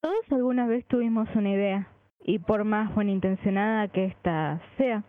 Todos 0.00 0.32
alguna 0.32 0.66
vez 0.66 0.86
tuvimos 0.86 1.28
una 1.34 1.50
idea, 1.50 1.88
y 2.22 2.38
por 2.38 2.64
más 2.64 2.94
buena 2.94 3.88
que 3.88 4.06
ésta 4.06 4.62
sea, 4.78 5.04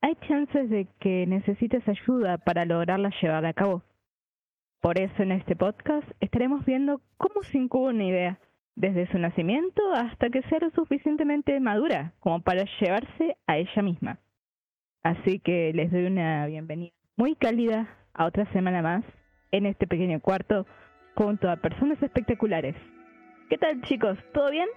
hay 0.00 0.16
chances 0.28 0.68
de 0.70 0.88
que 0.98 1.26
necesites 1.26 1.86
ayuda 1.88 2.38
para 2.38 2.64
lograrla 2.64 3.10
llevar 3.22 3.46
a 3.46 3.52
cabo. 3.52 3.82
Por 4.80 4.98
eso 4.98 5.22
en 5.22 5.32
este 5.32 5.56
podcast 5.56 6.08
estaremos 6.20 6.64
viendo 6.64 7.00
cómo 7.16 7.42
se 7.42 7.58
incuba 7.58 7.90
una 7.90 8.04
idea, 8.04 8.38
desde 8.76 9.06
su 9.12 9.18
nacimiento 9.18 9.82
hasta 9.92 10.30
que 10.30 10.42
sea 10.42 10.58
lo 10.58 10.70
suficientemente 10.70 11.60
madura 11.60 12.12
como 12.18 12.42
para 12.42 12.64
llevarse 12.80 13.36
a 13.46 13.56
ella 13.56 13.82
misma. 13.82 14.18
Así 15.04 15.38
que 15.38 15.72
les 15.72 15.92
doy 15.92 16.06
una 16.06 16.44
bienvenida 16.46 16.92
muy 17.16 17.36
cálida 17.36 17.88
a 18.14 18.26
otra 18.26 18.46
semana 18.52 18.82
más 18.82 19.04
en 19.56 19.66
este 19.66 19.86
pequeño 19.86 20.20
cuarto 20.20 20.66
junto 21.14 21.48
a 21.48 21.56
personas 21.56 22.02
espectaculares. 22.02 22.74
¿Qué 23.48 23.56
tal 23.56 23.80
chicos? 23.82 24.18
¿Todo 24.32 24.50
bien? 24.50 24.68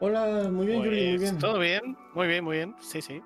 Hola, 0.00 0.48
muy 0.50 0.66
bien, 0.66 0.78
muy 0.80 1.16
bien. 1.16 1.38
¿Todo 1.38 1.58
bien? 1.58 1.96
Muy 2.14 2.28
bien, 2.28 2.44
muy 2.44 2.56
bien. 2.58 2.74
Sí, 2.80 3.00
sí. 3.00 3.22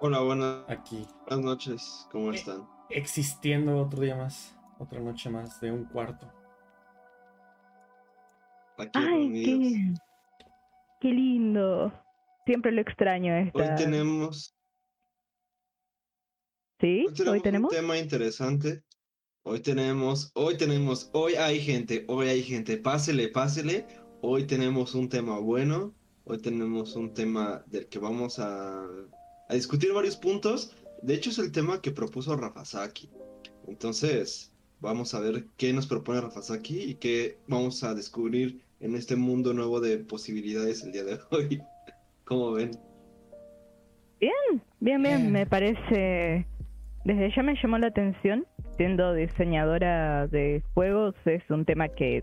Hola, 0.00 0.20
buenas. 0.20 0.64
Aquí. 0.68 1.06
Buenas 1.28 1.44
noches, 1.44 2.08
¿cómo 2.10 2.32
eh, 2.32 2.36
están? 2.36 2.66
Existiendo 2.88 3.78
otro 3.78 4.00
día 4.00 4.16
más, 4.16 4.58
otra 4.78 5.00
noche 5.00 5.28
más 5.28 5.60
de 5.60 5.70
un 5.70 5.84
cuarto. 5.84 6.26
Ay, 8.94 9.32
qué, 9.44 9.94
qué 11.00 11.08
lindo. 11.08 11.92
Siempre 12.46 12.72
lo 12.72 12.80
extraño 12.80 13.34
esta. 13.34 13.58
Hoy 13.58 13.74
tenemos. 13.76 14.56
Sí, 16.82 17.06
hoy 17.28 17.40
tenemos, 17.40 17.70
un 17.70 17.76
tema 17.76 17.96
interesante. 17.96 18.82
Hoy 19.44 19.60
tenemos, 19.60 20.32
hoy 20.34 20.56
tenemos, 20.56 21.10
hoy 21.12 21.34
hay 21.34 21.60
gente, 21.60 22.04
hoy 22.08 22.26
hay 22.26 22.42
gente. 22.42 22.76
Pásele, 22.76 23.28
pásele. 23.28 23.86
Hoy 24.20 24.48
tenemos 24.48 24.96
un 24.96 25.08
tema 25.08 25.38
bueno. 25.38 25.94
Hoy 26.24 26.38
tenemos 26.38 26.96
un 26.96 27.14
tema 27.14 27.62
del 27.68 27.86
que 27.86 28.00
vamos 28.00 28.40
a, 28.40 28.84
a 29.48 29.54
discutir 29.54 29.92
varios 29.92 30.16
puntos. 30.16 30.72
De 31.02 31.14
hecho, 31.14 31.30
es 31.30 31.38
el 31.38 31.52
tema 31.52 31.80
que 31.80 31.92
propuso 31.92 32.36
Rafasaki. 32.36 33.08
Entonces, 33.68 34.52
vamos 34.80 35.14
a 35.14 35.20
ver 35.20 35.46
qué 35.56 35.72
nos 35.72 35.86
propone 35.86 36.20
Rafasaki 36.20 36.80
y 36.80 36.94
qué 36.96 37.38
vamos 37.46 37.84
a 37.84 37.94
descubrir 37.94 38.60
en 38.80 38.96
este 38.96 39.14
mundo 39.14 39.54
nuevo 39.54 39.80
de 39.80 39.98
posibilidades 39.98 40.82
el 40.82 40.90
día 40.90 41.04
de 41.04 41.20
hoy. 41.30 41.62
¿Cómo 42.24 42.50
ven? 42.50 42.72
Bien, 44.18 44.62
bien, 44.78 45.02
bien, 45.02 45.32
me 45.32 45.46
parece... 45.46 46.46
Desde 47.04 47.30
ya 47.34 47.42
me 47.42 47.56
llamó 47.60 47.78
la 47.78 47.88
atención, 47.88 48.46
siendo 48.76 49.12
diseñadora 49.12 50.28
de 50.28 50.62
juegos, 50.74 51.14
es 51.24 51.42
un 51.50 51.64
tema 51.64 51.88
que 51.88 52.22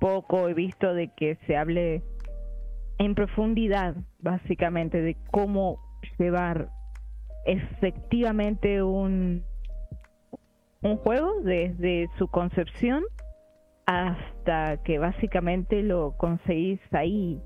poco 0.00 0.48
he 0.48 0.54
visto 0.54 0.94
de 0.94 1.08
que 1.14 1.36
se 1.46 1.56
hable 1.56 2.02
en 2.98 3.14
profundidad, 3.14 3.94
básicamente, 4.20 5.02
de 5.02 5.16
cómo 5.30 5.78
llevar 6.18 6.70
efectivamente 7.44 8.82
un, 8.82 9.44
un 10.82 10.96
juego 10.96 11.40
desde 11.42 12.08
su 12.18 12.28
concepción 12.28 13.04
hasta 13.86 14.82
que 14.82 14.98
básicamente 14.98 15.82
lo 15.82 16.16
conseguís 16.16 16.80
ahí 16.92 17.38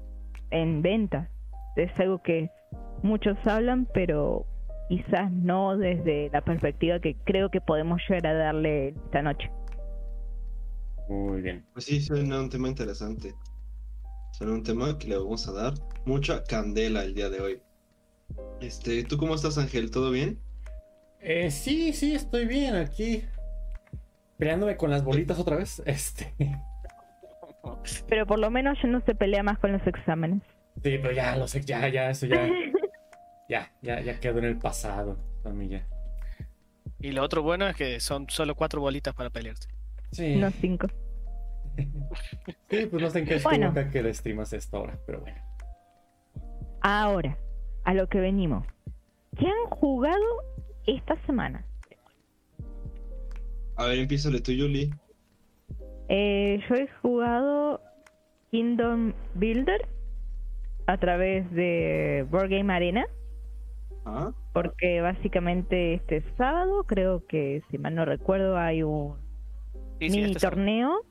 en 0.51 0.83
venta. 0.83 1.31
Es 1.77 1.99
algo 1.99 2.23
que 2.23 2.51
muchos 3.03 3.37
hablan, 3.47 3.87
pero 3.93 4.47
quizás 4.93 5.33
no 5.33 5.79
desde 5.79 6.29
la 6.35 6.43
perspectiva 6.43 7.01
que 7.01 7.17
creo 7.25 7.49
que 7.51 7.63
podemos 7.63 7.99
llegar 8.07 8.27
a 8.27 8.35
darle 8.35 8.89
esta 8.89 9.23
noche. 9.23 9.51
Muy 11.09 11.41
bien. 11.41 11.65
Pues 11.73 11.87
sí, 11.87 12.03
suena 12.03 12.39
un 12.39 12.51
tema 12.51 12.69
interesante. 12.69 13.35
Suena 14.33 14.53
un 14.53 14.63
tema 14.63 14.99
que 14.99 15.09
le 15.09 15.17
vamos 15.17 15.49
a 15.49 15.53
dar 15.53 15.73
mucha 16.05 16.45
candela 16.45 17.05
el 17.05 17.15
día 17.15 17.31
de 17.31 17.41
hoy. 17.41 17.63
Este, 18.61 19.03
¿tú 19.05 19.17
cómo 19.17 19.35
estás, 19.35 19.57
Ángel? 19.57 19.91
¿Todo 19.91 20.11
bien? 20.11 20.39
Eh, 21.21 21.51
sí, 21.51 21.95
sí, 21.95 22.15
estoy 22.15 22.45
bien 22.45 22.75
aquí 22.77 23.25
peleándome 24.37 24.77
con 24.77 24.91
las 24.91 25.05
bolitas 25.05 25.39
otra 25.39 25.57
vez. 25.57 25.83
Este. 25.87 26.35
Pero 28.11 28.27
por 28.27 28.39
lo 28.39 28.51
menos 28.51 28.77
ya 28.83 28.91
no 28.91 29.01
se 29.07 29.15
pelea 29.15 29.43
más 29.43 29.59
con 29.59 29.73
los 29.73 29.87
exámenes. 29.87 30.43
Sí, 30.83 30.99
pero 31.01 31.13
ya 31.13 31.37
lo 31.37 31.49
sé, 31.49 31.63
ya, 31.63 31.89
ya, 31.89 32.11
eso 32.11 32.27
ya. 32.27 32.47
ya, 33.53 33.71
ya, 33.83 34.01
ya 34.01 34.19
quedó 34.19 34.39
en 34.39 34.47
el 34.47 34.57
pasado, 34.57 35.19
familia. 35.43 35.87
Y 36.99 37.13
lo 37.13 37.23
otro 37.23 37.43
bueno 37.43 37.69
es 37.69 37.77
que 37.77 38.01
son 38.01 38.27
solo 38.31 38.55
cuatro 38.55 38.81
bolitas 38.81 39.15
para 39.15 39.29
pelearse. 39.29 39.69
Sí. 40.11 40.37
No 40.37 40.51
cinco. 40.51 40.87
sí, 41.77 42.87
pues 42.87 43.03
no 43.03 43.11
sé 43.11 43.19
en 43.19 43.27
qué 43.27 43.39
bueno. 43.43 43.75
que 43.93 44.03
le 44.03 44.15
streamas 44.15 44.55
esto 44.55 44.79
ahora, 44.79 44.99
pero 45.07 45.21
bueno. 45.21 45.37
Ahora, 46.81 47.39
a 47.85 47.93
lo 47.93 48.09
que 48.09 48.21
venimos. 48.21 48.67
¿Qué 49.39 49.47
han 49.47 49.71
jugado 49.71 50.25
esta 50.87 51.21
semana? 51.27 51.67
A 53.77 53.87
ver, 53.87 53.99
empieza 53.99 54.31
tú, 54.43 54.53
Yuli. 54.53 54.91
Eh, 56.09 56.59
yo 56.69 56.75
he 56.75 56.89
jugado 57.03 57.81
Kingdom 58.51 59.13
Builder 59.35 59.89
a 60.87 60.97
través 60.99 61.51
de 61.53 62.27
Board 62.31 62.49
Game 62.49 62.73
Arena. 62.73 63.07
¿Ah? 64.05 64.33
Porque 64.53 65.01
básicamente 65.01 65.95
este 65.95 66.25
sábado, 66.37 66.85
creo 66.85 67.25
que 67.27 67.63
si 67.71 67.79
mal 67.79 67.95
no 67.95 68.05
recuerdo, 68.05 68.57
hay 68.57 68.83
un 68.83 69.17
mini 70.01 70.23
este 70.23 70.41
torneo 70.41 71.03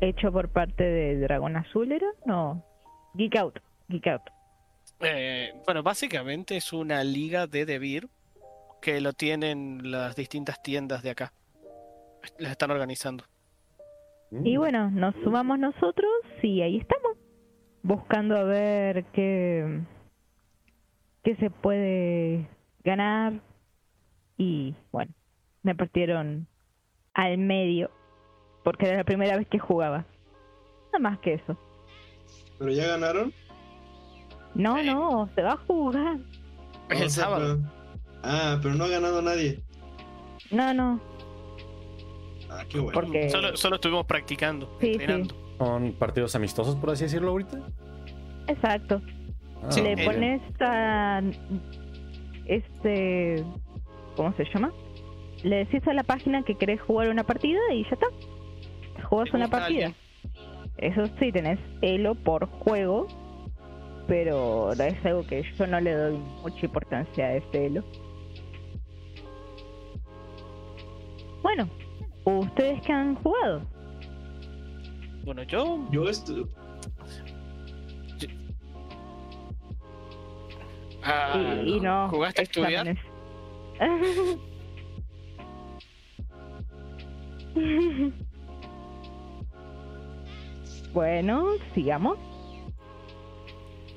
hecho 0.00 0.32
por 0.32 0.48
parte 0.50 0.84
de 0.84 1.18
Dragón 1.20 1.56
Azul, 1.56 1.92
¿era? 1.92 2.08
No, 2.24 2.64
Geek 3.14 3.36
Out. 3.36 3.58
Geek 3.88 4.06
Out. 4.08 4.22
Eh, 5.00 5.52
bueno, 5.64 5.82
básicamente 5.82 6.56
es 6.56 6.72
una 6.72 7.04
liga 7.04 7.46
de 7.46 7.64
Debir 7.66 8.08
que 8.80 9.00
lo 9.00 9.12
tienen 9.12 9.90
las 9.90 10.16
distintas 10.16 10.62
tiendas 10.62 11.02
de 11.02 11.10
acá. 11.10 11.32
Las 12.38 12.52
están 12.52 12.70
organizando. 12.70 13.24
Y 14.30 14.56
bueno, 14.56 14.90
nos 14.90 15.14
sumamos 15.24 15.58
nosotros 15.58 16.10
y 16.42 16.60
ahí 16.60 16.76
estamos, 16.76 17.16
buscando 17.82 18.36
a 18.36 18.42
ver 18.42 19.04
qué, 19.12 19.80
qué 21.28 21.36
se 21.36 21.50
puede 21.50 22.48
ganar. 22.84 23.34
Y 24.38 24.74
bueno, 24.90 25.12
me 25.62 25.74
partieron 25.74 26.46
al 27.12 27.36
medio, 27.36 27.90
porque 28.64 28.86
era 28.86 28.96
la 28.96 29.04
primera 29.04 29.36
vez 29.36 29.46
que 29.46 29.58
jugaba. 29.58 30.06
Nada 30.86 30.98
más 31.00 31.18
que 31.18 31.34
eso. 31.34 31.54
¿Pero 32.58 32.70
ya 32.70 32.86
ganaron? 32.86 33.34
No, 34.54 34.82
no, 34.82 35.28
se 35.34 35.42
va 35.42 35.52
a 35.52 35.56
jugar. 35.58 36.16
Es 36.88 37.00
el 37.02 37.10
sábado. 37.10 37.58
Ah, 38.22 38.58
pero 38.62 38.74
no 38.74 38.84
ha 38.84 38.88
ganado 38.88 39.20
nadie. 39.20 39.62
No, 40.50 40.72
no. 40.72 40.98
Ah, 42.48 42.64
qué 42.70 42.78
bueno. 42.78 43.02
Solo, 43.28 43.54
solo 43.54 43.74
estuvimos 43.74 44.06
practicando, 44.06 44.78
sí, 44.80 44.96
¿Son 45.58 45.92
partidos 45.92 46.34
amistosos, 46.34 46.76
por 46.76 46.88
así 46.90 47.04
decirlo, 47.04 47.32
ahorita? 47.32 47.60
Exacto. 48.46 49.02
Ah, 49.62 49.80
Le 49.80 50.04
pones 50.04 50.42
a. 50.60 51.22
Este. 52.46 53.44
¿Cómo 54.16 54.32
se 54.36 54.44
llama? 54.52 54.72
Le 55.42 55.56
decís 55.64 55.86
a 55.86 55.92
la 55.92 56.02
página 56.02 56.42
que 56.42 56.54
querés 56.56 56.80
jugar 56.80 57.08
una 57.08 57.24
partida 57.24 57.60
y 57.72 57.84
ya 57.84 57.90
está. 57.90 58.06
Juegas 59.08 59.32
una 59.32 59.48
partida. 59.48 59.92
Eso 60.78 61.06
sí, 61.18 61.32
tenés 61.32 61.58
elo 61.82 62.14
por 62.14 62.46
juego, 62.46 63.06
pero 64.06 64.72
es 64.72 65.04
algo 65.04 65.26
que 65.26 65.42
yo 65.56 65.66
no 65.66 65.80
le 65.80 65.92
doy 65.92 66.18
mucha 66.42 66.66
importancia 66.66 67.26
a 67.26 67.34
este 67.34 67.66
elo. 67.66 67.84
Bueno, 71.42 71.68
¿ustedes 72.24 72.80
qué 72.82 72.92
han 72.92 73.14
jugado? 73.16 73.62
Bueno, 75.24 75.42
yo. 75.44 75.86
Yo 75.90 76.08
Ah, 81.10 81.62
y, 81.64 81.80
no. 81.80 82.10
¿Jugaste 82.10 82.42
a 82.42 82.44
estudiar? 82.44 82.94
bueno, 90.92 91.52
sigamos. 91.74 92.18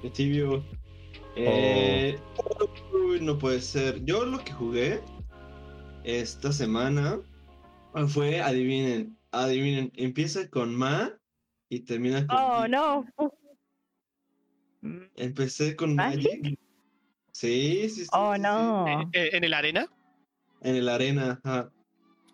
Qué 0.01 0.09
tibio. 0.09 0.63
Eh, 1.35 2.17
no 3.19 3.37
puede 3.37 3.59
ser. 3.59 4.01
Yo 4.05 4.25
lo 4.25 4.39
que 4.39 4.53
jugué 4.53 5.01
esta 6.05 6.53
semana 6.53 7.19
fue, 8.07 8.39
adivinen, 8.39 9.17
adivinen, 9.31 9.91
empieza 9.97 10.49
con 10.49 10.73
Ma 10.73 11.11
y 11.67 11.81
termina 11.81 12.25
con... 12.25 12.37
Oh, 12.37 12.65
no. 12.69 13.05
Empecé 15.17 15.75
con 15.75 15.95
Magic. 15.95 16.57
Sí, 17.41 17.89
sí, 17.89 18.03
sí. 18.03 18.09
Oh, 18.13 18.37
no. 18.37 18.85
¿En, 19.13 19.43
el 19.43 19.53
arena? 19.55 19.87
En 20.61 20.75
el 20.75 20.87
arena, 20.87 21.41
ajá. 21.43 21.71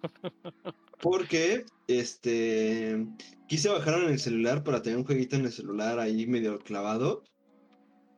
Porque, 1.01 1.65
este, 1.87 3.07
quise 3.47 3.69
bajarlo 3.69 4.07
en 4.07 4.11
el 4.11 4.19
celular 4.19 4.65
para 4.65 4.81
tener 4.81 4.99
un 4.99 5.05
jueguito 5.05 5.37
en 5.37 5.45
el 5.45 5.53
celular 5.53 5.97
ahí 5.97 6.27
medio 6.27 6.59
clavado. 6.59 7.23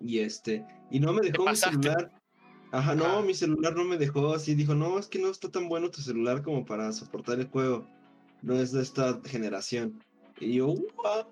Y 0.01 0.17
este, 0.17 0.65
y 0.89 0.99
no 0.99 1.13
me 1.13 1.21
dejó 1.21 1.45
mi 1.45 1.55
celular. 1.55 2.11
Ajá, 2.71 2.95
no, 2.95 3.19
Ah. 3.19 3.21
mi 3.21 3.35
celular 3.35 3.75
no 3.75 3.83
me 3.83 3.97
dejó 3.97 4.33
así. 4.33 4.55
Dijo, 4.55 4.73
no, 4.73 4.97
es 4.97 5.05
que 5.05 5.19
no 5.19 5.29
está 5.29 5.51
tan 5.51 5.69
bueno 5.69 5.91
tu 5.91 6.01
celular 6.01 6.41
como 6.41 6.65
para 6.65 6.91
soportar 6.91 7.39
el 7.39 7.49
juego. 7.49 7.85
No 8.41 8.55
es 8.55 8.71
de 8.71 8.81
esta 8.81 9.21
generación. 9.25 10.03
Y 10.39 10.53
yo, 10.53 10.69
¿what? 10.69 11.27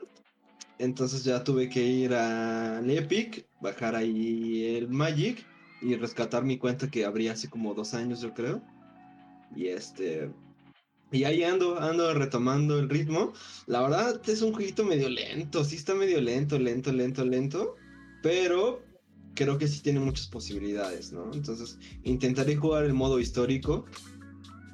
Entonces 0.78 1.24
ya 1.24 1.44
tuve 1.44 1.68
que 1.68 1.82
ir 1.82 2.14
al 2.14 2.88
Epic, 2.92 3.47
bajar 3.62 3.96
ahí 3.96 4.76
el 4.76 4.90
Magic 4.90 5.46
y 5.82 5.96
rescatar 5.96 6.44
mi 6.44 6.58
cuenta 6.58 6.90
que 6.90 7.06
abrí 7.06 7.28
hace 7.28 7.50
como 7.50 7.74
dos 7.74 7.94
años, 7.94 8.22
yo 8.22 8.34
creo. 8.34 8.62
Y 9.56 9.68
este. 9.68 10.32
Y 11.12 11.24
ahí 11.24 11.44
ando, 11.44 11.80
ando 11.80 12.14
retomando 12.14 12.80
el 12.80 12.90
ritmo. 12.90 13.34
La 13.66 13.82
verdad 13.82 14.22
es 14.28 14.42
un 14.42 14.54
jueguito 14.54 14.84
medio 14.84 15.10
lento, 15.10 15.64
sí 15.64 15.76
está 15.78 15.96
medio 15.96 16.20
lento, 16.20 16.60
lento, 16.60 16.92
lento, 16.92 17.24
lento. 17.24 17.76
Pero 18.22 18.84
creo 19.36 19.58
que 19.58 19.68
sí 19.68 19.82
tiene 19.82 20.00
muchas 20.00 20.28
posibilidades, 20.28 21.14
¿no? 21.14 21.32
Entonces 21.34 21.78
intentaré 22.04 22.56
jugar 22.56 22.84
el 22.84 22.94
modo 22.94 23.20
histórico. 23.20 23.86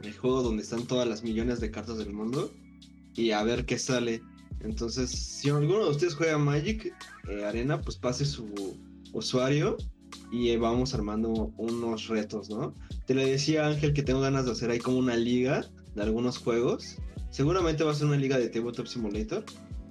El 0.01 0.13
juego 0.17 0.41
donde 0.41 0.63
están 0.63 0.85
todas 0.85 1.07
las 1.07 1.23
millones 1.23 1.59
de 1.59 1.71
cartas 1.71 1.97
del 1.97 2.11
mundo. 2.11 2.51
Y 3.13 3.31
a 3.31 3.43
ver 3.43 3.65
qué 3.65 3.77
sale. 3.77 4.21
Entonces, 4.63 5.09
si 5.09 5.49
alguno 5.49 5.85
de 5.85 5.91
ustedes 5.91 6.15
juega 6.15 6.37
Magic 6.37 6.93
eh, 7.29 7.45
Arena, 7.45 7.81
pues 7.81 7.97
pase 7.97 8.25
su 8.25 8.77
usuario 9.11 9.77
y 10.31 10.49
eh, 10.49 10.57
vamos 10.57 10.93
armando 10.93 11.51
unos 11.57 12.07
retos, 12.07 12.49
¿no? 12.49 12.73
Te 13.05 13.13
le 13.13 13.25
decía 13.25 13.67
Ángel 13.67 13.93
que 13.93 14.03
tengo 14.03 14.21
ganas 14.21 14.45
de 14.45 14.51
hacer 14.51 14.69
ahí 14.69 14.79
como 14.79 14.97
una 14.97 15.15
liga 15.15 15.65
de 15.95 16.01
algunos 16.01 16.37
juegos. 16.37 16.97
Seguramente 17.29 17.83
va 17.83 17.91
a 17.91 17.95
ser 17.95 18.07
una 18.07 18.17
liga 18.17 18.37
de 18.37 18.49
Tabletop 18.49 18.87
Simulator. 18.87 19.43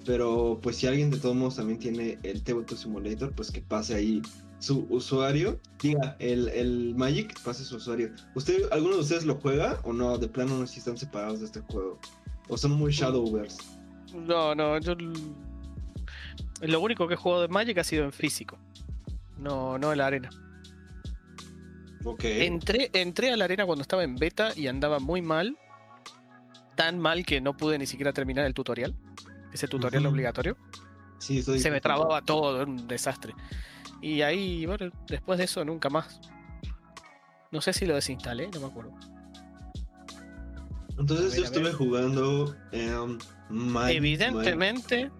Pero 0.05 0.59
pues 0.61 0.77
si 0.77 0.87
alguien 0.87 1.11
de 1.11 1.19
todos 1.19 1.37
modos 1.37 1.57
también 1.57 1.79
tiene 1.79 2.19
el 2.25 2.43
Tabletop 2.43 2.77
Simulator, 2.77 3.33
pues 3.35 3.51
que 3.51 3.61
pase 3.61 3.95
ahí 3.95 4.21
su 4.59 4.87
usuario. 4.91 5.61
Diga, 5.81 6.17
el, 6.19 6.49
el 6.49 6.95
Magic, 6.97 7.41
pase 7.43 7.65
su 7.65 7.77
usuario. 7.77 8.11
¿Usted, 8.35 8.69
¿Alguno 8.73 8.97
de 8.97 9.03
ustedes 9.03 9.25
lo 9.25 9.37
juega 9.37 9.81
o 9.85 9.93
no? 9.93 10.19
De 10.19 10.29
plano 10.29 10.59
no 10.59 10.67
sé 10.67 10.75
si 10.75 10.79
están 10.81 10.97
separados 10.97 11.41
de 11.41 11.47
este 11.47 11.61
juego. 11.61 12.01
O 12.49 12.57
son 12.57 12.73
muy 12.73 12.93
Shadowverse. 12.93 13.59
No, 14.15 14.55
no, 14.55 14.79
yo. 14.79 14.95
Lo 16.61 16.81
único 16.81 17.09
que 17.09 17.15
he 17.15 17.17
jugado 17.17 17.43
de 17.43 17.49
Magic 17.49 17.79
ha 17.79 17.85
sido 17.85 18.05
en 18.05 18.13
físico. 18.13 18.59
No, 19.39 19.79
no 19.79 19.93
en 19.93 19.99
la 19.99 20.07
arena. 20.07 20.31
Ok. 22.05 22.25
Entré, 22.25 22.91
entré 22.93 23.33
a 23.33 23.37
la 23.37 23.45
arena 23.45 23.67
cuando 23.67 23.83
estaba 23.83 24.05
en 24.05 24.17
beta 24.17 24.53
y 24.57 24.67
andaba 24.67 24.99
muy 24.99 25.23
mal. 25.23 25.57
Tan 26.77 26.99
mal 26.99 27.25
que 27.27 27.41
no 27.41 27.57
pude 27.57 27.79
ni 27.79 27.87
siquiera 27.87 28.13
terminar 28.13 28.47
el 28.47 28.55
tutorial. 28.55 28.95
Ese 29.53 29.69
tutorial 29.69 30.07
obligatorio. 30.07 30.57
Sí, 31.19 31.39
estoy 31.39 31.61
Se 31.61 31.71
me 31.71 31.81
trababa 31.81 32.23
todo, 32.23 32.63
era 32.63 32.71
un 32.71 32.89
desastre. 32.89 33.35
Y 34.01 34.23
ahí, 34.23 34.67
bueno, 34.67 34.91
después 35.07 35.39
de 35.39 35.45
eso 35.45 35.65
nunca 35.65 35.89
más. 35.89 36.21
No 37.51 37.61
sé 37.61 37.73
si 37.73 37.87
lo 37.87 37.95
desinstalé, 37.95 38.49
no 38.49 38.61
me 38.61 38.67
acuerdo. 38.67 38.93
Entonces 41.03 41.35
yo 41.35 41.43
estuve 41.43 41.73
jugando 41.73 42.55
Magic, 43.49 43.97
evidentemente, 43.97 45.11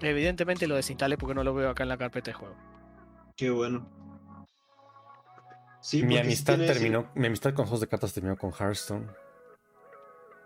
evidentemente 0.00 0.68
lo 0.68 0.76
desinstalé 0.76 1.18
porque 1.18 1.34
no 1.34 1.42
lo 1.42 1.52
veo 1.52 1.68
acá 1.68 1.82
en 1.82 1.88
la 1.88 1.98
carpeta 1.98 2.30
de 2.30 2.34
juego. 2.34 2.54
Qué 3.36 3.50
bueno. 3.50 3.90
Sí, 5.80 6.04
mi 6.04 6.16
amistad 6.16 6.56
terminó, 6.58 7.10
mi 7.16 7.26
amistad 7.26 7.54
con 7.54 7.64
juegos 7.64 7.80
de 7.80 7.88
cartas 7.88 8.12
terminó 8.12 8.36
con 8.36 8.52
Hearthstone. 8.52 9.08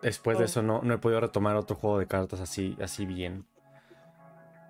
Después 0.00 0.38
de 0.38 0.44
Oh. 0.44 0.47
eso 0.47 0.62
no, 0.62 0.81
no 0.81 0.94
he 0.94 0.99
podido 0.99 1.21
retomar 1.21 1.56
otro 1.56 1.77
juego 1.77 1.99
de 1.99 2.06
cartas 2.06 2.41
así, 2.41 2.75
así 2.81 3.05
bien. 3.05 3.44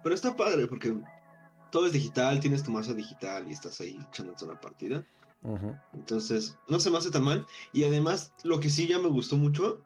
Pero 0.02 0.12
está 0.12 0.34
padre 0.36 0.66
porque 0.66 0.92
todo 1.70 1.86
es 1.86 1.92
digital, 1.92 2.40
tienes 2.40 2.64
tu 2.64 2.72
mazo 2.72 2.94
digital 2.94 3.46
y 3.46 3.52
estás 3.52 3.80
ahí 3.80 3.96
echándote 4.08 4.44
una 4.44 4.60
partida. 4.60 5.04
Entonces, 5.94 6.58
no 6.68 6.80
se 6.80 6.90
me 6.90 6.98
hace 6.98 7.12
tan 7.12 7.22
mal. 7.22 7.46
Y 7.72 7.84
además, 7.84 8.32
lo 8.42 8.58
que 8.58 8.70
sí 8.70 8.88
ya 8.88 8.98
me 8.98 9.08
gustó 9.08 9.36
mucho, 9.36 9.84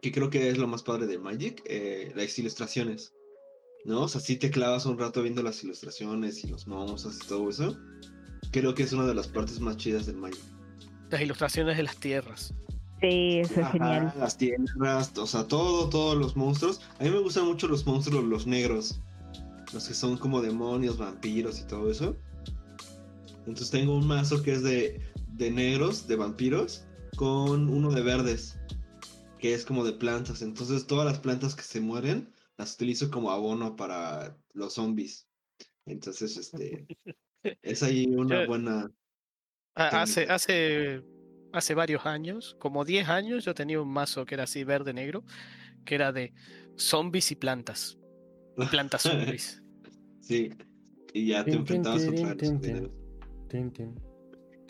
que 0.00 0.12
creo 0.12 0.30
que 0.30 0.48
es 0.48 0.58
lo 0.58 0.66
más 0.66 0.82
padre 0.82 1.06
de 1.06 1.18
Magic, 1.18 1.62
eh, 1.66 2.12
las 2.14 2.38
ilustraciones. 2.38 3.12
¿No? 3.84 4.02
O 4.02 4.08
sea, 4.08 4.20
si 4.20 4.36
te 4.36 4.50
clavas 4.50 4.86
un 4.86 4.98
rato 4.98 5.22
viendo 5.22 5.42
las 5.42 5.62
ilustraciones 5.62 6.44
y 6.44 6.48
los 6.48 6.66
monstruos 6.66 7.18
y 7.24 7.28
todo 7.28 7.48
eso. 7.48 7.76
Creo 8.50 8.74
que 8.74 8.82
es 8.82 8.92
una 8.92 9.06
de 9.06 9.14
las 9.14 9.28
partes 9.28 9.60
más 9.60 9.76
chidas 9.76 10.06
del 10.06 10.16
Magic. 10.16 10.40
Las 11.10 11.20
ilustraciones 11.20 11.76
de 11.76 11.82
las 11.82 11.96
tierras. 11.96 12.54
Sí, 13.00 13.38
eso 13.38 13.54
es 13.54 13.58
Ajá, 13.58 13.72
genial. 13.72 14.14
Las 14.18 14.36
tierras, 14.36 15.16
o 15.16 15.26
sea, 15.26 15.44
todo, 15.44 15.88
todos 15.88 16.16
los 16.16 16.36
monstruos. 16.36 16.80
A 16.98 17.04
mí 17.04 17.10
me 17.10 17.18
gustan 17.20 17.46
mucho 17.46 17.68
los 17.68 17.86
monstruos, 17.86 18.24
los 18.24 18.46
negros. 18.46 19.00
Los 19.72 19.86
que 19.86 19.94
son 19.94 20.16
como 20.16 20.40
demonios, 20.40 20.98
vampiros 20.98 21.60
y 21.60 21.66
todo 21.66 21.90
eso. 21.90 22.16
Entonces 23.40 23.70
tengo 23.70 23.94
un 23.94 24.06
mazo 24.06 24.42
que 24.42 24.52
es 24.52 24.62
de, 24.62 25.00
de 25.34 25.50
negros, 25.50 26.06
de 26.08 26.16
vampiros, 26.16 26.84
con 27.16 27.68
uno 27.68 27.90
de 27.90 28.02
verdes, 28.02 28.57
que 29.38 29.54
es 29.54 29.64
como 29.64 29.84
de 29.84 29.92
plantas. 29.92 30.42
Entonces 30.42 30.86
todas 30.86 31.06
las 31.06 31.20
plantas 31.20 31.54
que 31.54 31.62
se 31.62 31.80
mueren 31.80 32.32
las 32.56 32.74
utilizo 32.74 33.10
como 33.10 33.30
abono 33.30 33.76
para 33.76 34.36
los 34.52 34.74
zombies. 34.74 35.28
Entonces, 35.86 36.36
este, 36.36 36.86
es 37.62 37.82
ahí 37.82 38.06
una 38.16 38.42
Yo- 38.42 38.46
buena... 38.48 38.90
Ah, 39.74 40.02
Hace, 40.02 40.24
hace, 40.24 41.04
hace 41.52 41.74
varios 41.74 42.04
años, 42.04 42.56
como 42.58 42.84
10 42.84 43.08
años, 43.08 43.44
yo 43.44 43.54
tenía 43.54 43.80
un 43.80 43.88
mazo 43.88 44.26
que 44.26 44.34
era 44.34 44.42
así 44.42 44.64
verde-negro, 44.64 45.24
que 45.84 45.94
era 45.94 46.10
de 46.10 46.34
zombies 46.76 47.30
y 47.30 47.36
plantas. 47.36 47.96
Y 48.56 48.66
plantas 48.66 49.02
zombies. 49.02 49.62
sí, 50.20 50.50
y 51.12 51.28
ya 51.28 51.44
te 51.44 51.52
tin, 51.52 51.60
enfrentabas 51.60 52.00
tirin, 52.02 52.26
contra 52.26 52.80
los 52.80 52.92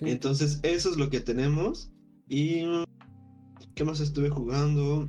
Entonces, 0.03 0.61
eso 0.63 0.91
es 0.91 0.97
lo 0.99 1.09
que 1.09 1.21
tenemos. 1.21 1.91
Y. 2.29 2.65
¿Qué 3.79 3.85
más 3.85 4.01
estuve 4.01 4.29
jugando? 4.29 5.09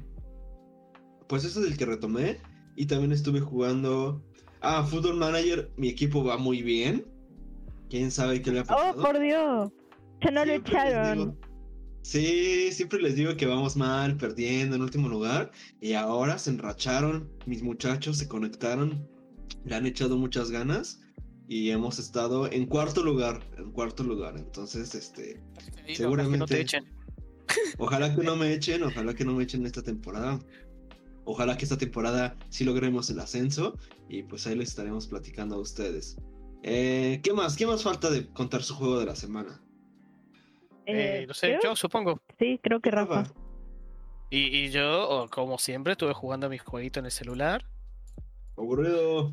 Pues 1.28 1.44
eso 1.44 1.60
es 1.60 1.72
el 1.72 1.76
que 1.76 1.88
retomé. 1.88 2.38
Y 2.76 2.86
también 2.86 3.12
estuve 3.12 3.40
jugando. 3.40 4.24
Ah, 4.62 4.84
Football 4.84 5.18
Manager. 5.18 5.72
Mi 5.76 5.90
equipo 5.90 6.24
va 6.24 6.38
muy 6.38 6.62
bien. 6.62 7.04
¿Quién 7.90 8.12
sabe 8.12 8.44
qué 8.44 8.52
le 8.52 8.60
ha 8.60 8.62
Oh, 8.62 8.66
pasado? 8.68 9.02
por 9.02 9.20
Dios. 9.20 9.72
Ya 10.22 10.30
no 10.30 10.46
lo 10.46 10.54
echaron. 10.54 11.18
digo- 11.18 11.38
Sí, 12.04 12.72
siempre 12.72 13.02
les 13.02 13.16
digo 13.16 13.36
que 13.38 13.48
vamos 13.48 13.76
mal, 13.76 14.18
perdiendo 14.18 14.76
en 14.76 14.84
último 14.84 15.10
lugar. 15.10 15.50
Y 15.82 15.94
ahora 15.94 16.38
se 16.38 16.52
enracharon. 16.52 17.28
Mis 17.48 17.64
muchachos 17.64 18.18
se 18.20 18.28
conectaron. 18.28 19.04
Le 19.66 19.74
han 19.74 19.88
echado 19.88 20.16
muchas 20.16 20.52
ganas. 20.52 21.02
Y 21.48 21.72
hemos 21.72 21.98
estado 21.98 22.46
en 22.52 22.68
cuarto 22.68 23.04
lugar. 23.04 23.42
En 23.58 23.72
cuarto 23.72 24.04
lugar. 24.04 24.36
Entonces, 24.38 24.94
este. 24.94 25.42
Y 25.88 26.00
no, 26.00 26.10
ojalá 26.10 26.30
que 26.30 26.38
no 26.38 26.46
te 26.46 26.54
Seguramente. 26.58 26.62
echen. 26.62 26.99
Ojalá 27.78 28.16
que 28.16 28.24
no 28.24 28.36
me 28.36 28.54
echen, 28.54 28.84
ojalá 28.84 29.14
que 29.14 29.26
no 29.26 29.34
me 29.34 29.44
echen 29.44 29.66
esta 29.66 29.82
temporada. 29.84 30.40
Ojalá 31.26 31.58
que 31.58 31.66
esta 31.66 31.78
temporada 31.78 32.36
sí 32.50 32.64
logremos 32.64 33.10
el 33.10 33.20
ascenso 33.20 33.78
y 34.08 34.24
pues 34.24 34.48
ahí 34.48 34.56
les 34.56 34.70
estaremos 34.70 35.08
platicando 35.08 35.56
a 35.56 35.60
ustedes. 35.60 36.18
Eh, 36.64 37.20
¿Qué 37.24 37.34
más? 37.34 37.56
¿Qué 37.56 37.66
más 37.68 37.84
falta 37.84 38.10
de 38.10 38.28
contar 38.30 38.64
su 38.64 38.74
juego 38.76 39.00
de 39.00 39.06
la 39.06 39.16
semana? 39.16 39.62
Eh, 40.86 41.22
Eh, 41.22 41.26
no 41.28 41.34
sé, 41.34 41.48
creo- 41.50 41.60
yo 41.64 41.76
supongo. 41.76 42.20
Sí, 42.40 42.60
creo 42.64 42.80
que 42.80 42.90
Rafa. 42.92 43.16
Rafa. 43.24 43.34
Y, 44.32 44.40
y 44.58 44.70
yo, 44.70 45.08
o 45.10 45.28
como 45.30 45.58
siempre, 45.58 45.94
estuve 45.94 46.14
jugando 46.14 46.48
a 46.48 46.50
mi 46.50 46.58
jueguito 46.58 47.00
en 47.00 47.06
el 47.06 47.12
celular. 47.12 47.66
Aburrido. 48.58 49.32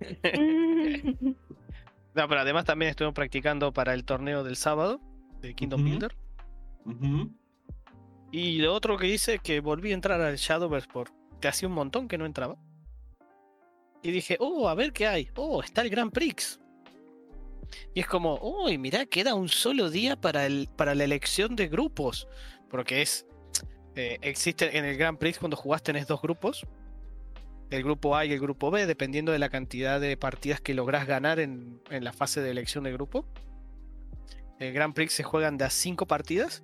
No, 2.16 2.28
pero 2.28 2.42
además 2.42 2.64
también 2.64 2.90
estuve 2.90 3.12
practicando 3.12 3.72
para 3.72 3.92
el 3.92 4.04
torneo 4.04 4.44
del 4.44 4.54
sábado 4.54 5.00
de 5.40 5.52
Kingdom. 5.54 5.82
Builder. 5.82 6.14
Y 8.30 8.58
lo 8.58 8.74
otro 8.74 8.96
que 8.96 9.06
hice 9.06 9.34
es 9.34 9.40
que 9.40 9.60
volví 9.60 9.92
a 9.92 9.94
entrar 9.94 10.20
al 10.20 10.36
Shadowverse 10.36 10.88
porque 10.92 11.48
hacía 11.48 11.68
un 11.68 11.74
montón 11.74 12.08
que 12.08 12.18
no 12.18 12.26
entraba. 12.26 12.56
Y 14.02 14.10
dije, 14.10 14.36
oh, 14.40 14.68
a 14.68 14.74
ver 14.74 14.92
qué 14.92 15.06
hay. 15.06 15.30
Oh, 15.36 15.62
está 15.62 15.82
el 15.82 15.90
Grand 15.90 16.12
Prix. 16.12 16.60
Y 17.94 18.00
es 18.00 18.06
como, 18.06 18.38
uy, 18.42 18.76
mirá, 18.76 19.06
queda 19.06 19.34
un 19.34 19.48
solo 19.48 19.88
día 19.88 20.20
para, 20.20 20.46
el, 20.46 20.68
para 20.76 20.94
la 20.94 21.04
elección 21.04 21.56
de 21.56 21.68
grupos. 21.68 22.28
Porque 22.68 23.02
es. 23.02 23.26
eh, 23.94 24.18
existe 24.20 24.76
en 24.76 24.84
el 24.84 24.96
Grand 24.96 25.16
Prix 25.18 25.38
cuando 25.38 25.56
jugás 25.56 25.82
tenés 25.82 26.06
dos 26.06 26.20
grupos. 26.20 26.66
El 27.70 27.82
grupo 27.82 28.14
A 28.16 28.24
y 28.26 28.32
el 28.32 28.40
grupo 28.40 28.70
B, 28.70 28.84
dependiendo 28.86 29.32
de 29.32 29.38
la 29.38 29.48
cantidad 29.48 30.00
de 30.00 30.16
partidas 30.16 30.60
que 30.60 30.74
lográs 30.74 31.06
ganar 31.06 31.40
en, 31.40 31.80
en 31.90 32.04
la 32.04 32.12
fase 32.12 32.42
de 32.42 32.50
elección 32.50 32.84
de 32.84 32.92
grupo. 32.92 33.24
El 34.58 34.72
Grand 34.72 34.92
Prix 34.94 35.12
se 35.12 35.22
juegan 35.22 35.56
de 35.56 35.64
a 35.64 35.70
5 35.70 36.06
partidas. 36.06 36.62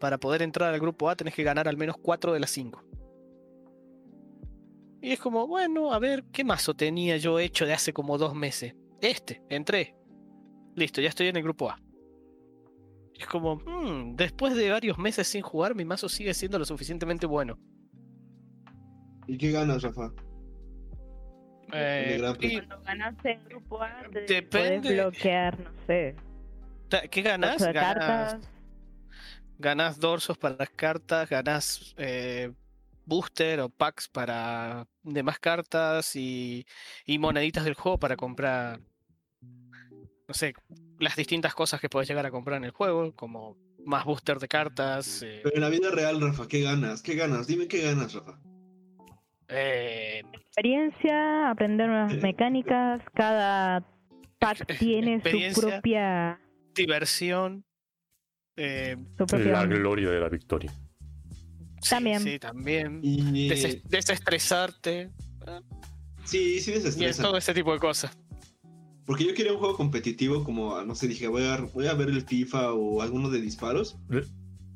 Para 0.00 0.18
poder 0.18 0.42
entrar 0.42 0.72
al 0.74 0.80
grupo 0.80 1.08
A 1.08 1.16
tenés 1.16 1.34
que 1.34 1.42
ganar 1.44 1.68
al 1.68 1.76
menos 1.76 1.96
4 2.00 2.32
de 2.32 2.40
las 2.40 2.50
5. 2.50 2.82
Y 5.00 5.12
es 5.12 5.20
como, 5.20 5.46
bueno, 5.46 5.92
a 5.92 5.98
ver, 5.98 6.24
¿qué 6.32 6.44
mazo 6.44 6.74
tenía 6.74 7.16
yo 7.18 7.38
hecho 7.38 7.66
de 7.66 7.74
hace 7.74 7.92
como 7.92 8.16
dos 8.18 8.34
meses? 8.34 8.74
Este, 9.00 9.42
entré. 9.50 9.94
Listo, 10.74 11.00
ya 11.00 11.08
estoy 11.10 11.28
en 11.28 11.36
el 11.36 11.42
grupo 11.42 11.70
A. 11.70 11.78
Es 13.18 13.26
como, 13.26 13.56
"Hmm, 13.56 14.16
después 14.16 14.56
de 14.56 14.70
varios 14.70 14.98
meses 14.98 15.28
sin 15.28 15.42
jugar, 15.42 15.74
mi 15.74 15.84
mazo 15.84 16.08
sigue 16.08 16.32
siendo 16.34 16.58
lo 16.58 16.64
suficientemente 16.64 17.26
bueno. 17.26 17.58
¿Y 19.26 19.38
qué 19.38 19.52
ganas, 19.52 19.82
Rafa? 19.82 20.10
Eh, 21.72 22.18
y- 22.40 22.54
Cuando 22.56 22.82
ganaste 22.82 23.32
el 23.32 23.44
grupo 23.48 23.82
A, 23.82 24.02
te 24.12 24.20
Depende. 24.22 24.94
bloquear, 24.94 25.58
no 25.60 25.70
sé, 25.86 26.14
¿Qué 27.10 27.22
ganas? 27.22 27.58
de 27.60 27.72
Ganas, 27.72 28.38
ganas 29.58 29.98
dorsos 30.00 30.36
para 30.38 30.56
las 30.58 30.70
cartas, 30.70 31.28
ganas 31.28 31.94
eh, 31.96 32.52
booster 33.06 33.60
o 33.60 33.68
packs 33.68 34.08
para 34.08 34.86
demás 35.02 35.38
cartas 35.38 36.16
y, 36.16 36.66
y 37.04 37.18
moneditas 37.18 37.64
del 37.64 37.74
juego 37.74 37.98
para 37.98 38.16
comprar, 38.16 38.80
no 39.40 40.34
sé, 40.34 40.54
las 40.98 41.16
distintas 41.16 41.54
cosas 41.54 41.80
que 41.80 41.88
puedes 41.88 42.08
llegar 42.08 42.26
a 42.26 42.30
comprar 42.30 42.58
en 42.58 42.64
el 42.64 42.70
juego, 42.70 43.12
como 43.14 43.56
más 43.84 44.04
booster 44.04 44.38
de 44.38 44.48
cartas. 44.48 45.22
eh, 45.22 45.40
Pero 45.42 45.56
en 45.56 45.60
la 45.60 45.68
vida 45.68 45.90
real, 45.90 46.20
Rafa, 46.20 46.48
¿qué 46.48 46.62
ganas? 46.62 47.02
¿Qué 47.02 47.14
ganas? 47.14 47.46
Dime 47.46 47.68
qué 47.68 47.82
ganas, 47.82 48.14
Rafa. 48.14 48.38
eh, 49.48 50.22
Experiencia, 50.32 51.50
aprender 51.50 51.88
nuevas 51.88 52.14
mecánicas, 52.22 53.02
cada 53.14 53.84
pack 54.38 54.78
tiene 54.78 55.20
su 55.20 55.60
propia, 55.60 56.40
diversión. 56.74 57.64
Eh, 58.56 58.96
La 59.18 59.66
gloria 59.66 60.10
de 60.10 60.20
la 60.20 60.28
victoria. 60.28 60.72
sí, 61.80 61.90
También. 61.90 62.20
Sí, 62.22 62.38
también. 62.38 63.00
Y 63.02 63.48
Des- 63.48 63.82
desestresarte. 63.88 65.10
sí, 66.24 66.60
sí 66.60 66.70
Y 66.70 66.74
es 66.74 66.84
desestresa. 66.84 67.22
todo 67.22 67.36
ese 67.36 67.52
tipo 67.54 67.72
de 67.72 67.78
cosas. 67.78 68.16
Porque 69.06 69.24
yo 69.26 69.34
quería 69.34 69.52
un 69.52 69.58
juego 69.58 69.76
competitivo 69.76 70.42
como, 70.44 70.80
no 70.82 70.94
sé, 70.94 71.08
dije, 71.08 71.28
voy 71.28 71.44
a, 71.44 71.58
voy 71.74 71.86
a 71.88 71.94
ver 71.94 72.08
el 72.08 72.22
FIFA 72.22 72.72
o 72.72 73.02
alguno 73.02 73.28
de 73.28 73.40
disparos. 73.40 73.98
Eh. 74.10 74.22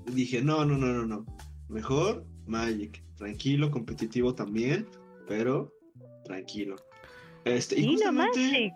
Y 0.08 0.12
dije, 0.12 0.42
no, 0.42 0.64
no, 0.66 0.76
no, 0.76 0.86
no, 0.92 1.06
no. 1.06 1.24
Mejor 1.68 2.26
Magic. 2.46 3.02
Tranquilo, 3.16 3.70
competitivo 3.70 4.34
también, 4.34 4.86
pero 5.26 5.72
tranquilo. 6.24 6.76
Este, 7.44 7.76
y 7.80 7.82
Sí, 7.82 7.86
no 7.86 7.92
justamente, 7.96 8.38
Magic. 8.40 8.72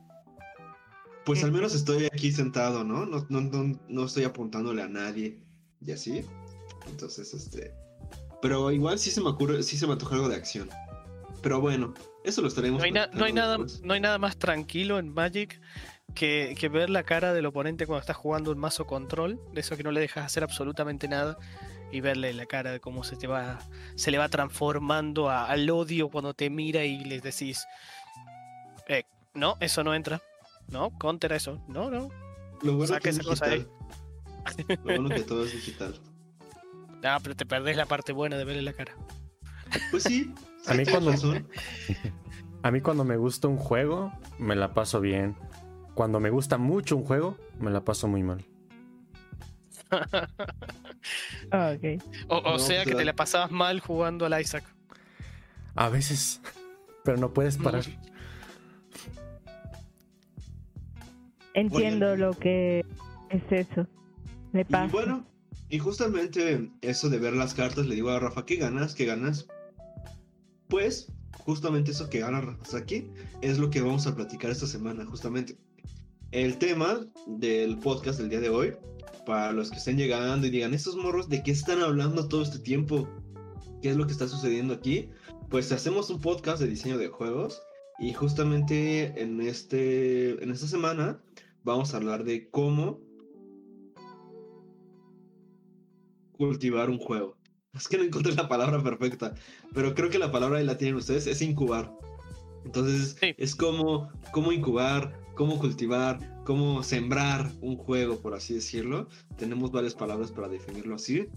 Pues 1.25 1.43
al 1.45 1.53
menos 1.53 1.75
estoy 1.75 2.07
aquí 2.07 2.33
sentado, 2.33 2.85
¿no? 2.85 3.07
No, 3.07 3.27
no, 3.29 3.41
no, 3.41 3.79
no 3.89 4.05
estoy 4.05 4.25
apuntándole 4.25 4.83
a 4.83 4.89
nadie 4.89 5.39
y 5.85 5.93
así. 5.93 6.25
Entonces, 6.89 7.33
este... 7.35 7.75
Pero 8.41 8.71
igual 8.73 8.99
sí 8.99 9.11
se 9.11 9.21
me 9.21 9.29
ocurre, 9.29 9.63
sí 9.63 9.77
se 9.79 9.87
me 9.87 9.93
antoja 9.93 10.17
algo 10.17 10.29
de 10.29 10.35
acción. 10.37 10.69
Pero 11.43 11.61
bueno, 11.61 11.95
eso 12.25 12.43
lo 12.43 12.49
estaremos 12.49 12.79
No 12.79 12.85
hay, 12.85 12.91
na- 12.93 13.09
no 13.13 13.25
hay 13.25 13.33
nada, 13.33 13.57
no 13.83 13.95
hay 13.95 14.01
nada 14.01 14.19
más 14.19 14.37
tranquilo 14.37 14.99
en 14.99 15.13
Magic 15.15 15.61
que, 16.15 16.55
que 16.59 16.69
ver 16.69 16.91
la 16.91 17.05
cara 17.05 17.33
del 17.33 17.47
oponente 17.47 17.87
cuando 17.87 18.01
estás 18.01 18.17
jugando 18.17 18.51
un 18.51 18.59
mazo 18.59 18.87
control, 18.87 19.41
de 19.53 19.61
eso 19.61 19.77
que 19.77 19.83
no 19.85 19.93
le 19.93 20.01
dejas 20.01 20.27
hacer 20.27 20.43
absolutamente 20.43 21.07
nada, 21.09 21.39
y 21.93 22.01
verle 22.01 22.33
la 22.33 22.47
cara 22.47 22.73
de 22.73 22.81
cómo 22.81 23.05
se 23.05 23.17
te 23.17 23.27
va, 23.27 23.61
se 23.95 24.11
le 24.11 24.19
va 24.19 24.29
transformando 24.29 25.31
a- 25.31 25.47
al 25.47 25.69
odio 25.71 26.09
cuando 26.09 26.35
te 26.35 26.51
mira 26.51 26.85
y 26.85 27.05
le 27.05 27.21
decís, 27.21 27.65
eh, 28.89 29.05
no, 29.35 29.57
eso 29.61 29.85
no 29.85 29.95
entra, 29.95 30.21
no, 30.69 30.97
counter 30.99 31.33
eso, 31.33 31.63
no, 31.69 31.91
no, 31.91 32.09
Lo 32.63 32.73
bueno 32.77 32.87
saca 32.87 33.01
que 33.01 33.09
es 33.11 33.19
esa 33.19 33.25
cosa 33.29 33.47
ahí. 33.47 33.67
digital. 34.57 34.79
Lo 34.85 34.85
bueno 35.03 35.09
que 35.15 35.23
todo 35.23 35.45
es 35.45 35.53
digital. 35.53 35.95
ah, 37.05 37.19
pero 37.23 37.37
te 37.37 37.47
perdés 37.47 37.77
la 37.77 37.87
parte 37.87 38.13
buena 38.13 38.37
de 38.37 38.45
verle 38.45 38.63
la 38.63 38.73
cara. 38.73 38.95
Pues 39.91 40.03
sí. 40.05 40.33
A 40.67 40.75
mí 40.75 40.85
cuando- 40.87 41.11
razón. 41.13 41.47
A 42.65 42.71
mí 42.71 42.81
cuando 42.81 43.03
me 43.05 43.17
gusta 43.17 43.49
un 43.49 43.57
juego, 43.57 44.13
me 44.39 44.55
la 44.55 44.73
paso 44.73 45.01
bien. 45.01 45.37
Cuando 45.95 46.21
me 46.21 46.31
gusta 46.31 46.59
mucho 46.59 46.97
un 46.97 47.05
juego, 47.05 47.37
me 47.59 47.71
la 47.73 47.85
paso 47.85 48.07
muy 48.09 48.23
mal. 48.23 48.45
Ah, 51.51 51.75
ok. 51.77 52.03
O, 52.29 52.37
o 52.39 52.53
No, 52.53 52.59
sea 52.59 52.85
que 52.85 52.95
te 52.95 53.05
la 53.05 53.13
pasabas 53.15 53.51
mal 53.51 53.81
jugando 53.81 54.25
al 54.25 54.41
Isaac. 54.41 54.65
A 55.75 55.89
veces, 55.89 56.41
pero 57.05 57.17
no 57.19 57.33
puedes 57.33 57.59
parar. 57.59 57.85
Entiendo 61.55 62.17
lo 62.17 62.33
que 62.33 62.85
es 63.31 63.43
eso. 63.51 63.87
Le 64.53 64.63
Y 64.63 64.65
pasa. 64.65 64.93
bueno, 64.93 65.27
y 65.69 65.79
justamente 65.79 66.71
eso 66.83 67.09
de 67.09 67.19
ver 67.19 67.35
las 67.35 67.55
cartas, 67.55 67.87
le 67.87 67.95
digo 67.95 68.11
a 68.11 68.21
Rafa, 68.21 68.45
¿qué 68.45 68.57
ganas? 68.57 68.95
¿Qué 68.95 69.07
ganas? 69.07 69.47
Pues, 70.69 71.13
justamente 71.39 71.91
eso 71.91 72.09
que 72.11 72.21
gana 72.21 72.41
Rafa 72.41 72.79
aquí 72.79 73.11
es 73.41 73.59
lo 73.59 73.71
que 73.71 73.81
vamos 73.81 74.07
a 74.07 74.15
platicar 74.15 74.51
esta 74.51 74.67
semana, 74.67 75.05
justamente. 75.07 75.57
El 76.31 76.57
tema 76.59 77.01
del 77.27 77.79
podcast 77.79 78.19
del 78.19 78.31
día 78.31 78.41
de 78.41 78.49
hoy, 78.49 78.73
para 79.27 79.53
los 79.53 79.71
que 79.71 79.77
estén 79.77 79.97
llegando 79.97 80.47
y 80.47 80.51
digan, 80.51 80.75
estos 80.75 80.97
morros, 80.97 81.29
¿de 81.29 81.43
qué 81.43 81.51
están 81.51 81.81
hablando 81.81 82.29
todo 82.29 82.43
este 82.43 82.59
tiempo? 82.59 83.09
¿Qué 83.83 83.91
es 83.91 83.97
lo 83.97 84.07
que 84.07 84.13
está 84.13 84.29
sucediendo 84.29 84.75
aquí? 84.75 85.11
Pues 85.51 85.73
hacemos 85.73 86.09
un 86.11 86.21
podcast 86.21 86.61
de 86.63 86.69
diseño 86.69 86.97
de 86.99 87.09
juegos 87.09 87.63
y 87.99 88.13
justamente 88.15 89.21
en, 89.21 89.41
este, 89.41 90.43
en 90.43 90.51
esta 90.51 90.67
semana 90.67 91.21
vamos 91.65 91.95
a 91.95 91.97
hablar 91.99 92.25
de 92.25 92.49
cómo 92.51 93.01
cultivar 96.33 96.91
un 96.91 96.99
juego. 96.99 97.37
Es 97.75 97.89
que 97.89 97.97
no 97.97 98.05
encontré 98.05 98.35
la 98.35 98.49
palabra 98.49 98.83
perfecta, 98.83 99.35
pero 99.73 99.95
creo 99.95 100.11
que 100.11 100.19
la 100.19 100.31
palabra 100.31 100.63
la 100.63 100.77
tienen 100.77 100.97
ustedes, 100.97 101.27
es 101.27 101.41
incubar. 101.41 101.91
Entonces, 102.67 103.17
Sí. 103.19 103.35
es 103.39 103.57
como 103.57 104.11
cómo 104.31 104.53
incubar, 104.53 105.19
cómo 105.35 105.59
cultivar, 105.59 106.19
cómo 106.45 106.83
sembrar 106.83 107.51
un 107.63 107.77
juego, 107.77 108.21
por 108.21 108.35
así 108.35 108.53
decirlo. 108.55 109.09
Tenemos 109.39 109.73
varias 109.73 109.95
palabras 109.95 110.31
para 110.31 110.49
definirlo 110.49 110.97
así. 110.97 111.29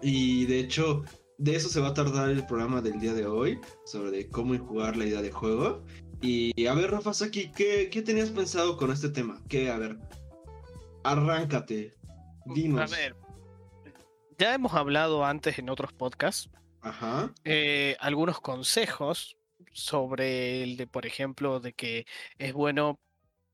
Y 0.00 0.46
de 0.46 0.60
hecho, 0.60 1.02
de 1.36 1.54
eso 1.54 1.68
se 1.68 1.80
va 1.80 1.88
a 1.88 1.94
tardar 1.94 2.30
el 2.30 2.46
programa 2.46 2.80
del 2.80 2.98
día 2.98 3.12
de 3.12 3.26
hoy, 3.26 3.58
sobre 3.84 4.10
de 4.10 4.28
cómo 4.30 4.54
incubar 4.54 4.96
la 4.96 5.04
idea 5.04 5.20
de 5.20 5.30
juego. 5.32 5.84
Y 6.22 6.66
a 6.66 6.74
ver, 6.74 6.92
Rafa 6.92 7.12
Saki, 7.12 7.50
¿qué, 7.50 7.90
¿qué 7.90 8.00
tenías 8.00 8.30
pensado 8.30 8.76
con 8.76 8.92
este 8.92 9.08
tema? 9.08 9.40
¿Qué? 9.48 9.70
A 9.70 9.76
ver, 9.76 9.98
arráncate, 11.02 11.96
dinos. 12.46 12.80
A 12.80 12.96
ver, 12.96 13.16
ya 14.38 14.54
hemos 14.54 14.72
hablado 14.74 15.24
antes 15.24 15.58
en 15.58 15.68
otros 15.68 15.92
podcasts 15.92 16.48
Ajá. 16.80 17.32
eh, 17.44 17.96
algunos 17.98 18.40
consejos 18.40 19.36
sobre 19.72 20.62
el 20.62 20.76
de, 20.76 20.86
por 20.86 21.06
ejemplo, 21.06 21.58
de 21.58 21.72
que 21.72 22.06
es 22.38 22.52
bueno 22.52 23.00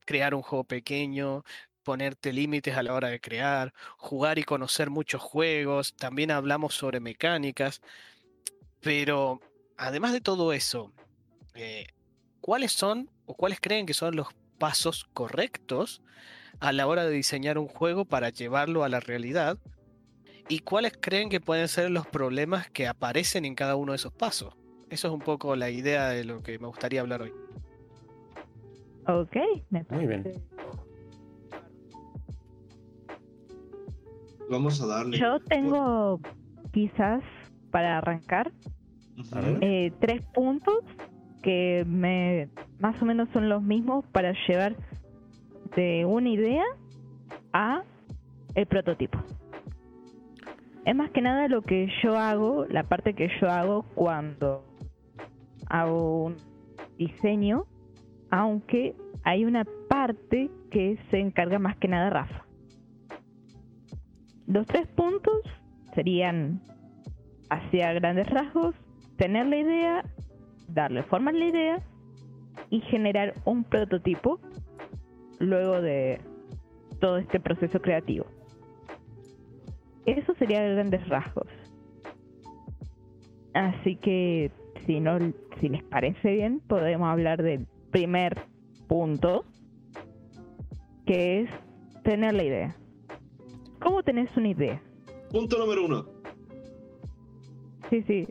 crear 0.05 0.35
un 0.35 0.43
juego 0.43 0.63
pequeño, 0.63 1.43
ponerte 1.83 2.33
límites 2.33 2.77
a 2.77 2.83
la 2.83 2.93
hora 2.93 3.07
de 3.07 3.19
crear, 3.19 3.73
jugar 3.97 4.37
y 4.37 4.43
conocer 4.43 4.91
muchos 4.91 5.21
juegos. 5.21 5.95
También 5.95 6.29
hablamos 6.29 6.75
sobre 6.75 6.99
mecánicas. 6.99 7.81
Pero 8.81 9.39
además 9.77 10.13
de 10.13 10.21
todo 10.21 10.53
eso, 10.53 10.93
eh, 11.55 11.87
¿cuáles 12.41 12.71
son 12.71 13.09
o 13.25 13.33
cuáles 13.35 13.59
creen 13.61 13.85
que 13.85 13.93
son 13.93 14.15
los 14.15 14.27
pasos 14.57 15.05
correctos 15.13 16.01
a 16.59 16.71
la 16.71 16.87
hora 16.87 17.05
de 17.05 17.11
diseñar 17.11 17.57
un 17.57 17.67
juego 17.67 18.05
para 18.05 18.29
llevarlo 18.29 18.83
a 18.83 18.89
la 18.89 18.99
realidad? 18.99 19.57
¿Y 20.47 20.59
cuáles 20.59 20.93
creen 20.99 21.29
que 21.29 21.39
pueden 21.39 21.67
ser 21.67 21.91
los 21.91 22.07
problemas 22.07 22.69
que 22.71 22.87
aparecen 22.87 23.45
en 23.45 23.55
cada 23.55 23.75
uno 23.75 23.91
de 23.91 23.97
esos 23.97 24.11
pasos? 24.11 24.55
Eso 24.89 25.07
es 25.07 25.13
un 25.13 25.19
poco 25.19 25.55
la 25.55 25.69
idea 25.69 26.09
de 26.09 26.23
lo 26.23 26.41
que 26.41 26.57
me 26.57 26.67
gustaría 26.67 27.01
hablar 27.01 27.21
hoy. 27.21 27.33
Ok, 29.07 29.35
me 29.69 29.85
Muy 29.89 30.07
bien. 30.07 30.23
parece. 30.23 30.41
Vamos 34.49 34.81
a 34.81 34.87
darle. 34.87 35.19
Yo 35.19 35.39
tengo 35.41 36.19
quizás 36.71 37.21
para 37.69 37.99
arrancar 37.99 38.51
eh, 39.61 39.91
tres 39.99 40.23
puntos 40.33 40.83
que 41.41 41.85
me 41.87 42.49
más 42.79 43.01
o 43.01 43.05
menos 43.05 43.29
son 43.33 43.49
los 43.49 43.61
mismos 43.61 44.05
para 44.11 44.33
llevar 44.47 44.75
de 45.75 46.05
una 46.05 46.29
idea 46.29 46.63
a 47.53 47.83
el 48.55 48.65
prototipo. 48.65 49.19
Es 50.85 50.95
más 50.95 51.11
que 51.11 51.21
nada 51.21 51.47
lo 51.47 51.61
que 51.61 51.87
yo 52.01 52.17
hago, 52.17 52.65
la 52.65 52.83
parte 52.83 53.13
que 53.13 53.29
yo 53.39 53.49
hago 53.49 53.83
cuando 53.95 54.63
hago 55.67 56.25
un 56.25 56.37
diseño, 56.97 57.65
aunque 58.31 58.95
hay 59.23 59.45
una 59.45 59.65
parte 59.87 60.49
que 60.71 60.97
se 61.11 61.19
encarga 61.19 61.59
más 61.59 61.77
que 61.77 61.87
nada 61.87 62.09
Rafa. 62.09 62.45
Los 64.47 64.65
tres 64.65 64.87
puntos 64.87 65.41
serían 65.93 66.61
hacia 67.49 67.93
grandes 67.93 68.27
rasgos, 68.29 68.73
tener 69.17 69.45
la 69.47 69.57
idea, 69.57 70.03
darle 70.73 71.03
forma 71.03 71.31
a 71.31 71.33
la 71.33 71.45
idea 71.45 71.79
y 72.69 72.81
generar 72.81 73.33
un 73.45 73.63
prototipo 73.63 74.39
luego 75.39 75.81
de 75.81 76.21
todo 76.99 77.17
este 77.17 77.39
proceso 77.39 77.81
creativo. 77.81 78.25
Eso 80.05 80.33
sería 80.35 80.59
a 80.59 80.69
grandes 80.69 81.07
rasgos. 81.07 81.47
Así 83.53 83.95
que 83.97 84.51
si 84.85 84.99
no 84.99 85.17
si 85.59 85.69
les 85.69 85.83
parece 85.83 86.31
bien, 86.31 86.61
podemos 86.67 87.07
hablar 87.09 87.43
del 87.43 87.67
primer 87.91 88.37
punto 88.87 89.45
que 91.05 91.41
es 91.41 91.49
tener 92.03 92.33
la 92.33 92.43
idea. 92.43 92.75
¿Cómo 93.81 94.03
tenés 94.03 94.35
una 94.37 94.49
idea? 94.49 94.81
Punto 95.31 95.57
número 95.57 95.85
uno. 95.85 96.05
Sí, 97.89 98.03
sí. 98.03 98.27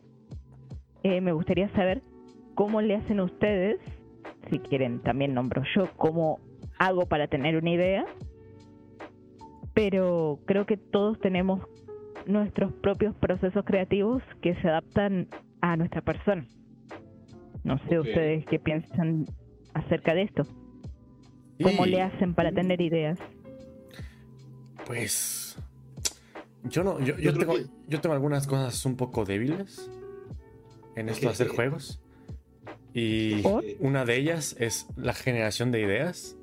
Eh, 1.02 1.20
me 1.20 1.32
gustaría 1.32 1.68
saber 1.70 2.02
cómo 2.58 2.80
le 2.80 2.96
hacen 2.96 3.20
ustedes, 3.20 3.78
si 4.50 4.58
quieren 4.58 5.00
también 5.00 5.32
nombro 5.32 5.62
yo, 5.76 5.88
cómo 5.96 6.40
hago 6.76 7.06
para 7.06 7.28
tener 7.28 7.56
una 7.56 7.70
idea. 7.70 8.04
Pero 9.74 10.40
creo 10.44 10.66
que 10.66 10.76
todos 10.76 11.20
tenemos 11.20 11.60
nuestros 12.26 12.72
propios 12.72 13.14
procesos 13.14 13.64
creativos 13.64 14.24
que 14.42 14.56
se 14.56 14.68
adaptan 14.68 15.28
a 15.60 15.76
nuestra 15.76 16.00
persona. 16.02 16.48
No 17.62 17.78
sé 17.88 18.00
ustedes 18.00 18.44
qué 18.46 18.58
piensan 18.58 19.26
acerca 19.72 20.14
de 20.14 20.22
esto. 20.22 20.42
¿Cómo 21.62 21.86
le 21.86 22.02
hacen 22.02 22.34
para 22.34 22.50
tener 22.50 22.80
ideas? 22.80 23.20
Pues. 24.84 25.56
Yo 26.64 26.82
no. 26.82 26.98
Yo, 26.98 27.14
Yo 27.14 27.18
yo 27.18 27.32
creo 27.34 27.38
tengo, 27.38 27.54
que- 27.54 27.66
yo 27.86 28.00
tengo 28.00 28.14
algunas 28.14 28.48
cosas 28.48 28.84
un 28.84 28.96
poco 28.96 29.24
débiles 29.24 29.88
en 30.96 31.08
esto 31.08 31.26
de 31.26 31.32
hacer 31.32 31.48
juegos. 31.48 32.02
Y 32.92 33.42
¿Por? 33.42 33.64
una 33.80 34.04
de 34.04 34.16
ellas 34.16 34.56
es 34.58 34.86
la 34.96 35.12
generación 35.14 35.70
de 35.70 35.80
ideas. 35.80 36.36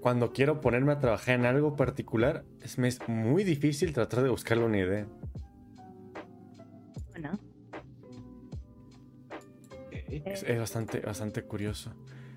Cuando 0.00 0.32
quiero 0.32 0.60
ponerme 0.60 0.92
a 0.92 0.98
trabajar 0.98 1.34
en 1.34 1.46
algo 1.46 1.76
particular, 1.76 2.44
es, 2.62 2.78
me 2.78 2.88
es 2.88 3.06
muy 3.08 3.44
difícil 3.44 3.92
tratar 3.92 4.22
de 4.22 4.30
buscarle 4.30 4.64
una 4.64 4.78
idea. 4.78 5.06
Bueno, 7.10 7.38
Es, 10.24 10.42
es 10.42 10.58
bastante, 10.58 11.00
bastante 11.00 11.42
curioso. 11.42 11.94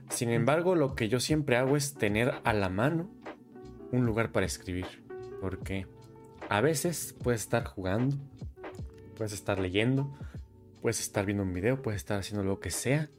Sin 0.10 0.30
embargo, 0.30 0.76
lo 0.76 0.94
que 0.96 1.10
yo 1.10 1.20
siempre 1.20 1.58
hago 1.58 1.76
es 1.76 1.96
tener 1.96 2.34
a 2.44 2.54
la 2.54 2.70
mano 2.70 3.10
un 3.92 4.06
lugar 4.06 4.32
para 4.32 4.46
escribir. 4.46 4.86
Porque 5.42 5.88
a 6.50 6.62
veces 6.62 7.16
puedes 7.24 7.42
estar 7.42 7.64
jugando, 7.66 8.18
puedes 9.16 9.34
estar 9.34 9.60
leyendo, 9.60 10.14
puedes 10.84 11.00
estar 11.00 11.26
viendo 11.26 11.44
un 11.44 11.54
video, 11.54 11.82
puedes 11.82 12.02
estar 12.02 12.20
haciendo 12.20 12.44
lo 12.44 12.60
que 12.60 12.70
sea. 12.70 13.10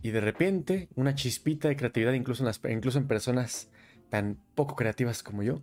Y 0.00 0.10
de 0.10 0.22
repente, 0.22 0.88
una 0.94 1.14
chispita 1.14 1.68
de 1.68 1.76
creatividad, 1.76 2.14
incluso 2.14 2.50
en, 2.64 3.06
personas 3.06 3.68
tan 4.08 4.38
poco 4.54 4.74
creativas 4.74 5.22
como 5.22 5.42
yo, 5.42 5.60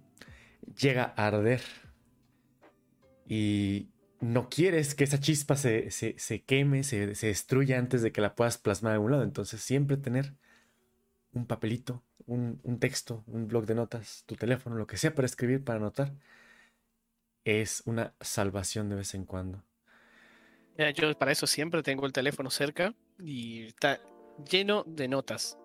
llega 0.80 1.16
a 1.18 1.26
arder. 1.26 1.62
Y 3.28 3.90
no 4.22 4.50
quieres 4.50 4.94
que 4.94 5.04
esa 5.04 5.20
chispa 5.20 5.56
se, 5.56 5.90
se- 5.90 6.14
se 6.20 6.44
queme, 6.44 6.84
se, 6.84 7.16
se 7.16 7.26
destruya 7.26 7.80
antes 7.80 8.04
de 8.04 8.12
que 8.12 8.22
la 8.22 8.36
puedas 8.36 8.60
plasmar 8.60 8.92
a 8.92 8.96
algún 8.96 9.10
lado. 9.10 9.24
Entonces, 9.24 9.62
siempre 9.62 9.98
tener 9.98 10.36
un 11.34 11.48
papelito, 11.48 12.04
un, 12.28 12.60
un 12.62 12.78
texto, 12.78 13.24
un 13.26 13.48
blog 13.48 13.66
de 13.66 13.74
notas, 13.74 14.26
tu 14.28 14.36
teléfono, 14.36 14.76
lo 14.76 14.86
que 14.86 14.98
sea 14.98 15.16
para 15.16 15.26
escribir, 15.26 15.64
para 15.64 15.80
anotar, 15.80 16.14
es 17.46 17.82
una 17.88 18.14
salvación 18.22 18.90
de 18.90 18.98
vez 18.98 19.16
en 19.16 19.26
cuando. 19.26 19.64
Yo 20.78 21.18
para 21.18 21.32
eso 21.32 21.48
siempre 21.48 21.84
tengo 21.84 22.06
el 22.06 22.12
teléfono 22.12 22.50
cerca 22.50 22.94
y 23.20 23.68
está 23.68 24.00
lleno 24.50 24.84
de 24.86 25.08
notas. 25.08 25.58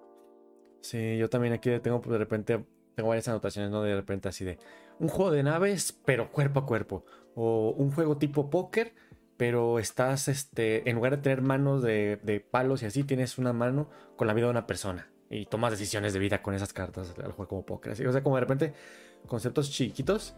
Sí, 0.82 1.18
yo 1.18 1.28
también 1.28 1.52
aquí 1.52 1.70
tengo 1.80 2.00
pues, 2.00 2.12
de 2.12 2.18
repente, 2.18 2.64
tengo 2.94 3.08
varias 3.08 3.28
anotaciones, 3.28 3.70
¿no? 3.70 3.82
De 3.82 3.94
repente 3.94 4.28
así 4.28 4.44
de 4.44 4.58
un 4.98 5.08
juego 5.08 5.30
de 5.32 5.42
naves, 5.42 5.98
pero 6.04 6.30
cuerpo 6.30 6.60
a 6.60 6.66
cuerpo. 6.66 7.04
O 7.34 7.74
un 7.76 7.90
juego 7.90 8.18
tipo 8.18 8.50
póker, 8.50 8.94
pero 9.36 9.78
estás, 9.78 10.28
este, 10.28 10.88
en 10.88 10.96
lugar 10.96 11.16
de 11.16 11.22
tener 11.22 11.42
manos 11.42 11.82
de, 11.82 12.20
de 12.22 12.40
palos 12.40 12.82
y 12.82 12.86
así, 12.86 13.04
tienes 13.04 13.38
una 13.38 13.52
mano 13.52 13.90
con 14.16 14.26
la 14.26 14.34
vida 14.34 14.46
de 14.46 14.52
una 14.52 14.66
persona. 14.66 15.10
Y 15.28 15.46
tomas 15.46 15.70
decisiones 15.70 16.12
de 16.12 16.18
vida 16.18 16.42
con 16.42 16.54
esas 16.54 16.72
cartas 16.72 17.14
al 17.22 17.32
juego 17.32 17.48
como 17.48 17.66
póker. 17.66 17.92
Así, 17.92 18.04
o 18.04 18.12
sea, 18.12 18.22
como 18.22 18.36
de 18.36 18.40
repente 18.40 18.74
conceptos 19.26 19.70
chiquitos 19.70 20.34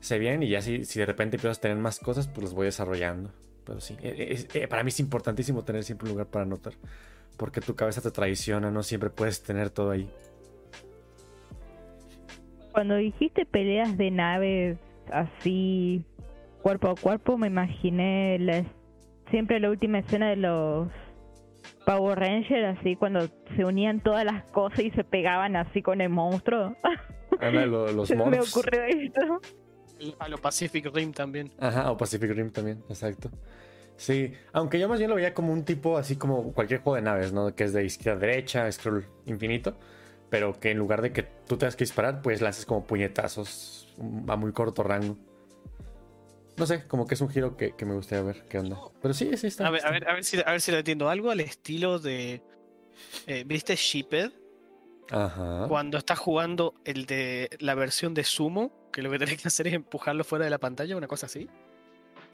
se 0.00 0.18
vienen 0.18 0.42
y 0.42 0.48
ya 0.48 0.62
si, 0.62 0.84
si 0.84 1.00
de 1.00 1.06
repente 1.06 1.36
empiezas 1.36 1.58
a 1.58 1.60
tener 1.62 1.76
más 1.76 1.98
cosas, 1.98 2.28
pues 2.28 2.42
los 2.42 2.54
voy 2.54 2.66
desarrollando. 2.66 3.32
Pero 3.64 3.80
sí, 3.80 3.96
e- 4.02 4.32
es- 4.32 4.48
eh, 4.54 4.66
para 4.68 4.82
mí 4.82 4.88
es 4.88 5.00
importantísimo 5.00 5.62
tener 5.64 5.84
siempre 5.84 6.06
un 6.06 6.12
lugar 6.12 6.26
para 6.26 6.44
anotar. 6.44 6.72
Porque 7.36 7.60
tu 7.60 7.74
cabeza 7.74 8.00
te 8.02 8.10
traiciona, 8.10 8.70
no 8.70 8.82
siempre 8.82 9.10
puedes 9.10 9.42
tener 9.42 9.70
todo 9.70 9.90
ahí. 9.90 10.10
cuando 12.72 12.96
dijiste 12.96 13.44
peleas 13.44 13.98
de 13.98 14.10
naves 14.10 14.78
así 15.12 16.06
cuerpo 16.62 16.88
a 16.88 16.94
cuerpo, 16.94 17.36
me 17.36 17.48
imaginé 17.48 18.38
la- 18.38 18.64
siempre 19.30 19.60
la 19.60 19.68
última 19.68 19.98
escena 19.98 20.30
de 20.30 20.36
los 20.36 20.88
Power 21.84 22.18
Rangers, 22.18 22.78
así 22.78 22.96
cuando 22.96 23.28
se 23.56 23.64
unían 23.66 24.00
todas 24.00 24.24
las 24.24 24.44
cosas 24.52 24.80
y 24.80 24.90
se 24.92 25.04
pegaban 25.04 25.54
así 25.56 25.82
con 25.82 26.00
el 26.00 26.08
monstruo. 26.08 26.74
De 27.40 27.66
lo- 27.66 27.92
los 27.92 28.08
Se 28.08 28.16
me 28.16 28.40
ocurrió 28.40 28.82
esto. 28.84 29.40
A 30.18 30.28
lo 30.28 30.38
Pacific 30.38 30.86
Rim 30.92 31.12
también. 31.12 31.52
Ajá, 31.58 31.90
o 31.90 31.96
Pacific 31.96 32.30
Rim 32.30 32.50
también, 32.50 32.82
exacto. 32.88 33.30
Sí, 33.96 34.32
aunque 34.52 34.78
yo 34.78 34.88
más 34.88 34.98
bien 34.98 35.10
lo 35.10 35.16
veía 35.16 35.34
como 35.34 35.52
un 35.52 35.64
tipo 35.64 35.96
así 35.98 36.16
como 36.16 36.52
cualquier 36.52 36.80
juego 36.80 36.96
de 36.96 37.02
naves, 37.02 37.32
¿no? 37.32 37.54
Que 37.54 37.64
es 37.64 37.72
de 37.72 37.84
izquierda 37.84 38.18
a 38.18 38.20
derecha, 38.26 38.72
scroll 38.72 39.06
infinito, 39.26 39.76
pero 40.30 40.58
que 40.58 40.70
en 40.70 40.78
lugar 40.78 41.02
de 41.02 41.12
que 41.12 41.22
tú 41.22 41.56
tengas 41.56 41.76
que 41.76 41.84
disparar, 41.84 42.22
pues 42.22 42.40
lanzas 42.40 42.66
como 42.66 42.84
puñetazos 42.84 43.94
mm, 43.98 44.30
a 44.30 44.36
muy 44.36 44.52
corto 44.52 44.82
rango. 44.82 45.16
No 46.56 46.66
sé, 46.66 46.86
como 46.86 47.06
que 47.06 47.14
es 47.14 47.20
un 47.20 47.28
giro 47.28 47.56
que, 47.56 47.74
que 47.76 47.84
me 47.84 47.94
gustaría 47.94 48.24
ver 48.24 48.44
qué 48.48 48.58
onda. 48.58 48.78
Pero 49.00 49.14
sí, 49.14 49.30
sí 49.36 49.46
está. 49.46 49.68
A 49.68 49.70
ver, 49.70 49.86
a 49.86 49.90
ver, 49.90 50.08
a 50.08 50.14
ver 50.14 50.24
si, 50.24 50.38
a 50.44 50.50
ver 50.50 50.60
si 50.60 50.70
lo 50.70 50.78
entiendo. 50.78 51.08
Algo 51.08 51.30
al 51.30 51.40
estilo 51.40 51.98
de. 51.98 52.42
eh, 53.26 53.44
¿Viste 53.46 53.74
Sheeped? 53.76 54.32
Ajá. 55.10 55.66
Cuando 55.68 55.98
estás 55.98 56.18
jugando 56.18 56.74
el 56.84 57.06
de 57.06 57.50
la 57.60 57.74
versión 57.74 58.14
de 58.14 58.24
Sumo, 58.24 58.72
que 58.92 59.02
lo 59.02 59.10
que 59.10 59.18
tenés 59.18 59.40
que 59.40 59.48
hacer 59.48 59.66
es 59.66 59.74
empujarlo 59.74 60.24
fuera 60.24 60.44
de 60.44 60.50
la 60.50 60.58
pantalla, 60.58 60.96
una 60.96 61.08
cosa 61.08 61.26
así. 61.26 61.48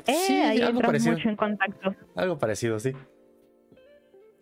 Eh, 0.07 0.15
Sí, 0.27 0.35
ahí 0.35 0.61
algo 0.61 0.81
parecido. 0.81 1.13
mucho 1.17 1.29
en 1.29 1.37
contacto. 1.37 1.95
Algo 2.15 2.39
parecido, 2.39 2.79
sí. 2.79 2.93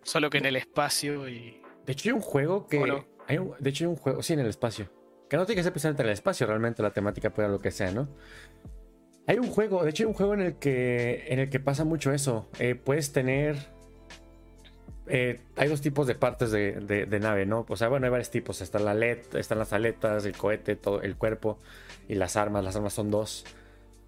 Solo 0.02 0.30
que 0.30 0.38
en 0.38 0.46
el 0.46 0.56
espacio 0.56 1.28
y. 1.28 1.60
De 1.84 1.92
hecho, 1.92 2.08
hay 2.08 2.12
un 2.12 2.20
juego 2.20 2.66
que. 2.66 3.04
Hay 3.28 3.38
un- 3.38 3.54
de 3.58 3.70
hecho, 3.70 3.84
hay 3.84 3.88
un 3.88 3.96
juego, 3.96 4.22
sí, 4.22 4.32
en 4.34 4.40
el 4.40 4.46
espacio. 4.46 4.88
Que 5.28 5.36
no 5.36 5.44
tiene 5.46 5.58
que 5.58 5.64
ser 5.64 5.72
precisamente 5.72 6.02
en 6.02 6.08
el 6.08 6.12
espacio, 6.14 6.46
realmente 6.46 6.82
la 6.82 6.90
temática 6.92 7.30
puede 7.32 7.48
lo 7.48 7.58
que 7.58 7.70
sea, 7.72 7.90
¿no? 7.90 8.08
Hay 9.26 9.38
un 9.38 9.48
juego, 9.48 9.82
de 9.82 9.90
hecho, 9.90 10.04
hay 10.04 10.06
un 10.08 10.14
juego 10.14 10.34
en 10.34 10.40
el 10.42 10.54
que, 10.58 11.24
en 11.28 11.40
el 11.40 11.50
que 11.50 11.58
pasa 11.58 11.84
mucho 11.84 12.12
eso. 12.12 12.48
Eh, 12.60 12.76
puedes 12.76 13.12
tener. 13.12 13.56
Eh, 15.08 15.40
hay 15.56 15.68
dos 15.68 15.80
tipos 15.80 16.06
de 16.06 16.14
partes 16.14 16.50
de, 16.50 17.18
nave, 17.20 17.46
¿no? 17.46 17.64
O 17.68 17.76
sea, 17.76 17.88
bueno, 17.88 18.06
hay 18.06 18.10
varios 18.10 18.30
tipos. 18.30 18.60
Está 18.60 18.78
la 18.78 18.94
LED, 18.94 19.36
están 19.36 19.58
las 19.58 19.72
aletas, 19.72 20.24
el 20.24 20.36
cohete, 20.36 20.76
todo 20.76 21.02
el 21.02 21.16
cuerpo 21.16 21.58
y 22.08 22.14
las 22.14 22.36
armas. 22.36 22.64
Las 22.64 22.76
armas 22.76 22.92
son 22.92 23.10
dos. 23.10 23.44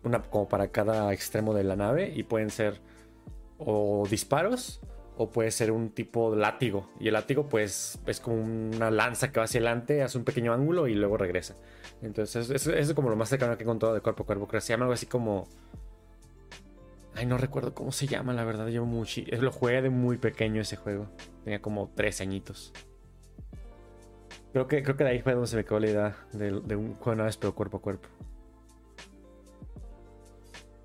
Una 0.03 0.23
como 0.23 0.49
para 0.49 0.69
cada 0.69 1.13
extremo 1.13 1.55
de 1.55 1.65
la 1.65 1.77
nave. 1.77 2.13
Y 2.15 2.25
pueden 2.25 2.51
ser 2.51 2.81
o 3.59 4.07
disparos 4.09 4.81
o 5.17 5.31
puede 5.31 5.51
ser 5.51 5.73
un 5.73 5.91
tipo 5.91 6.31
de 6.33 6.39
látigo. 6.39 6.89
Y 7.01 7.09
el 7.09 7.15
látigo, 7.15 7.49
pues, 7.49 7.99
es 8.07 8.21
como 8.21 8.37
una 8.37 8.91
lanza 8.91 9.33
que 9.33 9.41
va 9.41 9.45
hacia 9.45 9.59
adelante, 9.59 10.03
hace 10.03 10.17
un 10.17 10.25
pequeño 10.25 10.53
ángulo 10.53 10.87
y 10.87 10.95
luego 10.95 11.17
regresa. 11.17 11.57
Entonces, 12.03 12.51
eso, 12.51 12.73
eso 12.73 12.91
es 12.91 12.95
como 12.95 13.11
lo 13.11 13.17
más 13.17 13.29
cercano 13.29 13.57
que 13.57 13.65
he 13.65 13.67
encontrado 13.67 13.95
de 13.95 14.01
cuerpo 14.01 14.23
a 14.23 14.27
cuerpo. 14.27 14.47
Creo 14.47 14.61
que 14.61 14.67
se 14.67 14.73
llama 14.73 14.85
algo 14.85 14.95
así 14.95 15.07
como. 15.07 15.49
Ay, 17.19 17.27
no 17.27 17.37
recuerdo 17.37 17.75
cómo 17.75 17.91
se 17.91 18.07
llama, 18.07 18.33
la 18.33 18.45
verdad. 18.45 18.69
Llevo 18.69 18.87
mucho. 18.87 19.23
Lo 19.41 19.51
jugué 19.51 19.83
de 19.83 19.91
muy 19.91 20.19
pequeño 20.19 20.61
ese 20.61 20.77
juego. 20.77 21.09
Tenía 21.43 21.61
como 21.61 21.91
tres 21.97 22.21
añitos. 22.21 22.73
Creo 24.53 24.69
que, 24.69 24.85
creo 24.85 24.97
que 24.97 25.03
de 25.03 25.11
ahí 25.11 25.21
fue 25.21 25.33
donde 25.33 25.49
se 25.49 25.57
me 25.57 25.65
quedó 25.65 25.81
la 25.81 25.87
idea 25.89 26.17
de, 26.33 26.61
de 26.61 26.77
un 26.77 26.95
juego 26.95 27.11
de 27.11 27.17
naves, 27.17 27.37
pero 27.37 27.57
cuerpo 27.57 27.79
a 27.79 27.81
cuerpo. 27.81 28.09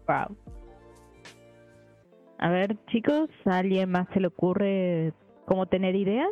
Wow. 0.08 0.36
A 2.40 2.50
ver, 2.50 2.84
chicos, 2.88 3.30
¿a 3.46 3.60
alguien 3.60 3.92
más 3.92 4.08
se 4.12 4.20
le 4.20 4.26
ocurre 4.26 5.14
cómo 5.46 5.68
tener 5.68 5.96
ideas? 5.96 6.32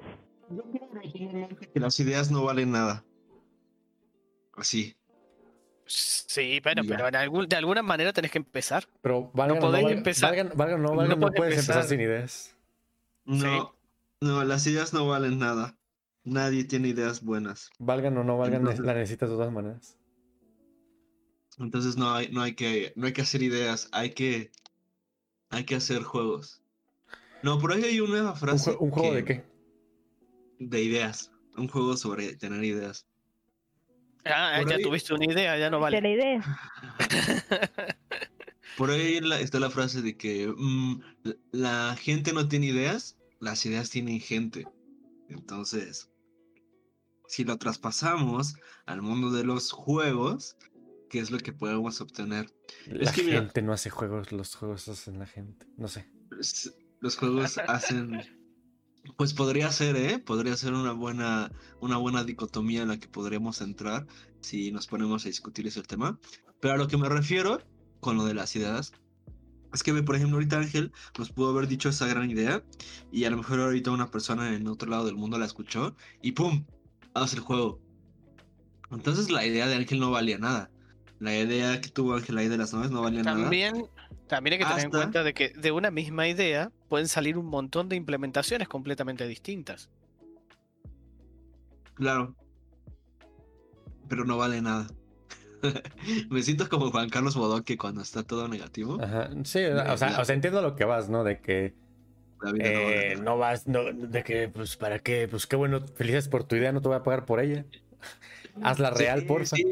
Que 1.76 1.80
las 1.80 2.00
ideas 2.00 2.32
no 2.32 2.44
valen 2.44 2.72
nada. 2.72 3.06
Así. 4.58 4.96
Sí, 5.94 6.62
pero, 6.64 6.84
pero 6.88 7.08
en 7.08 7.16
algún- 7.16 7.48
de 7.48 7.56
alguna 7.58 7.82
manera 7.82 8.14
tenés 8.14 8.32
que 8.32 8.38
empezar. 8.38 8.88
Pero 9.02 9.30
valgan 9.34 9.60
no 9.60 9.72
valgan, 9.72 9.92
empezar- 9.92 10.30
valgan, 10.30 10.52
valgan 10.56 10.80
o 10.80 10.84
no 10.84 10.90
no 10.92 10.96
valgan, 10.96 11.20
no, 11.20 11.28
puedes 11.32 11.54
empezar 11.56 11.76
empezar. 11.78 11.90
sin 11.90 12.00
ideas. 12.02 12.56
No, 13.26 13.76
no, 14.22 14.44
las 14.46 14.66
ideas 14.68 14.94
no 14.94 15.08
valen 15.08 15.40
nada. 15.40 15.78
Nadie 16.24 16.64
tiene 16.64 16.88
ideas 16.90 17.24
buenas. 17.24 17.70
Valgan 17.80 18.18
o 18.18 18.24
no 18.24 18.38
valgan, 18.38 18.62
Entonces- 18.62 18.86
la 18.86 18.94
necesitas 18.94 19.30
de 19.30 19.36
todas 19.36 19.52
maneras. 19.52 19.98
Entonces 21.60 21.98
no 21.98 22.14
hay, 22.14 22.30
no 22.32 22.42
hay 22.42 22.54
que, 22.56 22.94
no 22.96 23.08
hay 23.08 23.14
que 23.14 23.22
hacer 23.22 23.44
ideas, 23.44 23.90
hay 23.92 24.12
que, 24.12 24.52
hay 25.50 25.64
que 25.66 25.76
hacer 25.76 26.02
juegos. 26.04 26.62
No, 27.44 27.60
por 27.60 27.74
ahí 27.74 27.84
hay 27.84 28.00
una 28.00 28.32
¿Un, 28.32 28.36
frase. 28.38 28.76
un 28.80 28.92
juego 28.92 29.10
que- 29.12 29.16
de 29.16 29.26
qué? 29.26 29.44
De 30.60 30.82
ideas. 30.82 31.32
Un 31.58 31.68
juego 31.68 31.98
sobre 31.98 32.36
tener 32.36 32.64
ideas. 32.64 33.06
Ah, 34.26 34.58
Por 34.60 34.70
ya 34.70 34.76
ahí- 34.76 34.84
tuviste 34.84 35.14
una 35.14 35.26
idea, 35.26 35.58
ya 35.58 35.70
no 35.70 35.78
¿Te 35.78 35.82
vale. 35.82 36.02
la 36.02 36.10
idea? 36.10 36.60
Por 38.78 38.90
ahí 38.92 39.20
está 39.40 39.60
la 39.60 39.70
frase 39.70 40.02
de 40.02 40.16
que 40.18 40.48
mm, 40.56 41.02
la- 41.52 41.96
gente 42.00 42.34
no 42.34 42.48
tiene 42.48 42.68
ideas, 42.68 43.18
las 43.40 43.66
ideas 43.66 43.90
tienen 43.90 44.20
gente. 44.20 44.68
Entonces, 45.30 46.10
si 47.28 47.44
lo 47.44 47.58
traspasamos 47.58 48.56
al 48.86 49.02
mundo 49.02 49.32
de 49.32 49.44
los 49.44 49.72
juegos, 49.72 50.56
qué 51.10 51.20
es 51.20 51.32
lo 51.32 51.38
que 51.40 51.52
podemos 51.54 52.00
obtener. 52.02 52.50
La 52.88 53.12
que 53.12 53.24
mira- 53.24 53.40
gente 53.42 53.62
no 53.62 53.74
hace 53.74 53.90
juegos, 53.90 54.32
los 54.32 54.56
juegos 54.56 54.88
hacen 54.88 55.20
la 55.20 55.26
gente. 55.26 55.66
No 55.78 55.88
sé. 55.88 56.10
Los 57.02 57.18
juegos 57.18 57.58
hacen. 57.58 58.22
Pues 59.18 59.34
podría 59.34 59.72
ser, 59.72 59.96
¿eh? 59.96 60.20
Podría 60.20 60.56
ser 60.56 60.74
una 60.74 60.94
buena, 60.94 61.52
una 61.80 61.98
buena 61.98 62.24
dicotomía 62.24 62.84
en 62.84 62.90
la 62.90 63.00
que 63.00 63.08
podríamos 63.08 63.62
entrar 63.62 64.06
si 64.42 64.72
nos 64.72 64.88
ponemos 64.88 65.26
a 65.26 65.30
discutir 65.30 65.68
ese 65.68 65.82
tema. 65.82 66.20
Pero 66.60 66.76
a 66.76 66.78
lo 66.78 66.88
que 66.88 66.98
me 66.98 67.10
refiero 67.10 67.62
con 68.00 68.18
lo 68.18 68.26
de 68.26 68.34
las 68.34 68.56
ideas 68.56 68.94
es 69.74 69.84
que, 69.84 69.94
por 70.04 70.16
ejemplo, 70.16 70.38
ahorita 70.38 70.60
Ángel 70.60 70.92
nos 71.18 71.32
pudo 71.32 71.50
haber 71.50 71.68
dicho 71.68 71.90
esa 71.90 72.06
gran 72.08 72.30
idea 72.30 72.64
y 73.12 73.24
a 73.24 73.30
lo 73.30 73.38
mejor 73.38 73.62
ahorita 73.62 73.92
una 73.92 74.12
persona 74.12 74.54
en 74.54 74.68
otro 74.68 74.90
lado 74.90 75.06
del 75.06 75.16
mundo 75.16 75.38
la 75.38 75.46
escuchó 75.46 75.96
y 76.22 76.34
¡pum! 76.34 76.66
Haz 77.14 77.34
el 77.34 77.40
juego. 77.40 77.80
Entonces 78.92 79.32
la 79.32 79.46
idea 79.46 79.68
de 79.68 79.76
Ángel 79.76 80.00
no 80.00 80.12
valía 80.12 80.38
nada. 80.38 80.70
La 81.20 81.38
idea 81.38 81.80
que 81.80 81.90
tuvo 81.90 82.16
Ángel 82.16 82.38
ahí 82.38 82.48
de 82.48 82.58
las 82.58 82.74
naves 82.74 82.92
no 82.92 83.02
valía 83.02 83.24
nada. 83.24 83.42
También, 83.42 83.86
también 84.32 84.54
hay 84.54 84.60
que 84.60 84.66
tener 84.66 84.86
en 84.86 84.92
cuenta 84.92 85.24
de 85.24 85.34
que 85.34 85.50
de 85.50 85.74
una 85.74 85.92
misma 85.92 86.26
idea 86.26 86.72
pueden 86.88 87.10
salir 87.10 87.38
un 87.38 87.48
montón 87.48 87.90
de 87.90 87.98
implementaciones 87.98 88.70
completamente 88.70 89.28
distintas. 89.28 89.90
Claro. 91.96 92.34
Pero 94.08 94.24
no 94.24 94.38
vale 94.38 94.62
nada. 94.62 94.88
Me 96.30 96.42
siento 96.44 96.70
como 96.70 96.92
Juan 96.92 97.10
Carlos 97.10 97.36
Bodoque 97.36 97.78
cuando 97.78 98.02
está 98.02 98.24
todo 98.24 98.48
negativo. 98.48 99.04
Ajá. 99.04 99.30
Sí, 99.44 99.66
o 99.66 99.98
sea, 99.98 100.22
o 100.22 100.24
sea, 100.24 100.34
entiendo 100.34 100.62
lo 100.62 100.78
que 100.78 100.86
vas, 100.86 101.10
¿no? 101.10 101.26
De 101.26 101.42
que 101.42 101.76
no 102.42 102.52
vale 102.54 103.12
eh, 103.12 103.16
no 103.18 103.38
vas, 103.38 103.68
no, 103.68 103.84
de 103.92 104.24
que, 104.24 104.48
pues, 104.48 104.78
¿para 104.78 105.00
qué? 105.00 105.28
Pues 105.30 105.46
qué 105.46 105.58
bueno, 105.58 105.86
felices 105.96 106.30
por 106.30 106.46
tu 106.46 106.56
idea, 106.56 106.72
no 106.72 106.82
te 106.82 106.88
voy 106.88 106.96
a 106.96 107.04
pagar 107.04 107.26
por 107.26 107.42
ella. 107.42 107.66
Hazla 108.64 108.92
real, 108.92 109.20
Sí, 109.20 109.26
porfa. 109.26 109.56
Sí, 109.58 109.66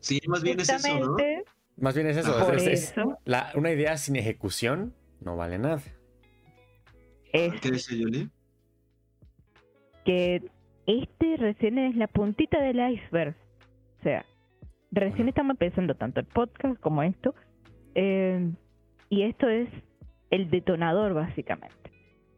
Sí, 0.00 0.20
más 0.26 0.42
bien 0.42 0.58
es 0.58 0.68
eso, 0.68 0.98
¿no? 0.98 1.16
Más 1.80 1.94
bien 1.94 2.06
es 2.06 2.16
eso. 2.18 2.30
Ajá. 2.36 2.44
por 2.46 2.56
es- 2.56 2.66
es- 2.66 2.90
eso 2.92 3.18
la- 3.24 3.50
una 3.56 3.72
idea 3.72 3.96
sin 3.96 4.14
ejecución 4.16 4.94
no 5.20 5.36
vale 5.36 5.58
nada. 5.58 5.80
es 7.32 7.60
¿Qué 7.60 7.70
dice 7.70 7.96
Yuli? 7.98 8.28
que 10.04 10.42
este 10.86 11.36
recién 11.36 11.78
es 11.78 11.96
la 11.96 12.06
puntita 12.08 12.60
del 12.60 12.80
iceberg. 12.94 13.34
O 14.00 14.02
sea, 14.02 14.24
recién 14.90 15.28
estamos 15.28 15.52
empezando 15.52 15.94
tanto 15.94 16.20
el 16.20 16.26
podcast 16.26 16.80
como 16.80 17.02
esto. 17.02 17.34
eh, 17.96 18.48
y 19.08 19.22
esto 19.22 19.48
es 19.48 19.68
el 20.30 20.48
detonador, 20.48 21.12
básicamente. 21.12 21.74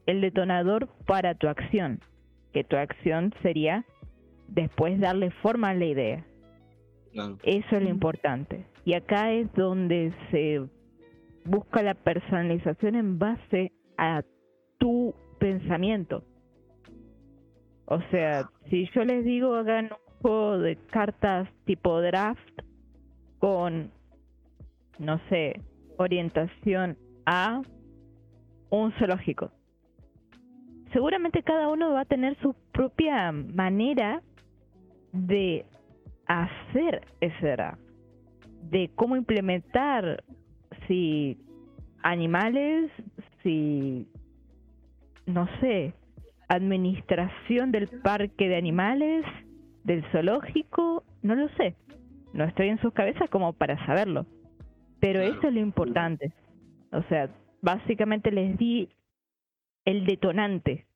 El 0.06 0.22
detonador 0.22 0.88
para 1.06 1.34
tu 1.34 1.46
acción. 1.48 2.00
Que 2.54 2.64
tu 2.64 2.76
acción 2.76 3.34
sería 3.42 3.84
después 4.48 4.98
darle 4.98 5.30
forma 5.30 5.68
a 5.70 5.74
la 5.74 5.84
idea. 5.84 6.24
Claro. 7.12 7.38
Eso 7.42 7.76
es 7.76 7.82
lo 7.82 7.88
importante. 7.90 8.64
Y 8.84 8.94
acá 8.94 9.32
es 9.32 9.52
donde 9.54 10.12
se 10.30 10.62
busca 11.44 11.82
la 11.82 11.94
personalización 11.94 12.94
en 12.96 13.18
base 13.18 13.72
a 13.96 14.22
tu 14.78 15.14
pensamiento. 15.38 16.24
O 17.86 18.00
sea, 18.10 18.48
si 18.70 18.88
yo 18.94 19.04
les 19.04 19.24
digo 19.24 19.54
hagan 19.54 19.86
un 19.86 20.14
juego 20.20 20.58
de 20.58 20.76
cartas 20.90 21.48
tipo 21.64 22.00
draft 22.00 22.62
con, 23.38 23.90
no 24.98 25.20
sé, 25.28 25.60
orientación 25.98 26.96
a 27.26 27.62
un 28.70 28.92
zoológico. 28.92 29.50
Seguramente 30.92 31.42
cada 31.42 31.68
uno 31.68 31.92
va 31.92 32.00
a 32.00 32.04
tener 32.04 32.36
su 32.40 32.54
propia 32.72 33.32
manera 33.32 34.22
de 35.12 35.66
hacer 36.26 37.06
ese 37.20 37.46
draft, 37.46 37.81
de 38.70 38.90
cómo 38.94 39.16
implementar 39.16 40.24
si 40.88 41.38
animales, 42.02 42.90
si 43.42 44.06
no 45.26 45.46
sé, 45.60 45.94
administración 46.48 47.72
del 47.72 47.88
parque 48.02 48.48
de 48.48 48.56
animales, 48.56 49.24
del 49.84 50.04
zoológico, 50.12 51.04
no 51.22 51.34
lo 51.34 51.48
sé. 51.50 51.74
No 52.32 52.44
estoy 52.44 52.68
en 52.68 52.80
sus 52.80 52.92
cabezas 52.92 53.28
como 53.30 53.52
para 53.52 53.84
saberlo. 53.86 54.26
Pero 55.00 55.20
eso 55.20 55.48
es 55.48 55.54
lo 55.54 55.60
importante. 55.60 56.32
O 56.92 57.02
sea, 57.04 57.28
básicamente 57.60 58.30
les 58.30 58.56
di 58.56 58.88
el 59.84 60.06
detonante. 60.06 60.86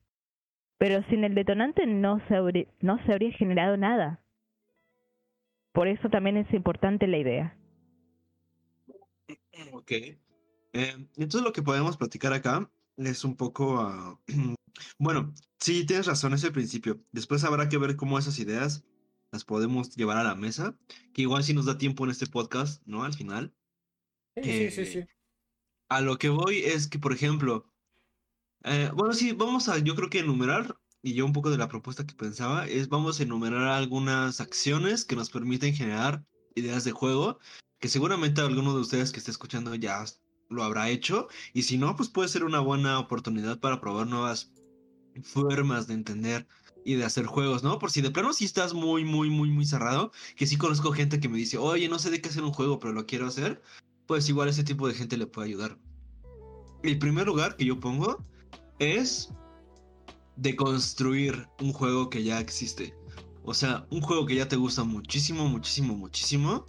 Pero 0.79 1.03
sin 1.09 1.25
el 1.25 1.35
detonante 1.35 1.87
no 1.87 2.21
se, 2.29 2.35
habrí- 2.35 2.69
no 2.81 2.99
se 3.05 3.13
habría 3.13 3.33
generado 3.33 3.77
nada. 3.77 4.21
Por 5.77 5.89
eso 5.89 6.09
también 6.09 6.39
es 6.39 6.51
importante 6.55 7.07
la 7.07 7.19
idea. 7.19 7.55
Ok. 9.73 9.93
Eh, 9.93 10.17
entonces 10.73 11.43
lo 11.43 11.53
que 11.53 11.61
podemos 11.61 11.99
platicar 11.99 12.33
acá 12.33 12.71
es 12.97 13.25
un 13.25 13.37
poco... 13.37 13.79
ah, 13.79 14.19
bueno, 14.99 15.35
sí, 15.61 15.85
tienes 15.85 16.07
razón, 16.07 16.33
es 16.33 16.45
el 16.45 16.53
principio. 16.53 17.05
Después 17.13 17.45
habrá 17.45 17.69
que 17.69 17.77
ver 17.77 17.95
cómo 17.97 18.19
esas 18.19 18.39
ideas 18.39 18.87
las 19.33 19.45
podemos 19.45 19.95
llevar 19.95 20.17
a 20.17 20.25
la 20.25 20.35
mesa, 20.35 20.79
que 21.13 21.21
igual 21.21 21.45
si 21.45 21.53
nos 21.53 21.67
da 21.67 21.77
tiempo 21.77 22.05
en 22.05 22.11
este 22.11 22.27
podcast, 22.27 22.83
¿no? 22.87 23.05
Al 23.05 23.13
final. 23.13 23.53
Sí, 24.35 24.45
sí, 24.45 24.71
sí, 24.71 24.87
sí. 24.87 25.05
A 25.91 26.01
lo 26.01 26.17
que 26.17 26.31
voy 26.31 26.61
es 26.61 26.89
que, 26.89 26.99
por 26.99 27.13
ejemplo, 27.13 27.71
eh, 28.65 28.91
bueno, 28.95 29.13
sí, 29.13 29.33
vamos 29.33 29.69
a, 29.69 29.77
yo 29.77 29.95
creo 29.95 30.09
que 30.09 30.21
enumerar, 30.21 30.79
y 31.07 31.15
yo 31.15 31.25
un 31.25 31.33
poco 31.33 31.51
de 31.51 31.57
la 31.57 31.69
propuesta 31.69 32.05
que 32.05 32.17
pensaba, 32.17 32.67
es 32.67 32.89
vamos 32.89 33.21
a 33.21 33.23
enumerar 33.23 33.69
algunas 33.69 34.41
acciones 34.41 35.05
que 35.05 35.15
nos 35.15 35.31
permiten 35.31 35.73
generar 35.73 36.25
ideas 36.57 36.83
de 36.83 36.91
juego, 36.91 37.39
que 37.79 37.87
seguramente 37.87 38.41
alguno 38.41 38.75
de 38.75 38.81
ustedes 38.81 39.13
que 39.13 39.21
esté 39.21 39.31
escuchando 39.31 39.73
ya 39.77 40.05
lo 40.49 40.65
habrá 40.65 40.89
hecho, 40.89 41.29
y 41.53 41.63
si 41.63 41.79
no, 41.79 41.95
pues 41.95 42.09
puede 42.09 42.29
ser 42.29 42.43
una 42.43 42.59
buena 42.59 42.99
oportunidad 42.99 43.61
para 43.61 43.81
probar 43.81 44.09
nuevas 44.09 44.53
formas 45.23 45.87
de 45.87 45.95
entender 45.95 46.49
y 46.85 46.97
de 46.97 47.05
hacer 47.05 47.27
juegos, 47.27 47.63
¿no? 47.63 47.79
Por 47.79 47.93
si 47.93 48.01
de 48.01 48.11
plano 48.11 48.33
sí 48.33 48.45
estás 48.45 48.75
muy, 48.75 49.05
muy, 49.05 49.31
muy, 49.31 49.49
muy 49.49 49.65
cerrado, 49.65 50.11
que 50.35 50.49
sí 50.49 50.57
conozco 50.57 50.91
gente 50.91 51.21
que 51.21 51.29
me 51.29 51.39
dice, 51.39 51.57
oye, 51.57 51.89
no 51.89 52.01
sé 52.01 52.11
de 52.11 52.21
qué 52.21 52.31
hacer 52.31 52.43
un 52.43 52.53
juego, 52.53 52.81
pero 52.81 52.93
lo 52.93 53.07
quiero 53.07 53.29
hacer, 53.29 53.63
pues 54.09 54.29
igual 54.29 54.49
ese 54.49 54.65
tipo 54.65 54.89
de 54.89 54.95
gente 54.95 55.17
le 55.17 55.29
puede 55.29 55.47
ayudar. 55.51 55.79
El 56.83 56.99
primer 56.99 57.29
lugar 57.29 57.55
que 57.55 57.65
yo 57.65 57.79
pongo 57.79 58.25
es 58.81 59.31
de 60.37 60.57
construir 60.57 61.49
un 61.61 61.73
juego 61.73 62.11
que 62.11 62.23
ya 62.23 62.41
existe. 62.41 62.95
O 63.43 63.55
sea, 63.55 63.87
un 63.91 64.01
juego 64.01 64.27
que 64.27 64.35
ya 64.35 64.49
te 64.49 64.57
gusta 64.57 64.85
muchísimo, 64.85 65.49
muchísimo, 65.49 65.95
muchísimo. 65.95 66.67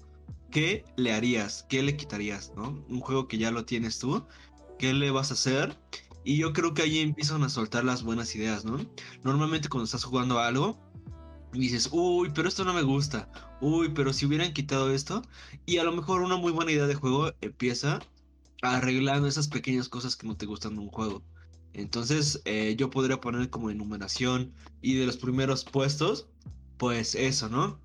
¿Qué 0.52 0.86
le 0.96 1.12
harías? 1.14 1.66
¿Qué 1.68 1.84
le 1.84 1.98
quitarías? 1.98 2.54
¿No? 2.56 2.84
Un 2.88 3.00
juego 3.00 3.28
que 3.28 3.38
ya 3.38 3.52
lo 3.52 3.66
tienes 3.66 4.00
tú. 4.00 4.24
¿Qué 4.80 4.94
le 4.94 5.12
vas 5.12 5.32
a 5.32 5.34
hacer? 5.34 5.78
Y 6.24 6.38
yo 6.38 6.54
creo 6.54 6.74
que 6.74 6.84
ahí 6.84 7.00
empiezan 7.00 7.44
a 7.44 7.50
soltar 7.50 7.84
las 7.84 8.04
buenas 8.04 8.36
ideas, 8.36 8.64
¿no? 8.66 8.78
Normalmente 9.24 9.70
cuando 9.70 9.86
estás 9.86 10.04
jugando 10.04 10.40
a 10.40 10.48
algo, 10.48 10.78
dices, 11.54 11.90
uy, 11.92 12.32
pero 12.34 12.48
esto 12.48 12.64
no 12.64 12.74
me 12.74 12.84
gusta. 12.84 13.30
Uy, 13.62 13.90
pero 13.90 14.14
si 14.14 14.26
hubieran 14.26 14.54
quitado 14.54 14.92
esto. 14.92 15.22
Y 15.66 15.78
a 15.78 15.84
lo 15.84 15.94
mejor 15.94 16.22
una 16.22 16.38
muy 16.38 16.52
buena 16.52 16.72
idea 16.72 16.88
de 16.88 16.96
juego 16.96 17.32
empieza 17.42 18.00
arreglando 18.62 19.28
esas 19.28 19.48
pequeñas 19.48 19.90
cosas 19.90 20.16
que 20.16 20.28
no 20.28 20.38
te 20.38 20.46
gustan 20.46 20.76
de 20.76 20.82
un 20.82 20.90
juego. 20.90 21.24
Entonces, 21.78 22.42
eh, 22.46 22.76
yo 22.76 22.90
podría 22.90 23.22
poner 23.22 23.52
como 23.52 23.70
enumeración 23.70 24.52
y 24.82 24.96
de 24.96 25.06
los 25.06 25.18
primeros 25.18 25.64
puestos, 25.64 26.28
pues 26.78 27.14
eso, 27.14 27.50
¿no? 27.50 27.80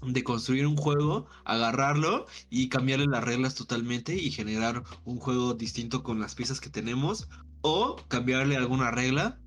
De 0.00 0.24
construir 0.24 0.66
un 0.66 0.76
juego, 0.78 1.26
agarrarlo 1.44 2.26
y 2.48 2.70
cambiarle 2.70 3.04
las 3.06 3.22
reglas 3.22 3.54
totalmente 3.54 4.14
y 4.14 4.30
generar 4.30 4.82
un 5.04 5.18
juego 5.18 5.52
distinto 5.52 6.02
con 6.02 6.20
las 6.20 6.34
piezas 6.34 6.58
que 6.58 6.70
tenemos. 6.70 7.28
O 7.60 7.96
cambiarle 8.08 8.56
alguna 8.56 8.90
regla 8.90 9.38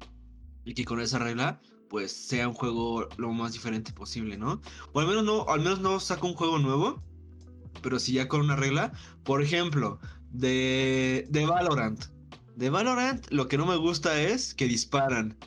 y 0.63 0.75
que 0.75 0.85
con 0.85 0.99
esa 0.99 1.17
regla 1.17 1.59
pues 1.89 2.11
sea 2.11 2.47
un 2.47 2.53
juego 2.53 3.09
lo 3.17 3.31
más 3.33 3.53
diferente 3.53 3.93
posible, 3.93 4.37
¿no? 4.37 4.61
O 4.93 4.99
al 4.99 5.07
menos 5.07 5.23
no, 5.23 5.47
al 5.47 5.61
menos 5.61 5.79
no 5.79 5.99
saco 5.99 6.27
un 6.27 6.35
juego 6.35 6.59
nuevo, 6.59 7.01
pero 7.81 7.99
sí 7.99 8.13
ya 8.13 8.27
con 8.27 8.41
una 8.41 8.55
regla. 8.55 8.91
Por 9.23 9.41
ejemplo, 9.41 9.99
de, 10.31 11.25
de 11.29 11.45
Valorant. 11.47 12.20
De 12.55 12.69
Valorant 12.69 13.25
lo 13.31 13.47
que 13.47 13.57
no 13.57 13.65
me 13.65 13.77
gusta 13.77 14.21
es 14.21 14.53
que 14.53 14.67
disparan. 14.67 15.37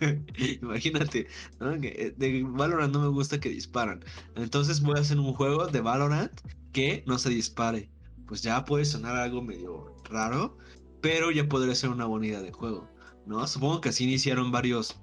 Imagínate, 0.62 1.26
¿no? 1.60 1.72
Eh, 1.74 2.14
de 2.16 2.42
Valorant 2.44 2.92
no 2.92 3.00
me 3.00 3.08
gusta 3.08 3.40
que 3.40 3.48
disparan. 3.48 4.04
Entonces 4.36 4.80
voy 4.80 4.96
a 4.96 5.00
hacer 5.00 5.18
un 5.18 5.34
juego 5.34 5.66
de 5.66 5.80
Valorant 5.80 6.32
que 6.72 7.02
no 7.06 7.18
se 7.18 7.30
dispare. 7.30 7.90
Pues 8.26 8.42
ya 8.42 8.64
puede 8.64 8.84
sonar 8.84 9.16
algo 9.16 9.42
medio 9.42 9.94
raro, 10.04 10.56
pero 11.00 11.30
ya 11.30 11.48
podría 11.48 11.74
ser 11.74 11.90
una 11.90 12.06
buena 12.06 12.28
idea 12.28 12.42
de 12.42 12.52
juego, 12.52 12.88
¿no? 13.26 13.46
Supongo 13.46 13.80
que 13.80 13.90
así 13.90 14.04
iniciaron 14.04 14.52
varios. 14.52 14.96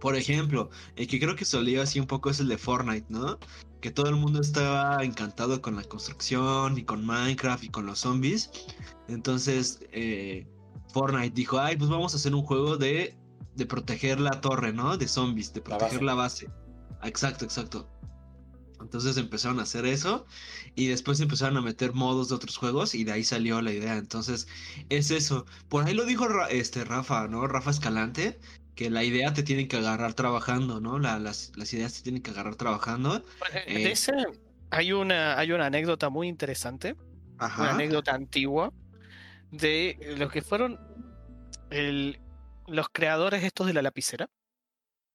Por 0.00 0.16
ejemplo, 0.16 0.70
el 0.96 1.06
que 1.06 1.20
creo 1.20 1.36
que 1.36 1.44
solía 1.44 1.82
así 1.82 2.00
un 2.00 2.06
poco 2.06 2.30
es 2.30 2.40
el 2.40 2.48
de 2.48 2.58
Fortnite, 2.58 3.06
¿no? 3.08 3.38
Que 3.80 3.90
todo 3.90 4.08
el 4.08 4.16
mundo 4.16 4.40
estaba 4.40 5.02
encantado 5.02 5.62
con 5.62 5.76
la 5.76 5.84
construcción 5.84 6.76
y 6.78 6.84
con 6.84 7.04
Minecraft 7.04 7.64
y 7.64 7.68
con 7.68 7.86
los 7.86 8.00
zombies. 8.00 8.50
Entonces, 9.08 9.80
eh, 9.92 10.46
Fortnite 10.92 11.30
dijo, 11.30 11.58
ay, 11.58 11.76
pues 11.76 11.90
vamos 11.90 12.14
a 12.14 12.16
hacer 12.16 12.34
un 12.34 12.42
juego 12.42 12.76
de, 12.76 13.16
de 13.56 13.66
proteger 13.66 14.20
la 14.20 14.40
torre, 14.40 14.72
¿no? 14.72 14.96
De 14.96 15.08
zombies, 15.08 15.52
de 15.52 15.60
La 15.60 15.78
proteger 15.78 16.02
la 16.02 16.14
base. 16.14 16.50
Exacto, 17.02 17.44
exacto. 17.44 17.88
Entonces 18.80 19.16
empezaron 19.16 19.60
a 19.60 19.62
hacer 19.62 19.84
eso 19.84 20.26
y 20.74 20.86
después 20.86 21.20
empezaron 21.20 21.56
a 21.58 21.60
meter 21.60 21.92
modos 21.92 22.30
de 22.30 22.34
otros 22.34 22.56
juegos 22.56 22.94
y 22.94 23.04
de 23.04 23.12
ahí 23.12 23.24
salió 23.24 23.60
la 23.60 23.72
idea. 23.72 23.96
Entonces 23.96 24.48
es 24.88 25.10
eso. 25.10 25.46
Por 25.68 25.84
ahí 25.84 25.94
lo 25.94 26.04
dijo 26.04 26.26
este 26.48 26.84
Rafa, 26.84 27.28
¿no? 27.28 27.46
Rafa 27.46 27.70
Escalante, 27.70 28.38
que 28.80 28.88
la 28.88 29.04
idea 29.04 29.34
te 29.34 29.42
tienen 29.42 29.68
que 29.68 29.76
agarrar 29.76 30.14
trabajando, 30.14 30.80
¿no? 30.80 30.98
las, 30.98 31.52
las, 31.54 31.74
ideas 31.74 31.92
te 31.92 32.00
tienen 32.00 32.22
que 32.22 32.30
agarrar 32.30 32.54
trabajando. 32.54 33.18
De 33.18 33.24
eh, 33.66 33.92
ese 33.92 34.14
hay 34.70 34.94
una, 34.94 35.38
hay 35.38 35.52
una 35.52 35.66
anécdota 35.66 36.08
muy 36.08 36.28
interesante, 36.28 36.96
una 37.36 37.72
anécdota 37.72 38.14
antigua, 38.14 38.72
de 39.50 40.14
los 40.16 40.32
que 40.32 40.40
fueron 40.40 40.80
el, 41.68 42.20
los 42.68 42.88
creadores 42.88 43.44
estos 43.44 43.66
de 43.66 43.74
la 43.74 43.82
lapicera 43.82 44.30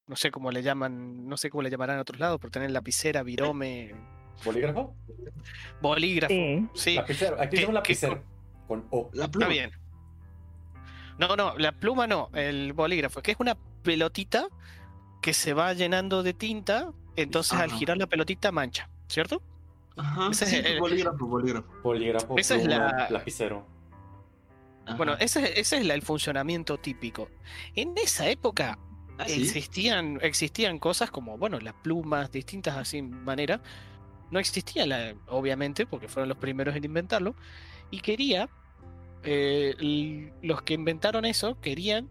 no 0.06 0.16
sé 0.16 0.30
cómo 0.30 0.52
le 0.52 0.62
llaman, 0.62 1.28
no 1.28 1.36
sé 1.36 1.50
cómo 1.50 1.64
le 1.64 1.72
llamarán 1.72 1.96
en 1.96 2.02
otros 2.02 2.20
lados, 2.20 2.38
pero 2.40 2.52
tener 2.52 2.70
lapicera, 2.70 3.24
virome. 3.24 3.96
¿Bolígrafo? 4.44 4.96
Bolígrafo. 5.82 6.32
Sí. 6.76 6.94
Lapicero. 6.94 7.42
Aquí 7.42 7.56
tenemos 7.56 7.74
lapicero. 7.74 8.24
Con 8.68 8.86
O. 8.92 9.10
La 9.14 9.28
pluma. 9.32 9.48
Está 9.48 9.68
bien. 9.68 9.85
No, 11.18 11.36
no, 11.36 11.58
la 11.58 11.72
pluma 11.72 12.08
no, 12.08 12.30
el 12.34 12.74
bolígrafo, 12.74 13.22
que 13.22 13.32
es 13.32 13.38
una 13.40 13.56
pelotita 13.84 14.48
que 15.22 15.34
se 15.34 15.54
va 15.54 15.74
llenando 15.74 16.24
de 16.24 16.34
tinta, 16.34 16.92
entonces 17.16 17.58
al 17.58 17.72
girar 17.72 17.98
la 17.98 18.08
pelotita 18.08 18.52
mancha, 18.52 18.90
¿cierto? 19.08 19.42
Ajá. 19.96 20.30
Ese 20.32 20.46
es 20.46 20.66
el, 20.66 20.80
bolígrafo, 20.80 21.26
bolígrafo. 21.26 21.74
Bolígrafo. 21.82 22.38
Esa 22.38 22.56
es 22.56 22.66
la 22.66 23.08
lapicero. 23.10 23.66
Bueno, 24.98 25.16
ese, 25.20 25.60
ese 25.60 25.78
es 25.78 25.90
el 25.90 26.02
funcionamiento 26.02 26.78
típico. 26.78 27.30
En 27.76 27.98
esa 27.98 28.30
época 28.30 28.78
¿Ah, 29.18 29.26
existían, 29.28 30.20
existían 30.22 30.78
cosas 30.78 31.10
como, 31.10 31.38
bueno, 31.38 31.60
las 31.60 31.74
plumas, 31.74 32.32
distintas 32.32 32.78
así 32.78 33.02
manera. 33.02 33.62
No 34.30 34.40
existía, 34.40 34.86
la, 34.86 35.16
obviamente, 35.28 35.86
porque 35.86 36.08
fueron 36.08 36.30
los 36.30 36.38
primeros 36.38 36.76
en 36.76 36.84
inventarlo. 36.84 37.36
Y 37.92 38.02
quería, 38.02 38.50
eh, 39.26 40.32
los 40.42 40.62
que 40.62 40.76
inventaron 40.76 41.26
eso, 41.26 41.60
querían 41.60 42.10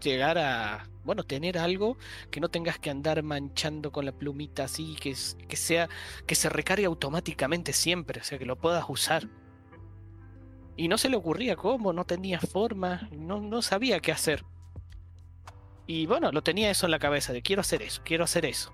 llegar 0.00 0.38
a, 0.38 0.88
bueno, 1.04 1.24
tener 1.24 1.58
algo 1.58 1.96
que 2.30 2.40
no 2.40 2.48
tengas 2.48 2.78
que 2.78 2.90
andar 2.90 3.22
manchando 3.22 3.92
con 3.92 4.04
la 4.04 4.12
plumita 4.12 4.64
así, 4.64 4.96
que, 5.00 5.14
que 5.48 5.56
sea, 5.56 5.88
que 6.26 6.34
se 6.34 6.48
recargue 6.48 6.86
automáticamente 6.86 7.72
siempre, 7.72 8.20
o 8.20 8.24
sea, 8.24 8.38
que 8.38 8.46
lo 8.46 8.56
puedas 8.56 8.84
usar. 8.88 9.28
Y 10.76 10.88
no 10.88 10.98
se 10.98 11.08
le 11.08 11.16
ocurría 11.16 11.56
cómo, 11.56 11.92
no 11.92 12.04
tenía 12.04 12.40
forma, 12.40 13.08
no, 13.12 13.40
no 13.40 13.62
sabía 13.62 14.00
qué 14.00 14.12
hacer. 14.12 14.44
Y 15.86 16.06
bueno, 16.06 16.32
lo 16.32 16.42
tenía 16.42 16.70
eso 16.70 16.86
en 16.86 16.92
la 16.92 16.98
cabeza, 16.98 17.32
de 17.32 17.42
quiero 17.42 17.60
hacer 17.60 17.82
eso, 17.82 18.02
quiero 18.04 18.24
hacer 18.24 18.44
eso. 18.44 18.72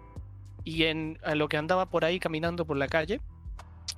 Y 0.64 0.84
en 0.84 1.18
a 1.22 1.34
lo 1.34 1.48
que 1.48 1.56
andaba 1.56 1.90
por 1.90 2.04
ahí 2.04 2.18
caminando 2.18 2.66
por 2.66 2.76
la 2.76 2.88
calle, 2.88 3.20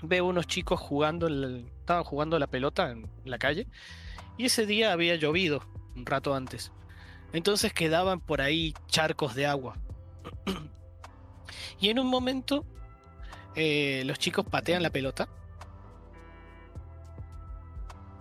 veo 0.03 0.27
unos 0.27 0.47
chicos 0.47 0.81
jugando, 0.81 1.29
estaban 1.29 2.05
jugando 2.05 2.39
la 2.39 2.47
pelota 2.47 2.91
en 2.91 3.09
la 3.25 3.39
calle. 3.39 3.67
Y 4.37 4.47
ese 4.47 4.67
día 4.67 4.93
había 4.93 5.17
llovido 5.17 5.63
un 5.97 6.07
rato 6.07 6.35
antes. 6.35 6.73
Entonces 7.33 7.73
quedaban 7.73 8.21
por 8.21 8.41
ahí 8.41 8.75
charcos 8.87 9.35
de 9.35 9.47
agua. 9.47 9.77
y 11.81 11.91
en 11.91 11.99
un 11.99 12.07
momento 12.07 12.65
eh, 13.55 14.03
los 14.07 14.19
chicos 14.19 14.47
patean 14.47 14.83
la 14.83 14.91
pelota. 14.91 15.29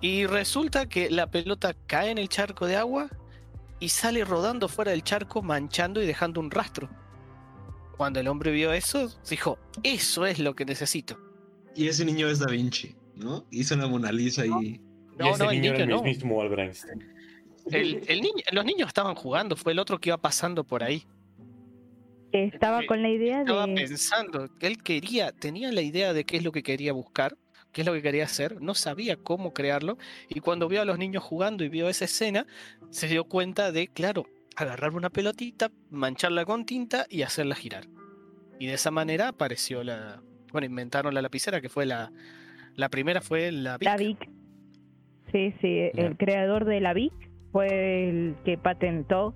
Y 0.01 0.25
resulta 0.25 0.87
que 0.87 1.09
la 1.09 1.27
pelota 1.27 1.75
cae 1.87 2.11
en 2.11 2.17
el 2.17 2.29
charco 2.29 2.65
de 2.65 2.75
agua 2.75 3.09
y 3.79 3.89
sale 3.89 4.23
rodando 4.23 4.67
fuera 4.67 4.91
del 4.91 5.03
charco 5.03 5.41
manchando 5.41 6.01
y 6.01 6.05
dejando 6.05 6.39
un 6.39 6.51
rastro. 6.51 6.89
Cuando 7.95 8.19
el 8.19 8.27
hombre 8.27 8.51
vio 8.51 8.73
eso, 8.73 9.09
dijo, 9.27 9.57
eso 9.81 10.25
es 10.25 10.37
lo 10.37 10.55
que 10.55 10.65
necesito. 10.65 11.26
Y 11.77 11.87
ese 11.87 12.03
niño 12.03 12.27
es 12.27 12.39
Da 12.39 12.47
Vinci, 12.47 12.95
¿no? 13.15 13.45
Hizo 13.51 13.75
una 13.75 13.87
Mona 13.87 14.11
Lisa 14.11 14.45
y... 14.45 14.81
No, 15.15 15.37
no, 15.37 15.51
el 15.51 15.61
niño, 15.61 15.73
el 15.73 16.01
mismo 16.01 16.41
Albrecht. 16.41 16.85
El, 17.71 18.01
niño, 18.21 18.43
los 18.51 18.65
niños 18.65 18.87
estaban 18.87 19.13
jugando, 19.13 19.55
fue 19.55 19.73
el 19.73 19.79
otro 19.79 19.99
que 19.99 20.09
iba 20.09 20.17
pasando 20.17 20.63
por 20.63 20.83
ahí. 20.83 21.05
Estaba 22.31 22.83
con 22.87 23.03
la 23.03 23.09
idea 23.09 23.37
de... 23.37 23.43
Estaba 23.43 23.65
pensando, 23.65 24.49
él 24.59 24.81
quería, 24.81 25.31
tenía 25.31 25.71
la 25.71 25.81
idea 25.81 26.13
de 26.13 26.25
qué 26.25 26.37
es 26.37 26.43
lo 26.43 26.51
que 26.51 26.63
quería 26.63 26.93
buscar, 26.93 27.37
qué 27.71 27.81
es 27.81 27.87
lo 27.87 27.93
que 27.93 28.01
quería 28.01 28.23
hacer, 28.23 28.59
no 28.59 28.73
sabía 28.73 29.15
cómo 29.15 29.53
crearlo, 29.53 29.99
y 30.29 30.39
cuando 30.39 30.67
vio 30.67 30.81
a 30.81 30.85
los 30.85 30.97
niños 30.97 31.23
jugando 31.23 31.63
y 31.63 31.69
vio 31.69 31.89
esa 31.89 32.05
escena, 32.05 32.47
se 32.89 33.07
dio 33.07 33.25
cuenta 33.25 33.71
de, 33.71 33.87
claro, 33.87 34.25
agarrar 34.55 34.95
una 34.95 35.11
pelotita, 35.11 35.71
mancharla 35.91 36.43
con 36.43 36.65
tinta 36.65 37.05
y 37.07 37.21
hacerla 37.21 37.53
girar. 37.53 37.87
Y 38.59 38.65
de 38.65 38.73
esa 38.73 38.89
manera 38.89 39.27
apareció 39.27 39.83
la, 39.83 40.23
bueno, 40.51 40.65
inventaron 40.65 41.13
la 41.13 41.21
lapicera, 41.21 41.61
que 41.61 41.69
fue 41.69 41.85
la, 41.85 42.11
la 42.75 42.89
primera 42.89 43.21
fue 43.21 43.51
la 43.51 43.77
Vic. 43.77 43.87
La 43.87 43.97
Vic. 43.97 44.29
Sí, 45.31 45.53
sí, 45.61 45.89
el 45.93 46.15
creador 46.17 46.65
de 46.65 46.79
la 46.79 46.93
Vic 46.93 47.13
fue 47.51 48.09
el 48.09 48.35
que 48.45 48.57
patentó 48.57 49.35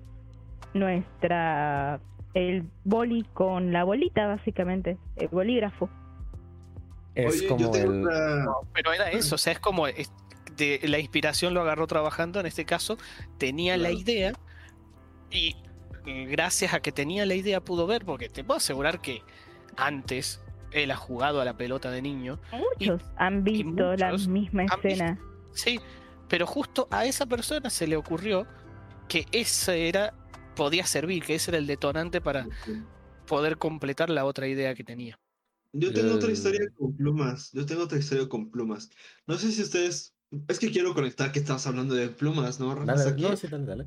nuestra 0.74 2.00
el 2.34 2.64
boli 2.84 3.24
con 3.34 3.72
la 3.72 3.84
bolita 3.84 4.26
básicamente, 4.26 4.96
el 5.16 5.28
bolígrafo. 5.28 5.90
Es 7.14 7.42
como 7.42 7.74
el... 7.74 8.04
pero 8.72 8.92
era 8.94 9.10
eso, 9.10 9.34
o 9.34 9.38
sea, 9.38 9.52
es 9.52 9.58
como 9.58 9.86
de, 9.86 10.80
la 10.84 10.98
inspiración 10.98 11.52
lo 11.52 11.60
agarró 11.60 11.86
trabajando, 11.86 12.40
en 12.40 12.46
este 12.46 12.64
caso 12.64 12.96
tenía 13.36 13.76
la 13.76 13.90
idea 13.90 14.32
y 15.30 15.56
gracias 16.04 16.72
a 16.72 16.80
que 16.80 16.90
tenía 16.90 17.26
la 17.26 17.34
idea 17.34 17.60
pudo 17.60 17.86
ver, 17.86 18.04
porque 18.04 18.30
te 18.30 18.44
puedo 18.44 18.56
asegurar 18.56 19.00
que 19.00 19.22
antes 19.76 20.41
él 20.74 20.90
ha 20.90 20.96
jugado 20.96 21.40
a 21.40 21.44
la 21.44 21.56
pelota 21.56 21.90
de 21.90 22.02
niño. 22.02 22.38
Muchos 22.52 23.02
han 23.16 23.44
visto 23.44 23.94
la 23.96 24.12
misma 24.12 24.64
escena. 24.64 25.18
sí, 25.52 25.80
pero 26.28 26.46
justo 26.46 26.88
a 26.90 27.04
esa 27.04 27.26
persona 27.26 27.70
se 27.70 27.86
le 27.86 27.96
ocurrió 27.96 28.46
que 29.08 29.26
ese 29.32 29.88
era, 29.88 30.14
podía 30.56 30.86
servir, 30.86 31.24
que 31.24 31.34
ese 31.34 31.50
era 31.50 31.58
el 31.58 31.66
detonante 31.66 32.20
para 32.20 32.46
poder 33.26 33.58
completar 33.58 34.10
la 34.10 34.24
otra 34.24 34.48
idea 34.48 34.74
que 34.74 34.84
tenía. 34.84 35.18
Yo 35.72 35.92
tengo 35.92 36.14
otra 36.14 36.30
historia 36.30 36.60
con 36.76 36.94
plumas. 36.96 37.50
Yo 37.52 37.64
tengo 37.64 37.84
otra 37.84 37.98
historia 37.98 38.28
con 38.28 38.50
plumas. 38.50 38.90
No 39.26 39.36
sé 39.38 39.52
si 39.52 39.62
ustedes. 39.62 40.14
Es 40.48 40.58
que 40.58 40.70
quiero 40.70 40.94
conectar 40.94 41.32
que 41.32 41.38
estabas 41.38 41.66
hablando 41.66 41.94
de 41.94 42.08
plumas, 42.08 42.58
¿no? 42.60 42.74
Dale, 42.74 43.12
no, 43.20 43.36
sí, 43.36 43.48
dale, 43.48 43.66
dale. 43.66 43.86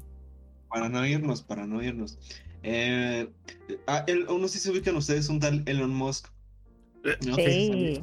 Para 0.69 0.89
no 0.89 1.06
irnos, 1.06 1.41
para 1.41 1.65
no 1.65 1.82
irnos. 1.84 2.17
Eh, 2.63 3.32
ah, 3.88 4.04
el, 4.08 4.26
no 4.26 4.48
sé 4.48 4.58
si 4.58 4.60
se 4.60 4.71
ubican 4.71 4.95
ustedes 4.95 5.30
un 5.30 5.39
tal 5.39 5.63
Elon 5.67 5.93
Musk. 5.93 6.28
¿No? 7.26 7.36
Sí. 7.36 8.02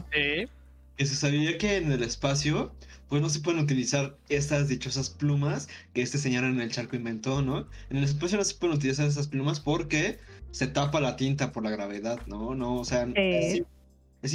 Que 0.97 1.07
se 1.07 1.17
sabía 1.17 1.59
que 1.59 1.77
en 1.77 1.91
el 1.91 2.03
espacio, 2.03 2.73
pues 3.09 3.23
no 3.23 3.29
se 3.29 3.41
pueden 3.41 3.61
utilizar 3.61 4.17
estas 4.29 4.69
dichosas 4.69 5.11
plumas 5.11 5.69
que 5.95 6.03
este 6.03 6.19
señor 6.19 6.45
en 6.45 6.61
el 6.61 6.71
charco 6.71 6.97
inventó, 6.97 7.43
¿no? 7.43 7.67
En 7.91 7.97
el 7.97 8.05
espacio 8.05 8.39
no 8.39 8.45
se 8.45 8.55
pueden 8.55 8.77
utilizar 8.77 9.07
esas 9.07 9.29
plumas 9.29 9.61
porque 9.61 10.19
se 10.51 10.67
tapa 10.67 11.01
la 11.01 11.17
tinta 11.17 11.53
por 11.53 11.65
la 11.65 11.71
gravedad, 11.71 12.21
¿no? 12.27 12.55
No, 12.55 12.77
o 12.77 12.85
sea, 12.85 13.09
es, 13.15 13.65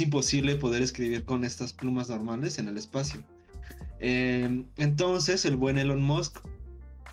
imposible 0.00 0.56
poder 0.56 0.82
escribir 0.82 1.24
con 1.24 1.44
estas 1.44 1.72
plumas 1.72 2.10
normales 2.10 2.58
en 2.58 2.68
el 2.68 2.76
espacio. 2.76 3.22
Em, 4.00 4.66
entonces, 4.76 5.44
el 5.44 5.56
buen 5.56 5.78
Elon 5.78 6.02
Musk 6.02 6.40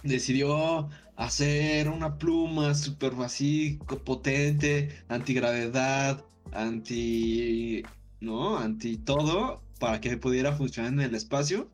decidió 0.03 0.89
hacer 1.15 1.87
una 1.89 2.17
pluma 2.17 2.75
súper 2.75 3.13
así 3.23 3.79
potente, 4.03 4.89
antigravedad, 5.07 6.23
anti, 6.55 7.83
¿no? 8.19 8.57
Anti 8.57 8.97
todo, 8.97 9.61
para 9.79 10.01
que 10.01 10.17
pudiera 10.17 10.53
funcionar 10.53 10.93
en 10.93 11.01
el 11.01 11.15
espacio. 11.15 11.69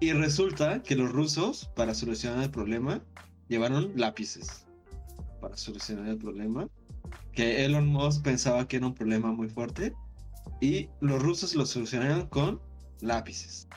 Y 0.00 0.12
resulta 0.12 0.82
que 0.82 0.94
los 0.94 1.10
rusos, 1.10 1.70
para 1.74 1.94
solucionar 1.94 2.44
el 2.44 2.50
problema, 2.50 3.02
llevaron 3.48 3.92
lápices 3.96 4.66
para 5.40 5.56
solucionar 5.56 6.08
el 6.08 6.18
problema, 6.18 6.68
que 7.32 7.64
Elon 7.64 7.86
Musk 7.86 8.22
pensaba 8.22 8.66
que 8.66 8.76
era 8.78 8.86
un 8.86 8.94
problema 8.94 9.32
muy 9.32 9.48
fuerte, 9.48 9.94
y 10.60 10.88
los 11.00 11.22
rusos 11.22 11.54
lo 11.54 11.66
solucionaron 11.66 12.26
con 12.28 12.60
lápices. 13.00 13.68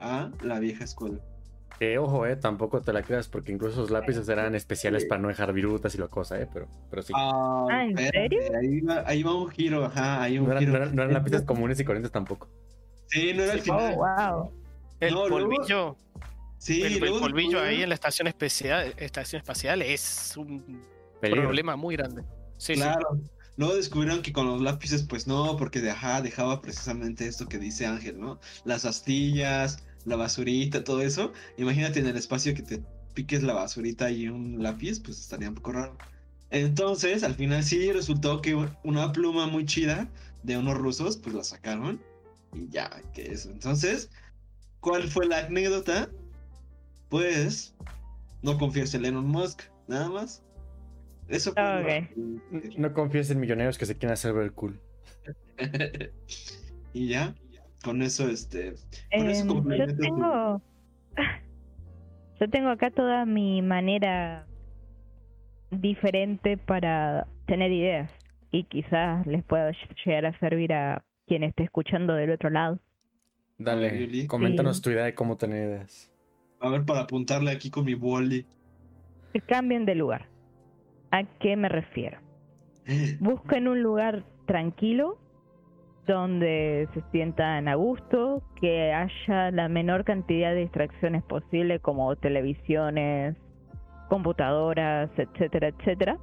A 0.00 0.30
la 0.42 0.58
vieja 0.58 0.84
escuela. 0.84 1.20
Que 1.82 1.98
ojo, 1.98 2.26
eh, 2.26 2.36
tampoco 2.36 2.80
te 2.80 2.92
la 2.92 3.02
creas, 3.02 3.26
porque 3.26 3.50
incluso 3.50 3.80
los 3.80 3.90
lápices 3.90 4.28
eran 4.28 4.54
especiales 4.54 5.04
para 5.04 5.20
no 5.20 5.26
dejar 5.26 5.52
virutas 5.52 5.92
y 5.96 5.98
la 5.98 6.06
cosa, 6.06 6.40
eh, 6.40 6.46
pero, 6.54 6.68
pero 6.88 7.02
sí. 7.02 7.12
Ah, 7.16 7.66
ah 7.68 7.84
¿en 7.84 7.96
serio? 7.96 8.40
Ahí 9.04 9.24
va, 9.24 9.34
un 9.34 9.50
giro, 9.50 9.86
ajá, 9.86 10.22
hay 10.22 10.38
un 10.38 10.48
no, 10.48 10.56
giro. 10.60 10.76
Eran, 10.76 10.94
no, 10.94 11.02
eran, 11.02 11.12
lápices 11.12 11.42
comunes 11.42 11.80
y 11.80 11.84
corrientes 11.84 12.12
tampoco. 12.12 12.48
Sí, 13.08 13.32
no 13.34 13.42
era 13.42 13.54
el 13.54 13.62
final. 13.62 13.94
Oh, 13.94 13.96
wow. 13.96 14.52
El 15.00 15.12
polvillo. 15.12 15.96
Sí, 16.58 16.84
el, 16.84 17.00
polvillo 17.00 17.60
ahí 17.60 17.82
en 17.82 17.88
la 17.88 17.96
estación 17.96 18.28
especial, 18.28 18.94
estación 18.96 19.40
espacial 19.40 19.82
es 19.82 20.36
un 20.36 20.84
problema 21.20 21.74
muy 21.74 21.96
grande. 21.96 22.22
Sí, 22.58 22.74
claro. 22.74 23.18
Luego 23.56 23.74
descubrieron 23.74 24.22
que 24.22 24.32
con 24.32 24.46
los 24.46 24.60
lápices, 24.60 25.02
pues 25.02 25.26
no, 25.26 25.56
porque 25.56 25.80
de, 25.80 25.90
ajá, 25.90 26.22
dejaba 26.22 26.62
precisamente 26.62 27.26
esto 27.26 27.48
que 27.48 27.58
dice 27.58 27.86
Ángel, 27.86 28.20
¿no? 28.20 28.38
Las 28.64 28.84
astillas, 28.84 29.82
la 30.04 30.16
basurita, 30.16 30.84
todo 30.84 31.02
eso. 31.02 31.32
Imagínate 31.56 32.00
en 32.00 32.06
el 32.06 32.16
espacio 32.16 32.54
que 32.54 32.62
te 32.62 32.82
piques 33.14 33.42
la 33.42 33.54
basurita 33.54 34.10
y 34.10 34.28
un 34.28 34.62
lápiz, 34.62 35.00
pues 35.00 35.18
estaría 35.18 35.48
un 35.48 35.54
poco 35.54 35.72
raro. 35.72 35.96
Entonces, 36.50 37.22
al 37.22 37.34
final 37.34 37.62
sí 37.64 37.90
resultó 37.92 38.42
que 38.42 38.54
una 38.84 39.12
pluma 39.12 39.46
muy 39.46 39.64
chida 39.64 40.10
de 40.42 40.58
unos 40.58 40.76
rusos, 40.76 41.16
pues 41.16 41.34
la 41.34 41.44
sacaron. 41.44 42.00
Y 42.52 42.68
ya, 42.68 42.90
que 43.14 43.32
eso. 43.32 43.50
Entonces, 43.50 44.10
¿cuál 44.80 45.08
fue 45.08 45.26
la 45.26 45.46
anécdota? 45.46 46.10
Pues, 47.08 47.74
no 48.42 48.58
confíes 48.58 48.92
en 48.94 49.06
Elon 49.06 49.26
Musk, 49.26 49.62
nada 49.88 50.10
más. 50.10 50.42
Eso 51.28 51.54
fue. 51.54 52.10
Ok. 52.12 52.76
No 52.76 52.92
confíes 52.92 53.30
en 53.30 53.40
millonarios 53.40 53.78
que 53.78 53.86
se 53.86 53.96
quieren 53.96 54.12
hacer 54.12 54.34
ver 54.34 54.52
cool. 54.52 54.78
y 56.92 57.08
ya, 57.08 57.34
con 57.82 58.02
eso, 58.02 58.28
este. 58.28 58.74
Con 59.16 59.28
eso 59.28 59.42
Em, 59.42 59.76
yo 59.78 59.86
tu- 59.88 59.96
tengo. 59.96 60.62
Yo 62.40 62.50
tengo 62.50 62.70
acá 62.70 62.90
toda 62.90 63.24
mi 63.24 63.62
manera 63.62 64.46
diferente 65.70 66.56
para 66.56 67.26
tener 67.46 67.70
ideas. 67.72 68.10
Y 68.50 68.64
quizás 68.64 69.26
les 69.26 69.42
pueda 69.44 69.72
llegar 70.04 70.26
a 70.26 70.38
servir 70.38 70.72
a 70.72 71.04
quien 71.26 71.42
esté 71.44 71.62
escuchando 71.64 72.14
del 72.14 72.32
otro 72.32 72.50
lado. 72.50 72.78
Dale, 73.58 73.96
Yuli. 74.00 74.26
coméntanos 74.26 74.78
Sí. 74.78 74.82
tu 74.82 74.90
idea 74.90 75.04
de 75.04 75.14
cómo 75.14 75.36
tener 75.36 75.68
ideas. 75.68 76.12
A 76.60 76.68
ver, 76.68 76.84
para 76.84 77.00
apuntarle 77.02 77.50
aquí 77.52 77.70
con 77.70 77.84
mi 77.84 77.94
boli. 77.94 78.44
Que 79.32 79.40
cambien 79.40 79.86
de 79.86 79.94
lugar. 79.94 80.26
¿A 81.10 81.24
qué 81.38 81.56
me 81.56 81.68
refiero? 81.68 82.18
Busquen 83.20 83.68
un 83.68 83.82
lugar 83.82 84.24
tranquilo 84.46 85.18
donde 86.06 86.88
se 86.94 87.02
sientan 87.12 87.68
a 87.68 87.74
gusto, 87.74 88.42
que 88.60 88.92
haya 88.92 89.50
la 89.50 89.68
menor 89.68 90.04
cantidad 90.04 90.50
de 90.52 90.60
distracciones 90.60 91.22
posible 91.22 91.78
como 91.78 92.14
televisiones, 92.16 93.36
computadoras, 94.08 95.10
etcétera, 95.16 95.68
etcétera. 95.68 96.18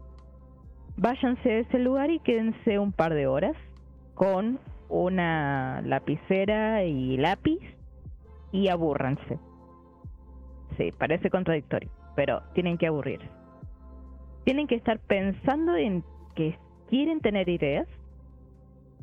Váyanse 0.97 1.49
a 1.49 1.57
ese 1.59 1.79
lugar 1.79 2.11
y 2.11 2.19
quédense 2.19 2.77
un 2.77 2.91
par 2.91 3.13
de 3.13 3.27
horas 3.27 3.55
con 4.15 4.59
una 4.89 5.81
lapicera 5.85 6.83
y 6.83 7.15
lápiz 7.17 7.59
y 8.51 8.67
abúrranse. 8.67 9.39
Sí, 10.77 10.91
parece 10.97 11.29
contradictorio, 11.29 11.89
pero 12.15 12.41
tienen 12.53 12.77
que 12.77 12.87
aburrirse. 12.87 13.29
Tienen 14.43 14.67
que 14.67 14.75
estar 14.75 14.99
pensando 14.99 15.75
en 15.75 16.03
que 16.35 16.57
quieren 16.89 17.21
tener 17.21 17.47
ideas 17.47 17.87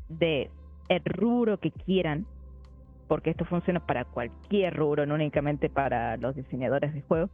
de 0.09 0.51
el 0.89 1.03
rubro 1.05 1.59
que 1.59 1.71
quieran, 1.71 2.27
porque 3.09 3.31
esto 3.31 3.45
funciona 3.45 3.81
para 3.81 4.05
cualquier 4.05 4.75
rubro, 4.75 5.07
no 5.07 5.15
únicamente 5.15 5.71
para 5.71 6.17
los 6.17 6.35
diseñadores 6.35 6.95
de 6.95 7.03
juegos. 7.03 7.31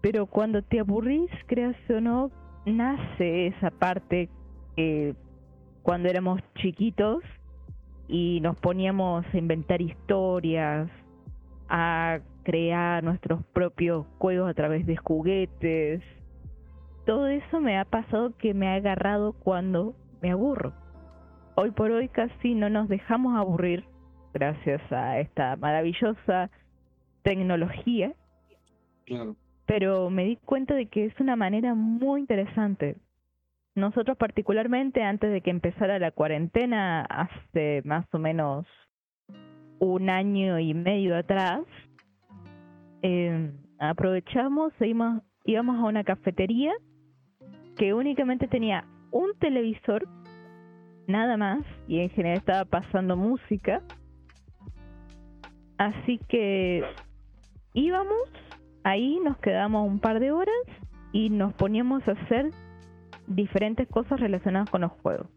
Pero 0.00 0.26
cuando 0.26 0.62
te 0.62 0.80
aburrís, 0.80 1.30
creas 1.46 1.76
o 1.90 2.00
no, 2.00 2.30
nace 2.64 3.48
esa 3.48 3.70
parte 3.70 4.28
que 4.76 5.14
cuando 5.82 6.08
éramos 6.08 6.40
chiquitos 6.56 7.22
y 8.08 8.40
nos 8.40 8.56
poníamos 8.58 9.24
a 9.32 9.38
inventar 9.38 9.80
historias, 9.80 10.88
a 11.68 12.20
crear 12.44 13.02
nuestros 13.02 13.44
propios 13.46 14.06
juegos 14.18 14.48
a 14.48 14.54
través 14.54 14.86
de 14.86 14.96
juguetes. 14.96 16.02
Todo 17.04 17.26
eso 17.28 17.60
me 17.60 17.78
ha 17.78 17.84
pasado 17.84 18.36
que 18.36 18.54
me 18.54 18.68
ha 18.68 18.74
agarrado 18.74 19.32
cuando 19.32 19.94
me 20.22 20.30
aburro. 20.30 20.72
Hoy 21.58 21.70
por 21.70 21.90
hoy 21.90 22.08
casi 22.08 22.54
no 22.54 22.68
nos 22.68 22.86
dejamos 22.88 23.34
aburrir 23.36 23.84
gracias 24.34 24.80
a 24.92 25.18
esta 25.20 25.56
maravillosa 25.56 26.50
tecnología, 27.22 28.12
Claro. 29.06 29.36
pero 29.64 30.10
me 30.10 30.24
di 30.24 30.36
cuenta 30.36 30.74
de 30.74 30.86
que 30.86 31.06
es 31.06 31.18
una 31.18 31.34
manera 31.34 31.74
muy 31.74 32.20
interesante. 32.20 32.96
Nosotros 33.74 34.18
particularmente 34.18 35.02
antes 35.02 35.32
de 35.32 35.40
que 35.40 35.50
empezara 35.50 35.98
la 35.98 36.10
cuarentena, 36.10 37.02
hace 37.02 37.80
más 37.86 38.04
o 38.12 38.18
menos 38.18 38.66
un 39.78 40.10
año 40.10 40.58
y 40.58 40.74
medio 40.74 41.16
atrás, 41.16 41.62
eh, 43.00 43.50
aprovechamos 43.78 44.74
e 44.80 44.88
íbamos, 44.88 45.22
íbamos 45.44 45.76
a 45.80 45.84
una 45.88 46.04
cafetería 46.04 46.72
que 47.76 47.94
únicamente 47.94 48.46
tenía 48.46 48.84
un 49.10 49.32
televisor, 49.38 50.06
nada 51.06 51.36
más, 51.36 51.64
y 51.88 52.00
en 52.00 52.10
general 52.10 52.38
estaba 52.38 52.64
pasando 52.64 53.16
música. 53.16 53.82
Así 55.78 56.18
que 56.28 56.82
íbamos, 57.74 58.30
ahí 58.84 59.18
nos 59.22 59.36
quedamos 59.38 59.86
un 59.86 60.00
par 60.00 60.20
de 60.20 60.32
horas 60.32 60.54
y 61.12 61.30
nos 61.30 61.52
poníamos 61.54 62.06
a 62.08 62.12
hacer 62.12 62.50
diferentes 63.26 63.88
cosas 63.88 64.20
relacionadas 64.20 64.70
con 64.70 64.82
los 64.82 64.92
juegos. 65.02 65.28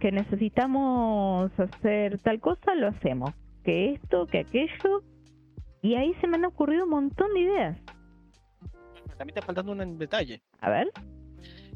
Que 0.00 0.12
necesitamos 0.12 1.50
hacer 1.58 2.18
tal 2.18 2.40
cosa, 2.40 2.74
lo 2.74 2.88
hacemos. 2.88 3.30
Que 3.64 3.94
esto, 3.94 4.26
que 4.26 4.40
aquello. 4.40 5.02
Y 5.82 5.94
ahí 5.94 6.14
se 6.20 6.26
me 6.26 6.36
han 6.36 6.44
ocurrido 6.44 6.84
un 6.84 6.90
montón 6.90 7.32
de 7.34 7.40
ideas. 7.40 7.80
También 9.16 9.38
está 9.38 9.42
faltando 9.42 9.72
un 9.72 9.98
detalle. 9.98 10.42
A 10.60 10.70
ver. 10.70 10.90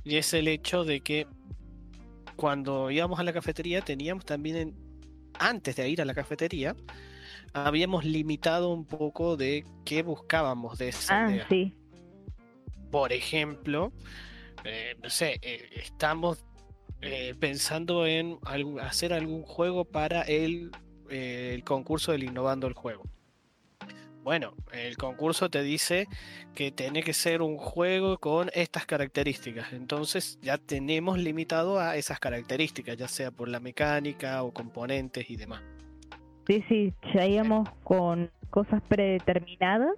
Y 0.05 0.17
es 0.17 0.35
el 0.35 0.49
hecho 0.49 0.85
de 0.85 1.01
que 1.01 1.27
cuando 2.39 2.89
íbamos 2.93 3.19
a 3.19 3.25
la 3.25 3.33
cafetería 3.33 3.81
teníamos 3.83 4.25
también, 4.25 4.57
en- 4.57 4.75
antes 5.41 5.75
de 5.75 5.89
ir 5.91 6.01
a 6.01 6.05
la 6.05 6.15
cafetería, 6.15 6.77
habíamos 7.53 8.05
limitado 8.05 8.71
un 8.73 8.85
poco 8.87 9.37
de 9.37 9.65
qué 9.85 10.03
buscábamos 10.05 10.79
de 10.79 10.89
esa 10.91 11.27
Ah, 11.27 11.31
idea. 11.33 11.47
sí. 11.49 11.75
Por 12.93 13.13
ejemplo, 13.13 13.93
eh, 14.65 14.95
no 15.03 15.11
sé, 15.11 15.41
eh, 15.43 15.69
estamos 15.83 16.45
eh, 17.01 17.35
pensando 17.39 18.07
en 18.07 18.39
algún- 18.45 18.81
hacer 18.81 19.13
algún 19.13 19.43
juego 19.43 19.85
para 19.85 20.23
el, 20.23 20.71
el 21.11 21.63
concurso 21.65 22.11
del 22.13 22.25
Innovando 22.25 22.67
el 22.67 22.75
Juego. 22.75 23.05
Bueno, 24.29 24.53
el 24.73 24.99
concurso 24.99 25.49
te 25.49 25.63
dice 25.63 26.07
que 26.55 26.71
tiene 26.71 27.03
que 27.03 27.15
ser 27.15 27.41
un 27.41 27.57
juego 27.57 28.19
con 28.19 28.51
estas 28.53 28.85
características. 28.85 29.73
Entonces 29.73 30.39
ya 30.43 30.59
tenemos 30.59 31.17
limitado 31.19 31.81
a 31.81 31.97
esas 31.97 32.21
características, 32.21 32.99
ya 32.99 33.09
sea 33.09 33.31
por 33.31 33.49
la 33.49 33.59
mecánica 33.59 34.43
o 34.43 34.53
componentes 34.53 35.31
y 35.31 35.37
demás. 35.37 35.63
Sí, 36.47 36.63
sí, 36.69 36.93
ya 37.15 37.25
íbamos 37.25 37.71
con 37.85 38.31
cosas 38.51 38.83
predeterminadas, 38.87 39.95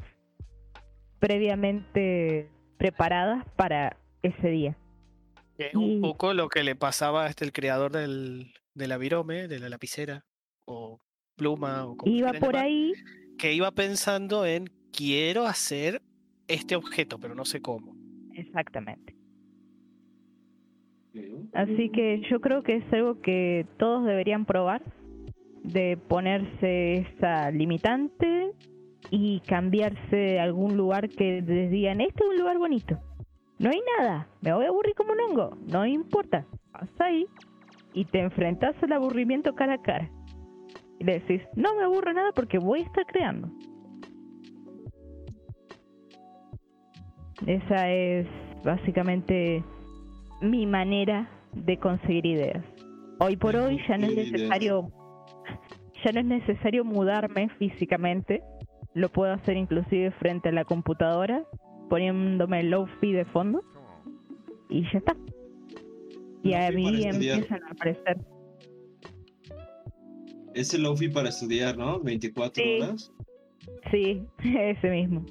previamente 1.18 2.48
preparadas 2.78 3.44
para 3.56 3.96
ese 4.22 4.46
día. 4.46 4.76
Es 5.58 5.74
un 5.74 5.90
Y- 5.90 6.00
poco 6.00 6.34
lo 6.34 6.48
que 6.48 6.62
le 6.62 6.76
pasaba 6.76 7.24
a 7.24 7.28
este 7.30 7.44
el 7.44 7.52
creador 7.52 7.90
del, 7.90 8.52
de 8.74 8.86
la 8.86 8.96
virome, 8.96 9.48
de 9.48 9.58
la 9.58 9.68
lapicera 9.68 10.24
o 10.66 11.00
pluma 11.34 11.84
o 11.84 11.96
como 11.96 12.12
Iba 12.14 12.28
por 12.34 12.52
llamar, 12.52 12.64
ahí, 12.66 12.92
que 13.40 13.54
iba 13.54 13.70
pensando 13.70 14.44
en 14.44 14.68
quiero 14.92 15.46
hacer 15.46 16.02
este 16.46 16.76
objeto, 16.76 17.18
pero 17.18 17.34
no 17.34 17.44
sé 17.44 17.62
cómo. 17.62 17.94
exactamente. 18.34 19.14
Así 21.54 21.90
que 21.90 22.22
yo 22.30 22.40
creo 22.40 22.62
que 22.62 22.76
es 22.76 22.92
algo 22.92 23.20
que 23.20 23.66
todos 23.78 24.06
deberían 24.06 24.44
probar, 24.44 24.82
de 25.64 25.96
ponerse 25.96 26.98
esa 26.98 27.50
limitante 27.50 28.52
y 29.10 29.40
cambiarse 29.40 30.38
a 30.38 30.44
algún 30.44 30.76
lugar 30.76 31.08
que 31.08 31.42
les 31.42 31.70
digan, 31.70 32.00
este 32.00 32.22
es 32.22 32.30
un 32.30 32.38
lugar 32.38 32.58
bonito. 32.58 33.00
No 33.58 33.70
hay 33.70 33.80
nada, 33.98 34.28
me 34.40 34.52
voy 34.52 34.66
a 34.66 34.68
aburrir 34.68 34.94
como 34.94 35.12
un 35.12 35.20
hongo, 35.20 35.56
no 35.66 35.84
importa. 35.84 36.46
Vas 36.72 36.88
ahí 37.00 37.26
y 37.92 38.04
te 38.04 38.20
enfrentas 38.20 38.76
al 38.82 38.92
aburrimiento 38.92 39.54
cara 39.54 39.74
a 39.74 39.82
cara. 39.82 40.10
Y 41.00 41.04
le 41.04 41.18
decís, 41.18 41.40
no 41.56 41.74
me 41.74 41.82
aburro 41.84 42.12
nada 42.12 42.30
porque 42.32 42.58
voy 42.58 42.80
a 42.80 42.84
estar 42.84 43.06
creando. 43.06 43.48
Esa 47.46 47.90
es 47.90 48.26
básicamente 48.62 49.64
mi 50.42 50.66
manera 50.66 51.28
de 51.54 51.78
conseguir 51.78 52.26
ideas. 52.26 52.62
Hoy 53.18 53.36
por 53.36 53.56
hoy 53.56 53.80
ya 53.88 53.96
no 53.96 54.08
es 54.08 54.14
necesario 54.14 54.92
ya 56.04 56.12
no 56.12 56.20
es 56.20 56.26
necesario 56.26 56.84
mudarme 56.84 57.48
físicamente. 57.58 58.42
Lo 58.92 59.08
puedo 59.08 59.32
hacer 59.32 59.56
inclusive 59.56 60.10
frente 60.12 60.50
a 60.50 60.52
la 60.52 60.66
computadora, 60.66 61.44
poniéndome 61.88 62.60
el 62.60 62.70
low-fi 62.70 63.12
de 63.12 63.24
fondo 63.24 63.62
y 64.68 64.82
ya 64.92 64.98
está. 64.98 65.16
Y 66.42 66.52
a 66.52 66.70
mí 66.70 67.04
empiezan 67.04 67.62
a 67.64 67.70
aparecer. 67.70 68.18
Es 70.54 70.74
el 70.74 70.82
Lofi 70.82 71.08
para 71.08 71.28
estudiar, 71.28 71.76
¿no? 71.78 72.00
24 72.00 72.62
Sí. 72.62 72.70
horas. 72.80 73.12
Sí, 73.90 74.22
ese 74.44 74.90
mismo. 74.90 75.24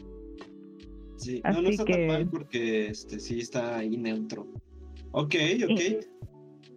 Sí, 1.17 1.41
no, 1.43 1.61
no 1.61 1.70
está 1.70 1.84
que- 1.86 1.93
tan 1.93 2.07
mal 2.07 2.30
porque 2.30 2.88
este 2.88 3.20
sí 3.20 3.39
está 3.39 3.78
ahí 3.78 3.97
neutro. 3.97 4.47
Ok, 5.11 5.36
ok. 5.70 6.05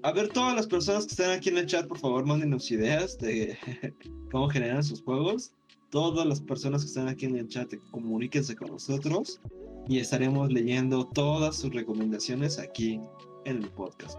A 0.05 0.13
ver, 0.13 0.29
todas 0.29 0.57
las 0.57 0.67
personas 0.67 1.05
que 1.07 1.11
están 1.13 1.31
aquí 1.31 1.49
en 1.51 1.59
el 1.59 1.67
chat, 1.67 1.87
por 1.87 1.99
favor, 1.99 2.25
mándenos 2.27 2.69
ideas 2.73 3.17
de 3.19 3.57
cómo 4.33 4.49
generan 4.49 4.83
sus 4.83 5.01
juegos. 5.03 5.53
Todas 5.91 6.27
las 6.27 6.41
personas 6.41 6.83
que 6.83 6.89
están 6.89 7.07
aquí 7.09 7.27
en 7.27 7.37
el 7.37 7.47
chat, 7.49 7.73
comuníquense 7.91 8.57
con 8.57 8.69
nosotros. 8.71 9.41
y 9.89 9.99
estaremos 9.99 10.53
leyendo 10.53 11.07
todas 11.09 11.57
sus 11.57 11.75
recomendaciones 11.75 12.59
aquí 12.61 13.01
en 13.45 13.59
el 13.65 13.69
podcast. 13.71 14.17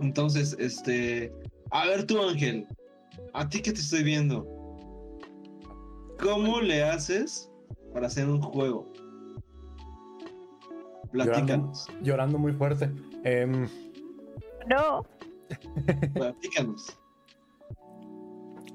Entonces, 0.00 0.56
este, 0.58 1.32
a 1.70 1.86
ver 1.86 2.04
tú 2.06 2.20
Ángel, 2.20 2.66
a 3.32 3.48
ti 3.48 3.60
que 3.60 3.72
te 3.72 3.80
estoy 3.80 4.02
viendo, 4.02 4.46
¿cómo 6.20 6.60
le 6.60 6.82
haces 6.82 7.50
para 7.92 8.06
hacer 8.06 8.28
un 8.28 8.40
juego? 8.40 8.92
Platícanos. 11.12 11.86
Llorando, 11.86 12.04
llorando 12.04 12.38
muy 12.38 12.52
fuerte. 12.52 12.90
Em, 13.24 13.68
No. 14.68 15.04
Platícanos. 16.14 16.98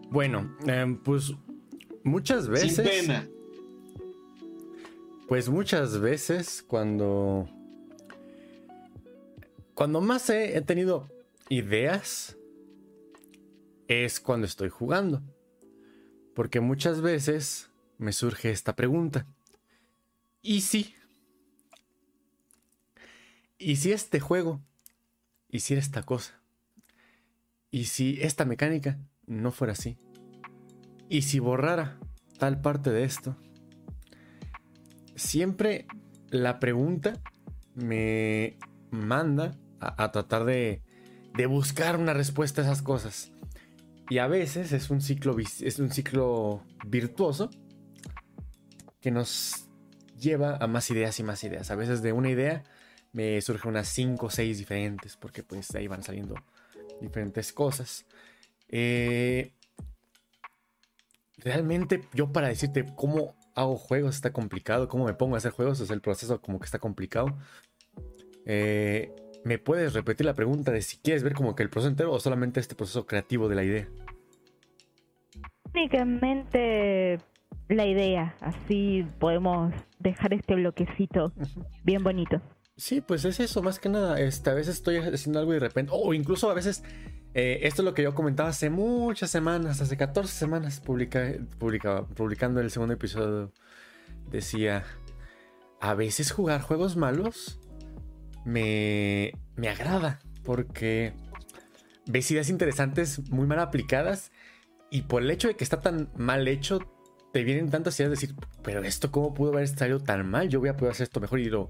bueno, 0.10 0.56
em, 0.66 0.98
pues 1.02 1.34
muchas 2.04 2.48
veces. 2.48 2.76
Sin 2.76 2.86
pena. 2.86 3.28
Pues 5.28 5.50
muchas 5.50 6.00
veces 6.00 6.64
cuando... 6.68 7.48
Cuando 9.76 10.02
más 10.02 10.30
he, 10.30 10.58
he 10.58 10.62
tenido 10.62 11.08
ideas 11.50 12.39
es 13.90 14.22
cuando 14.22 14.48
estoy 14.48 14.70
jugando. 14.70 15.22
Porque 16.34 16.62
muchas 16.62 17.02
veces 17.02 17.70
me 17.98 18.14
surge 18.14 18.52
esta 18.52 18.76
pregunta. 18.76 19.26
¿Y 20.42 20.62
si? 20.62 20.96
¿Y 23.58 23.76
si 23.76 23.92
este 23.92 24.22
juego 24.22 24.62
hiciera 25.50 25.82
esta 25.82 26.04
cosa? 26.04 26.40
¿Y 27.72 27.86
si 27.86 28.18
esta 28.22 28.46
mecánica 28.46 28.98
no 29.26 29.52
fuera 29.52 29.74
así? 29.74 29.98
¿Y 31.10 31.24
si 31.24 31.40
borrara 31.40 32.00
tal 32.38 32.62
parte 32.62 32.90
de 32.92 33.04
esto? 33.04 33.36
siempre 35.20 35.86
la 36.30 36.60
pregunta 36.60 37.20
me 37.76 38.58
manda 38.90 39.56
a, 39.80 40.12
tratar 40.12 40.46
de, 40.46 40.82
de, 41.36 41.46
buscar 41.46 41.98
una 41.98 42.14
respuesta 42.14 42.62
a 42.62 42.66
esas 42.66 42.82
cosas. 42.82 43.32
Y 44.10 44.18
a 44.18 44.28
veces 44.28 44.72
es 44.72 44.89
un 44.89 45.01
ciclo, 45.01 45.38
es 45.38 45.78
un 45.80 45.91
ciclo 45.91 46.64
virtuoso 46.86 47.51
que 48.99 49.12
nos 49.12 49.70
lleva 50.20 50.57
a 50.57 50.68
más 50.68 50.89
ideas 50.89 51.20
y 51.20 51.24
más 51.24 51.43
ideas. 51.43 51.70
A 51.70 51.76
veces 51.76 52.01
de 52.01 52.12
una 52.12 52.30
idea 52.30 52.64
me 53.12 53.39
surgen 53.41 53.70
unas 53.70 53.88
5 53.88 54.26
o 54.26 54.30
6 54.30 54.57
diferentes 54.57 55.16
porque 55.16 55.43
pues 55.43 55.74
ahí 55.76 55.88
van 55.88 56.03
saliendo 56.03 56.36
diferentes 56.99 57.53
cosas. 57.53 58.05
Eh, 58.68 59.53
realmente 61.38 62.07
yo 62.14 62.32
para 62.32 62.47
decirte 62.47 62.86
cómo 62.95 63.36
hago 63.55 63.78
juegos 63.78 64.16
está 64.16 64.34
complicado, 64.34 64.88
cómo 64.88 65.05
me 65.05 65.14
pongo 65.14 65.36
a 65.36 65.38
hacer 65.38 65.51
juegos, 65.51 65.80
es 65.82 65.89
el 65.91 66.01
proceso 66.01 66.41
como 66.41 66.60
que 66.60 66.66
está 66.66 66.80
complicado. 66.80 67.38
Eh, 68.45 69.14
¿Me 69.44 69.58
puedes 69.58 69.94
repetir 69.94 70.26
la 70.26 70.34
pregunta 70.34 70.72
de 70.72 70.82
si 70.82 70.98
quieres 70.98 71.24
ver 71.24 71.34
como 71.34 71.56
que 71.56 71.64
el 71.64 71.70
proceso 71.70 71.90
entero 71.90 72.12
o 72.12 72.20
solamente 72.20 72.60
este 72.60 72.76
proceso 72.76 73.06
creativo 73.06 73.48
de 73.48 73.56
la 73.56 73.64
idea? 73.64 73.88
Únicamente 75.74 77.20
la 77.70 77.86
idea, 77.86 78.36
así 78.42 79.06
podemos 79.20 79.74
dejar 80.00 80.34
este 80.34 80.56
bloquecito 80.56 81.32
bien 81.84 82.04
bonito. 82.04 82.42
Sí, 82.76 83.02
pues 83.02 83.26
es 83.26 83.40
eso, 83.40 83.62
más 83.62 83.80
que 83.80 83.90
nada. 83.90 84.20
Este, 84.20 84.50
a 84.50 84.54
veces 84.54 84.76
estoy 84.76 84.98
haciendo 84.98 85.40
algo 85.40 85.52
y 85.52 85.56
de 85.56 85.60
repente, 85.60 85.92
o 85.94 86.14
incluso 86.14 86.50
a 86.50 86.54
veces 86.54 86.84
eh, 87.34 87.60
esto 87.64 87.82
es 87.82 87.86
lo 87.86 87.94
que 87.94 88.04
yo 88.04 88.16
comentaba 88.16 88.50
hace 88.50 88.70
muchas 88.70 89.30
semanas, 89.30 89.82
hace 89.82 89.98
14 89.98 90.34
semanas 90.34 90.80
publica, 90.80 91.34
publicaba, 91.60 92.08
publicando 92.08 92.60
el 92.62 92.72
segundo 92.72 92.94
episodio. 92.94 93.52
Decía, 94.32 94.84
a 95.80 95.94
veces 95.94 96.32
jugar 96.32 96.62
juegos 96.62 96.96
malos 96.96 97.60
me, 98.50 99.34
me 99.56 99.70
agrada 99.70 100.20
porque 100.43 101.14
ves 102.06 102.30
ideas 102.32 102.50
interesantes 102.50 103.30
muy 103.30 103.45
mal 103.45 103.60
aplicadas 103.60 104.32
y 104.89 105.04
por 105.04 105.22
el 105.22 105.32
hecho 105.32 105.47
de 105.47 105.56
que 105.56 105.64
está 105.64 105.82
tan 105.82 106.10
mal 106.18 106.47
hecho, 106.47 106.80
te 107.32 107.43
vienen 107.43 107.70
tantas 107.70 108.00
ideas 108.00 108.10
de 108.10 108.16
decir, 108.16 108.36
pero 108.64 108.84
esto 108.84 109.12
cómo 109.12 109.34
pudo 109.34 109.54
haber 109.54 109.68
salido 109.68 110.00
tan 110.00 110.28
mal, 110.28 110.50
yo 110.50 110.60
voy 110.60 110.70
a 110.70 110.76
poder 110.76 110.93
hacer 110.93 111.04
esto 111.04 111.20
mejor 111.20 111.39
y 111.39 111.45
lo... 111.45 111.70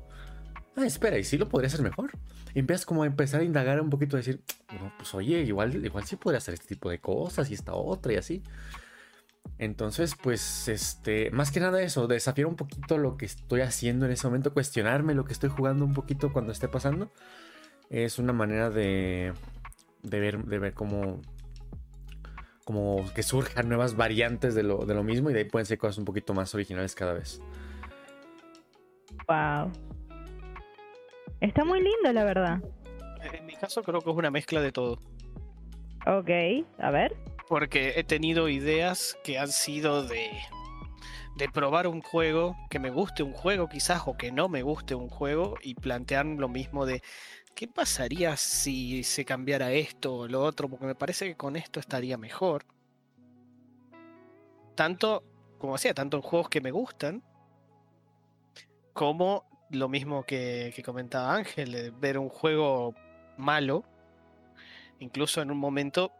Ah, 0.78 0.86
espera, 0.86 1.18
y 1.18 1.26
sí 1.26 1.38
lo 1.38 1.50
podría 1.50 1.68
hacer 1.68 1.82
mejor. 1.82 2.12
Y 2.54 2.60
empiezas 2.60 2.86
como 2.86 3.04
a 3.04 3.06
empezar 3.06 3.42
a 3.42 3.44
indagar 3.44 3.82
un 3.82 3.90
poquito, 3.90 4.16
a 4.16 4.20
decir, 4.20 4.42
no, 4.80 4.94
pues 4.98 5.14
oye, 5.14 5.42
igual, 5.42 5.86
igual 5.86 6.06
sí 6.06 6.16
podría 6.16 6.38
hacer 6.38 6.54
este 6.54 6.68
tipo 6.68 6.90
de 6.90 7.00
cosas 7.00 7.52
y 7.52 7.54
esta 7.56 7.74
otra 7.74 8.14
y 8.14 8.16
así. 8.16 8.44
Entonces, 9.58 10.16
pues, 10.16 10.68
este, 10.70 11.32
más 11.32 11.52
que 11.52 11.60
nada 11.60 11.82
eso, 11.82 12.08
desafiar 12.08 12.48
un 12.48 12.56
poquito 12.56 12.98
lo 12.98 13.18
que 13.18 13.26
estoy 13.26 13.62
haciendo 13.62 14.06
en 14.06 14.14
ese 14.14 14.26
momento, 14.26 14.54
cuestionarme 14.54 15.14
lo 15.14 15.26
que 15.26 15.34
estoy 15.34 15.50
jugando 15.50 15.84
un 15.84 15.94
poquito 15.94 16.32
cuando 16.32 16.52
esté 16.54 16.70
pasando. 16.70 17.12
Es 17.90 18.20
una 18.20 18.32
manera 18.32 18.70
de, 18.70 19.34
de 20.04 20.20
ver, 20.20 20.46
de 20.46 20.60
ver 20.60 20.74
cómo, 20.74 21.22
como 22.64 23.04
que 23.14 23.24
surjan 23.24 23.68
nuevas 23.68 23.96
variantes 23.98 24.56
de 24.56 24.64
lo, 24.64 24.86
de 24.86 24.94
lo 24.94 25.04
mismo 25.04 25.30
y 25.30 25.34
de 25.34 25.40
ahí 25.40 25.46
pueden 25.46 25.66
ser 25.66 25.78
cosas 25.78 25.98
un 25.98 26.06
poquito 26.06 26.34
más 26.34 26.54
originales 26.56 26.96
cada 26.96 27.14
vez. 27.14 27.42
Wow. 29.28 29.72
Está 31.42 31.66
muy 31.66 31.80
lindo, 31.80 32.14
la 32.14 32.24
verdad. 32.24 32.62
En 33.34 33.46
mi 33.46 33.56
caso 33.56 33.84
creo 33.84 34.02
que 34.02 34.10
es 34.10 34.16
una 34.16 34.32
mezcla 34.32 34.62
de 34.62 34.72
todo. 34.72 35.00
Ok, 36.06 36.30
a 36.78 36.92
ver. 36.92 37.16
Porque 37.50 37.93
he 37.97 38.04
tenido 38.04 38.47
ideas 38.47 39.18
que 39.24 39.39
han 39.39 39.50
sido 39.50 40.04
de, 40.04 40.30
de 41.36 41.50
probar 41.50 41.88
un 41.88 42.02
juego, 42.02 42.56
que 42.70 42.80
me 42.80 42.91
guste 42.91 43.24
un 43.24 43.34
juego 43.34 43.68
quizás 43.68 44.04
o 44.06 44.16
que 44.16 44.32
no 44.32 44.47
me 44.47 44.62
guste 44.62 44.95
un 44.95 45.10
juego 45.10 45.56
y 45.62 45.74
plantear 45.74 46.26
lo 46.26 46.47
mismo 46.47 46.86
de 46.86 47.02
qué 47.56 47.68
pasaría 47.68 48.38
si 48.38 49.04
se 49.04 49.26
cambiara 49.26 49.72
esto 49.72 50.16
o 50.16 50.28
lo 50.28 50.43
otro, 50.43 50.70
porque 50.70 50.86
me 50.86 50.95
parece 50.95 51.26
que 51.26 51.36
con 51.36 51.56
esto 51.56 51.80
estaría 51.80 52.18
mejor. 52.18 52.66
Tanto, 54.76 55.24
como 55.58 55.74
decía, 55.74 55.93
tanto 55.93 56.18
en 56.18 56.24
juegos 56.24 56.50
que 56.50 56.62
me 56.62 56.72
gustan, 56.72 57.22
como 58.93 59.45
lo 59.72 59.89
mismo 59.89 60.24
que, 60.24 60.74
comentaba 60.86 61.36
Ángel, 61.36 61.91
ver 62.00 62.18
un 62.18 62.30
juego 62.30 62.95
malo, 63.38 63.84
incluso 65.00 65.41
en 65.41 65.52
un 65.52 65.58
momento, 65.58 66.12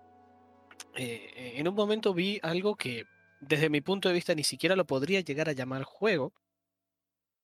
eh, 0.96 1.54
en 1.58 1.68
un 1.68 1.76
momento 1.76 2.14
vi 2.14 2.40
algo 2.44 2.76
que 2.76 3.06
desde 3.40 3.70
mi 3.70 3.82
punto 3.82 4.10
de 4.10 4.16
vista 4.16 4.36
ni 4.36 4.44
siquiera 4.44 4.76
lo 4.76 4.86
podría 4.86 5.22
llegar 5.22 5.50
a 5.50 5.54
llamar 5.54 5.84
juego, 5.84 6.34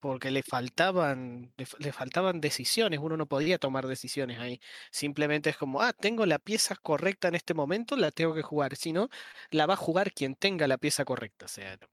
porque 0.00 0.30
le 0.30 0.42
faltaban, 0.42 1.52
le, 1.56 1.92
faltaban 1.92 2.40
decisiones, 2.40 3.00
uno 3.00 3.16
no 3.16 3.26
podía 3.26 3.58
tomar 3.58 3.86
decisiones 3.86 4.38
ahí. 4.38 4.60
Simplemente 4.90 5.50
es 5.50 5.56
como, 5.56 5.80
ah, 5.80 5.92
tengo 5.92 6.26
la 6.26 6.38
pieza 6.38 6.76
correcta 6.76 7.28
en 7.28 7.34
este 7.34 7.54
momento, 7.54 7.96
la 7.96 8.10
tengo 8.10 8.34
que 8.34 8.42
jugar. 8.42 8.76
Si 8.76 8.92
no, 8.92 9.08
la 9.50 9.66
va 9.66 9.74
a 9.74 9.78
jugar 9.78 10.12
quien 10.12 10.36
tenga 10.36 10.68
la 10.68 10.78
pieza 10.78 11.04
correcta. 11.04 11.46
O 11.46 11.48
sea, 11.48 11.76
no, 11.78 11.88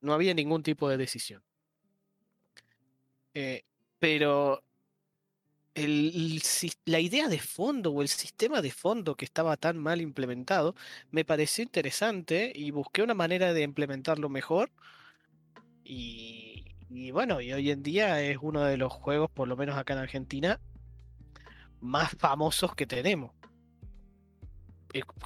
no 0.00 0.14
había 0.14 0.34
ningún 0.34 0.62
tipo 0.62 0.88
de 0.88 0.96
decisión. 0.96 1.42
Eh, 3.34 3.64
pero 3.98 4.62
la 6.84 7.00
idea 7.00 7.28
de 7.28 7.38
fondo 7.38 7.92
o 7.92 8.02
el 8.02 8.08
sistema 8.08 8.62
de 8.62 8.70
fondo 8.70 9.16
que 9.16 9.24
estaba 9.24 9.56
tan 9.56 9.78
mal 9.78 10.00
implementado 10.00 10.74
me 11.10 11.24
pareció 11.24 11.62
interesante 11.62 12.52
y 12.54 12.70
busqué 12.70 13.02
una 13.02 13.14
manera 13.14 13.52
de 13.52 13.62
implementarlo 13.62 14.28
mejor. 14.28 14.70
Y, 15.84 16.64
y, 16.90 17.10
bueno, 17.10 17.40
y 17.40 17.52
hoy 17.52 17.70
en 17.70 17.82
día 17.82 18.20
es 18.22 18.38
uno 18.40 18.62
de 18.64 18.76
los 18.76 18.92
juegos, 18.92 19.30
por 19.30 19.48
lo 19.48 19.56
menos 19.56 19.76
acá 19.76 19.94
en 19.94 20.00
Argentina, 20.00 20.60
más 21.80 22.10
famosos 22.18 22.74
que 22.74 22.86
tenemos. 22.86 23.32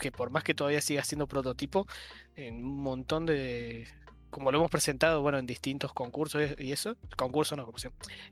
Que 0.00 0.10
por 0.10 0.30
más 0.30 0.42
que 0.42 0.54
todavía 0.54 0.80
siga 0.80 1.04
siendo 1.04 1.28
prototipo, 1.28 1.86
en 2.34 2.64
un 2.64 2.82
montón 2.82 3.26
de, 3.26 3.86
como 4.32 4.50
lo 4.50 4.58
hemos 4.58 4.70
presentado, 4.70 5.20
bueno, 5.20 5.38
en 5.38 5.46
distintos 5.46 5.92
concursos 5.92 6.42
y 6.58 6.72
eso, 6.72 6.96
concursos 7.16 7.56
no, 7.56 7.70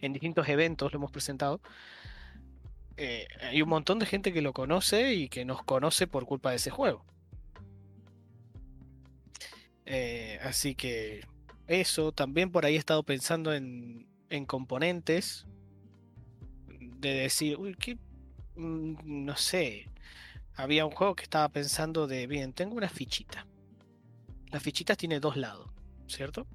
en 0.00 0.12
distintos 0.12 0.48
eventos 0.48 0.92
lo 0.92 0.98
hemos 0.98 1.12
presentado, 1.12 1.60
eh, 2.96 3.28
hay 3.42 3.60
un 3.62 3.68
montón 3.68 3.98
de 3.98 4.06
gente 4.06 4.32
que 4.32 4.42
lo 4.42 4.52
conoce 4.52 5.14
y 5.14 5.28
que 5.28 5.44
nos 5.44 5.62
conoce 5.62 6.06
por 6.06 6.24
culpa 6.24 6.50
de 6.50 6.56
ese 6.56 6.70
juego. 6.70 7.04
Eh, 9.84 10.38
así 10.42 10.74
que 10.74 11.26
eso, 11.66 12.12
también 12.12 12.50
por 12.50 12.64
ahí 12.64 12.76
he 12.76 12.78
estado 12.78 13.02
pensando 13.02 13.52
en, 13.52 14.08
en 14.30 14.46
componentes, 14.46 15.46
de 16.68 17.14
decir, 17.14 17.56
uy. 17.58 17.76
Mm, 18.56 19.24
no 19.24 19.36
sé, 19.36 19.88
había 20.54 20.86
un 20.86 20.92
juego 20.92 21.14
que 21.14 21.24
estaba 21.24 21.48
pensando 21.48 22.06
de, 22.06 22.26
bien, 22.26 22.52
tengo 22.52 22.76
una 22.76 22.88
fichita. 22.88 23.46
Las 24.50 24.62
fichitas 24.62 24.96
tiene 24.96 25.20
dos 25.20 25.36
lados. 25.36 25.70
¿Cierto? 26.10 26.46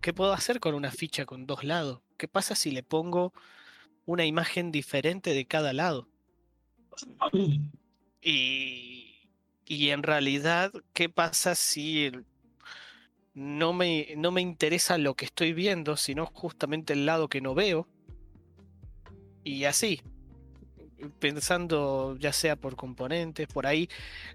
¿Qué 0.00 0.12
puedo 0.12 0.32
hacer 0.32 0.60
con 0.60 0.74
una 0.74 0.90
ficha 0.90 1.26
con 1.26 1.46
dos 1.46 1.64
lados? 1.64 2.00
¿Qué 2.16 2.28
pasa 2.28 2.54
si 2.54 2.70
le 2.70 2.82
pongo 2.82 3.32
una 4.04 4.24
imagen 4.24 4.70
diferente 4.70 5.34
de 5.34 5.46
cada 5.46 5.72
lado? 5.72 6.08
Y, 8.20 9.30
y 9.64 9.90
en 9.90 10.02
realidad, 10.02 10.72
¿qué 10.92 11.08
pasa 11.08 11.54
si, 11.54 12.10
no 13.36 13.74
me, 13.74 14.14
no 14.16 14.30
me 14.30 14.40
interesa 14.40 14.96
lo 14.96 15.14
que 15.14 15.26
estoy 15.26 15.52
viendo, 15.52 15.98
sino 15.98 16.24
justamente 16.24 16.94
el 16.94 17.04
lado 17.04 17.28
que 17.28 17.42
no 17.42 17.54
veo. 17.54 17.86
Y 19.44 19.64
así, 19.64 20.00
pensando 21.10 22.16
ya 22.18 22.32
sea 22.32 22.56
por 22.56 22.76
componentes, 22.76 23.46
por 23.48 23.66
ahí, 23.66 23.88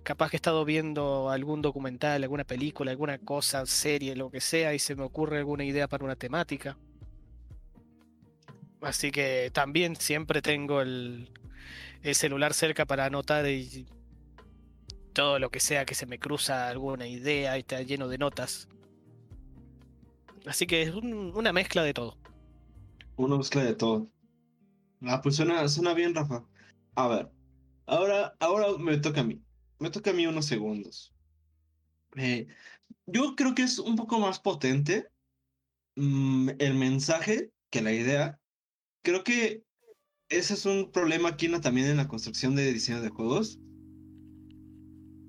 capaz 0.03 0.29
que 0.29 0.37
he 0.37 0.39
estado 0.39 0.65
viendo 0.65 1.29
algún 1.29 1.61
documental, 1.61 2.23
alguna 2.23 2.43
película, 2.45 2.91
alguna 2.91 3.17
cosa, 3.19 3.65
serie, 3.65 4.15
lo 4.15 4.31
que 4.31 4.41
sea, 4.41 4.73
y 4.73 4.79
se 4.79 4.95
me 4.95 5.03
ocurre 5.03 5.37
alguna 5.39 5.63
idea 5.65 5.87
para 5.87 6.05
una 6.05 6.15
temática. 6.15 6.77
Así 8.81 9.11
que 9.11 9.51
también 9.53 9.95
siempre 9.95 10.41
tengo 10.41 10.81
el, 10.81 11.29
el 12.03 12.15
celular 12.15 12.53
cerca 12.53 12.85
para 12.85 13.05
anotar 13.05 13.47
y 13.47 13.87
todo 15.13 15.39
lo 15.39 15.49
que 15.49 15.59
sea 15.59 15.85
que 15.85 15.95
se 15.95 16.05
me 16.05 16.19
cruza 16.19 16.67
alguna 16.69 17.07
idea 17.07 17.57
y 17.57 17.61
está 17.61 17.81
lleno 17.81 18.07
de 18.07 18.17
notas. 18.17 18.67
Así 20.45 20.67
que 20.67 20.83
es 20.83 20.93
un- 20.93 21.31
una 21.35 21.51
mezcla 21.51 21.81
de 21.83 21.93
todo. 21.95 22.15
Una 23.15 23.37
mezcla 23.37 23.63
de 23.63 23.73
todo. 23.73 24.11
Ah, 25.03 25.21
pues 25.21 25.35
suena, 25.37 25.67
suena 25.69 25.93
bien, 25.93 26.15
Rafa. 26.15 26.45
A 26.95 27.07
ver, 27.07 27.29
ahora, 27.85 28.35
ahora 28.39 28.77
me 28.77 28.97
toca 28.97 29.21
a 29.21 29.23
mí. 29.23 29.41
Me 29.79 29.89
toca 29.89 30.11
a 30.11 30.13
mí 30.13 30.27
unos 30.27 30.45
segundos. 30.45 31.13
Eh, 32.15 32.47
yo 33.05 33.35
creo 33.35 33.55
que 33.55 33.63
es 33.63 33.79
un 33.79 33.95
poco 33.95 34.19
más 34.19 34.39
potente 34.39 35.07
mm, 35.95 36.49
el 36.59 36.73
mensaje 36.75 37.51
que 37.69 37.81
la 37.81 37.93
idea. 37.93 38.39
Creo 39.03 39.23
que 39.23 39.63
ese 40.29 40.53
es 40.53 40.65
un 40.65 40.91
problema 40.91 41.29
aquí 41.29 41.47
¿no? 41.47 41.61
también 41.61 41.87
en 41.87 41.97
la 41.97 42.07
construcción 42.07 42.55
de 42.55 42.71
diseño 42.71 43.01
de 43.01 43.09
juegos. 43.09 43.59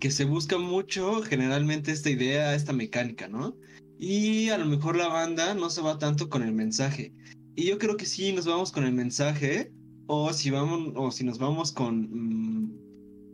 Que 0.01 0.11
se 0.11 0.25
busca 0.25 0.59
mucho 0.59 1.23
generalmente 1.23 1.93
esta 1.93 2.11
idea, 2.11 2.55
esta 2.55 2.73
mecánica, 2.73 3.29
¿no? 3.29 3.57
Y 3.99 4.49
a 4.49 4.59
lo 4.59 4.67
mejor 4.67 4.97
la 4.97 5.07
banda 5.07 5.55
no 5.55 5.71
se 5.71 5.81
va 5.81 5.99
tanto 5.99 6.29
con 6.29 6.43
el 6.43 6.53
mensaje. 6.53 7.15
Y 7.55 7.67
yo 7.67 7.79
creo 7.79 7.97
que 7.97 8.07
sí 8.07 8.33
nos 8.33 8.47
vamos 8.47 8.73
con 8.73 8.85
el 8.85 8.93
mensaje. 8.93 9.73
O 10.07 10.33
si 10.33 10.51
vamos, 10.51 10.93
o 10.97 11.11
si 11.11 11.25
nos 11.25 11.39
vamos 11.39 11.73
con 11.73 12.09
mm, 12.11 12.83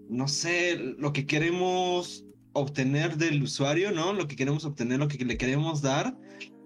no 0.09 0.27
sé, 0.27 0.77
lo 0.99 1.13
que 1.13 1.27
queremos 1.27 2.25
obtener 2.55 3.17
del 3.17 3.43
usuario, 3.43 3.93
¿no? 3.93 4.13
Lo 4.13 4.27
que 4.27 4.37
queremos 4.37 4.65
obtener, 4.65 4.99
lo 4.99 5.09
que 5.09 5.23
le 5.25 5.37
queremos 5.37 5.83
dar. 5.83 6.17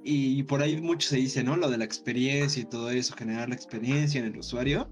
Y 0.05 0.42
por 0.44 0.62
ahí 0.62 0.80
mucho 0.80 1.09
se 1.09 1.16
dice, 1.16 1.42
¿no? 1.42 1.57
Lo 1.57 1.70
de 1.70 1.78
la 1.78 1.84
experiencia 1.84 2.62
y 2.62 2.64
todo 2.64 2.90
eso, 2.90 3.14
generar 3.16 3.48
la 3.48 3.55
experiencia 3.55 4.20
en 4.20 4.26
el 4.26 4.38
usuario. 4.38 4.90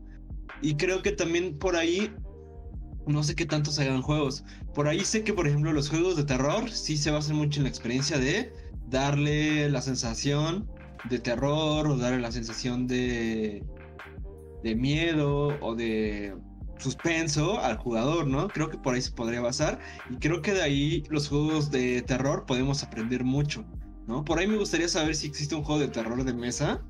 Y 0.62 0.74
creo 0.74 1.02
que 1.02 1.12
también 1.12 1.58
por 1.58 1.76
ahí, 1.76 2.12
no 3.06 3.22
sé 3.22 3.34
qué 3.34 3.46
tanto 3.46 3.70
se 3.70 3.82
hagan 3.82 4.02
juegos. 4.02 4.44
Por 4.74 4.88
ahí 4.88 5.04
sé 5.04 5.24
que, 5.24 5.32
por 5.32 5.46
ejemplo, 5.46 5.72
los 5.72 5.88
juegos 5.88 6.16
de 6.16 6.24
terror 6.24 6.70
sí 6.70 6.96
se 6.96 7.10
basan 7.10 7.36
mucho 7.36 7.60
en 7.60 7.64
la 7.64 7.70
experiencia 7.70 8.18
de 8.18 8.52
darle 8.88 9.70
la 9.70 9.80
sensación 9.80 10.68
de 11.08 11.18
terror 11.18 11.86
o 11.88 11.96
darle 11.96 12.20
la 12.20 12.32
sensación 12.32 12.86
de, 12.86 13.64
de 14.62 14.74
miedo 14.74 15.56
o 15.60 15.74
de 15.74 16.36
suspenso 16.78 17.60
al 17.60 17.76
jugador, 17.76 18.26
¿no? 18.26 18.48
Creo 18.48 18.70
que 18.70 18.78
por 18.78 18.94
ahí 18.94 19.02
se 19.02 19.12
podría 19.12 19.40
basar 19.40 19.78
y 20.08 20.16
creo 20.16 20.40
que 20.40 20.52
de 20.52 20.62
ahí 20.62 21.02
los 21.10 21.28
juegos 21.28 21.70
de 21.70 22.00
terror 22.02 22.46
podemos 22.46 22.82
aprender 22.82 23.22
mucho, 23.22 23.64
¿no? 24.06 24.24
Por 24.24 24.38
ahí 24.38 24.46
me 24.46 24.56
gustaría 24.56 24.88
saber 24.88 25.14
si 25.14 25.26
existe 25.26 25.54
un 25.54 25.62
juego 25.62 25.80
de 25.80 25.88
terror 25.88 26.24
de 26.24 26.32
mesa, 26.32 26.80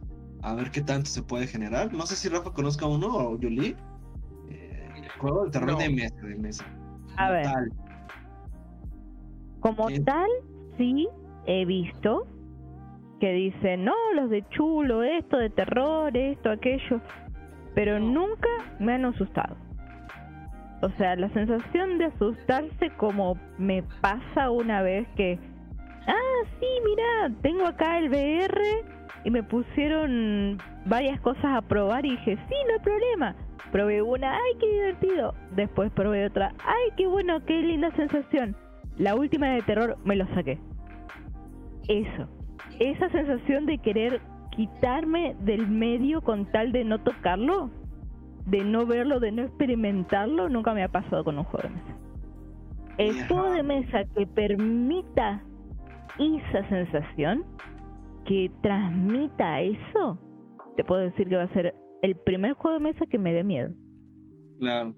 a 0.42 0.54
ver 0.54 0.70
qué 0.70 0.80
tanto 0.80 1.10
se 1.10 1.22
puede 1.22 1.46
generar. 1.46 1.92
No 1.92 2.06
sé 2.06 2.14
si 2.16 2.28
Rafa 2.28 2.52
conozca 2.52 2.86
uno 2.86 3.08
o 3.08 3.38
Yuli. 3.38 3.76
Eh, 4.48 4.88
juego 5.18 5.44
de 5.46 5.50
terror 5.50 5.72
No. 5.72 5.78
de 5.78 5.90
mesa, 5.90 6.14
de 6.22 6.36
mesa. 6.36 6.64
A 7.16 7.26
Como 7.26 7.32
ver. 7.32 7.42
tal. 7.44 7.72
Como 9.60 9.88
Sí. 9.88 10.00
tal, 10.04 10.28
sí 10.78 11.08
he 11.46 11.64
visto 11.64 12.26
que 13.20 13.32
dicen, 13.32 13.84
no, 13.84 13.94
los 14.14 14.30
de 14.30 14.42
chulo, 14.48 15.02
esto 15.02 15.36
de 15.36 15.50
terror, 15.50 16.16
esto, 16.16 16.50
aquello, 16.50 17.00
pero 17.80 17.98
nunca 17.98 18.50
me 18.78 18.92
han 18.92 19.06
asustado. 19.06 19.56
O 20.82 20.90
sea, 20.98 21.16
la 21.16 21.30
sensación 21.30 21.96
de 21.96 22.04
asustarse 22.04 22.90
como 22.98 23.38
me 23.56 23.82
pasa 24.02 24.50
una 24.50 24.82
vez 24.82 25.08
que, 25.16 25.38
ah, 26.06 26.44
sí, 26.60 26.66
mira, 26.84 27.34
tengo 27.40 27.66
acá 27.66 27.96
el 27.96 28.10
VR 28.10 28.60
y 29.24 29.30
me 29.30 29.42
pusieron 29.42 30.58
varias 30.84 31.18
cosas 31.22 31.46
a 31.46 31.62
probar 31.62 32.04
y 32.04 32.10
dije, 32.10 32.36
sí, 32.36 32.54
no 32.68 32.74
hay 32.74 32.80
problema. 32.80 33.34
Probé 33.72 34.02
una, 34.02 34.34
ay, 34.34 34.58
qué 34.60 34.66
divertido. 34.66 35.34
Después 35.56 35.90
probé 35.92 36.26
otra, 36.26 36.52
ay, 36.62 36.90
qué 36.98 37.06
bueno, 37.06 37.42
qué 37.46 37.62
linda 37.62 37.90
sensación. 37.96 38.54
La 38.98 39.14
última 39.14 39.48
de 39.52 39.62
terror 39.62 39.96
me 40.04 40.16
lo 40.16 40.26
saqué. 40.34 40.58
Eso. 41.88 42.28
Esa 42.78 43.08
sensación 43.08 43.64
de 43.64 43.78
querer 43.78 44.20
quitarme 44.50 45.36
del 45.40 45.68
medio 45.68 46.22
con 46.22 46.46
tal 46.46 46.72
de 46.72 46.84
no 46.84 47.00
tocarlo, 47.00 47.70
de 48.46 48.64
no 48.64 48.86
verlo, 48.86 49.20
de 49.20 49.32
no 49.32 49.42
experimentarlo, 49.42 50.48
nunca 50.48 50.74
me 50.74 50.82
ha 50.82 50.88
pasado 50.88 51.24
con 51.24 51.38
un 51.38 51.44
juego 51.44 51.68
de 51.68 51.74
mesa. 51.74 51.96
El 52.98 53.28
juego 53.28 53.50
de 53.52 53.62
mesa 53.62 54.04
que 54.14 54.26
permita 54.26 55.42
esa 56.18 56.68
sensación, 56.68 57.44
que 58.26 58.50
transmita 58.62 59.60
eso, 59.60 60.18
te 60.76 60.84
puedo 60.84 61.00
decir 61.00 61.28
que 61.28 61.36
va 61.36 61.44
a 61.44 61.52
ser 61.54 61.74
el 62.02 62.16
primer 62.16 62.52
juego 62.54 62.78
de 62.78 62.84
mesa 62.84 63.06
que 63.06 63.18
me 63.18 63.32
dé 63.32 63.44
miedo. 63.44 63.70
Claro. 64.58 64.94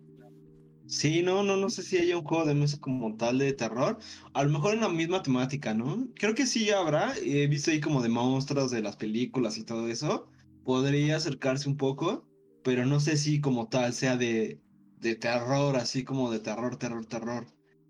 Sí, 0.92 1.22
no, 1.22 1.42
no, 1.42 1.56
no 1.56 1.70
sé 1.70 1.82
si 1.82 1.96
haya 1.96 2.18
un 2.18 2.24
juego 2.24 2.44
de 2.44 2.54
mesa 2.54 2.78
como 2.78 3.16
tal 3.16 3.38
de 3.38 3.54
terror. 3.54 3.98
A 4.34 4.44
lo 4.44 4.50
mejor 4.50 4.74
en 4.74 4.80
la 4.82 4.90
misma 4.90 5.22
temática, 5.22 5.72
¿no? 5.72 6.06
Creo 6.16 6.34
que 6.34 6.46
sí 6.46 6.70
habrá. 6.70 7.14
He 7.16 7.46
visto 7.46 7.70
ahí 7.70 7.80
como 7.80 8.02
de 8.02 8.10
monstruos 8.10 8.70
de 8.70 8.82
las 8.82 8.96
películas 8.96 9.56
y 9.56 9.64
todo 9.64 9.88
eso. 9.88 10.28
Podría 10.64 11.16
acercarse 11.16 11.68
un 11.68 11.78
poco, 11.78 12.28
pero 12.62 12.84
no 12.84 13.00
sé 13.00 13.16
si 13.16 13.40
como 13.40 13.68
tal 13.68 13.94
sea 13.94 14.18
de, 14.18 14.60
de 14.98 15.16
terror, 15.16 15.76
así 15.76 16.04
como 16.04 16.30
de 16.30 16.40
terror, 16.40 16.76
terror, 16.76 17.06
terror. 17.06 17.46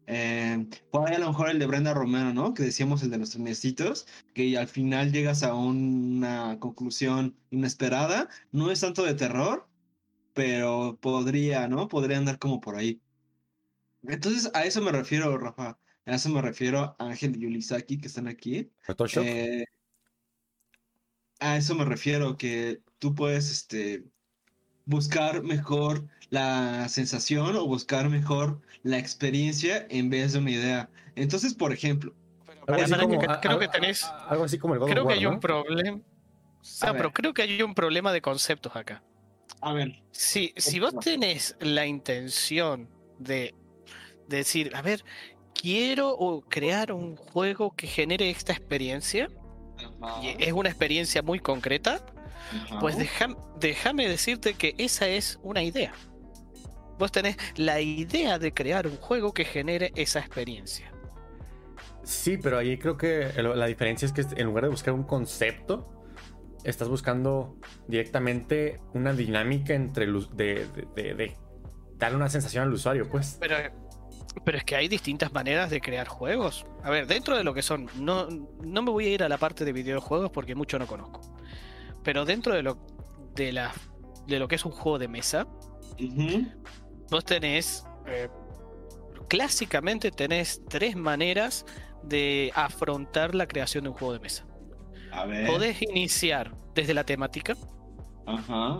Eh, 0.06 0.66
a 0.92 1.18
lo 1.18 1.26
mejor 1.28 1.50
el 1.50 1.58
de 1.58 1.66
Brenda 1.66 1.94
Romero, 1.94 2.32
¿no? 2.32 2.54
Que 2.54 2.62
decíamos 2.62 3.02
el 3.02 3.10
de 3.10 3.18
los 3.18 3.30
trenecitos, 3.30 4.06
que 4.32 4.56
al 4.56 4.68
final 4.68 5.12
llegas 5.12 5.42
a 5.42 5.54
una 5.54 6.58
conclusión 6.60 7.36
inesperada. 7.50 8.28
No 8.52 8.70
es 8.70 8.80
tanto 8.80 9.02
de 9.04 9.14
terror, 9.14 9.68
pero 10.34 10.98
podría, 11.00 11.68
¿no? 11.68 11.88
Podría 11.88 12.18
andar 12.18 12.38
como 12.38 12.60
por 12.60 12.76
ahí. 12.76 13.00
Entonces, 14.02 14.50
a 14.54 14.64
eso 14.64 14.80
me 14.80 14.92
refiero, 14.92 15.36
Rafa. 15.38 15.78
A 16.06 16.14
eso 16.14 16.28
me 16.30 16.42
refiero 16.42 16.80
a 16.80 16.96
Ángel 16.98 17.36
y 17.36 17.40
Yulisaki 17.40 17.98
que 17.98 18.08
están 18.08 18.26
aquí. 18.26 18.70
Eh, 19.16 19.64
a 21.38 21.56
eso 21.56 21.74
me 21.74 21.84
refiero, 21.84 22.36
que 22.36 22.80
tú 22.98 23.14
puedes, 23.14 23.50
este, 23.50 24.04
buscar 24.84 25.42
mejor 25.42 26.06
la 26.30 26.88
sensación 26.88 27.54
o 27.56 27.66
buscar 27.66 28.08
mejor 28.08 28.60
la 28.82 28.98
experiencia 28.98 29.86
en 29.90 30.10
vez 30.10 30.32
de 30.32 30.38
una 30.40 30.50
idea. 30.50 30.90
Entonces, 31.14 31.54
por 31.54 31.72
ejemplo, 31.72 32.14
Algo 32.62 32.66
Para- 32.66 32.82
así 32.84 32.92
para 32.92 33.02
como- 33.02 33.18
que- 33.18 33.26
a- 33.28 33.40
creo 33.40 33.56
a- 33.56 33.58
que 33.58 33.68
tenés- 33.68 34.04
a- 34.04 34.28
algo 34.28 34.44
así 34.44 34.56
como 34.56 34.74
el 34.74 34.78
God 34.80 34.86
of 34.86 34.92
Creo 34.92 35.06
que 35.08 35.12
hay 35.14 35.22
¿no? 35.24 35.30
un 35.30 35.40
problema. 35.40 35.96
O 36.60 36.64
sea, 36.64 36.92
pero 36.92 37.12
creo 37.12 37.34
que 37.34 37.42
hay 37.42 37.60
un 37.60 37.74
problema 37.74 38.12
de 38.12 38.22
conceptos 38.22 38.76
acá. 38.76 39.02
A 39.62 39.72
ver, 39.72 40.02
Si, 40.10 40.52
si 40.56 40.80
vos 40.80 40.94
tenés 40.98 41.56
la 41.60 41.86
intención 41.86 42.88
de, 43.18 43.54
de 44.28 44.36
decir, 44.38 44.72
a 44.74 44.82
ver, 44.82 45.04
quiero 45.54 46.10
o 46.10 46.42
crear 46.42 46.92
un 46.92 47.16
juego 47.16 47.74
que 47.74 47.86
genere 47.86 48.30
esta 48.30 48.52
experiencia, 48.52 49.28
y 50.22 50.36
es 50.42 50.52
una 50.52 50.68
experiencia 50.68 51.22
muy 51.22 51.38
concreta, 51.40 52.04
pues 52.80 52.96
deja- 52.98 53.36
déjame 53.58 54.08
decirte 54.08 54.54
que 54.54 54.74
esa 54.78 55.08
es 55.08 55.38
una 55.42 55.62
idea. 55.62 55.92
Vos 56.98 57.10
tenés 57.10 57.36
la 57.56 57.80
idea 57.80 58.38
de 58.38 58.52
crear 58.52 58.86
un 58.86 58.96
juego 58.96 59.32
que 59.32 59.44
genere 59.44 59.92
esa 59.96 60.20
experiencia. 60.20 60.92
Sí, 62.04 62.36
pero 62.36 62.58
ahí 62.58 62.78
creo 62.78 62.96
que 62.96 63.32
la 63.42 63.66
diferencia 63.66 64.06
es 64.06 64.12
que 64.12 64.22
en 64.36 64.46
lugar 64.46 64.64
de 64.64 64.70
buscar 64.70 64.92
un 64.94 65.04
concepto, 65.04 66.01
estás 66.64 66.88
buscando 66.88 67.56
directamente 67.88 68.80
una 68.94 69.12
dinámica 69.12 69.74
entre 69.74 70.06
de, 70.06 70.66
de, 70.66 70.66
de- 70.94 71.14
de 71.14 71.36
darle 71.96 72.16
una 72.16 72.28
sensación 72.28 72.64
al 72.64 72.72
usuario, 72.72 73.08
pues. 73.08 73.36
Pero, 73.40 73.56
pero 74.44 74.58
es 74.58 74.64
que 74.64 74.76
hay 74.76 74.88
distintas 74.88 75.32
maneras 75.32 75.70
de 75.70 75.80
crear 75.80 76.08
juegos. 76.08 76.66
A 76.82 76.90
ver, 76.90 77.06
dentro 77.06 77.36
de 77.36 77.44
lo 77.44 77.54
que 77.54 77.62
son, 77.62 77.88
no, 77.98 78.26
no 78.28 78.82
me 78.82 78.90
voy 78.90 79.06
a 79.06 79.10
ir 79.10 79.22
a 79.22 79.28
la 79.28 79.38
parte 79.38 79.64
de 79.64 79.72
videojuegos 79.72 80.30
porque 80.30 80.54
mucho 80.54 80.78
no 80.78 80.86
conozco. 80.86 81.20
Pero 82.02 82.24
dentro 82.24 82.54
de 82.54 82.62
lo, 82.62 82.84
de 83.34 83.52
la, 83.52 83.72
de 84.26 84.38
lo 84.38 84.48
que 84.48 84.56
es 84.56 84.64
un 84.64 84.72
juego 84.72 84.98
de 84.98 85.08
mesa, 85.08 85.46
vos 87.10 87.24
tenés, 87.24 87.86
eh, 88.06 88.28
clásicamente 89.28 90.10
tenés 90.10 90.62
tres 90.68 90.96
maneras 90.96 91.64
de 92.02 92.50
afrontar 92.54 93.34
la 93.34 93.46
creación 93.46 93.84
de 93.84 93.90
un 93.90 93.96
juego 93.96 94.14
de 94.14 94.20
mesa. 94.20 94.44
A 95.12 95.24
ver. 95.26 95.46
Podés 95.46 95.80
iniciar 95.82 96.54
desde 96.74 96.94
la 96.94 97.04
temática. 97.04 97.54
Ajá. 98.26 98.78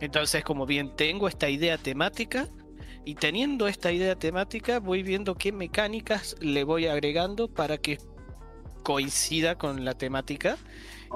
Entonces, 0.00 0.44
como 0.44 0.66
bien 0.66 0.94
tengo 0.96 1.28
esta 1.28 1.48
idea 1.48 1.78
temática, 1.78 2.48
y 3.04 3.14
teniendo 3.14 3.68
esta 3.68 3.92
idea 3.92 4.16
temática, 4.16 4.80
voy 4.80 5.02
viendo 5.02 5.34
qué 5.34 5.52
mecánicas 5.52 6.36
le 6.40 6.64
voy 6.64 6.86
agregando 6.86 7.48
para 7.48 7.78
que 7.78 7.98
coincida 8.82 9.56
con 9.56 9.84
la 9.84 9.94
temática 9.94 10.56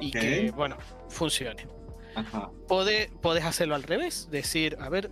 y 0.00 0.10
que, 0.10 0.52
bueno, 0.54 0.76
funcione. 1.08 1.66
Ajá. 2.14 2.50
Podés 2.66 3.44
hacerlo 3.44 3.74
al 3.74 3.82
revés, 3.82 4.28
decir, 4.30 4.76
a 4.80 4.88
ver, 4.88 5.10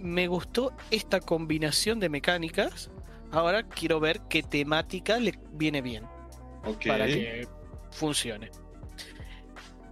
me 0.00 0.26
gustó 0.26 0.72
esta 0.90 1.20
combinación 1.20 2.00
de 2.00 2.08
mecánicas, 2.08 2.90
ahora 3.30 3.62
quiero 3.62 4.00
ver 4.00 4.20
qué 4.28 4.42
temática 4.42 5.18
le 5.18 5.38
viene 5.52 5.82
bien 5.82 6.04
Ok. 6.64 6.86
para 6.86 7.06
que 7.06 7.46
funcione. 7.92 8.50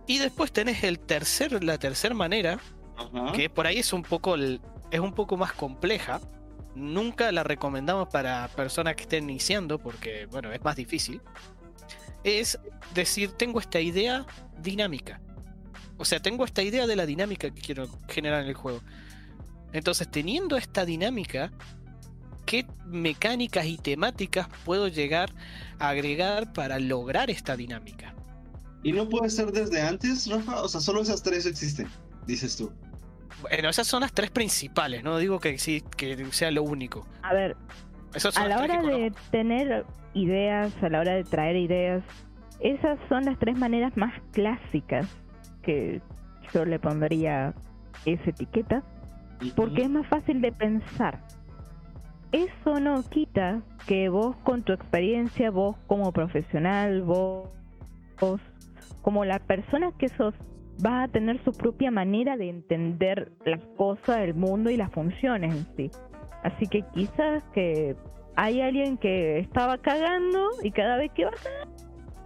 Y 0.06 0.18
después 0.18 0.50
tenés 0.52 0.82
el 0.82 0.98
tercer, 0.98 1.62
la 1.62 1.78
tercera 1.78 2.14
manera, 2.14 2.58
que 3.34 3.48
por 3.48 3.66
ahí 3.66 3.78
es 3.78 3.92
un 3.92 4.02
poco 4.02 4.34
el- 4.34 4.60
es 4.90 5.00
un 5.00 5.12
poco 5.14 5.36
más 5.36 5.52
compleja. 5.52 6.20
Nunca 6.74 7.30
la 7.32 7.42
recomendamos 7.44 8.08
para 8.08 8.48
personas 8.48 8.96
que 8.96 9.02
estén 9.02 9.30
iniciando 9.30 9.78
porque 9.78 10.26
bueno, 10.26 10.52
es 10.52 10.62
más 10.62 10.76
difícil. 10.76 11.20
Es 12.24 12.58
decir, 12.94 13.32
tengo 13.32 13.60
esta 13.60 13.80
idea 13.80 14.26
dinámica. 14.58 15.20
O 15.96 16.04
sea, 16.04 16.20
tengo 16.20 16.44
esta 16.44 16.62
idea 16.62 16.86
de 16.86 16.96
la 16.96 17.06
dinámica 17.06 17.50
que 17.50 17.60
quiero 17.60 17.88
generar 18.08 18.42
en 18.42 18.48
el 18.48 18.54
juego. 18.54 18.82
Entonces, 19.72 20.10
teniendo 20.10 20.56
esta 20.56 20.84
dinámica, 20.84 21.52
¿qué 22.46 22.66
mecánicas 22.86 23.66
y 23.66 23.76
temáticas 23.78 24.48
puedo 24.64 24.88
llegar 24.88 25.30
a 25.78 25.90
agregar 25.90 26.52
para 26.52 26.78
lograr 26.78 27.30
esta 27.30 27.56
dinámica? 27.56 28.14
¿Y 28.82 28.92
no 28.92 29.08
puede 29.08 29.30
ser 29.30 29.52
desde 29.52 29.80
antes, 29.82 30.26
Rafa? 30.30 30.62
O 30.62 30.68
sea, 30.68 30.80
solo 30.80 31.02
esas 31.02 31.22
tres 31.22 31.46
existen, 31.46 31.86
dices 32.26 32.56
tú. 32.56 32.72
Bueno, 33.42 33.68
esas 33.68 33.86
son 33.86 34.02
las 34.02 34.12
tres 34.12 34.30
principales, 34.30 35.02
no 35.02 35.18
digo 35.18 35.38
que, 35.40 35.58
sí, 35.58 35.82
que 35.96 36.26
sea 36.32 36.50
lo 36.50 36.62
único. 36.62 37.06
A 37.22 37.32
ver, 37.32 37.56
Esas 38.14 38.34
son 38.34 38.44
a 38.44 38.48
la 38.48 38.58
hora 38.58 38.82
de 38.82 39.12
tener 39.30 39.86
ideas, 40.14 40.72
a 40.82 40.88
la 40.88 41.00
hora 41.00 41.14
de 41.14 41.24
traer 41.24 41.56
ideas, 41.56 42.02
esas 42.60 42.98
son 43.08 43.24
las 43.24 43.38
tres 43.38 43.56
maneras 43.56 43.96
más 43.96 44.12
clásicas 44.32 45.06
que 45.62 46.02
yo 46.52 46.64
le 46.64 46.78
pondría 46.78 47.54
esa 48.04 48.30
etiqueta, 48.30 48.82
porque 49.56 49.82
es 49.82 49.90
más 49.90 50.06
fácil 50.08 50.40
de 50.40 50.52
pensar. 50.52 51.20
Eso 52.32 52.78
no 52.78 53.02
quita 53.08 53.62
que 53.86 54.08
vos 54.08 54.36
con 54.44 54.62
tu 54.62 54.72
experiencia, 54.72 55.50
vos 55.50 55.76
como 55.88 56.12
profesional, 56.12 57.02
vos, 57.02 57.48
vos 58.20 58.40
como 59.02 59.24
la 59.24 59.40
persona 59.40 59.92
que 59.98 60.08
sos, 60.08 60.34
vas 60.80 61.08
a 61.08 61.12
tener 61.12 61.42
su 61.44 61.52
propia 61.52 61.90
manera 61.90 62.36
de 62.36 62.48
entender 62.48 63.32
las 63.44 63.64
cosas, 63.76 64.18
el 64.18 64.34
mundo 64.34 64.70
y 64.70 64.76
las 64.76 64.92
funciones 64.92 65.54
en 65.54 65.76
sí. 65.76 65.90
Así 66.42 66.66
que 66.68 66.82
quizás 66.94 67.42
que 67.52 67.96
hay 68.36 68.60
alguien 68.60 68.96
que 68.96 69.40
estaba 69.40 69.78
cagando 69.78 70.48
y 70.62 70.70
cada 70.70 70.96
vez 70.96 71.10
que 71.12 71.24
va 71.24 71.32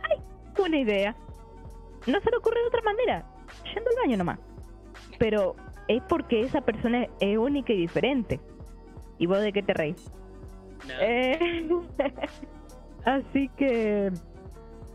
¡ay! 0.02 0.18
Una 0.62 0.78
idea. 0.78 1.16
No 2.07 2.20
se 2.20 2.30
le 2.30 2.36
ocurre 2.36 2.61
de 2.61 2.66
otra 2.66 2.82
manera, 2.82 3.26
yendo 3.74 3.90
al 3.90 3.96
baño 4.05 4.16
nomás. 4.18 4.38
Pero 5.18 5.57
es 5.88 6.02
porque 6.09 6.42
esa 6.42 6.61
persona 6.61 7.07
es 7.20 7.38
única 7.38 7.72
y 7.72 7.78
diferente. 7.78 8.38
¿Y 9.19 9.27
vos 9.27 9.41
de 9.41 9.53
qué 9.53 9.62
te 9.62 9.75
reís? 9.75 10.12
Eh, 11.01 11.69
así 13.05 13.49
que 13.57 14.11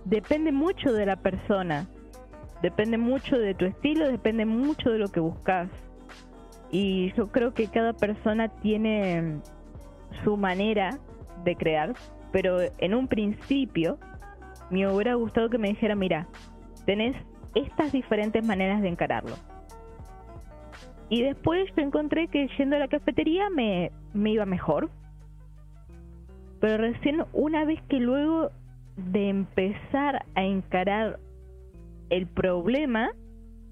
depende 0.06 0.52
mucho 0.52 0.92
de 0.94 1.06
la 1.06 1.16
persona. 1.16 1.88
Depende 2.62 2.98
mucho 2.98 3.38
de 3.38 3.54
tu 3.54 3.66
estilo, 3.66 4.08
depende 4.10 4.46
mucho 4.46 4.90
de 4.90 5.00
lo 5.00 5.08
que 5.08 5.20
buscas. 5.20 5.70
Y 6.72 7.14
yo 7.14 7.28
creo 7.32 7.54
que 7.54 7.68
cada 7.68 7.94
persona 7.94 8.50
tiene 8.62 9.40
su 10.24 10.38
manera 10.38 11.00
de 11.44 11.56
crear, 11.56 11.94
pero 12.32 12.58
en 12.78 12.94
un 12.94 13.08
principio 13.08 13.98
me 14.70 14.88
hubiera 14.88 15.16
gustado 15.16 15.50
que 15.50 15.58
me 15.58 15.70
dijera, 15.70 15.96
mira, 15.96 16.28
tenés 16.86 17.16
estas 17.56 17.92
diferentes 17.92 18.46
maneras 18.46 18.82
de 18.82 18.90
encararlo. 18.90 19.36
Y 21.10 21.24
después 21.24 21.68
yo 21.76 21.82
encontré 21.82 22.28
que 22.28 22.48
yendo 22.58 22.76
a 22.76 22.80
la 22.80 22.88
cafetería 22.88 23.50
me, 23.50 23.92
me 24.14 24.32
iba 24.32 24.46
mejor. 24.46 24.90
Pero 26.60 26.78
recién 26.78 27.24
una 27.34 27.66
vez 27.66 27.82
que 27.90 28.00
luego 28.00 28.52
de 28.96 29.30
empezar 29.30 30.26
a 30.36 30.44
encarar 30.44 31.20
el 32.10 32.28
problema, 32.28 33.12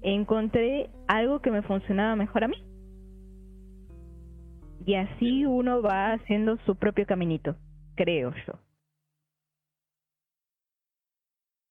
encontré 0.02 0.90
algo 1.06 1.40
que 1.40 1.50
me 1.50 1.62
funcionaba 1.62 2.16
mejor 2.16 2.44
a 2.44 2.48
mí. 2.48 2.56
Y 4.86 4.94
así 4.94 5.44
uno 5.44 5.82
va 5.82 6.14
haciendo 6.14 6.56
su 6.64 6.74
propio 6.76 7.06
caminito, 7.06 7.56
creo 7.94 8.32
yo. 8.46 8.54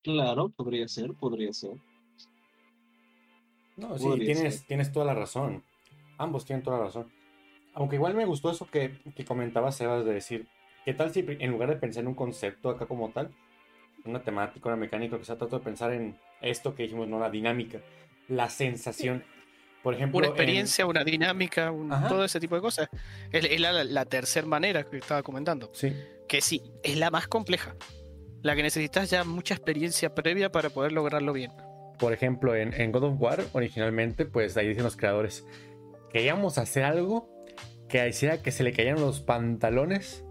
Claro, 0.02 0.48
podría 0.50 0.86
ser, 0.88 1.12
podría 1.14 1.52
ser. 1.52 1.76
No, 3.78 3.96
sí, 3.98 4.08
tienes, 4.66 4.92
toda 4.92 5.06
la 5.06 5.14
razón. 5.14 5.62
Ambos 6.18 6.44
tienen 6.44 6.62
toda 6.62 6.78
la 6.78 6.84
razón. 6.84 7.10
Aunque 7.74 7.96
igual 7.96 8.14
me 8.14 8.24
gustó 8.24 8.50
eso 8.50 8.66
que, 8.70 8.98
que 9.14 9.24
comentaba 9.24 9.70
Sebas 9.72 10.04
de 10.04 10.12
decir, 10.12 10.48
¿qué 10.84 10.94
tal 10.94 11.12
si 11.12 11.24
en 11.26 11.50
lugar 11.50 11.68
de 11.70 11.76
pensar 11.76 12.02
en 12.02 12.08
un 12.08 12.14
concepto 12.14 12.70
acá 12.70 12.86
como 12.86 13.10
tal, 13.10 13.30
una 14.04 14.22
temática, 14.22 14.68
una 14.68 14.76
mecánica, 14.76 15.16
que 15.18 15.24
sea, 15.24 15.36
trato 15.38 15.58
de 15.58 15.64
pensar 15.64 15.92
en 15.92 16.18
esto 16.40 16.74
que 16.74 16.84
dijimos, 16.84 17.08
no 17.08 17.18
la 17.20 17.30
dinámica, 17.30 17.80
la 18.28 18.48
sensación. 18.48 19.22
Por 19.82 19.94
ejemplo, 19.94 20.18
Una 20.18 20.26
en- 20.26 20.32
experiencia, 20.32 20.86
una 20.86 21.04
dinámica, 21.04 21.70
un- 21.70 21.88
todo 22.08 22.24
ese 22.24 22.40
tipo 22.40 22.56
de 22.56 22.60
cosas. 22.60 22.88
Es, 23.30 23.44
es 23.44 23.60
la, 23.60 23.84
la 23.84 24.04
tercera 24.06 24.46
manera 24.46 24.82
que 24.84 24.98
estaba 24.98 25.22
comentando. 25.22 25.70
sí, 25.72 25.94
Que 26.28 26.40
sí, 26.40 26.62
es 26.82 26.96
la 26.96 27.10
más 27.10 27.28
compleja. 27.28 27.76
La 28.42 28.56
que 28.56 28.62
necesitas 28.62 29.08
ya 29.10 29.22
mucha 29.24 29.54
experiencia 29.54 30.14
previa 30.14 30.50
para 30.50 30.70
poder 30.70 30.92
lograrlo 30.92 31.32
bien. 31.32 31.52
Por 31.98 32.12
ejemplo, 32.12 32.54
en, 32.54 32.92
God 32.92 33.04
of 33.04 33.20
War, 33.20 33.44
originalmente, 33.52 34.24
pues 34.24 34.56
ahí 34.56 34.68
dicen 34.68 34.84
los 34.84 34.96
creadores, 34.96 35.44
queríamos 36.10 36.58
hacer 36.58 36.84
algo 36.84 37.30
que 37.88 38.06
hiciera 38.06 38.42
que 38.42 38.52
se 38.52 38.62
le 38.62 38.72
cayeran 38.72 39.00
los 39.00 39.20
pantalones 39.20 40.24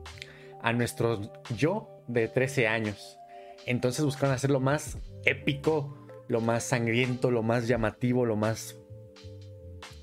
a 0.62 0.74
nuestro 0.74 1.22
yo 1.56 2.04
de 2.08 2.28
13 2.28 2.68
años. 2.68 3.20
Entonces 3.66 4.06
buscaron 4.06 4.34
hacer 4.34 4.50
lo 4.50 4.60
más 4.60 4.98
épico, 5.26 6.08
lo 6.28 6.42
más 6.42 6.64
sangriento, 6.64 7.32
lo 7.32 7.44
más 7.44 7.68
llamativo, 7.68 8.26
lo 8.26 8.36
más 8.36 8.78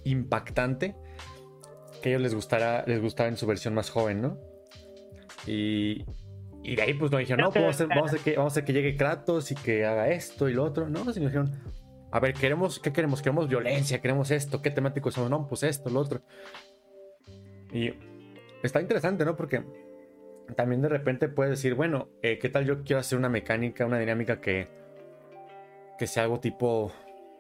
impactante 0.05 0.95
que 2.03 2.11
a 2.11 2.13
ellos 2.13 2.23
les 2.23 2.35
gustara, 2.35 2.85
les 2.87 3.01
gustara 3.01 3.31
en 3.31 3.39
su 3.39 3.47
versión 3.47 3.73
más 3.73 3.89
joven, 3.89 4.21
¿no? 4.21 4.39
Y, 5.47 6.05
y 6.65 6.77
de 6.77 6.83
ahí 6.83 6.95
pues 6.95 7.13
nos 7.13 7.21
dijeron, 7.21 7.45
no, 7.45 7.53
pues, 7.53 7.79
vamos, 7.89 8.05
a 8.05 8.17
hacer, 8.17 8.21
que, 8.21 8.37
vamos 8.39 8.57
a 8.57 8.65
que 8.65 8.73
llegue 8.73 8.97
Kratos 8.97 9.53
y 9.53 9.55
que 9.55 9.85
haga 9.85 10.09
esto 10.09 10.49
y 10.49 10.55
lo 10.55 10.65
otro. 10.65 10.89
No, 10.89 11.13
sino 11.13 11.27
dijeron, 11.27 11.53
a 12.11 12.19
ver, 12.21 12.33
queremos, 12.33 12.79
¿qué 12.79 12.91
queremos? 12.91 13.21
Queremos 13.21 13.49
violencia, 13.49 14.01
queremos 14.01 14.31
esto, 14.31 14.63
¿qué 14.63 14.71
temático 14.71 15.11
somos? 15.11 15.29
No, 15.29 15.47
pues 15.47 15.63
esto, 15.63 15.91
lo 15.91 16.01
otro. 16.01 16.23
Y 17.71 17.93
está 18.63 18.81
interesante, 18.81 19.27
¿no? 19.27 19.37
Porque 19.37 19.63
también 20.57 20.81
de 20.81 20.89
repente 20.89 21.29
puedes 21.29 21.51
decir, 21.51 21.75
bueno, 21.75 22.09
eh, 22.23 22.39
¿qué 22.39 22.49
tal 22.49 22.65
yo 22.65 22.83
quiero 22.83 23.01
hacer 23.01 23.19
una 23.19 23.29
mecánica, 23.29 23.85
una 23.85 23.99
dinámica 23.99 24.41
que, 24.41 24.69
que 25.99 26.07
sea 26.07 26.23
algo 26.23 26.41
tipo 26.41 26.93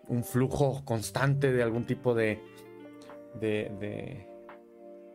un 0.07 0.23
flujo 0.23 0.85
constante 0.85 1.51
de 1.51 1.63
algún 1.63 1.87
tipo 1.87 2.15
de, 2.15 2.43
de, 3.41 3.73
de, 3.81 4.29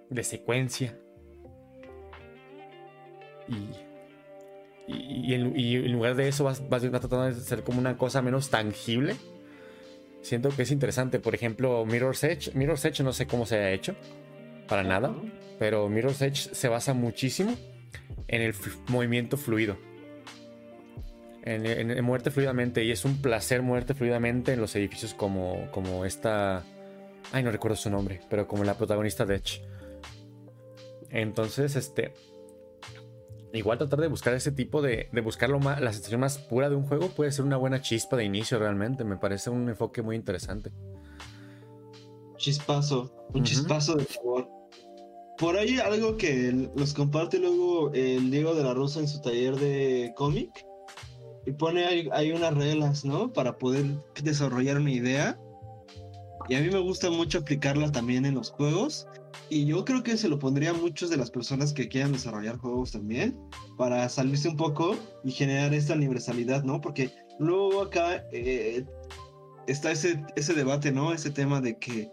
de 0.09 0.23
secuencia? 0.23 0.97
Y, 3.47 3.88
y, 4.89 5.31
y 5.31 5.33
en, 5.35 5.59
y 5.59 5.75
en 5.75 5.91
lugar 5.93 6.15
de 6.15 6.27
eso 6.27 6.43
vas, 6.43 6.67
vas 6.69 6.81
tratando 6.81 7.25
de 7.25 7.35
ser 7.35 7.63
como 7.63 7.79
una 7.79 7.97
cosa 7.97 8.21
menos 8.21 8.49
tangible. 8.49 9.15
Siento 10.21 10.49
que 10.49 10.63
es 10.63 10.71
interesante. 10.71 11.19
Por 11.19 11.33
ejemplo, 11.35 11.85
Mirror's 11.85 12.23
Edge. 12.23 12.51
Mirror's 12.53 12.83
Edge 12.83 13.03
no 13.03 13.13
sé 13.13 13.25
cómo 13.27 13.45
se 13.45 13.55
ha 13.57 13.71
hecho. 13.71 13.95
Para 14.67 14.83
nada. 14.83 15.15
Pero 15.59 15.87
Mirror's 15.89 16.21
Edge 16.21 16.53
se 16.53 16.67
basa 16.67 16.93
muchísimo 16.93 17.55
en 18.27 18.41
el 18.41 18.53
movimiento 18.87 19.37
fluido. 19.37 19.77
En, 21.43 21.65
en- 21.65 21.91
en 21.91 22.03
moverte 22.03 22.31
fluidamente. 22.31 22.83
Y 22.83 22.91
es 22.91 23.05
un 23.05 23.21
placer 23.21 23.61
moverte 23.61 23.93
fluidamente 23.93 24.53
en 24.53 24.59
los 24.61 24.75
edificios 24.75 25.13
como, 25.13 25.69
como 25.71 26.03
esta... 26.05 26.63
Ay, 27.31 27.43
no 27.43 27.51
recuerdo 27.51 27.77
su 27.77 27.89
nombre. 27.89 28.19
Pero 28.29 28.47
como 28.47 28.63
la 28.63 28.75
protagonista 28.77 29.25
de 29.25 29.35
Edge. 29.35 29.61
Entonces, 31.09 31.75
este... 31.75 32.13
Igual 33.51 33.77
tratar 33.79 33.99
de 34.01 34.07
buscar 34.07 34.33
ese 34.35 34.51
tipo 34.51 34.81
de... 34.81 35.09
De 35.11 35.21
buscar 35.21 35.49
lo 35.49 35.59
más- 35.59 35.81
la 35.81 35.91
sensación 35.91 36.21
más 36.21 36.37
pura 36.37 36.69
de 36.69 36.75
un 36.75 36.83
juego 36.85 37.07
puede 37.09 37.31
ser 37.31 37.45
una 37.45 37.57
buena 37.57 37.81
chispa 37.81 38.15
de 38.15 38.25
inicio 38.25 38.59
realmente. 38.59 39.03
Me 39.03 39.17
parece 39.17 39.49
un 39.49 39.67
enfoque 39.69 40.01
muy 40.01 40.15
interesante. 40.15 40.71
Chispazo, 42.37 43.11
un 43.33 43.43
chispazo 43.43 43.95
de 43.95 44.05
sabor. 44.05 44.47
Por 45.37 45.57
ahí 45.57 45.77
algo 45.79 46.15
que 46.17 46.69
los 46.75 46.93
comparte 46.93 47.39
luego 47.39 47.91
el 47.93 48.29
Diego 48.31 48.55
de 48.55 48.63
la 48.63 48.73
Rosa 48.73 48.99
en 48.99 49.07
su 49.07 49.21
taller 49.21 49.55
de 49.55 50.13
cómic. 50.15 50.49
Y 51.45 51.51
pone 51.53 51.85
ahí, 51.85 52.09
hay 52.11 52.31
unas 52.31 52.53
reglas, 52.53 53.03
¿no? 53.05 53.33
Para 53.33 53.57
poder 53.57 53.85
desarrollar 54.21 54.77
una 54.77 54.91
idea. 54.91 55.39
Y 56.49 56.55
a 56.55 56.61
mí 56.61 56.69
me 56.69 56.79
gusta 56.79 57.11
mucho 57.11 57.37
aplicarla 57.37 57.91
también 57.91 58.25
en 58.25 58.33
los 58.33 58.49
juegos. 58.49 59.07
Y 59.49 59.65
yo 59.65 59.85
creo 59.85 60.01
que 60.01 60.17
se 60.17 60.27
lo 60.27 60.39
pondría 60.39 60.71
a 60.71 60.73
muchas 60.73 61.11
de 61.11 61.17
las 61.17 61.29
personas 61.29 61.73
que 61.73 61.87
quieran 61.87 62.11
desarrollar 62.11 62.57
juegos 62.57 62.91
también, 62.91 63.37
para 63.77 64.09
salirse 64.09 64.49
un 64.49 64.57
poco 64.57 64.97
y 65.23 65.31
generar 65.31 65.73
esta 65.75 65.93
universalidad, 65.93 66.63
¿no? 66.63 66.81
Porque 66.81 67.11
luego 67.37 67.83
acá 67.83 68.25
eh, 68.31 68.83
está 69.67 69.91
ese, 69.91 70.23
ese 70.35 70.53
debate, 70.55 70.91
¿no? 70.91 71.13
Ese 71.13 71.29
tema 71.29 71.61
de 71.61 71.77
que 71.77 72.11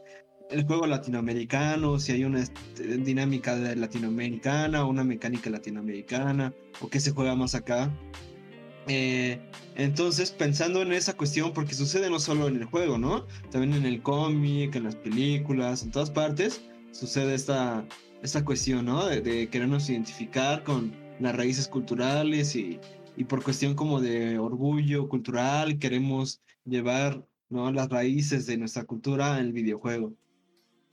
el 0.51 0.65
juego 0.67 0.87
latinoamericano, 0.87 1.99
si 1.99 2.13
hay 2.13 2.25
una 2.25 2.41
este, 2.41 2.99
dinámica 2.99 3.57
latinoamericana, 3.57 4.85
una 4.85 5.03
mecánica 5.03 5.51
latinoamericana, 5.51 6.53
o 6.81 6.89
qué 6.89 7.01
se 7.01 7.11
juega 7.11 7.35
más 7.35 7.55
acá. 7.55 7.91
Eh, 8.89 9.41
entonces, 9.75 10.31
pensando 10.31 10.83
en 10.83 10.93
esa 10.93 11.17
cuestión, 11.17 11.53
porque 11.53 11.75
sucede 11.75 12.09
no 12.09 12.21
solo 12.21 12.49
en 12.49 12.57
el 12.57 12.65
juego, 12.65 12.99
¿no? 12.99 13.27
También 13.51 13.75
en 13.75 13.85
el 13.85 14.03
cómic, 14.03 14.75
en 14.77 14.85
las 14.85 14.97
películas, 14.97 15.83
en 15.83 15.91
todas 15.91 16.11
partes, 16.11 16.63
sucede 16.93 17.35
esta, 17.35 17.85
esta 18.23 18.45
cuestión, 18.45 18.87
¿no? 18.87 19.07
De, 19.07 19.49
querernos 19.49 19.91
identificar 19.91 20.63
con 20.63 20.93
las 21.21 21.37
raíces 21.37 21.69
culturales 21.69 22.55
y, 22.57 22.79
y, 23.17 23.25
por 23.25 23.43
cuestión 23.43 23.75
como 23.75 24.01
de 24.01 24.39
orgullo 24.39 25.09
cultural, 25.09 25.79
queremos 25.79 26.41
llevar, 26.65 27.27
¿no? 27.49 27.73
Las 27.73 27.89
raíces 27.89 28.47
de 28.47 28.57
nuestra 28.57 28.85
cultura 28.85 29.39
en 29.39 29.47
el 29.47 29.53
videojuego. 29.53 30.15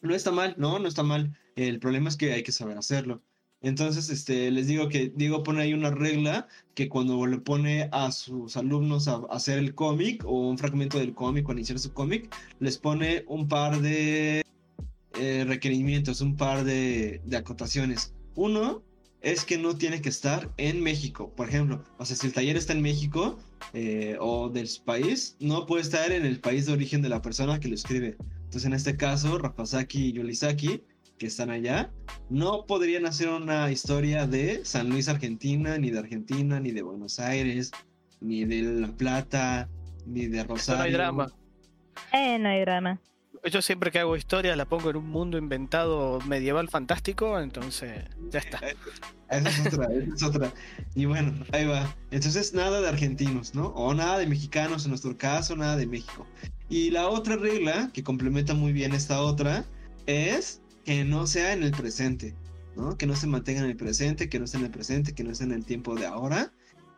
No 0.02 0.16
está 0.16 0.32
mal, 0.32 0.56
no, 0.58 0.80
no 0.80 0.88
está 0.88 1.04
mal. 1.04 1.38
El 1.56 1.80
problema 1.80 2.10
es 2.10 2.18
que 2.18 2.34
hay 2.34 2.44
que 2.44 2.52
saber 2.52 2.78
hacerlo. 2.78 3.22
Entonces, 3.64 4.10
este, 4.10 4.52
les 4.52 4.68
digo 4.68 4.90
que 4.90 5.12
Diego 5.16 5.42
pone 5.42 5.62
ahí 5.62 5.74
una 5.74 5.90
regla 5.90 6.50
que 6.76 6.90
cuando 6.90 7.26
le 7.26 7.38
pone 7.38 7.88
a 7.94 8.12
sus 8.12 8.58
alumnos 8.58 9.08
a, 9.08 9.22
hacer 9.32 9.58
el 9.58 9.74
cómic 9.74 10.24
o 10.26 10.50
un 10.50 10.58
fragmento 10.58 11.00
del 11.00 11.14
cómic 11.14 11.48
o 11.48 11.54
iniciar 11.54 11.80
su 11.80 11.94
cómic, 11.94 12.30
les 12.60 12.78
pone 12.78 13.24
un 13.26 13.48
par 13.48 13.82
de 13.82 14.44
eh, 15.18 15.46
requerimientos, 15.48 16.20
un 16.20 16.36
par 16.36 16.66
de, 16.66 17.22
acotaciones. 17.38 18.14
Uno 18.36 18.84
es 19.22 19.46
que 19.46 19.58
no 19.58 19.78
tiene 19.78 20.02
que 20.02 20.10
estar 20.10 20.52
en 20.58 20.82
México, 20.82 21.32
por 21.34 21.48
ejemplo. 21.48 21.82
O 21.98 22.06
sea, 22.06 22.18
si 22.18 22.28
el 22.28 22.34
taller 22.34 22.58
está 22.58 22.74
en 22.74 22.82
México 22.82 23.40
eh, 23.74 24.18
o 24.20 24.50
del 24.50 24.68
país, 24.84 25.38
no 25.40 25.66
puede 25.66 25.84
estar 25.84 26.12
en 26.12 26.26
el 26.26 26.42
país 26.42 26.66
de 26.66 26.74
origen 26.74 27.02
de 27.02 27.08
la 27.08 27.22
persona 27.22 27.62
que 27.62 27.70
lo 27.70 27.76
escribe. 27.76 28.18
Entonces, 28.44 28.66
en 28.66 28.74
este 28.74 28.98
caso, 28.98 29.38
Rafasaki 29.38 30.08
y 30.08 30.12
Yolisaki 30.12 30.82
que 31.18 31.28
están 31.28 31.50
allá, 31.50 31.92
no 32.30 32.66
podrían 32.66 33.06
hacer 33.06 33.30
una 33.30 33.72
historia 33.72 34.28
de 34.28 34.66
San 34.66 34.90
Luis, 34.90 35.08
Argentina, 35.08 35.78
ni 35.78 35.92
de 35.92 36.00
Argentina, 36.00 36.60
ni 36.60 36.72
de 36.72 36.82
Buenos 36.82 37.20
Aires, 37.20 37.72
ni 38.20 38.46
de 38.46 38.64
La 38.64 38.88
Plata, 38.88 39.70
ni 40.06 40.28
de 40.28 40.44
Rosario. 40.44 40.80
No 40.80 40.84
hay 40.86 40.92
drama. 40.94 41.32
Eh, 42.12 42.40
no 42.40 42.50
hay 42.50 42.62
drama. 42.62 43.00
Yo 43.52 43.62
siempre 43.62 43.92
que 43.92 44.00
hago 44.00 44.16
historia 44.16 44.56
la 44.56 44.66
pongo 44.66 44.90
en 44.90 44.96
un 44.96 45.10
mundo 45.10 45.38
inventado 45.38 46.22
medieval 46.22 46.70
fantástico, 46.70 47.40
entonces 47.40 48.06
ya 48.30 48.40
está. 48.40 48.60
Esa 49.30 49.50
es 49.50 49.74
otra, 49.74 49.88
esa 49.92 50.16
es 50.16 50.24
otra. 50.24 50.54
Y 50.94 51.06
bueno, 51.06 51.34
ahí 51.54 51.66
va. 51.66 51.96
Entonces 52.12 52.54
nada 52.54 52.82
de 52.82 52.88
argentinos, 52.88 53.56
¿no? 53.56 53.70
O 53.70 53.94
nada 53.96 54.20
de 54.20 54.28
mexicanos 54.28 54.86
en 54.86 54.92
nuestro 54.92 55.18
caso, 55.18 55.56
nada 55.56 55.76
de 55.76 55.88
México. 55.88 56.28
Y 56.70 56.92
la 56.92 57.10
otra 57.10 57.36
regla, 57.36 57.90
que 57.94 58.04
complementa 58.04 58.54
muy 58.54 58.74
bien 58.74 58.94
esta 58.94 59.22
otra, 59.22 59.66
es 60.06 60.62
que 60.84 61.04
no 61.06 61.28
sea 61.28 61.54
en 61.54 61.64
el 61.64 61.72
presente, 61.72 62.36
¿no? 62.76 62.98
Que 62.98 63.06
no 63.06 63.16
se 63.16 63.28
mantenga 63.28 63.62
en 63.62 63.70
el 63.70 63.78
presente, 63.78 64.30
que 64.30 64.40
no 64.40 64.46
esté 64.46 64.58
en 64.58 64.66
el 64.66 64.72
presente, 64.72 65.14
que 65.14 65.24
no 65.24 65.32
esté 65.32 65.46
en 65.46 65.52
el 65.52 65.66
tiempo 65.66 65.96
de 65.96 66.06
ahora. 66.06 66.54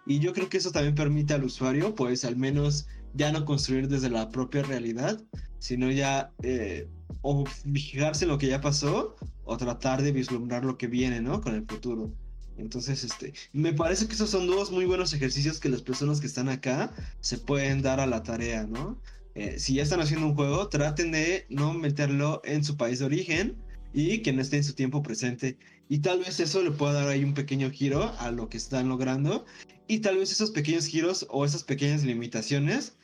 Y 0.06 0.20
yo 0.20 0.34
creo 0.34 0.50
que 0.50 0.58
eso 0.58 0.72
también 0.72 0.96
permite 0.96 1.34
al 1.34 1.44
usuario, 1.44 1.96
pues 1.96 2.26
al 2.26 2.36
menos 2.36 2.88
ya 3.14 3.32
no 3.32 3.46
construir 3.46 3.88
desde 3.88 4.10
la 4.10 4.30
propia 4.30 4.62
realidad, 4.64 5.22
sino 5.60 5.90
ya 5.92 6.32
eh, 6.44 6.88
o 7.22 7.46
fijarse 7.46 8.26
en 8.26 8.30
lo 8.30 8.38
que 8.38 8.48
ya 8.48 8.62
pasó 8.62 9.16
o 9.46 9.58
tratar 9.58 10.02
de 10.02 10.12
vislumbrar 10.12 10.66
lo 10.66 10.78
que 10.78 10.88
viene, 10.88 11.22
¿no? 11.22 11.42
Con 11.42 11.56
el 11.56 11.66
futuro. 11.66 12.12
Entonces, 12.58 13.04
este, 13.04 13.34
me 13.54 13.74
parece 13.74 14.08
que 14.08 14.14
esos 14.14 14.30
son 14.30 14.48
dos 14.48 14.72
muy 14.72 14.86
buenos 14.86 15.14
ejercicios 15.14 15.60
que 15.60 15.70
las 15.70 15.82
personas 15.82 16.22
que 16.22 16.28
están 16.28 16.50
acá 16.50 16.94
se 17.20 17.38
pueden 17.38 17.82
dar 17.82 18.00
a 18.00 18.08
la 18.08 18.24
tarea, 18.24 18.66
¿no? 18.66 19.00
Eh, 19.36 19.60
si 19.60 19.76
ya 19.76 19.84
están 19.84 20.00
haciendo 20.00 20.28
un 20.28 20.36
juego, 20.36 20.70
traten 20.70 21.12
de 21.12 21.46
no 21.50 21.74
meterlo 21.74 22.42
en 22.46 22.64
su 22.64 22.78
país 22.78 23.00
de 23.00 23.06
origen, 23.06 23.58
y 23.96 24.20
que 24.20 24.34
no 24.34 24.41
esté 24.41 24.58
en 24.58 24.64
su 24.66 24.74
tiempo 24.74 25.02
presente. 25.02 25.58
Y 25.88 26.00
tal 26.00 26.20
vez 26.20 26.39
eso 26.41 26.62
le 26.62 26.72
pueda 26.72 26.93
dar 26.93 27.08
ahí 27.08 27.24
un 27.24 27.34
pequeño 27.34 27.72
giro 27.72 28.14
a 28.20 28.30
lo 28.30 28.50
que 28.50 28.58
están 28.58 28.89
logrando. 28.89 29.46
Y 29.88 30.00
tal 30.00 30.18
vez 30.18 30.34
esos 30.34 30.52
pequeños 30.52 30.86
giros 30.86 31.26
o 31.30 31.46
esas 31.46 31.64
pequeñas 31.64 32.04
limitaciones 32.04 32.98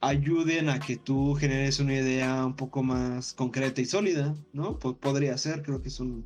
ayuden 0.00 0.70
a 0.70 0.80
que 0.80 0.96
tú 0.96 1.34
generes 1.34 1.80
una 1.80 1.94
idea 1.94 2.46
un 2.46 2.56
poco 2.56 2.82
más 2.82 3.34
concreta 3.34 3.82
y 3.82 3.84
sólida, 3.84 4.34
¿no? 4.52 4.78
podría 4.78 5.36
ser, 5.36 5.62
creo 5.62 5.82
que 5.82 5.88
es 5.88 6.00
un, 6.00 6.24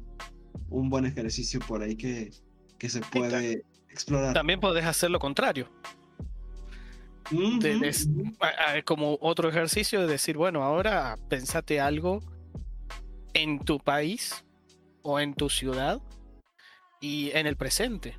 un 0.70 0.88
buen 0.88 1.04
ejercicio 1.04 1.58
por 1.60 1.82
ahí 1.82 1.96
que, 1.96 2.30
que 2.78 2.88
se 2.88 3.00
puede 3.00 3.64
explorar. 3.88 4.34
También 4.34 4.60
puedes 4.60 4.84
hacer 4.84 5.10
lo 5.10 5.18
contrario. 5.18 5.68
como 8.84 9.18
otro 9.20 9.48
ejercicio 9.48 10.02
de 10.02 10.06
decir, 10.06 10.36
bueno, 10.36 10.62
ahora 10.62 11.16
pensate 11.28 11.80
algo 11.80 12.20
en 13.34 13.58
tu 13.64 13.78
país 13.78 14.44
o 15.02 15.20
en 15.20 15.34
tu 15.34 15.48
ciudad 15.48 16.00
y 17.00 17.30
en 17.32 17.46
el 17.46 17.56
presente. 17.56 18.16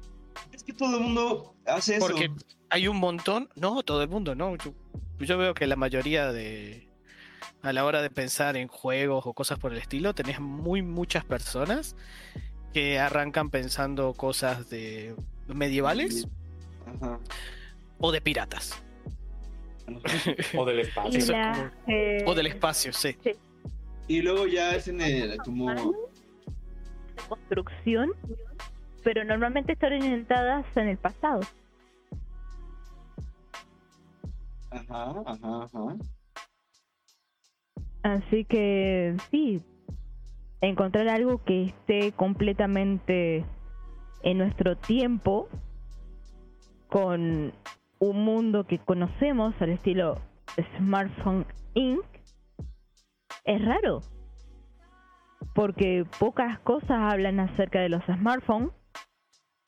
Es 0.52 0.64
que 0.64 0.74
todo 0.74 0.98
el 0.98 1.04
mundo 1.04 1.56
hace 1.66 1.98
eso. 1.98 2.08
Porque 2.08 2.32
hay 2.70 2.88
un 2.88 2.98
montón, 2.98 3.50
no, 3.56 3.84
todo 3.84 4.04
el 4.04 4.10
mundo, 4.10 4.36
no. 4.36 4.56
Yo, 5.20 5.38
veo 5.38 5.54
que 5.54 5.68
la 5.68 5.76
mayoría 5.76 6.32
de, 6.32 6.90
a 7.62 7.72
la 7.72 7.86
hora 7.86 8.02
de 8.02 8.10
pensar 8.10 8.58
en 8.58 8.68
juegos 8.68 9.26
o 9.26 9.34
cosas 9.34 9.60
por 9.60 9.72
el 9.72 9.78
estilo, 9.78 10.14
tenés 10.14 10.40
muy 10.40 10.82
muchas 10.82 11.24
personas 11.24 11.96
que 12.74 13.00
arrancan 13.00 13.50
pensando 13.50 14.14
cosas 14.14 14.70
de 14.70 15.16
medievales 15.48 16.28
o 18.00 18.12
de 18.12 18.22
piratas. 18.22 18.84
o 20.58 20.66
del 20.66 20.80
espacio. 20.80 21.36
O 22.26 22.36
del 22.36 22.48
espacio, 22.48 22.94
sí. 22.94 23.16
Y 24.08 24.22
luego 24.22 24.48
ya 24.48 24.76
es 24.76 24.88
en 24.88 25.02
el 25.02 25.38
como 25.38 25.74
construcción, 27.30 28.12
pero 29.04 29.24
normalmente 29.24 29.74
están 29.74 29.94
orientadas 29.94 30.66
en 30.76 30.90
el 30.90 30.98
pasado. 30.98 31.42
Ajá, 34.72 35.14
ajá, 35.26 35.64
ajá. 35.64 35.98
Así 38.04 38.44
que 38.44 39.16
sí, 39.32 39.62
encontrar 40.60 41.08
algo 41.08 41.44
que 41.44 41.66
esté 41.66 42.12
completamente 42.12 43.46
en 44.24 44.38
nuestro 44.38 44.76
tiempo, 44.78 45.48
con 46.90 47.54
un 48.00 48.26
mundo 48.26 48.66
que 48.66 48.80
conocemos 48.80 49.54
al 49.62 49.70
estilo 49.70 50.20
Smartphone 50.78 51.46
Inc., 51.74 52.04
es 53.44 53.64
raro, 53.64 54.02
porque 55.54 56.06
pocas 56.20 56.60
cosas 56.60 57.12
hablan 57.12 57.40
acerca 57.40 57.82
de 57.82 57.90
los 57.90 58.04
smartphones 58.06 58.72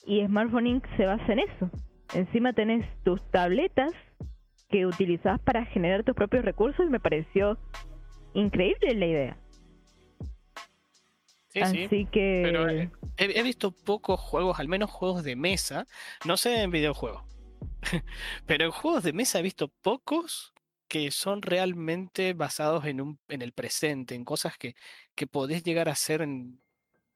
y 0.05 0.25
Smartphone 0.25 0.67
Inc. 0.67 0.85
se 0.97 1.05
basa 1.05 1.33
en 1.33 1.39
eso. 1.39 1.69
Encima 2.13 2.53
tenés 2.53 2.85
tus 3.03 3.19
tabletas 3.31 3.91
que 4.69 4.85
utilizás 4.85 5.39
para 5.41 5.65
generar 5.65 6.03
tus 6.03 6.15
propios 6.15 6.45
recursos 6.45 6.85
y 6.85 6.89
me 6.89 6.99
pareció 6.99 7.57
increíble 8.33 8.93
la 8.93 9.05
idea. 9.05 9.37
Así 11.61 12.05
que... 12.11 12.41
Pero 12.43 12.69
he, 12.69 12.89
he, 13.17 13.43
visto 13.43 13.71
pocos 13.71 14.19
juegos, 14.19 14.59
al 14.59 14.67
menos 14.67 14.91
juegos 14.91 15.23
de 15.23 15.35
mesa, 15.35 15.87
no 16.25 16.35
sé 16.37 16.61
en 16.61 16.71
videojuegos, 16.71 17.23
pero 18.45 18.65
en 18.65 18.71
juegos 18.71 19.03
de 19.03 19.13
mesa 19.13 19.39
he 19.39 19.41
visto 19.41 19.69
pocos 19.81 20.53
que 20.87 21.11
son 21.11 21.41
realmente 21.41 22.33
basados 22.33 22.85
en, 22.85 23.01
un, 23.01 23.19
en 23.27 23.41
el 23.41 23.51
presente, 23.51 24.15
en 24.15 24.25
cosas 24.25 24.57
que, 24.57 24.75
que 25.15 25.27
podés 25.27 25.63
llegar 25.63 25.89
a 25.89 25.93
hacer 25.93 26.21
en, 26.21 26.61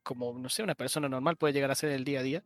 como, 0.04 0.38
no 0.38 0.50
sé, 0.50 0.64
una 0.64 0.76
persona 0.76 1.08
normal 1.10 1.38
puede 1.38 1.54
llegar 1.54 1.70
a 1.70 1.74
hacer 1.74 1.90
en 1.92 1.98
el 1.98 2.04
día 2.04 2.20
a 2.20 2.24
día, 2.24 2.44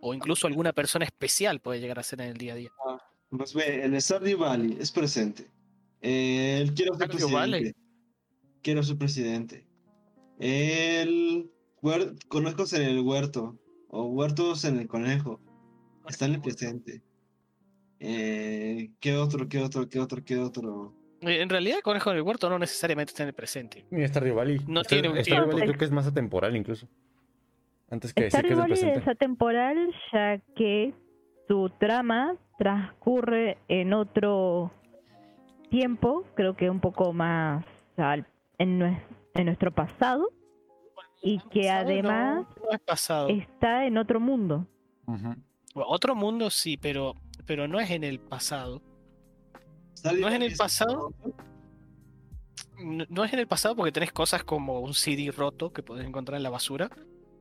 o 0.00 0.14
incluso 0.14 0.46
alguna 0.46 0.72
persona 0.72 1.04
especial 1.04 1.60
puede 1.60 1.80
llegar 1.80 1.98
a 1.98 2.02
hacer 2.02 2.20
en 2.20 2.28
el 2.28 2.36
día 2.36 2.52
a 2.52 2.56
día. 2.56 2.70
Ah, 2.86 2.98
pues 3.30 3.54
ve, 3.54 3.84
el 3.84 4.00
Stardew 4.00 4.38
Valley 4.38 4.76
es 4.80 4.92
presente. 4.92 5.50
El 6.00 6.74
quiero 6.74 6.94
ser 6.94 7.08
presidente. 7.08 7.74
Quiero 8.62 8.82
ser 8.82 8.98
presidente. 8.98 9.66
El 10.38 11.50
conejos 12.28 12.72
en 12.72 12.82
el 12.82 13.00
huerto, 13.00 13.58
o 13.88 14.04
huertos 14.06 14.64
en 14.64 14.78
el 14.78 14.86
conejo, 14.86 15.40
está 16.08 16.26
en 16.26 16.34
el 16.34 16.40
presente. 16.40 17.02
Eh, 18.00 18.90
¿Qué 19.00 19.16
otro, 19.16 19.48
qué 19.48 19.58
otro, 19.58 19.88
qué 19.88 19.98
otro, 20.00 20.24
qué 20.24 20.38
otro? 20.38 20.92
Eh, 21.20 21.40
en 21.42 21.48
realidad, 21.48 21.78
Conejo 21.82 22.10
en 22.10 22.16
el 22.18 22.22
Huerto 22.22 22.48
no 22.48 22.58
necesariamente 22.58 23.10
está 23.10 23.24
en 23.24 23.28
el 23.30 23.34
presente. 23.34 23.84
Ni 23.90 24.06
Stardew 24.06 24.34
Valley. 24.36 24.60
No 24.68 24.82
tiene 24.84 25.08
un 25.08 25.16
Stardew 25.22 25.46
Valley 25.48 25.62
creo 25.66 25.78
que 25.78 25.84
es 25.84 25.90
más 25.90 26.06
atemporal 26.06 26.54
incluso. 26.56 26.88
Antes 27.90 28.12
que 28.12 28.24
decir 28.24 28.42
que 28.42 28.52
es 28.52 28.60
presente. 28.60 28.98
es 29.00 29.08
atemporal 29.08 29.92
ya 30.12 30.38
que 30.54 30.94
su 31.48 31.70
trama 31.80 32.36
transcurre 32.58 33.58
en 33.68 33.94
otro 33.94 34.70
tiempo, 35.70 36.24
creo 36.34 36.54
que 36.54 36.70
un 36.70 36.80
poco 36.80 37.12
más 37.12 37.64
al 37.96 38.26
en, 38.58 38.78
nue- 38.80 39.02
en 39.34 39.46
nuestro 39.46 39.72
pasado 39.72 40.28
y 41.22 41.38
que 41.50 41.62
Pasado 41.62 41.84
no- 41.84 41.90
además 41.90 42.46
no 42.62 42.70
es 42.72 42.80
pasado. 42.80 43.28
está 43.28 43.86
en 43.86 43.96
otro 43.98 44.20
mundo. 44.20 44.66
Ujú. 45.06 45.34
Bueno, 45.74 45.90
Otro 45.90 46.14
mundo 46.14 46.50
sí, 46.50 46.76
pero, 46.76 47.14
pero 47.48 47.66
no 47.66 47.80
es 47.80 47.90
en 47.90 48.04
el 48.04 48.20
pasado. 48.20 48.82
¿Sale 49.94 50.20
¿No 50.20 50.28
es 50.28 50.34
en 50.34 50.42
el 50.42 50.54
pasado? 50.54 51.14
No, 52.78 53.06
no 53.08 53.24
es 53.24 53.32
en 53.32 53.38
el 53.38 53.48
pasado 53.48 53.74
porque 53.74 53.90
tenés 53.90 54.12
cosas 54.12 54.44
como 54.44 54.80
un 54.80 54.92
CD 54.92 55.32
roto 55.32 55.72
que 55.72 55.82
podés 55.82 56.06
encontrar 56.06 56.36
en 56.36 56.42
la 56.42 56.50
basura. 56.50 56.90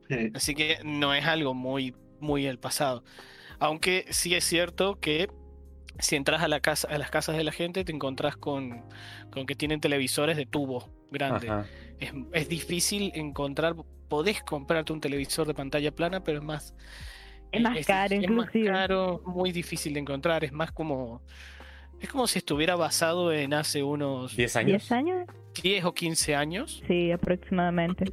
Eh, 0.09 0.31
Así 0.33 0.55
que 0.55 0.77
no 0.85 1.13
es 1.13 1.25
algo 1.25 1.53
muy, 1.53 1.93
muy 2.21 2.47
el 2.47 2.57
pasado. 2.57 3.03
Aunque 3.59 4.05
sí 4.09 4.33
es 4.33 4.45
cierto 4.45 4.97
que 5.01 5.29
si 5.99 6.15
entras 6.15 6.41
a, 6.41 6.47
la 6.47 6.61
casa, 6.61 6.87
a 6.87 6.97
las 6.97 7.11
casas 7.11 7.35
de 7.35 7.43
la 7.43 7.51
gente 7.51 7.83
te 7.83 7.91
encontrás 7.91 8.37
con, 8.37 8.85
con 9.29 9.45
que 9.45 9.55
tienen 9.55 9.81
televisores 9.81 10.37
de 10.37 10.45
tubo 10.45 10.89
grande. 11.11 11.49
Es, 11.99 12.13
es 12.31 12.47
difícil 12.47 13.11
encontrar, 13.13 13.75
podés 14.07 14.41
comprarte 14.41 14.93
un 14.93 15.01
televisor 15.01 15.45
de 15.45 15.53
pantalla 15.53 15.91
plana, 15.91 16.23
pero 16.23 16.37
es 16.39 16.45
más... 16.45 16.73
Es 17.51 17.61
más 17.61 17.85
caro, 17.85 18.15
es 18.15 18.29
más 18.29 18.47
inclusive. 18.47 18.67
caro, 18.71 19.21
muy 19.25 19.51
difícil 19.51 19.93
de 19.93 19.99
encontrar, 20.01 20.43
es 20.43 20.51
más 20.51 20.71
como... 20.71 21.21
Es 21.99 22.09
como 22.09 22.27
si 22.27 22.37
estuviera 22.39 22.75
basado 22.75 23.33
en 23.33 23.53
hace 23.53 23.81
unos 23.81 24.35
10 24.35 24.55
años. 24.57 24.91
¿10 24.91 24.95
años? 24.95 25.27
10 25.63 25.85
o 25.85 25.93
15 25.93 26.35
años, 26.35 26.83
Sí, 26.87 27.11
aproximadamente. 27.11 28.05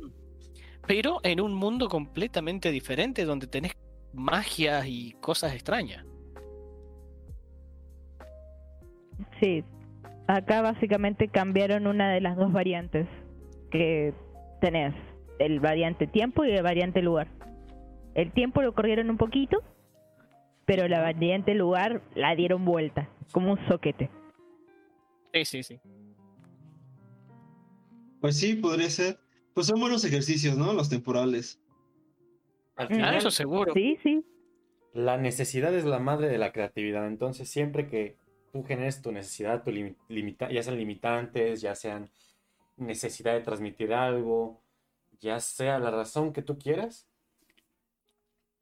pero 0.87 1.21
en 1.23 1.41
un 1.41 1.53
mundo 1.55 1.89
completamente 1.91 2.71
diferente 2.71 3.25
donde 3.27 3.47
tenés 3.47 3.73
magia 4.15 4.87
y 4.87 5.13
cosas 5.21 5.53
extrañas. 5.53 6.05
Sí, 9.41 9.63
acá 10.27 10.63
básicamente 10.63 11.29
cambiaron 11.29 11.87
una 11.87 12.11
de 12.13 12.21
las 12.21 12.37
dos 12.37 12.53
variantes 12.53 13.07
que 13.71 14.13
tenés, 14.61 14.95
el 15.39 15.61
variante 15.61 16.07
tiempo 16.07 16.45
y 16.45 16.53
el 16.53 16.63
variante 16.63 17.03
lugar. 17.03 17.29
El 18.15 18.33
tiempo 18.33 18.63
lo 18.63 18.75
corrieron 18.75 19.11
un 19.11 19.17
poquito, 19.17 19.63
pero 20.67 20.89
la 20.89 21.01
variante 21.01 21.55
lugar 21.55 22.03
la 22.15 22.35
dieron 22.35 22.65
vuelta, 22.65 23.09
como 23.33 23.53
un 23.53 23.69
soquete. 23.69 24.11
Sí, 25.33 25.45
sí, 25.45 25.63
sí. 25.63 25.81
Pues 28.21 28.39
sí, 28.39 28.55
podría 28.55 28.89
ser. 28.89 29.19
Pues 29.53 29.67
son 29.67 29.81
buenos 29.81 30.05
ejercicios, 30.05 30.57
¿no? 30.57 30.73
Los 30.73 30.89
temporales. 30.89 31.61
Al 32.77 32.87
Ah, 32.87 32.89
final, 32.95 33.15
eso 33.17 33.31
seguro. 33.31 33.73
Sí, 33.73 33.99
sí, 34.03 34.25
la 34.93 35.17
necesidad 35.17 35.75
es 35.75 35.85
la 35.85 35.99
madre 35.99 36.29
de 36.29 36.39
la 36.39 36.53
creatividad. 36.53 37.07
Entonces, 37.07 37.49
siempre 37.49 37.89
que 37.89 38.17
tú 38.53 38.63
generes 38.65 39.03
tu 39.03 39.13
necesidad, 39.13 39.63
tu 39.65 39.71
limita- 40.09 40.51
ya 40.51 40.63
sean 40.63 40.79
limitantes, 40.79 41.61
ya 41.61 41.75
sean 41.75 42.09
necesidad 42.77 43.35
de 43.35 43.41
transmitir 43.41 43.93
algo, 43.93 44.63
ya 45.21 45.39
sea 45.41 45.79
la 45.79 45.91
razón 45.91 46.33
que 46.33 46.43
tú 46.43 46.59
quieras, 46.59 47.09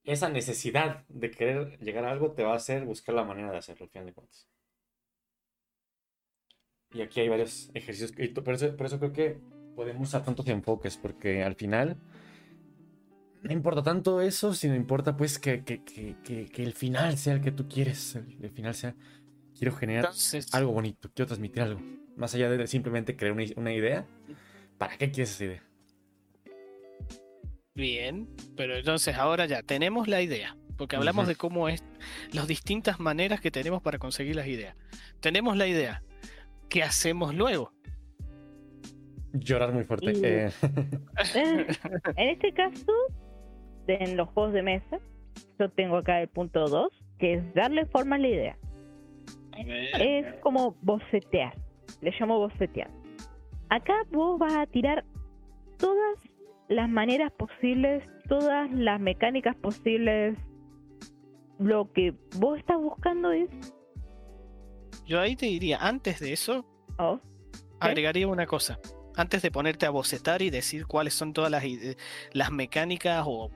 esa 0.04 0.28
necesidad 0.28 1.04
de 1.08 1.30
querer 1.30 1.78
llegar 1.78 2.04
a 2.04 2.10
algo 2.10 2.32
te 2.32 2.42
va 2.42 2.52
a 2.52 2.56
hacer 2.56 2.84
buscar 2.84 3.14
la 3.14 3.24
manera 3.24 3.50
de 3.50 3.58
hacerlo, 3.58 3.84
al 3.84 3.90
final 3.90 4.06
de 4.06 4.12
cuentas. 4.12 4.48
Y 6.92 7.00
aquí 7.00 7.20
hay 7.20 7.28
varios 7.28 7.70
ejercicios, 7.74 8.12
y 8.18 8.28
por 8.28 8.54
eso, 8.54 8.76
por 8.76 8.86
eso 8.86 8.98
creo 8.98 9.12
que 9.12 9.40
podemos 9.74 10.08
usar 10.08 10.24
tantos 10.24 10.46
enfoques, 10.48 10.96
porque 10.96 11.42
al 11.42 11.54
final 11.54 11.96
no 13.42 13.52
importa 13.52 13.82
tanto 13.82 14.20
eso, 14.20 14.52
sino 14.52 14.74
importa 14.74 15.16
pues 15.16 15.38
que, 15.38 15.64
que, 15.64 15.82
que, 15.84 16.16
que, 16.22 16.46
que 16.46 16.62
el 16.62 16.74
final 16.74 17.16
sea 17.16 17.34
el 17.34 17.40
que 17.40 17.52
tú 17.52 17.66
quieres, 17.68 18.14
el, 18.16 18.36
el 18.42 18.50
final 18.50 18.74
sea, 18.74 18.94
quiero 19.56 19.74
generar 19.74 20.04
Entonces, 20.04 20.52
algo 20.54 20.72
bonito, 20.72 21.10
quiero 21.14 21.28
transmitir 21.28 21.62
algo, 21.62 21.80
más 22.16 22.34
allá 22.34 22.50
de 22.50 22.66
simplemente 22.66 23.16
crear 23.16 23.32
una, 23.32 23.44
una 23.56 23.72
idea, 23.72 24.06
¿para 24.78 24.98
qué 24.98 25.10
quieres 25.10 25.30
esa 25.30 25.44
idea? 25.44 25.71
Bien, 27.82 28.28
pero 28.56 28.76
entonces 28.76 29.16
ahora 29.16 29.46
ya 29.46 29.62
tenemos 29.62 30.08
la 30.08 30.20
idea, 30.20 30.56
porque 30.76 30.96
hablamos 30.96 31.26
de 31.26 31.36
cómo 31.36 31.68
es 31.68 31.82
las 32.32 32.46
distintas 32.46 33.00
maneras 33.00 33.40
que 33.40 33.50
tenemos 33.50 33.82
para 33.82 33.98
conseguir 33.98 34.36
las 34.36 34.46
ideas. 34.46 34.76
Tenemos 35.20 35.56
la 35.56 35.66
idea. 35.66 36.02
¿Qué 36.68 36.82
hacemos 36.82 37.34
luego? 37.34 37.72
Llorar 39.32 39.72
muy 39.72 39.84
fuerte. 39.84 40.12
Y- 40.12 40.24
eh, 40.24 40.50
Eh, 41.34 41.66
en 42.16 42.28
este 42.28 42.52
caso, 42.52 42.92
en 43.86 44.16
los 44.16 44.28
juegos 44.30 44.52
de 44.52 44.62
mesa, 44.62 44.98
yo 45.58 45.70
tengo 45.70 45.96
acá 45.98 46.20
el 46.20 46.28
punto 46.28 46.66
2, 46.68 46.88
que 47.18 47.34
es 47.34 47.54
darle 47.54 47.86
forma 47.86 48.16
a 48.16 48.18
la 48.18 48.28
idea. 48.28 48.58
Es 49.98 50.34
como 50.40 50.76
bocetear, 50.82 51.54
le 52.00 52.10
llamo 52.18 52.38
bocetear. 52.38 52.90
Acá 53.70 53.94
vos 54.10 54.38
vas 54.38 54.54
a 54.54 54.66
tirar 54.66 55.04
todas 55.78 56.18
las 56.72 56.88
maneras 56.88 57.32
posibles, 57.32 58.02
todas 58.28 58.70
las 58.72 59.00
mecánicas 59.00 59.56
posibles. 59.56 60.36
Lo 61.58 61.92
que 61.92 62.14
vos 62.36 62.58
estás 62.58 62.78
buscando 62.78 63.30
es... 63.30 63.48
Yo 65.06 65.20
ahí 65.20 65.36
te 65.36 65.46
diría, 65.46 65.78
antes 65.78 66.20
de 66.20 66.32
eso, 66.32 66.64
Oh, 66.98 67.20
agregaría 67.80 68.28
una 68.28 68.46
cosa. 68.46 68.78
Antes 69.16 69.42
de 69.42 69.50
ponerte 69.50 69.86
a 69.86 69.90
bocetar 69.90 70.42
y 70.42 70.50
decir 70.50 70.86
cuáles 70.86 71.14
son 71.14 71.32
todas 71.32 71.50
las, 71.50 71.64
las 72.32 72.50
mecánicas 72.50 73.24
o 73.26 73.50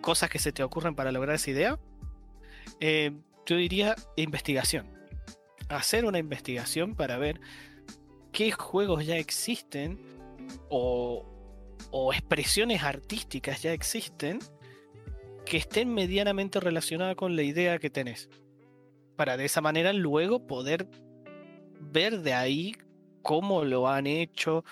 cosas 0.00 0.30
que 0.30 0.38
se 0.38 0.52
te 0.52 0.62
ocurren 0.62 0.94
para 0.94 1.12
lograr 1.12 1.36
esa 1.36 1.50
idea, 1.50 1.78
eh, 2.80 3.12
yo 3.46 3.56
diría 3.56 3.94
investigación. 4.16 4.86
Hacer 5.68 6.04
una 6.04 6.18
investigación 6.18 6.94
para 6.94 7.18
ver 7.18 7.40
qué 8.30 8.52
juegos 8.52 9.04
ya 9.04 9.16
existen 9.16 9.98
o, 10.70 11.26
o 11.90 12.12
expresiones 12.12 12.82
artísticas 12.82 13.62
ya 13.62 13.72
existen 13.72 14.38
que 15.44 15.56
estén 15.56 15.92
medianamente 15.92 16.60
relacionadas 16.60 17.16
con 17.16 17.36
la 17.36 17.42
idea 17.42 17.78
que 17.78 17.90
tenés. 17.90 18.28
Para 19.16 19.36
de 19.36 19.44
esa 19.44 19.60
manera 19.60 19.92
luego 19.92 20.46
poder 20.46 20.86
ver 21.80 22.20
de 22.20 22.32
ahí 22.32 22.74
cómo 23.22 23.64
lo 23.64 23.88
han 23.88 24.06
hecho 24.06 24.64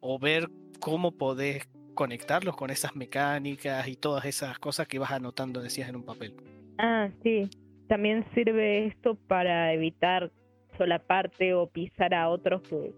o 0.00 0.18
ver 0.18 0.48
cómo 0.80 1.12
podés 1.12 1.68
conectarlos 1.94 2.56
con 2.56 2.70
esas 2.70 2.94
mecánicas 2.94 3.88
y 3.88 3.96
todas 3.96 4.24
esas 4.24 4.58
cosas 4.58 4.86
que 4.86 4.98
vas 4.98 5.10
anotando, 5.10 5.60
decías 5.60 5.88
en 5.88 5.96
un 5.96 6.04
papel. 6.04 6.34
Ah, 6.78 7.08
sí. 7.22 7.48
También 7.88 8.24
sirve 8.34 8.86
esto 8.86 9.16
para 9.26 9.72
evitar 9.72 10.30
solaparte 10.76 11.54
o 11.54 11.66
pisar 11.68 12.14
a 12.14 12.28
otros 12.28 12.62
que 12.62 12.94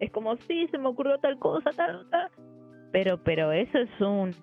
es 0.00 0.10
como, 0.10 0.36
sí, 0.48 0.66
se 0.70 0.78
me 0.78 0.88
ocurrió 0.88 1.18
tal 1.18 1.38
cosa, 1.38 1.70
tal, 1.70 2.08
tal. 2.10 2.30
Pero, 2.94 3.20
pero 3.24 3.50
eso 3.50 3.76
es 3.76 4.00
un 4.00 4.36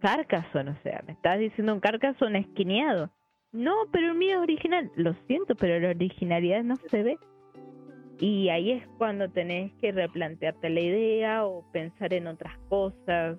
Carcassonne, 0.00 0.70
o 0.70 0.82
sea, 0.82 1.04
me 1.06 1.12
estás 1.12 1.38
diciendo 1.38 1.74
un 1.74 1.80
Carcassonne 1.80 2.38
esquineado. 2.38 3.10
No, 3.52 3.74
pero 3.92 4.12
el 4.12 4.14
mío 4.14 4.36
es 4.38 4.42
original. 4.42 4.90
Lo 4.96 5.14
siento, 5.26 5.54
pero 5.54 5.78
la 5.78 5.90
originalidad 5.90 6.62
no 6.64 6.76
se 6.90 7.02
ve. 7.02 7.18
Y 8.20 8.48
ahí 8.48 8.70
es 8.72 8.88
cuando 8.96 9.28
tenés 9.30 9.70
que 9.82 9.92
replantearte 9.92 10.70
la 10.70 10.80
idea 10.80 11.44
o 11.44 11.70
pensar 11.70 12.14
en 12.14 12.28
otras 12.28 12.56
cosas. 12.70 13.36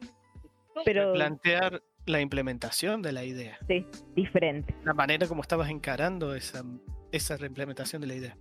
Pero 0.86 1.14
Plantear 1.14 1.82
la 2.06 2.22
implementación 2.22 3.02
de 3.02 3.14
la 3.14 3.24
idea, 3.24 3.58
sí, 3.68 3.84
diferente. 4.16 4.76
la 4.84 4.94
manera 4.94 5.28
como 5.28 5.42
estabas 5.42 5.72
encarando 5.72 6.36
esa, 6.36 6.64
esa 7.12 7.36
reimplementación 7.36 8.00
de 8.00 8.08
la 8.08 8.14
idea. 8.14 8.38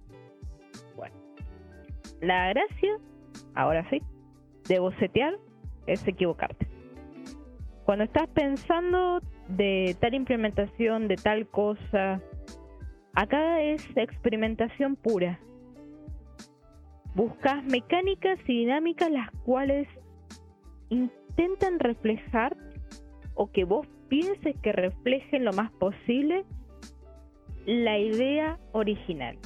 La 2.20 2.49
gracia, 2.49 2.99
ahora 3.55 3.89
sí, 3.89 4.03
de 4.68 4.80
bocetear 4.80 5.39
es 5.89 6.07
equivocarte. 6.07 6.66
Cuando 7.84 8.05
estás 8.05 8.28
pensando 8.28 9.20
de 9.49 9.97
tal 9.99 10.14
implementación, 10.14 11.09
de 11.09 11.16
tal 11.16 11.49
cosa, 11.49 12.20
acá 13.14 13.62
es 13.62 13.84
experimentación 13.97 14.97
pura. 14.97 15.41
Buscas 17.14 17.64
mecánicas 17.64 18.39
y 18.47 18.59
dinámicas 18.59 19.11
las 19.11 19.30
cuales 19.45 19.89
intentan 20.91 21.78
reflejar 21.78 22.57
o 23.34 23.51
que 23.51 23.64
vos 23.64 23.86
pienses 24.09 24.55
que 24.62 24.72
reflejen 24.72 25.45
lo 25.45 25.53
más 25.53 25.70
posible 25.72 26.45
la 27.64 27.99
idea 27.99 28.59
original. 28.72 29.39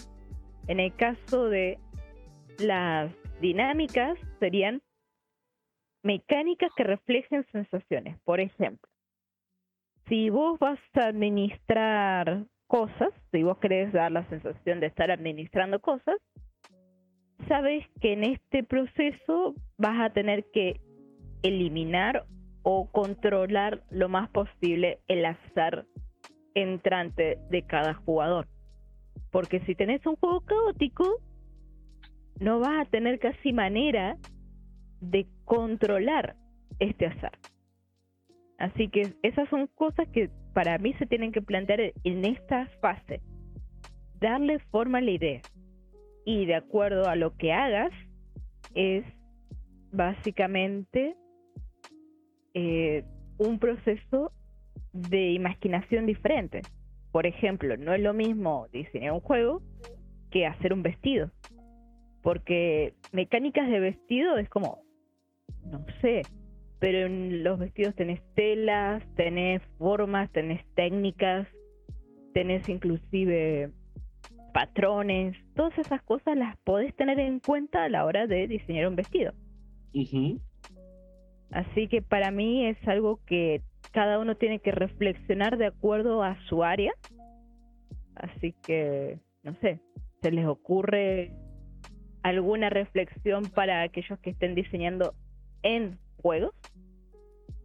En 0.69 0.81
el 0.81 0.95
caso 0.95 1.49
de 1.49 1.79
las 2.59 3.13
dinámicas 3.41 4.19
serían 4.39 4.81
mecánicas 6.03 6.71
que 6.77 6.85
reflejen 6.85 7.47
sensaciones. 7.53 8.19
Por 8.25 8.41
ejemplo, 8.41 8.89
si 10.09 10.31
vos 10.31 10.59
vas 10.59 10.79
a 10.95 11.07
administrar 11.07 12.45
cosas, 12.67 13.11
si 13.31 13.43
vos 13.43 13.59
querés 13.59 13.93
dar 13.93 14.11
la 14.11 14.29
sensación 14.29 14.81
de 14.81 14.87
estar 14.87 15.11
administrando 15.11 15.81
cosas, 15.81 16.17
sabes 17.49 17.85
que 18.01 18.13
en 18.13 18.25
este 18.25 18.65
proceso 18.65 19.55
vas 19.79 20.01
a 20.01 20.13
tener 20.13 20.45
que 20.53 20.81
eliminar 21.43 22.25
o 22.63 22.91
controlar 22.91 23.83
lo 23.91 24.09
más 24.09 24.29
posible 24.31 25.01
el 25.09 25.25
azar 25.25 25.87
entrante 26.55 27.39
de 27.51 27.63
cada 27.63 27.95
jugador. 27.95 28.47
Porque 29.31 29.61
si 29.61 29.75
tenés 29.75 30.05
un 30.07 30.17
juego 30.17 30.41
caótico, 30.43 31.21
no 32.39 32.61
vas 32.61 32.87
a 32.87 32.91
tener 32.91 33.19
casi 33.19 33.53
manera 33.53 34.17
de 35.03 35.27
controlar 35.45 36.37
este 36.79 37.07
azar. 37.07 37.33
Así 38.59 38.89
que 38.89 39.15
esas 39.23 39.49
son 39.49 39.67
cosas 39.75 40.09
que 40.09 40.31
para 40.55 40.79
mí 40.79 40.95
se 40.95 41.07
tienen 41.07 41.33
que 41.33 41.43
plantear 41.43 41.81
en 42.05 42.25
esta 42.25 42.67
fase. 42.81 43.21
Darle 44.21 44.61
forma 44.71 44.99
a 44.99 45.01
la 45.01 45.11
idea. 45.11 45.41
Y 46.25 46.47
de 46.47 46.55
acuerdo 46.55 47.09
a 47.09 47.17
lo 47.17 47.37
que 47.37 47.53
hagas, 47.53 47.91
es 48.75 49.05
básicamente 49.91 51.17
eh, 52.55 53.05
un 53.39 53.59
proceso 53.59 54.33
de 54.93 55.33
imaginación 55.33 56.07
diferente. 56.07 56.63
Por 57.11 57.27
ejemplo, 57.27 57.77
no 57.77 57.93
es 57.93 58.01
lo 58.01 58.15
mismo 58.15 58.69
diseñar 58.73 59.13
un 59.13 59.21
juego 59.21 59.61
que 60.31 60.47
hacer 60.47 60.73
un 60.73 60.85
vestido. 60.85 61.33
Porque 62.23 62.95
mecánicas 63.11 63.69
de 63.69 63.81
vestido 63.81 64.39
es 64.39 64.49
como, 64.49 64.85
no 65.71 65.85
sé, 66.01 66.23
pero 66.79 67.07
en 67.07 67.45
los 67.45 67.59
vestidos 67.59 67.95
tenés 67.95 68.21
telas, 68.35 69.03
tenés 69.15 69.63
formas, 69.79 70.31
tenés 70.33 70.65
técnicas, 70.75 71.47
tenés 72.35 72.69
inclusive 72.69 73.71
patrones, 74.53 75.37
todas 75.55 75.77
esas 75.79 76.03
cosas 76.03 76.37
las 76.37 76.57
podés 76.59 76.95
tener 76.97 77.19
en 77.19 77.41
cuenta 77.41 77.85
a 77.85 77.89
la 77.89 78.05
hora 78.05 78.27
de 78.27 78.49
diseñar 78.49 78.89
un 78.89 78.97
vestido. 78.97 79.33
Así 81.53 81.89
que 81.89 82.03
para 82.03 82.31
mí 82.31 82.67
es 82.67 82.77
algo 82.89 83.21
que 83.27 83.63
cada 83.93 84.19
uno 84.19 84.37
tiene 84.37 84.59
que 84.61 84.73
reflexionar 84.73 85.59
de 85.59 85.67
acuerdo 85.67 86.23
a 86.23 86.37
su 86.49 86.65
área. 86.65 86.93
Así 88.15 88.55
que, 88.63 89.19
no 89.43 89.55
sé, 89.61 89.81
¿se 90.23 90.31
les 90.31 90.47
ocurre 90.47 91.33
alguna 92.23 92.71
reflexión 92.71 93.45
para 93.55 93.83
aquellos 93.83 94.19
que 94.21 94.31
estén 94.31 94.55
diseñando 94.55 95.15
en 95.63 95.99
juegos 96.23 96.53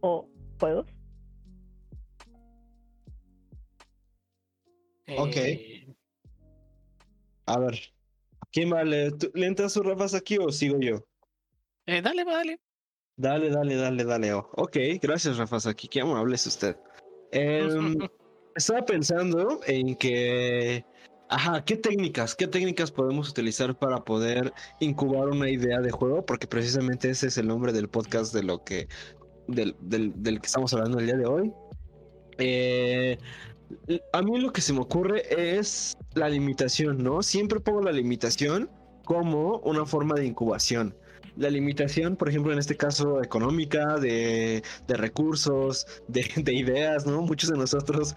o 0.00 0.28
juegos. 0.60 0.86
Ok. 5.16 5.36
Eh, 5.36 5.94
A 7.46 7.58
ver, 7.58 7.80
¿quién 8.52 8.72
va? 8.72 8.84
¿Le, 8.84 9.10
¿le 9.34 9.46
entras 9.46 9.72
sus 9.72 9.84
Rafas 9.84 10.14
aquí 10.14 10.36
o 10.38 10.50
sigo 10.50 10.78
yo? 10.80 11.04
Eh, 11.86 12.02
dale, 12.02 12.24
dale. 12.24 12.60
Dale, 13.16 13.50
dale, 13.50 13.74
dale, 13.76 14.04
dale. 14.04 14.32
Oh, 14.34 14.48
ok, 14.56 14.76
gracias, 15.00 15.38
Rafas 15.38 15.66
aquí. 15.66 15.88
Qué 15.88 16.02
amable 16.02 16.34
es 16.34 16.46
usted. 16.46 16.76
Em, 17.32 17.96
estaba 18.54 18.84
pensando 18.84 19.60
en 19.66 19.96
que 19.96 20.84
Ajá, 21.30 21.62
¿qué 21.64 21.76
técnicas? 21.76 22.34
¿Qué 22.34 22.46
técnicas 22.46 22.90
podemos 22.90 23.28
utilizar 23.28 23.78
para 23.78 24.02
poder 24.02 24.52
incubar 24.80 25.28
una 25.28 25.50
idea 25.50 25.80
de 25.80 25.90
juego? 25.90 26.24
Porque 26.24 26.46
precisamente 26.46 27.10
ese 27.10 27.26
es 27.26 27.36
el 27.36 27.46
nombre 27.48 27.72
del 27.72 27.88
podcast 27.88 28.32
de 28.32 28.42
lo 28.42 28.64
que. 28.64 28.88
del, 29.46 29.76
del, 29.80 30.12
del 30.22 30.40
que 30.40 30.46
estamos 30.46 30.72
hablando 30.72 30.98
el 30.98 31.06
día 31.06 31.16
de 31.16 31.26
hoy. 31.26 31.52
Eh, 32.38 33.18
a 34.12 34.22
mí 34.22 34.40
lo 34.40 34.52
que 34.52 34.62
se 34.62 34.72
me 34.72 34.80
ocurre 34.80 35.22
es 35.58 35.98
la 36.14 36.30
limitación, 36.30 37.02
¿no? 37.02 37.22
Siempre 37.22 37.60
pongo 37.60 37.82
la 37.82 37.92
limitación 37.92 38.70
como 39.04 39.58
una 39.58 39.84
forma 39.84 40.14
de 40.14 40.24
incubación. 40.24 40.96
La 41.36 41.50
limitación, 41.50 42.16
por 42.16 42.30
ejemplo, 42.30 42.52
en 42.52 42.58
este 42.58 42.76
caso 42.76 43.22
económica, 43.22 43.98
de, 43.98 44.62
de 44.86 44.94
recursos, 44.96 45.86
de, 46.08 46.26
de, 46.36 46.54
ideas, 46.54 47.06
¿no? 47.06 47.20
Muchos 47.22 47.50
de 47.50 47.58
nosotros 47.58 48.16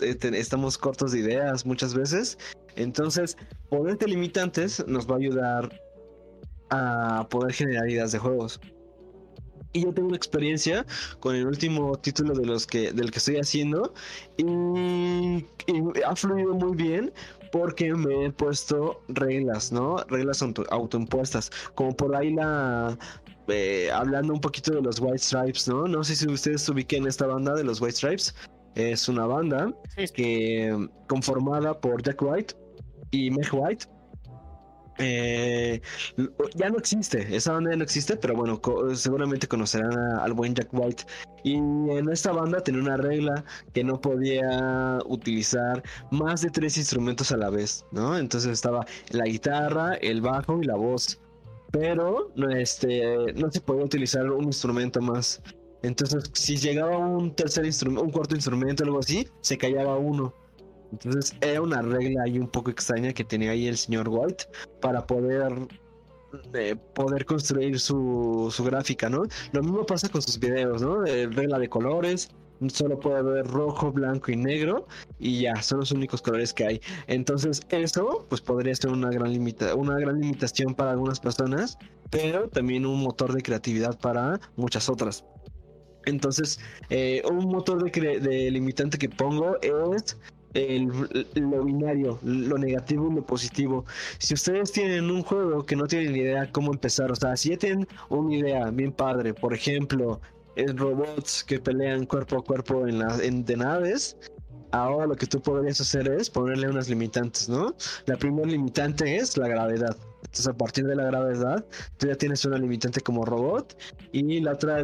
estamos 0.00 0.78
cortos 0.78 1.12
de 1.12 1.20
ideas 1.20 1.66
muchas 1.66 1.94
veces. 1.94 2.38
Entonces, 2.76 3.36
ponerte 3.68 4.06
limitantes 4.06 4.84
nos 4.86 5.08
va 5.08 5.14
a 5.14 5.18
ayudar 5.18 5.80
a 6.70 7.26
poder 7.30 7.52
generar 7.52 7.88
ideas 7.88 8.12
de 8.12 8.18
juegos. 8.18 8.60
Y 9.72 9.82
yo 9.82 9.92
tengo 9.92 10.08
una 10.08 10.16
experiencia 10.16 10.86
con 11.20 11.34
el 11.34 11.46
último 11.46 11.96
título 11.98 12.34
de 12.34 12.46
los 12.46 12.66
que, 12.66 12.92
del 12.92 13.10
que 13.10 13.18
estoy 13.18 13.36
haciendo 13.36 13.92
y, 14.38 15.44
ha 16.06 16.16
fluido 16.16 16.54
muy 16.54 16.74
bien 16.74 17.12
porque 17.52 17.92
me 17.94 18.26
he 18.26 18.30
puesto 18.30 19.02
reglas, 19.08 19.70
¿no? 19.70 19.98
Reglas 20.08 20.42
auto, 20.42 20.64
autoimpuestas. 20.70 21.50
Como 21.74 21.94
por 21.94 22.16
ahí 22.16 22.32
la, 22.32 22.96
eh, 23.48 23.90
hablando 23.92 24.32
un 24.32 24.40
poquito 24.40 24.72
de 24.72 24.82
los 24.82 25.00
White 25.00 25.18
Stripes, 25.18 25.68
¿no? 25.68 25.86
No 25.86 26.02
sé 26.02 26.16
si 26.16 26.26
ustedes 26.28 26.68
ubiquen 26.68 27.06
esta 27.06 27.26
banda 27.26 27.54
de 27.54 27.64
los 27.64 27.80
White 27.80 27.96
Stripes. 27.96 28.34
Es 28.74 29.08
una 29.08 29.26
banda 29.26 29.72
que 30.14 30.88
conformada 31.08 31.80
por 31.80 32.02
Jack 32.02 32.22
White 32.22 32.54
y 33.10 33.30
Meg 33.30 33.48
White. 33.52 33.86
Eh, 35.00 35.80
ya 36.56 36.70
no 36.70 36.78
existe, 36.78 37.34
esa 37.34 37.52
banda 37.52 37.70
ya 37.70 37.76
no 37.76 37.84
existe, 37.84 38.16
pero 38.16 38.34
bueno, 38.34 38.60
seguramente 38.94 39.46
conocerán 39.46 39.96
al 40.20 40.32
buen 40.32 40.54
Jack 40.54 40.68
White. 40.72 41.04
Y 41.44 41.54
en 41.54 42.08
esta 42.10 42.32
banda 42.32 42.60
tenía 42.60 42.82
una 42.82 42.96
regla 42.96 43.44
que 43.72 43.84
no 43.84 44.00
podía 44.00 44.98
utilizar 45.06 45.82
más 46.10 46.42
de 46.42 46.50
tres 46.50 46.76
instrumentos 46.76 47.30
a 47.30 47.36
la 47.36 47.48
vez, 47.48 47.84
¿no? 47.92 48.18
Entonces 48.18 48.50
estaba 48.52 48.84
la 49.10 49.24
guitarra, 49.24 49.94
el 49.94 50.20
bajo 50.20 50.60
y 50.60 50.66
la 50.66 50.74
voz. 50.74 51.20
Pero 51.70 52.32
este, 52.50 53.32
no 53.34 53.52
se 53.52 53.60
podía 53.60 53.84
utilizar 53.84 54.28
un 54.30 54.44
instrumento 54.44 55.00
más. 55.00 55.40
Entonces, 55.82 56.30
si 56.34 56.56
llegaba 56.56 56.98
un 56.98 57.34
tercer 57.34 57.64
instrumento, 57.64 58.04
un 58.04 58.10
cuarto 58.10 58.34
instrumento, 58.34 58.84
algo 58.84 58.98
así, 58.98 59.28
se 59.40 59.56
callaba 59.56 59.96
uno. 59.96 60.34
Entonces, 60.92 61.34
era 61.40 61.60
una 61.60 61.82
regla 61.82 62.22
ahí 62.24 62.38
un 62.38 62.48
poco 62.48 62.70
extraña 62.70 63.12
que 63.12 63.24
tenía 63.24 63.52
ahí 63.52 63.68
el 63.68 63.76
señor 63.76 64.08
White 64.08 64.44
para 64.80 65.06
poder 65.06 65.68
eh, 66.54 66.76
poder 66.94 67.24
construir 67.24 67.78
su, 67.78 68.52
su, 68.54 68.64
gráfica, 68.64 69.08
¿no? 69.08 69.22
Lo 69.52 69.62
mismo 69.62 69.86
pasa 69.86 70.08
con 70.08 70.20
sus 70.22 70.38
videos, 70.38 70.82
¿no? 70.82 71.06
Eh, 71.06 71.26
regla 71.26 71.58
de 71.58 71.68
colores, 71.68 72.30
solo 72.68 72.98
puede 72.98 73.18
haber 73.18 73.46
rojo, 73.46 73.92
blanco 73.92 74.32
y 74.32 74.36
negro 74.36 74.86
y 75.18 75.42
ya, 75.42 75.62
son 75.62 75.80
los 75.80 75.92
únicos 75.92 76.20
colores 76.22 76.52
que 76.52 76.66
hay. 76.66 76.80
Entonces, 77.06 77.62
eso 77.70 78.26
pues 78.28 78.40
podría 78.40 78.74
ser 78.74 78.90
una 78.90 79.10
gran 79.10 79.32
limita 79.32 79.74
una 79.74 79.98
gran 79.98 80.20
limitación 80.20 80.74
para 80.74 80.90
algunas 80.90 81.20
personas, 81.20 81.78
pero 82.10 82.48
también 82.48 82.84
un 82.84 83.00
motor 83.00 83.32
de 83.32 83.42
creatividad 83.42 83.98
para 83.98 84.40
muchas 84.56 84.88
otras. 84.88 85.24
Entonces, 86.08 86.58
eh, 86.90 87.22
un 87.30 87.46
motor 87.46 87.90
de, 87.90 88.50
limitante 88.50 88.98
que 88.98 89.08
pongo 89.08 89.56
es 89.60 90.16
lo 91.34 91.64
binario, 91.64 92.18
lo 92.22 92.58
negativo 92.58 93.10
y 93.10 93.14
lo 93.16 93.22
positivo. 93.24 93.84
Si 94.18 94.34
ustedes 94.34 94.72
tienen 94.72 95.10
un 95.10 95.22
juego 95.22 95.64
que 95.64 95.76
no 95.76 95.86
tienen 95.86 96.12
ni 96.12 96.20
idea 96.20 96.50
cómo 96.50 96.72
empezar, 96.72 97.12
o 97.12 97.16
sea, 97.16 97.36
si 97.36 97.50
ya 97.50 97.58
tienen 97.58 97.86
una 98.08 98.34
idea 98.34 98.70
bien 98.70 98.92
padre, 98.92 99.34
por 99.34 99.52
ejemplo, 99.54 100.20
en 100.56 100.76
robots 100.76 101.44
que 101.44 101.60
pelean 101.60 102.06
cuerpo 102.06 102.38
a 102.38 102.42
cuerpo 102.42 102.88
en, 102.88 102.98
la, 102.98 103.16
en 103.22 103.44
de 103.44 103.56
naves, 103.56 104.16
ahora 104.72 105.06
lo 105.06 105.14
que 105.14 105.26
tú 105.26 105.40
podrías 105.40 105.80
hacer 105.80 106.08
es 106.08 106.30
ponerle 106.30 106.68
unas 106.68 106.88
limitantes, 106.88 107.48
¿no? 107.48 107.74
La 108.06 108.16
primera 108.16 108.48
limitante 108.48 109.16
es 109.16 109.36
la 109.36 109.48
gravedad. 109.48 109.96
Entonces, 110.22 110.48
a 110.48 110.52
partir 110.52 110.86
de 110.86 110.96
la 110.96 111.04
gravedad, 111.04 111.64
tú 111.96 112.08
ya 112.08 112.14
tienes 112.16 112.44
una 112.44 112.58
limitante 112.58 113.00
como 113.00 113.24
robot 113.24 113.76
y 114.12 114.40
la 114.40 114.52
otra 114.52 114.82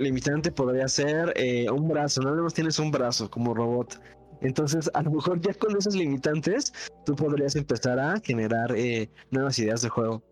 limitante 0.00 0.50
podría 0.50 0.88
ser 0.88 1.32
eh, 1.36 1.70
un 1.70 1.88
brazo, 1.88 2.22
nada 2.22 2.42
más 2.42 2.54
tienes 2.54 2.78
un 2.78 2.90
brazo 2.90 3.30
como 3.30 3.54
robot. 3.54 4.00
Entonces, 4.40 4.90
a 4.94 5.02
lo 5.02 5.10
mejor 5.10 5.40
ya 5.40 5.52
con 5.54 5.76
esos 5.76 5.94
limitantes, 5.94 6.72
tú 7.04 7.14
podrías 7.14 7.54
empezar 7.56 7.98
a 7.98 8.18
generar 8.20 8.74
eh, 8.74 9.10
nuevas 9.30 9.58
ideas 9.58 9.82
de 9.82 9.90
juego. 9.90 10.22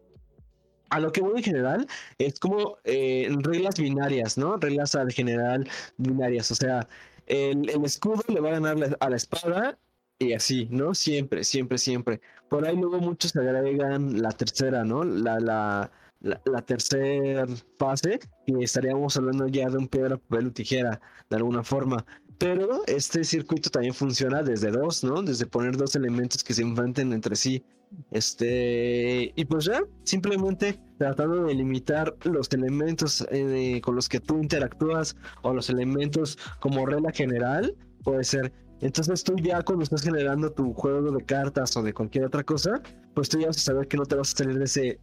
A 0.91 1.01
lo 1.01 1.12
que 1.12 1.21
voy 1.21 1.37
en 1.37 1.43
general 1.43 1.87
es 2.16 2.41
como 2.41 2.79
eh, 2.85 3.29
reglas 3.43 3.79
binarias, 3.79 4.39
¿no? 4.39 4.57
Reglas 4.57 4.95
al 4.95 5.12
general 5.12 5.69
binarias. 5.99 6.51
O 6.51 6.55
sea, 6.55 6.89
el, 7.27 7.69
escudo 7.85 8.23
le 8.29 8.41
va 8.41 8.49
a 8.49 8.53
ganar 8.53 8.97
a 8.99 9.11
la 9.11 9.16
espada 9.16 9.79
y 10.19 10.33
así, 10.33 10.66
¿no? 10.71 10.95
Siempre, 10.95 11.45
siempre, 11.45 11.77
siempre. 11.77 12.23
Por 12.49 12.66
ahí 12.66 12.75
luego 12.75 13.01
muchos 13.01 13.37
agregan 13.37 14.23
la 14.23 14.31
tercera, 14.31 14.83
¿no? 14.83 15.05
La, 15.05 15.39
la, 15.39 15.91
la, 16.21 16.62
tercera 16.62 17.47
fase 17.79 18.19
y 18.47 18.62
estaríamos 18.62 19.16
hablando 19.16 19.47
ya 19.49 19.69
de 19.69 19.79
un 19.79 19.89
piedra, 19.89 20.16
papel 20.16 20.49
o 20.49 20.53
tijera 20.53 21.01
de 21.31 21.37
alguna 21.37 21.62
forma. 21.62 22.05
Pero 22.39 22.83
este 22.87 23.25
circuito 23.25 23.69
también 23.71 23.95
funciona 23.95 24.43
desde 24.43 24.71
dos, 24.71 25.03
¿no? 25.03 25.23
Desde 25.23 25.47
poner 25.47 25.77
dos 25.77 25.97
elementos 25.97 26.45
que 26.45 26.55
se 26.55 26.62
enfrenten 26.62 27.12
entre 27.12 27.35
sí. 27.35 27.64
Este, 28.11 29.33
y 29.35 29.45
pues 29.47 29.64
ya, 29.64 29.83
simplemente 30.05 30.79
tratando 30.99 31.45
de 31.45 31.55
limitar 31.55 32.14
los 32.25 32.49
elementos 32.53 33.27
eh, 33.31 33.81
con 33.83 33.97
los 33.97 34.09
que 34.09 34.21
tú 34.21 34.39
interactúas 34.39 35.16
o 35.43 35.55
los 35.55 35.71
elementos 35.71 36.39
como 36.61 36.87
regla 36.87 37.11
general, 37.12 37.75
puede 38.05 38.25
ser. 38.25 38.53
Entonces 38.81 39.25
tú 39.25 39.35
ya 39.37 39.62
cuando 39.62 39.83
estás 39.83 40.03
generando 40.03 40.53
tu 40.53 40.73
juego 40.75 41.11
de 41.11 41.25
cartas 41.25 41.77
o 41.77 41.83
de 41.83 41.93
cualquier 41.93 42.27
otra 42.27 42.45
cosa, 42.45 42.81
pues 43.14 43.29
tú 43.29 43.41
ya 43.41 43.49
vas 43.49 43.57
a 43.57 43.61
saber 43.61 43.89
que 43.89 43.97
no 43.97 44.05
te 44.05 44.14
vas 44.14 44.33
a 44.35 44.37
salir 44.37 44.59
de 44.59 44.64
ese 44.64 45.01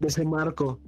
de 0.00 0.08
ese 0.08 0.24
marco. 0.24 0.80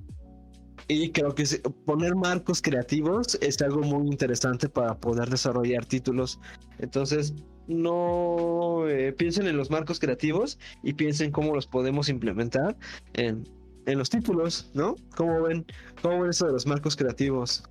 Y 0.88 1.10
creo 1.10 1.34
que 1.34 1.44
poner 1.84 2.14
marcos 2.14 2.62
creativos 2.62 3.36
es 3.40 3.60
algo 3.60 3.80
muy 3.80 4.06
interesante 4.06 4.68
para 4.68 4.94
poder 4.94 5.28
desarrollar 5.28 5.84
títulos. 5.84 6.38
Entonces, 6.78 7.34
no 7.66 8.88
eh, 8.88 9.12
piensen 9.12 9.46
en 9.48 9.56
los 9.56 9.70
marcos 9.70 9.98
creativos 9.98 10.58
y 10.84 10.92
piensen 10.92 11.32
cómo 11.32 11.54
los 11.54 11.66
podemos 11.66 12.08
implementar 12.08 12.76
en, 13.14 13.44
en 13.86 13.98
los 13.98 14.10
títulos, 14.10 14.70
¿no? 14.74 14.94
¿Cómo 15.16 15.42
ven, 15.42 15.64
cómo 16.02 16.20
ven 16.20 16.30
eso 16.30 16.46
de 16.46 16.52
los 16.52 16.66
marcos 16.66 16.94
creativos? 16.94 17.64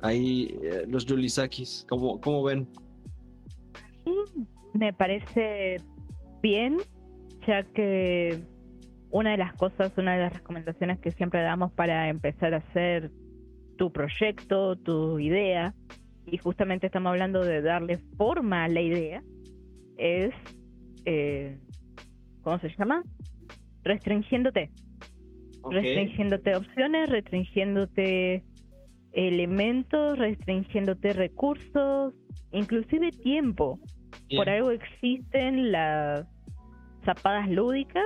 Ahí, 0.00 0.56
eh, 0.62 0.84
los 0.88 1.04
Yulisakis, 1.04 1.84
¿cómo, 1.88 2.20
¿cómo 2.20 2.42
ven? 2.42 2.68
Me 4.74 4.92
parece 4.92 5.82
bien, 6.42 6.78
ya 7.46 7.64
que 7.64 8.42
una 9.16 9.30
de 9.30 9.38
las 9.38 9.54
cosas, 9.54 9.96
una 9.96 10.14
de 10.14 10.24
las 10.24 10.34
recomendaciones 10.34 10.98
que 10.98 11.10
siempre 11.10 11.40
damos 11.40 11.72
para 11.72 12.10
empezar 12.10 12.52
a 12.52 12.58
hacer 12.58 13.10
tu 13.78 13.90
proyecto, 13.90 14.76
tu 14.76 15.18
idea, 15.18 15.74
y 16.26 16.36
justamente 16.36 16.86
estamos 16.86 17.12
hablando 17.12 17.42
de 17.42 17.62
darle 17.62 17.96
forma 18.18 18.64
a 18.64 18.68
la 18.68 18.82
idea, 18.82 19.22
es, 19.96 20.34
eh, 21.06 21.56
¿cómo 22.42 22.58
se 22.58 22.68
llama? 22.76 23.02
Restringiéndote. 23.84 24.70
Restringiéndote 25.70 26.54
opciones, 26.54 27.08
restringiéndote 27.08 28.44
elementos, 29.12 30.18
restringiéndote 30.18 31.14
recursos, 31.14 32.12
inclusive 32.52 33.12
tiempo. 33.12 33.80
Por 34.36 34.50
algo 34.50 34.72
existen 34.72 35.72
las 35.72 36.26
zapadas 37.06 37.48
lúdicas 37.48 38.04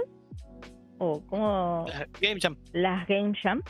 o 1.00 1.20
como 1.26 1.86
Game 2.20 2.38
Jam. 2.40 2.56
las 2.72 3.08
Game 3.08 3.32
Jam. 3.42 3.62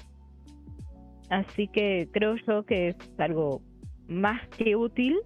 Así 1.31 1.69
que 1.69 2.09
creo 2.13 2.35
yo 2.47 2.65
que 2.67 2.89
es 2.89 2.97
algo 3.19 3.63
más 4.09 4.41
que 4.59 4.75
útil 4.77 5.17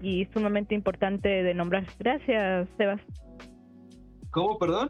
y 0.00 0.26
sumamente 0.34 0.74
importante 0.74 1.28
de 1.28 1.54
nombrar. 1.54 1.86
Gracias, 2.00 2.68
Sebas. 2.76 3.00
¿Cómo, 4.32 4.58
perdón? 4.58 4.88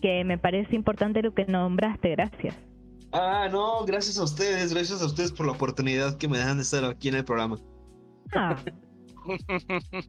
Que 0.00 0.24
me 0.24 0.38
parece 0.38 0.74
importante 0.74 1.22
lo 1.22 1.34
que 1.34 1.44
nombraste, 1.44 2.10
gracias. 2.12 2.56
Ah, 3.12 3.48
no, 3.52 3.84
gracias 3.84 4.18
a 4.18 4.24
ustedes, 4.24 4.72
gracias 4.72 5.02
a 5.02 5.06
ustedes 5.06 5.30
por 5.32 5.46
la 5.46 5.52
oportunidad 5.52 6.16
que 6.16 6.26
me 6.26 6.38
dan 6.38 6.56
de 6.56 6.62
estar 6.62 6.84
aquí 6.84 7.08
en 7.08 7.16
el 7.16 7.24
programa. 7.24 7.58
Ah, 8.34 8.56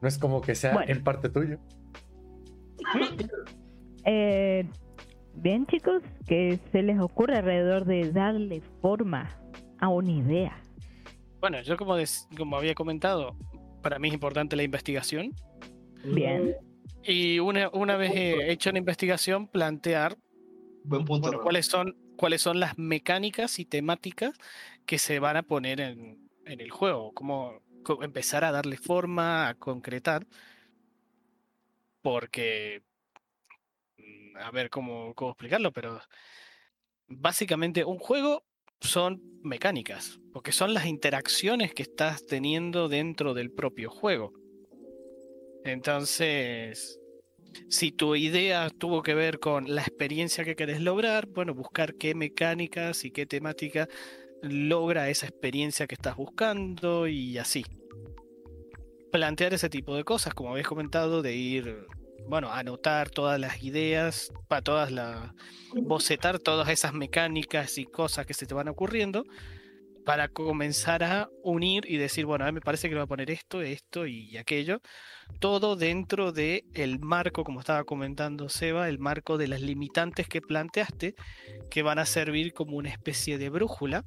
No 0.00 0.08
es 0.08 0.18
como 0.18 0.40
que 0.42 0.54
sea 0.54 0.74
Bueno. 0.74 0.92
en 0.92 1.02
parte 1.02 1.28
tuyo. 1.28 1.58
Eh, 4.04 4.68
bien, 5.34 5.66
chicos, 5.66 6.02
¿qué 6.26 6.58
se 6.72 6.82
les 6.82 6.98
ocurre 7.00 7.36
alrededor 7.36 7.84
de 7.84 8.10
darle 8.12 8.62
forma 8.80 9.28
a 9.78 9.88
una 9.88 10.10
idea? 10.12 10.62
Bueno, 11.40 11.60
yo 11.62 11.76
como, 11.76 11.96
des- 11.96 12.28
como 12.36 12.56
había 12.56 12.74
comentado, 12.74 13.36
para 13.82 13.98
mí 13.98 14.08
es 14.08 14.14
importante 14.14 14.56
la 14.56 14.62
investigación. 14.62 15.32
Bien. 16.04 16.54
Y 17.04 17.38
una, 17.38 17.68
una 17.72 17.96
vez 17.96 18.12
eh, 18.14 18.50
hecho 18.50 18.72
la 18.72 18.78
investigación, 18.78 19.46
plantear 19.46 20.16
Buen 20.84 21.04
punto. 21.04 21.22
bueno, 21.22 21.32
Raúl. 21.38 21.42
cuáles 21.42 21.66
son 21.66 21.96
cuáles 22.16 22.40
son 22.40 22.58
las 22.60 22.78
mecánicas 22.78 23.58
y 23.58 23.66
temáticas 23.66 24.32
que 24.86 24.98
se 24.98 25.18
van 25.18 25.36
a 25.36 25.42
poner 25.42 25.80
en, 25.80 26.18
en 26.46 26.60
el 26.62 26.70
juego, 26.70 27.12
cómo 27.12 27.60
empezar 28.00 28.42
a 28.42 28.52
darle 28.52 28.78
forma, 28.78 29.48
a 29.48 29.54
concretar, 29.54 30.26
porque, 32.06 32.84
mm, 33.98 34.36
a 34.36 34.52
ver 34.52 34.70
cómo, 34.70 35.12
cómo 35.16 35.32
explicarlo, 35.32 35.72
pero 35.72 36.00
básicamente 37.08 37.84
un 37.84 37.98
juego 37.98 38.44
son 38.80 39.20
mecánicas, 39.42 40.20
porque 40.32 40.52
son 40.52 40.72
las 40.72 40.86
interacciones 40.86 41.74
que 41.74 41.82
estás 41.82 42.24
teniendo 42.24 42.88
dentro 42.88 43.34
del 43.34 43.50
propio 43.50 43.90
juego. 43.90 44.32
Entonces, 45.64 47.00
si 47.68 47.90
tu 47.90 48.14
idea 48.14 48.70
tuvo 48.70 49.02
que 49.02 49.14
ver 49.14 49.40
con 49.40 49.74
la 49.74 49.80
experiencia 49.80 50.44
que 50.44 50.54
querés 50.54 50.80
lograr, 50.80 51.26
bueno, 51.26 51.54
buscar 51.54 51.96
qué 51.96 52.14
mecánicas 52.14 53.04
y 53.04 53.10
qué 53.10 53.26
temática 53.26 53.88
logra 54.42 55.10
esa 55.10 55.26
experiencia 55.26 55.88
que 55.88 55.96
estás 55.96 56.14
buscando 56.14 57.08
y 57.08 57.36
así. 57.38 57.64
Plantear 59.12 59.54
ese 59.54 59.68
tipo 59.68 59.94
de 59.96 60.04
cosas, 60.04 60.34
como 60.34 60.50
habéis 60.50 60.66
comentado, 60.66 61.22
de 61.22 61.34
ir, 61.34 61.86
bueno, 62.28 62.50
anotar 62.52 63.10
todas 63.10 63.40
las 63.40 63.62
ideas, 63.62 64.32
para 64.48 64.62
todas 64.62 64.90
las, 64.90 65.30
bocetar 65.74 66.38
todas 66.38 66.68
esas 66.68 66.92
mecánicas 66.92 67.78
y 67.78 67.84
cosas 67.84 68.26
que 68.26 68.34
se 68.34 68.46
te 68.46 68.54
van 68.54 68.68
ocurriendo, 68.68 69.24
para 70.04 70.28
comenzar 70.28 71.02
a 71.02 71.28
unir 71.42 71.84
y 71.88 71.96
decir, 71.96 72.26
bueno, 72.26 72.44
a 72.44 72.46
mí 72.48 72.52
me 72.52 72.60
parece 72.60 72.88
que 72.88 72.94
le 72.94 73.00
voy 73.00 73.06
a 73.06 73.08
poner 73.08 73.30
esto, 73.30 73.60
esto 73.60 74.06
y 74.06 74.36
aquello, 74.36 74.80
todo 75.40 75.74
dentro 75.74 76.30
de 76.30 76.64
el 76.74 77.00
marco, 77.00 77.42
como 77.42 77.58
estaba 77.58 77.82
comentando 77.82 78.48
Seba, 78.48 78.88
el 78.88 79.00
marco 79.00 79.36
de 79.36 79.48
las 79.48 79.60
limitantes 79.60 80.28
que 80.28 80.40
planteaste, 80.40 81.16
que 81.70 81.82
van 81.82 81.98
a 81.98 82.06
servir 82.06 82.52
como 82.52 82.76
una 82.76 82.90
especie 82.90 83.36
de 83.36 83.50
brújula 83.50 84.04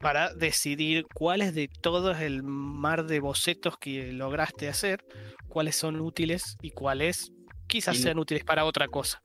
para 0.00 0.32
decidir 0.34 1.06
cuáles 1.14 1.54
de 1.54 1.68
todos 1.68 2.20
el 2.20 2.42
mar 2.42 3.06
de 3.06 3.20
bocetos 3.20 3.76
que 3.78 4.12
lograste 4.12 4.68
hacer, 4.68 5.04
cuáles 5.48 5.76
son 5.76 6.00
útiles 6.00 6.56
y 6.62 6.70
cuáles 6.70 7.32
quizás 7.66 7.98
sean 7.98 8.18
útiles 8.18 8.44
para 8.44 8.64
otra 8.64 8.88
cosa. 8.88 9.20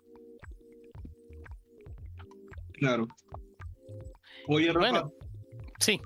Claro. 2.74 3.08
Oye, 4.48 4.74
Rafa, 4.74 4.80
Bueno. 4.80 5.14
Sí, 5.80 6.02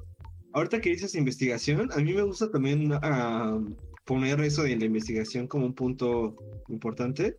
ahorita 0.53 0.81
que 0.81 0.89
dices 0.89 1.15
investigación, 1.15 1.89
a 1.91 1.97
mí 1.97 2.13
me 2.13 2.23
gusta 2.23 2.49
también 2.49 2.91
ah, 3.01 3.59
poner 4.05 4.39
eso 4.41 4.63
de 4.63 4.75
la 4.75 4.85
investigación 4.85 5.47
como 5.47 5.65
un 5.65 5.73
punto 5.73 6.35
importante. 6.69 7.37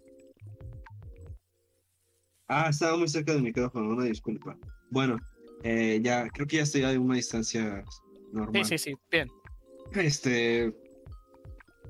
Ah, 2.47 2.69
estaba 2.71 2.97
muy 2.97 3.09
cerca 3.09 3.33
del 3.33 3.43
micrófono, 3.43 3.91
una 3.91 4.05
disculpa. 4.05 4.57
Bueno, 4.91 5.19
eh, 5.63 6.01
ya, 6.03 6.29
creo 6.29 6.47
que 6.47 6.57
ya 6.57 6.63
estoy 6.63 6.83
a 6.85 6.99
una 7.01 7.17
distancia 7.17 7.85
normal. 8.33 8.65
sí, 8.65 8.79
sí, 8.79 8.91
sí, 8.91 8.97
bien. 9.11 9.29
este 9.95 10.73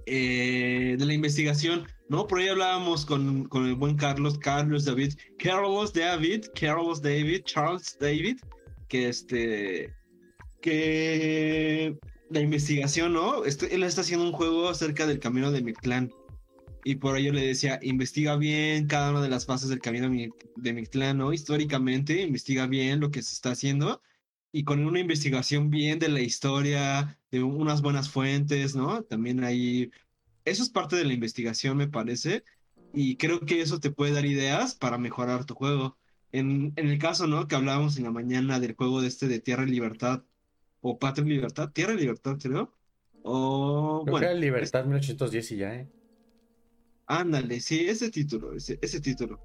eh, 0.06 0.96
de 0.98 1.04
la 1.04 1.12
investigación, 1.12 1.86
¿no? 2.08 2.26
Por 2.26 2.38
ahí 2.38 2.48
hablábamos 2.48 3.04
con, 3.04 3.44
con 3.44 3.66
el 3.66 3.74
buen 3.74 3.96
Carlos, 3.96 4.38
Carlos 4.38 4.84
David, 4.86 5.12
Carlos 5.38 5.92
David, 5.92 6.46
Carlos 6.58 7.02
David, 7.02 7.42
Charles 7.44 7.96
David, 8.00 8.38
que 8.88 9.08
este, 9.08 9.92
que 10.62 11.94
la 12.30 12.40
investigación, 12.40 13.12
¿no? 13.12 13.44
Este- 13.44 13.74
él 13.74 13.82
está 13.82 14.00
haciendo 14.00 14.24
un 14.26 14.32
juego 14.32 14.68
acerca 14.68 15.06
del 15.06 15.18
camino 15.18 15.50
de 15.50 15.60
Mictlán. 15.62 16.10
Y 16.84 16.96
por 16.96 17.16
ello 17.18 17.32
le 17.32 17.46
decía, 17.46 17.78
investiga 17.82 18.36
bien 18.36 18.86
cada 18.86 19.10
una 19.10 19.20
de 19.22 19.28
las 19.28 19.46
fases 19.46 19.68
del 19.68 19.80
camino 19.80 20.04
de 20.04 20.10
Mi- 20.10 20.28
de 20.56 20.72
Mictlán, 20.72 21.18
¿no? 21.18 21.32
Históricamente, 21.32 22.22
investiga 22.22 22.66
bien 22.66 23.00
lo 23.00 23.10
que 23.10 23.22
se 23.22 23.34
está 23.34 23.50
haciendo 23.50 24.00
y 24.52 24.64
con 24.64 24.84
una 24.86 25.00
investigación 25.00 25.68
bien 25.70 25.98
de 25.98 26.08
la 26.08 26.20
historia, 26.20 27.18
de 27.30 27.42
unas 27.42 27.82
buenas 27.82 28.08
fuentes, 28.10 28.74
¿no? 28.74 29.02
También 29.02 29.44
ahí, 29.44 29.90
eso 30.44 30.62
es 30.62 30.70
parte 30.70 30.96
de 30.96 31.04
la 31.04 31.12
investigación, 31.12 31.76
me 31.76 31.88
parece, 31.88 32.44
y 32.94 33.16
creo 33.16 33.40
que 33.40 33.60
eso 33.60 33.80
te 33.80 33.90
puede 33.90 34.12
dar 34.12 34.24
ideas 34.24 34.74
para 34.74 34.96
mejorar 34.98 35.44
tu 35.44 35.55
juego. 35.55 35.98
En, 36.32 36.72
en 36.76 36.88
el 36.88 36.98
caso, 36.98 37.26
¿no? 37.26 37.46
Que 37.48 37.56
hablábamos 37.56 37.98
en 37.98 38.05
la 38.05 38.10
mañana 38.10 38.59
del 38.60 38.74
juego 38.74 39.02
de 39.02 39.09
este 39.09 39.28
de 39.28 39.40
Tierra 39.40 39.64
y 39.64 39.70
Libertad, 39.70 40.24
o 40.80 40.98
Patria 40.98 41.26
y 41.26 41.30
Libertad, 41.30 41.70
Tierra 41.72 41.92
y 41.94 41.98
Libertad, 41.98 42.38
creo. 42.40 42.72
O, 43.22 44.02
Creo 44.05 44.12
bueno, 44.12 44.26
que 44.26 44.30
era 44.32 44.40
Libertad 44.40 44.84
1810 44.86 45.52
y 45.52 45.56
ya, 45.56 45.74
¿eh? 45.74 45.88
Ándale, 47.09 47.60
sí, 47.60 47.89
ese 47.89 48.10
título, 48.10 48.55
ese, 48.55 48.78
ese 48.82 49.01
título. 49.01 49.40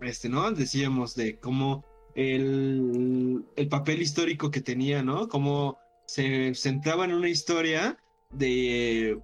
Este, 0.00 0.28
¿no? 0.28 0.50
Decíamos 0.52 1.14
de 1.14 1.38
cómo 1.38 1.84
el, 2.14 3.44
el 3.56 3.68
papel 3.68 4.02
histórico 4.02 4.50
que 4.50 4.60
tenía, 4.60 5.02
¿no? 5.02 5.28
Cómo 5.28 5.78
se 6.06 6.54
centraba 6.54 7.04
en 7.04 7.14
una 7.14 7.28
historia 7.28 7.96
de 8.30 9.18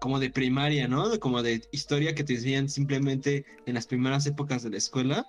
como 0.00 0.18
de 0.18 0.30
primaria, 0.30 0.88
¿no? 0.88 1.18
Como 1.20 1.42
de 1.42 1.62
historia 1.72 2.14
que 2.14 2.24
te 2.24 2.34
decían 2.34 2.68
simplemente 2.68 3.44
en 3.66 3.74
las 3.74 3.86
primeras 3.86 4.26
épocas 4.26 4.62
de 4.62 4.70
la 4.70 4.78
escuela. 4.78 5.26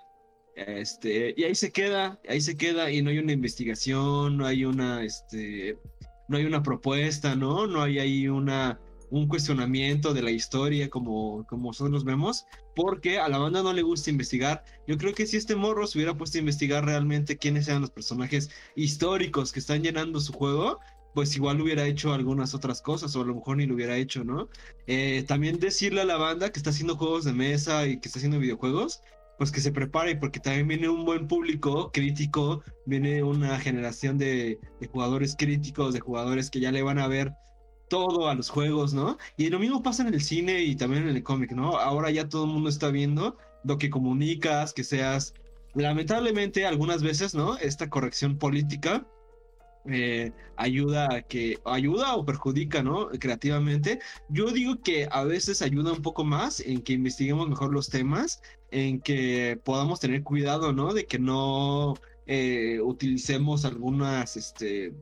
Este, 0.56 1.34
y 1.38 1.44
ahí 1.44 1.56
se 1.56 1.72
queda, 1.72 2.20
ahí 2.28 2.41
se 2.41 2.58
queda, 2.58 2.91
y 2.91 3.02
no 3.02 3.10
hay 3.10 3.20
una 3.20 3.34
investigación, 3.34 4.38
no 4.38 4.45
hay 4.45 4.66
una, 4.66 5.03
este, 5.03 5.78
no 6.28 6.38
hay 6.38 6.45
una 6.45 6.64
propuesta, 6.64 7.36
¿no? 7.36 7.68
No 7.68 7.82
hay 7.82 7.99
ahí 7.99 8.28
una, 8.28 8.80
un 9.12 9.28
cuestionamiento 9.28 10.14
de 10.14 10.24
la 10.24 10.32
historia 10.32 10.90
como, 10.90 11.46
como 11.46 11.68
nosotros 11.68 12.06
vemos, 12.06 12.46
porque 12.76 13.20
a 13.20 13.28
la 13.28 13.38
banda 13.38 13.62
no 13.62 13.74
le 13.74 13.82
gusta 13.82 14.10
investigar. 14.10 14.64
Yo 14.88 14.98
creo 14.98 15.14
que 15.14 15.28
si 15.28 15.38
este 15.38 15.56
morro 15.56 15.86
se 15.86 15.98
hubiera 15.98 16.18
puesto 16.18 16.38
a 16.38 16.40
investigar 16.40 16.86
realmente 16.86 17.38
quiénes 17.38 17.68
eran 17.68 17.82
los 17.82 17.92
personajes 17.92 18.50
históricos 18.76 19.52
que 19.52 19.60
están 19.60 19.84
llenando 19.84 20.22
su 20.22 20.32
juego, 20.32 20.80
pues 21.14 21.36
igual 21.36 21.60
hubiera 21.60 21.86
hecho 21.86 22.14
algunas 22.14 22.54
otras 22.56 22.82
cosas, 22.82 23.14
o 23.16 23.22
a 23.22 23.26
lo 23.26 23.36
mejor 23.36 23.58
ni 23.58 23.66
lo 23.66 23.76
hubiera 23.76 23.98
hecho, 23.98 24.24
¿no? 24.24 24.48
Eh, 24.88 25.26
también 25.28 25.60
decirle 25.60 26.02
a 26.02 26.06
la 26.06 26.16
banda 26.16 26.50
que 26.50 26.60
está 26.60 26.70
haciendo 26.70 26.96
juegos 26.96 27.26
de 27.26 27.34
mesa 27.34 27.86
y 27.86 28.00
que 28.00 28.08
está 28.08 28.20
haciendo 28.20 28.40
videojuegos, 28.40 29.02
pues 29.38 29.52
que 29.52 29.60
se 29.60 29.74
prepare, 29.74 30.16
porque 30.16 30.40
también 30.40 30.70
viene 30.70 30.88
un 30.88 31.04
buen 31.04 31.28
público 31.28 31.92
crítico, 31.92 32.64
viene 32.86 33.24
una 33.24 33.60
generación 33.60 34.18
de, 34.18 34.58
de 34.80 34.88
jugadores 34.88 35.36
críticos, 35.38 35.94
de 35.94 36.00
jugadores 36.00 36.50
que 36.50 36.62
ya 36.62 36.72
le 36.72 36.82
van 36.82 37.00
a 37.00 37.10
ver 37.10 37.34
todo 37.92 38.30
a 38.30 38.36
los 38.36 38.50
juegos, 38.50 38.94
¿no? 38.94 39.18
Y 39.36 39.50
lo 39.50 39.60
mismo 39.60 39.84
pasa 39.84 40.08
en 40.08 40.14
el 40.14 40.22
cine 40.22 40.62
y 40.64 40.78
también 40.78 41.10
en 41.10 41.14
el 41.18 41.24
cómic, 41.24 41.52
¿no? 41.52 41.78
Ahora 41.78 42.10
ya 42.10 42.30
todo 42.30 42.46
el 42.46 42.52
mundo 42.52 42.70
está 42.70 42.90
viendo 42.90 43.38
lo 43.66 43.78
que 43.78 43.90
comunicas, 43.90 44.72
que 44.72 44.86
seas, 44.86 45.34
lamentablemente 45.74 46.66
algunas 46.66 47.04
veces, 47.04 47.36
¿no? 47.36 47.58
Esta 47.58 47.90
corrección 47.90 48.38
política 48.38 49.06
eh, 49.86 50.32
ayuda 50.56 51.14
a 51.14 51.22
que 51.24 51.60
ayuda 51.66 52.16
o 52.16 52.26
perjudica, 52.26 52.82
¿no? 52.82 53.10
Creativamente. 53.10 54.00
Yo 54.30 54.52
digo 54.52 54.82
que 54.82 55.10
a 55.12 55.26
veces 55.26 55.62
ayuda 55.62 55.92
un 55.92 56.02
poco 56.02 56.24
más 56.24 56.62
en 56.62 56.82
que 56.84 56.94
investiguemos 56.94 57.50
mejor 57.50 57.74
los 57.74 57.90
temas, 57.90 58.42
en 58.72 59.02
que 59.02 59.60
podamos 59.66 60.00
tener 60.00 60.24
cuidado, 60.24 60.72
¿no? 60.72 60.94
De 60.94 61.08
que 61.08 61.20
no 61.20 61.96
eh, 62.26 62.80
utilicemos 62.82 63.66
algunas, 63.66 64.38
este, 64.38 64.94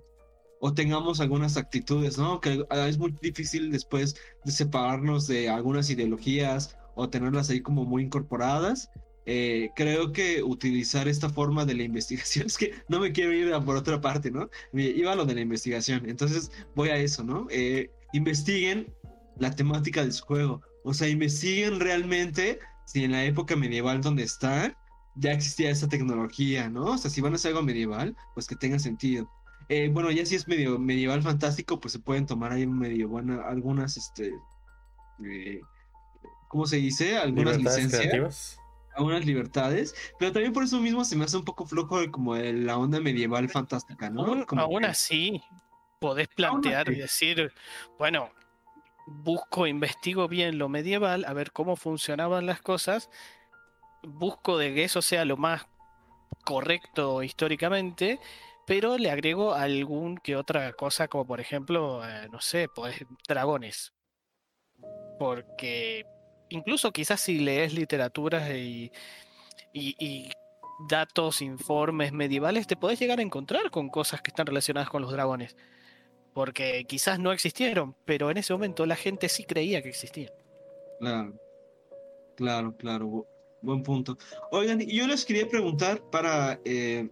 o 0.59 0.73
tengamos 0.73 1.19
algunas 1.21 1.57
actitudes, 1.57 2.17
¿no? 2.17 2.39
Que 2.41 2.65
es 2.87 2.97
muy 2.97 3.15
difícil 3.21 3.71
después 3.71 4.15
de 4.43 4.51
separarnos 4.51 5.27
de 5.27 5.49
algunas 5.49 5.89
ideologías 5.89 6.77
o 6.95 7.09
tenerlas 7.09 7.49
ahí 7.49 7.61
como 7.61 7.85
muy 7.85 8.03
incorporadas. 8.03 8.89
Eh, 9.25 9.69
creo 9.75 10.11
que 10.11 10.43
utilizar 10.43 11.07
esta 11.07 11.29
forma 11.29 11.65
de 11.65 11.75
la 11.75 11.83
investigación, 11.83 12.45
es 12.47 12.57
que 12.57 12.73
no 12.89 12.99
me 12.99 13.11
quiero 13.11 13.31
ir 13.31 13.53
a 13.53 13.63
por 13.63 13.75
otra 13.75 14.01
parte, 14.01 14.31
¿no? 14.31 14.49
Me 14.73 14.83
iba 14.83 15.13
a 15.13 15.15
lo 15.15 15.25
de 15.25 15.35
la 15.35 15.41
investigación, 15.41 16.09
entonces 16.09 16.51
voy 16.75 16.89
a 16.89 16.97
eso, 16.97 17.23
¿no? 17.23 17.47
Eh, 17.51 17.91
investiguen 18.13 18.93
la 19.37 19.51
temática 19.55 20.03
de 20.03 20.11
su 20.11 20.25
juego, 20.25 20.61
o 20.83 20.93
sea, 20.93 21.07
investiguen 21.07 21.79
realmente 21.79 22.59
si 22.85 23.03
en 23.03 23.11
la 23.11 23.23
época 23.23 23.55
medieval 23.55 24.01
donde 24.01 24.23
está 24.23 24.75
ya 25.15 25.31
existía 25.31 25.69
esa 25.69 25.87
tecnología, 25.87 26.69
¿no? 26.69 26.85
O 26.85 26.97
sea, 26.97 27.11
si 27.11 27.21
van 27.21 27.33
a 27.33 27.35
hacer 27.35 27.49
algo 27.49 27.63
medieval, 27.63 28.15
pues 28.33 28.47
que 28.47 28.55
tenga 28.55 28.79
sentido. 28.79 29.29
Eh, 29.69 29.89
bueno, 29.91 30.11
ya 30.11 30.25
si 30.25 30.35
es 30.35 30.47
medio 30.47 30.79
medieval 30.79 31.21
fantástico, 31.21 31.79
pues 31.79 31.93
se 31.93 31.99
pueden 31.99 32.25
tomar 32.25 32.51
ahí 32.51 32.65
medio 32.65 33.07
bueno, 33.07 33.41
algunas, 33.45 33.97
este, 33.97 34.33
¿cómo 36.47 36.65
se 36.65 36.77
dice? 36.77 37.17
Algunas 37.17 37.57
licencias 37.57 38.59
algunas 38.95 39.25
libertades, 39.25 39.95
pero 40.17 40.31
también 40.31 40.53
por 40.53 40.63
eso 40.63 40.79
mismo 40.79 41.05
se 41.05 41.15
me 41.15 41.23
hace 41.23 41.37
un 41.37 41.45
poco 41.45 41.65
flojo 41.65 41.99
como 42.11 42.35
la 42.35 42.77
onda 42.77 42.99
medieval 42.99 43.49
fantástica, 43.49 44.09
¿no? 44.09 44.45
Aún, 44.57 44.85
así, 44.85 45.41
podés 45.99 46.27
plantear 46.27 46.91
y 46.91 46.95
decir, 46.95 47.53
bueno, 47.97 48.29
busco, 49.07 49.67
investigo 49.67 50.27
bien 50.27 50.57
lo 50.57 50.69
medieval, 50.69 51.25
a 51.25 51.33
ver 51.33 51.51
cómo 51.51 51.75
funcionaban 51.75 52.45
las 52.45 52.61
cosas, 52.61 53.09
busco 54.03 54.57
de 54.57 54.73
que 54.73 54.83
eso 54.83 55.01
sea 55.01 55.25
lo 55.25 55.37
más 55.37 55.67
correcto 56.45 57.23
históricamente, 57.23 58.19
pero 58.69 58.99
le 58.99 59.09
agrego 59.09 59.55
algún 59.55 60.19
que 60.19 60.35
otra 60.35 60.71
cosa, 60.73 61.07
como 61.07 61.25
por 61.25 61.41
ejemplo, 61.41 62.07
eh, 62.07 62.27
no 62.31 62.39
sé, 62.39 62.67
pues 62.73 63.03
dragones. 63.27 63.95
Porque 65.17 66.05
incluso 66.49 66.91
quizás 66.91 67.19
si 67.19 67.39
lees 67.39 67.73
literaturas 67.73 68.47
y, 68.51 68.91
datos, 70.87 71.41
informes 71.41 72.13
medievales, 72.13 72.67
te 72.67 72.77
podés 72.77 72.99
llegar 72.99 73.17
a 73.17 73.23
encontrar 73.23 73.71
con 73.71 73.89
cosas 73.89 74.21
que 74.21 74.29
están 74.29 74.45
relacionadas 74.45 74.91
con 74.91 75.01
los 75.01 75.11
dragones. 75.11 75.57
Porque 76.35 76.85
quizás 76.87 77.17
no 77.17 77.31
existieron, 77.31 77.95
pero 78.05 78.29
en 78.29 78.37
ese 78.37 78.53
momento 78.53 78.85
la 78.85 78.95
gente 78.95 79.29
sí 79.29 79.45
creía 79.45 79.81
que 79.81 79.89
existían. 79.89 80.31
Claro, 80.99 81.33
claro, 82.37 82.77
claro. 82.77 83.25
Buen 83.63 83.81
punto. 83.81 84.15
Oigan, 84.51 84.79
yo 84.79 85.07
les 85.07 85.25
quería 85.25 85.49
preguntar 85.49 86.01
para 86.11 86.61
eh, 86.63 87.09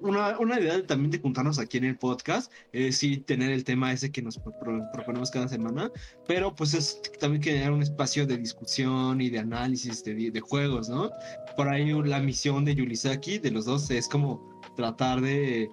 una, 0.00 0.38
una, 0.38 0.60
idea 0.60 0.84
también 0.86 1.10
de 1.10 1.18
juntarnos 1.18 1.58
aquí 1.58 1.78
en 1.78 1.84
el 1.84 1.96
podcast, 1.96 2.52
es 2.72 2.98
sí 2.98 3.18
tener 3.18 3.50
el 3.50 3.64
tema 3.64 3.92
ese 3.92 4.10
que 4.10 4.22
nos 4.22 4.38
proponemos 4.38 5.30
cada 5.30 5.48
semana, 5.48 5.90
pero 6.26 6.54
pues 6.54 6.74
es 6.74 7.00
también 7.20 7.42
crear 7.42 7.72
un 7.72 7.82
espacio 7.82 8.26
de 8.26 8.36
discusión 8.36 9.20
y 9.20 9.30
de 9.30 9.38
análisis 9.38 10.04
de, 10.04 10.30
de 10.30 10.40
juegos, 10.40 10.88
¿no? 10.88 11.10
Por 11.56 11.68
ahí 11.68 11.92
la 12.04 12.20
misión 12.20 12.64
de 12.64 12.74
Yulisaki, 12.74 13.38
de 13.38 13.50
los 13.50 13.64
dos, 13.64 13.90
es 13.90 14.08
como 14.08 14.51
tratar 14.74 15.20
de 15.20 15.70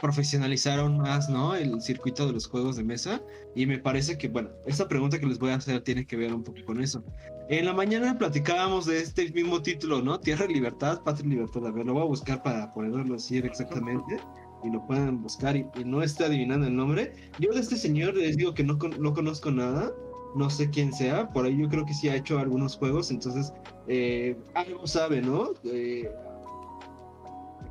profesionalizar 0.00 0.80
aún 0.80 0.98
más, 0.98 1.28
¿no? 1.28 1.54
El 1.54 1.80
circuito 1.80 2.26
de 2.26 2.32
los 2.32 2.46
juegos 2.48 2.76
de 2.76 2.84
mesa. 2.84 3.20
Y 3.54 3.66
me 3.66 3.78
parece 3.78 4.18
que, 4.18 4.28
bueno, 4.28 4.50
esta 4.66 4.88
pregunta 4.88 5.18
que 5.18 5.26
les 5.26 5.38
voy 5.38 5.50
a 5.50 5.56
hacer 5.56 5.82
tiene 5.82 6.06
que 6.06 6.16
ver 6.16 6.34
un 6.34 6.42
poco 6.42 6.58
con 6.64 6.82
eso. 6.82 7.04
En 7.48 7.64
la 7.64 7.72
mañana 7.72 8.18
platicábamos 8.18 8.86
de 8.86 9.00
este 9.00 9.30
mismo 9.30 9.62
título, 9.62 10.02
¿no? 10.02 10.18
Tierra 10.18 10.46
y 10.48 10.54
Libertad, 10.54 11.00
Patria 11.04 11.26
y 11.26 11.30
Libertad. 11.30 11.66
A 11.66 11.70
ver, 11.70 11.86
lo 11.86 11.94
voy 11.94 12.02
a 12.02 12.06
buscar 12.06 12.42
para 12.42 12.72
poderlo 12.72 13.04
decir 13.14 13.46
exactamente. 13.46 14.18
Y 14.64 14.70
lo 14.70 14.84
pueden 14.86 15.22
buscar 15.22 15.56
y, 15.56 15.64
no 15.84 16.02
esté 16.02 16.24
adivinando 16.24 16.66
el 16.66 16.74
nombre. 16.74 17.12
Yo 17.38 17.52
de 17.52 17.60
este 17.60 17.76
señor 17.76 18.16
les 18.16 18.36
digo 18.36 18.54
que 18.54 18.64
no, 18.64 18.76
no 18.98 19.14
conozco 19.14 19.50
nada. 19.50 19.92
No 20.34 20.50
sé 20.50 20.68
quién 20.68 20.92
sea. 20.92 21.30
Por 21.30 21.46
ahí 21.46 21.56
yo 21.56 21.68
creo 21.68 21.86
que 21.86 21.94
sí 21.94 22.08
ha 22.08 22.16
hecho 22.16 22.38
algunos 22.38 22.76
juegos. 22.76 23.10
Entonces, 23.10 23.52
eh, 23.86 24.36
algo 24.54 24.86
sabe, 24.86 25.22
¿no? 25.22 25.52
Eh, 25.64 26.10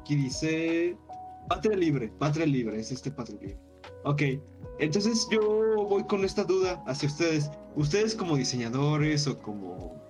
aquí 0.08 0.16
dice 0.16 0.98
Patria 1.50 1.76
Libre, 1.76 2.08
Patria 2.18 2.46
Libre, 2.46 2.80
es 2.80 2.94
este 2.94 3.12
Patria 3.12 3.38
Libre. 3.42 3.58
Ok, 4.06 4.22
entonces 4.80 5.28
yo 5.30 5.42
voy 5.86 6.04
con 6.06 6.24
esta 6.24 6.46
duda 6.46 6.82
hacia 6.88 7.10
ustedes. 7.10 7.52
Ustedes 7.76 8.16
como 8.16 8.38
diseñadores 8.38 9.28
o 9.28 9.38
como 9.38 10.02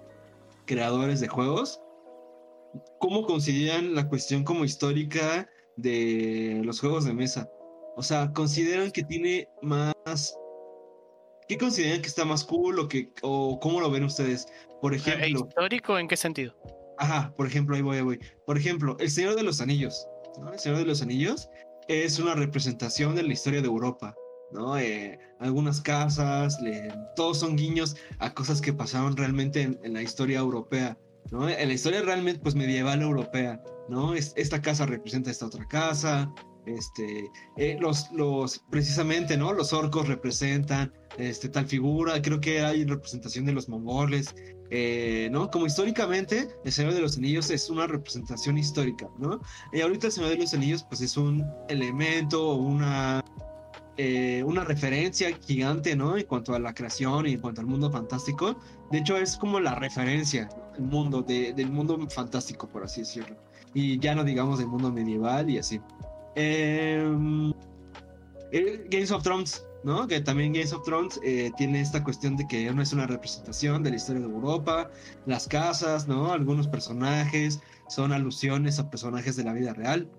creadores 0.65 1.19
de 1.19 1.27
juegos, 1.27 1.81
¿cómo 2.99 3.25
consideran 3.25 3.95
la 3.95 4.07
cuestión 4.07 4.43
como 4.43 4.65
histórica 4.65 5.49
de 5.77 6.61
los 6.63 6.79
juegos 6.79 7.05
de 7.05 7.13
mesa? 7.13 7.49
O 7.95 8.03
sea, 8.03 8.31
¿consideran 8.33 8.91
que 8.91 9.01
tiene 9.03 9.49
más... 9.63 10.37
¿Qué 11.47 11.57
consideran 11.57 12.01
que 12.01 12.07
está 12.07 12.23
más 12.23 12.43
cool 12.43 12.77
o, 12.77 12.87
que, 12.87 13.11
o 13.23 13.59
cómo 13.59 13.81
lo 13.81 13.89
ven 13.89 14.03
ustedes? 14.03 14.47
Por 14.79 14.93
eh, 14.93 14.97
ejemplo... 14.97 15.47
¿Histórico 15.47 15.97
en 15.97 16.07
qué 16.07 16.17
sentido? 16.17 16.53
Ajá, 16.97 17.33
por 17.35 17.47
ejemplo, 17.47 17.75
ahí 17.75 17.81
voy, 17.81 17.97
ahí 17.97 18.03
voy. 18.03 18.19
Por 18.45 18.57
ejemplo, 18.57 18.97
El 18.99 19.09
Señor 19.09 19.35
de 19.35 19.43
los 19.43 19.61
Anillos. 19.61 20.07
El 20.51 20.59
Señor 20.59 20.79
de 20.79 20.85
los 20.85 21.01
Anillos 21.01 21.49
es 21.87 22.19
una 22.19 22.35
representación 22.35 23.15
de 23.15 23.23
la 23.23 23.33
historia 23.33 23.61
de 23.61 23.67
Europa. 23.67 24.15
¿no? 24.51 24.77
Eh, 24.77 25.19
algunas 25.39 25.81
casas, 25.81 26.57
todos 27.15 27.39
son 27.39 27.55
guiños 27.55 27.95
a 28.19 28.33
cosas 28.33 28.61
que 28.61 28.73
pasaron 28.73 29.17
realmente 29.17 29.61
en, 29.61 29.93
la 29.93 30.01
historia 30.01 30.39
europea, 30.39 30.97
¿no? 31.31 31.49
En 31.49 31.67
la 31.67 31.73
historia 31.73 32.01
realmente 32.01 32.39
pues 32.41 32.55
medieval 32.55 33.01
europea, 33.01 33.61
¿no? 33.89 34.13
esta 34.13 34.61
casa 34.61 34.85
representa 34.85 35.31
esta 35.31 35.47
otra 35.47 35.67
casa, 35.67 36.33
este, 36.65 37.29
eh, 37.57 37.77
los, 37.79 38.11
los, 38.11 38.63
precisamente, 38.69 39.37
¿no? 39.37 39.53
Los 39.53 39.71
orcos 39.73 40.07
representan 40.07 40.93
este, 41.17 41.49
tal 41.49 41.65
figura, 41.65 42.21
creo 42.21 42.41
que 42.41 42.61
hay 42.61 42.85
representación 42.85 43.45
de 43.45 43.53
los 43.53 43.69
mongoles, 43.69 44.35
eh, 44.69 45.29
¿no? 45.31 45.49
Como 45.49 45.65
históricamente, 45.65 46.49
el 46.65 46.71
Señor 46.71 46.93
de 46.93 47.01
los 47.01 47.17
Anillos 47.17 47.49
es 47.49 47.69
una 47.69 47.87
representación 47.87 48.57
histórica, 48.57 49.07
¿no? 49.17 49.39
Y 49.71 49.81
ahorita 49.81 50.07
el 50.07 50.13
Señor 50.13 50.31
de 50.31 50.37
los 50.37 50.53
Anillos, 50.53 50.83
pues 50.83 51.01
es 51.01 51.15
un 51.15 51.45
elemento, 51.69 52.55
una, 52.55 53.23
eh, 53.95 54.43
una 54.45 54.63
referencia 54.63 55.29
gigante, 55.45 55.95
¿no? 55.95 56.17
En 56.17 56.25
cuanto 56.25 56.53
a 56.53 56.59
la 56.59 56.73
creación 56.73 57.27
y 57.27 57.33
en 57.33 57.39
cuanto 57.39 57.61
al 57.61 57.67
mundo 57.67 57.89
fantástico. 57.89 58.57
De 58.91 58.99
hecho, 58.99 59.17
es 59.17 59.37
como 59.37 59.59
la 59.59 59.75
referencia, 59.75 60.49
el 60.77 60.83
mundo, 60.83 61.21
del 61.21 61.71
mundo 61.71 61.97
fantástico, 62.09 62.67
por 62.67 62.83
así 62.83 63.01
decirlo. 63.01 63.37
Y 63.73 63.99
ya 63.99 64.15
no 64.15 64.23
digamos 64.23 64.59
del 64.59 64.67
mundo 64.67 64.91
medieval 64.91 65.49
y 65.49 65.59
así. 65.59 65.79
Em, 66.35 67.53
Games 68.89 69.11
of 69.11 69.23
Thrones 69.23 69.66
¿no? 69.87 70.05
Que 70.05 70.19
también 70.19 70.51
Games 70.51 70.73
of 70.73 70.83
Thrones 70.83 71.17
eh, 71.23 71.49
tiene 71.55 71.79
esta 71.79 72.03
cuestión 72.03 72.35
de 72.35 72.45
que 72.45 72.69
no 72.73 72.81
es 72.81 72.91
una 72.91 73.07
representación 73.07 73.83
de 73.83 73.91
la 73.91 73.95
historia 73.95 74.19
de 74.21 74.27
Europa, 74.27 74.91
las 75.25 75.47
casas, 75.47 76.09
¿no? 76.09 76.33
Algunos 76.33 76.67
personajes 76.67 77.61
son 77.87 78.11
alusiones 78.11 78.79
a 78.79 78.89
personajes 78.89 79.37
de 79.37 79.45
la 79.45 79.53
vida 79.53 79.73
real. 79.73 80.11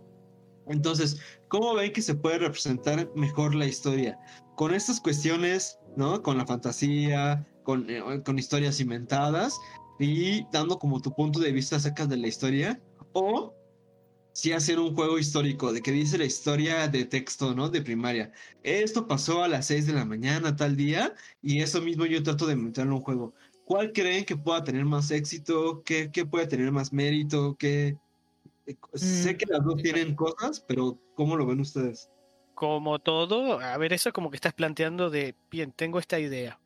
Entonces, 0.68 1.20
¿cómo 1.48 1.74
ven 1.74 1.92
que 1.92 2.00
se 2.00 2.14
puede 2.14 2.38
representar 2.38 3.10
mejor 3.14 3.54
la 3.54 3.66
historia? 3.66 4.18
Con 4.56 4.74
estas 4.74 5.02
cuestiones, 5.02 5.78
¿no? 5.98 6.22
Con 6.22 6.38
la 6.38 6.46
fantasía, 6.46 7.46
con, 7.62 7.90
eh, 7.90 8.02
con 8.24 8.38
historias 8.38 8.80
inventadas 8.80 9.54
y 9.98 10.46
dando 10.50 10.78
como 10.78 11.02
tu 11.02 11.12
punto 11.12 11.40
de 11.40 11.52
vista 11.52 11.76
acerca 11.76 12.06
de 12.06 12.16
la 12.16 12.26
historia, 12.26 12.80
o 13.12 13.54
sí 14.38 14.52
hacer 14.52 14.78
un 14.78 14.94
juego 14.94 15.18
histórico, 15.18 15.72
de 15.72 15.82
que 15.82 15.90
dice 15.90 16.16
la 16.16 16.24
historia 16.24 16.86
de 16.86 17.04
texto, 17.04 17.56
¿no? 17.56 17.70
De 17.70 17.82
primaria. 17.82 18.30
Esto 18.62 19.08
pasó 19.08 19.42
a 19.42 19.48
las 19.48 19.66
6 19.66 19.88
de 19.88 19.94
la 19.94 20.04
mañana, 20.04 20.54
tal 20.54 20.76
día, 20.76 21.12
y 21.42 21.60
eso 21.60 21.82
mismo 21.82 22.06
yo 22.06 22.22
trato 22.22 22.46
de 22.46 22.54
meterlo 22.54 22.92
en 22.92 22.98
un 22.98 23.02
juego. 23.02 23.34
¿Cuál 23.64 23.92
creen 23.92 24.24
que 24.24 24.36
pueda 24.36 24.62
tener 24.62 24.84
más 24.84 25.10
éxito? 25.10 25.82
¿Qué, 25.84 26.12
qué 26.12 26.24
puede 26.24 26.46
tener 26.46 26.70
más 26.70 26.92
mérito? 26.92 27.56
¿Qué... 27.58 27.96
Eh, 28.66 28.76
sé 28.94 29.36
que 29.36 29.46
las 29.46 29.64
dos 29.64 29.74
mm, 29.74 29.82
tienen 29.82 30.14
cosas, 30.14 30.60
pero 30.60 30.96
¿cómo 31.16 31.36
lo 31.36 31.44
ven 31.44 31.58
ustedes? 31.58 32.08
Como 32.54 33.00
todo, 33.00 33.58
a 33.58 33.76
ver, 33.76 33.92
eso 33.92 34.12
como 34.12 34.30
que 34.30 34.36
estás 34.36 34.54
planteando 34.54 35.10
de, 35.10 35.34
bien, 35.50 35.72
tengo 35.72 35.98
esta 35.98 36.20
idea. 36.20 36.60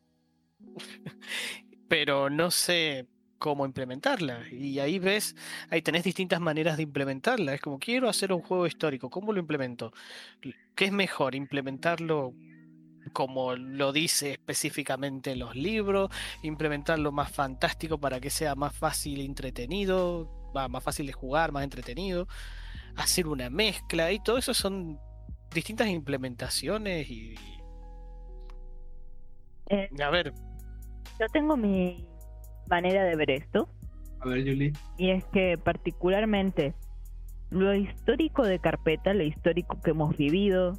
pero 1.89 2.29
no 2.29 2.51
sé, 2.51 3.07
cómo 3.43 3.67
implementarla. 3.67 4.49
Y 4.53 4.79
ahí 4.79 5.01
ves, 5.01 5.35
ahí 5.69 5.83
tenés 5.83 6.05
distintas 6.05 6.41
maneras 6.41 6.77
de 6.77 6.85
implementarla. 6.85 7.55
Es 7.55 7.61
como, 7.61 7.81
quiero 7.81 8.09
hacer 8.09 8.33
un 8.33 8.41
juego 8.41 8.69
histórico, 8.69 9.11
¿cómo 9.11 9.33
lo 9.33 9.41
implemento? 9.41 9.93
¿Qué 10.77 10.85
es 10.85 10.93
mejor? 10.93 11.35
¿Implementarlo 11.35 12.35
como 13.13 13.57
lo 13.57 13.93
dice 13.93 14.31
específicamente 14.31 15.33
en 15.33 15.41
los 15.41 15.57
libros, 15.57 16.09
implementar 16.43 17.01
lo 17.01 17.11
más 17.11 17.33
fantástico 17.33 17.99
para 17.99 18.21
que 18.21 18.31
sea 18.31 18.55
más 18.55 18.77
fácil 18.77 19.21
entretenido, 19.21 20.31
va, 20.57 20.69
más 20.69 20.85
fácil 20.85 21.09
de 21.09 21.13
jugar, 21.13 21.51
más 21.51 21.65
entretenido, 21.65 22.29
hacer 22.95 23.27
una 23.27 23.51
mezcla 23.51 24.13
y 24.13 24.21
todo 24.21 24.39
eso 24.39 24.55
son 24.55 25.01
distintas 25.53 25.89
implementaciones 25.89 27.11
y... 27.11 27.35
Eh, 29.69 29.89
A 30.01 30.11
ver, 30.11 30.33
yo 31.19 31.27
tengo 31.33 31.57
mi 31.57 32.12
manera 32.69 33.05
de 33.05 33.17
ver 33.17 33.31
esto, 33.31 33.69
A 34.21 34.29
ver, 34.29 34.41
Julie. 34.41 34.73
y 34.99 35.11
es 35.11 35.25
que 35.27 35.59
particularmente 35.59 36.75
lo 37.51 37.75
histórico 37.75 38.45
de 38.45 38.59
carpeta, 38.59 39.13
lo 39.15 39.23
histórico 39.23 39.81
que 39.83 39.91
hemos 39.91 40.17
vivido, 40.17 40.79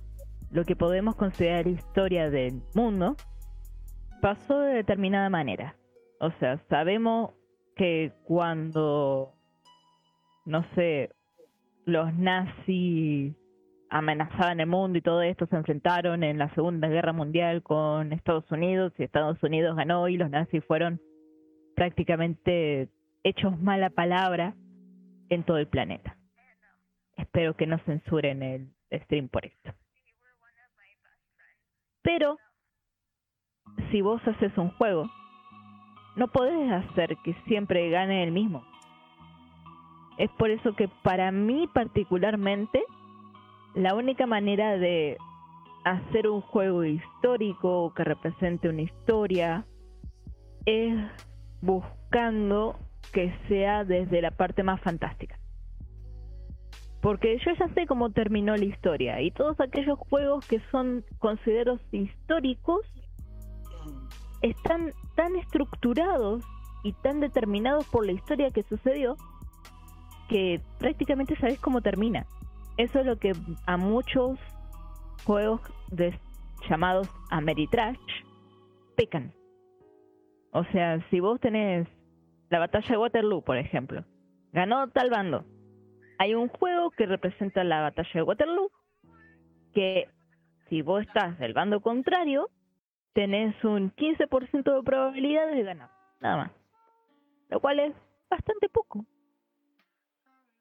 lo 0.52 0.64
que 0.66 0.76
podemos 0.76 1.16
considerar 1.16 1.68
historia 1.68 2.30
del 2.30 2.62
mundo, 2.74 3.16
pasó 4.22 4.60
de 4.60 4.76
determinada 4.76 5.30
manera. 5.30 5.76
O 6.20 6.32
sea, 6.40 6.58
sabemos 6.70 7.32
que 7.76 8.14
cuando, 8.24 9.34
no 10.46 10.64
sé, 10.76 11.10
los 11.86 12.14
nazis 12.14 13.36
amenazaban 13.90 14.60
el 14.60 14.68
mundo 14.68 14.98
y 14.98 15.02
todo 15.02 15.22
esto, 15.22 15.46
se 15.48 15.56
enfrentaron 15.56 16.24
en 16.24 16.38
la 16.40 16.54
Segunda 16.56 16.88
Guerra 16.88 17.14
Mundial 17.14 17.62
con 17.62 18.14
Estados 18.14 18.50
Unidos 18.52 18.94
y 18.98 19.04
Estados 19.04 19.42
Unidos 19.44 19.76
ganó 19.76 20.08
y 20.08 20.18
los 20.18 20.30
nazis 20.32 20.64
fueron 20.66 21.00
prácticamente 21.76 22.90
hechos 23.24 23.60
mala 23.60 23.90
palabra 23.90 24.56
en 25.30 25.44
todo 25.44 25.58
el 25.58 25.68
planeta. 25.68 26.18
Espero 27.18 27.56
que 27.56 27.68
no 27.68 27.78
censuren 27.80 28.44
el 28.44 28.74
stream 28.92 29.30
por 29.30 29.46
esto. 29.46 29.74
Pero 32.02 32.38
si 33.92 34.02
vos 34.02 34.22
haces 34.28 34.58
un 34.58 34.70
juego, 34.72 35.10
no 36.16 36.28
podés 36.28 36.72
hacer 36.72 37.16
que 37.24 37.34
siempre 37.48 37.90
gane 37.90 38.24
el 38.24 38.32
mismo. 38.32 38.64
Es 40.18 40.30
por 40.32 40.52
eso 40.52 40.76
que 40.76 40.88
para 41.02 41.32
mí 41.32 41.68
particularmente, 41.74 42.84
la 43.74 43.96
única 43.96 44.28
manera 44.28 44.78
de 44.78 45.18
hacer 45.86 46.28
un 46.28 46.42
juego 46.42 46.84
histórico 46.84 47.94
que 47.96 48.04
represente 48.04 48.70
una 48.70 48.84
historia 48.84 49.66
es 50.66 50.96
buscando 51.64 52.78
que 53.14 53.34
sea 53.48 53.86
desde 53.86 54.22
la 54.22 54.32
parte 54.32 54.64
más 54.64 54.82
fantástica. 54.82 55.40
Porque 57.02 57.38
yo 57.46 57.52
ya 57.58 57.68
sé 57.74 57.86
cómo 57.86 58.12
terminó 58.12 58.56
la 58.56 58.66
historia 58.66 59.22
y 59.22 59.32
todos 59.32 59.60
aquellos 59.60 59.98
juegos 59.98 60.46
que 60.48 60.62
son 60.72 61.04
considerados 61.20 61.82
históricos 61.92 62.82
están 64.42 64.92
tan 65.16 65.36
estructurados 65.38 66.44
y 66.84 66.92
tan 66.94 67.22
determinados 67.22 67.86
por 67.88 68.06
la 68.06 68.12
historia 68.12 68.50
que 68.52 68.64
sucedió 68.64 69.16
que 70.28 70.62
prácticamente 70.80 71.38
sabes 71.38 71.60
cómo 71.60 71.82
termina. 71.82 72.26
Eso 72.78 73.00
es 73.00 73.06
lo 73.06 73.18
que 73.18 73.34
a 73.66 73.78
muchos 73.78 74.38
juegos 75.26 75.62
de- 75.92 76.20
llamados 76.70 77.10
Ameritrash 77.30 77.98
pecan. 78.96 79.34
O 80.54 80.64
sea, 80.66 81.00
si 81.10 81.20
vos 81.20 81.40
tenés 81.40 81.88
la 82.50 82.60
batalla 82.60 82.88
de 82.88 82.98
Waterloo, 82.98 83.42
por 83.42 83.58
ejemplo, 83.58 84.06
ganó 84.52 84.88
tal 84.90 85.10
bando. 85.10 85.46
Hay 86.20 86.36
un 86.36 86.48
juego 86.48 86.92
que 86.92 87.08
representa 87.08 87.64
la 87.64 87.82
batalla 87.82 88.12
de 88.14 88.22
Waterloo 88.22 88.72
que 89.74 90.08
si 90.70 90.84
vos 90.84 91.02
estás 91.02 91.40
del 91.40 91.54
bando 91.54 91.82
contrario, 91.82 92.50
tenés 93.14 93.62
un 93.64 93.92
15% 93.96 94.76
de 94.76 94.84
probabilidades 94.84 95.56
de 95.56 95.64
ganar, 95.64 95.90
nada 96.22 96.38
más. 96.38 96.52
Lo 97.50 97.60
cual 97.60 97.80
es 97.80 97.96
bastante 98.30 98.70
poco. 98.70 99.06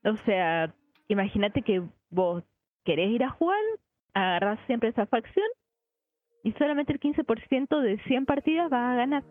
O 0.05 0.17
sea, 0.25 0.75
imagínate 1.09 1.61
que 1.61 1.83
vos 2.11 2.43
querés 2.85 3.11
ir 3.11 3.25
a 3.25 3.31
jugar, 3.31 3.61
agarrás 4.15 4.59
siempre 4.67 4.89
esa 4.89 5.05
facción 5.07 5.47
y 6.43 6.53
solamente 6.53 6.95
el 6.95 7.01
15% 7.01 7.81
de 7.81 7.99
100 8.05 8.25
partidas 8.25 8.71
vas 8.71 8.93
a 8.93 8.97
ganar. 8.97 9.23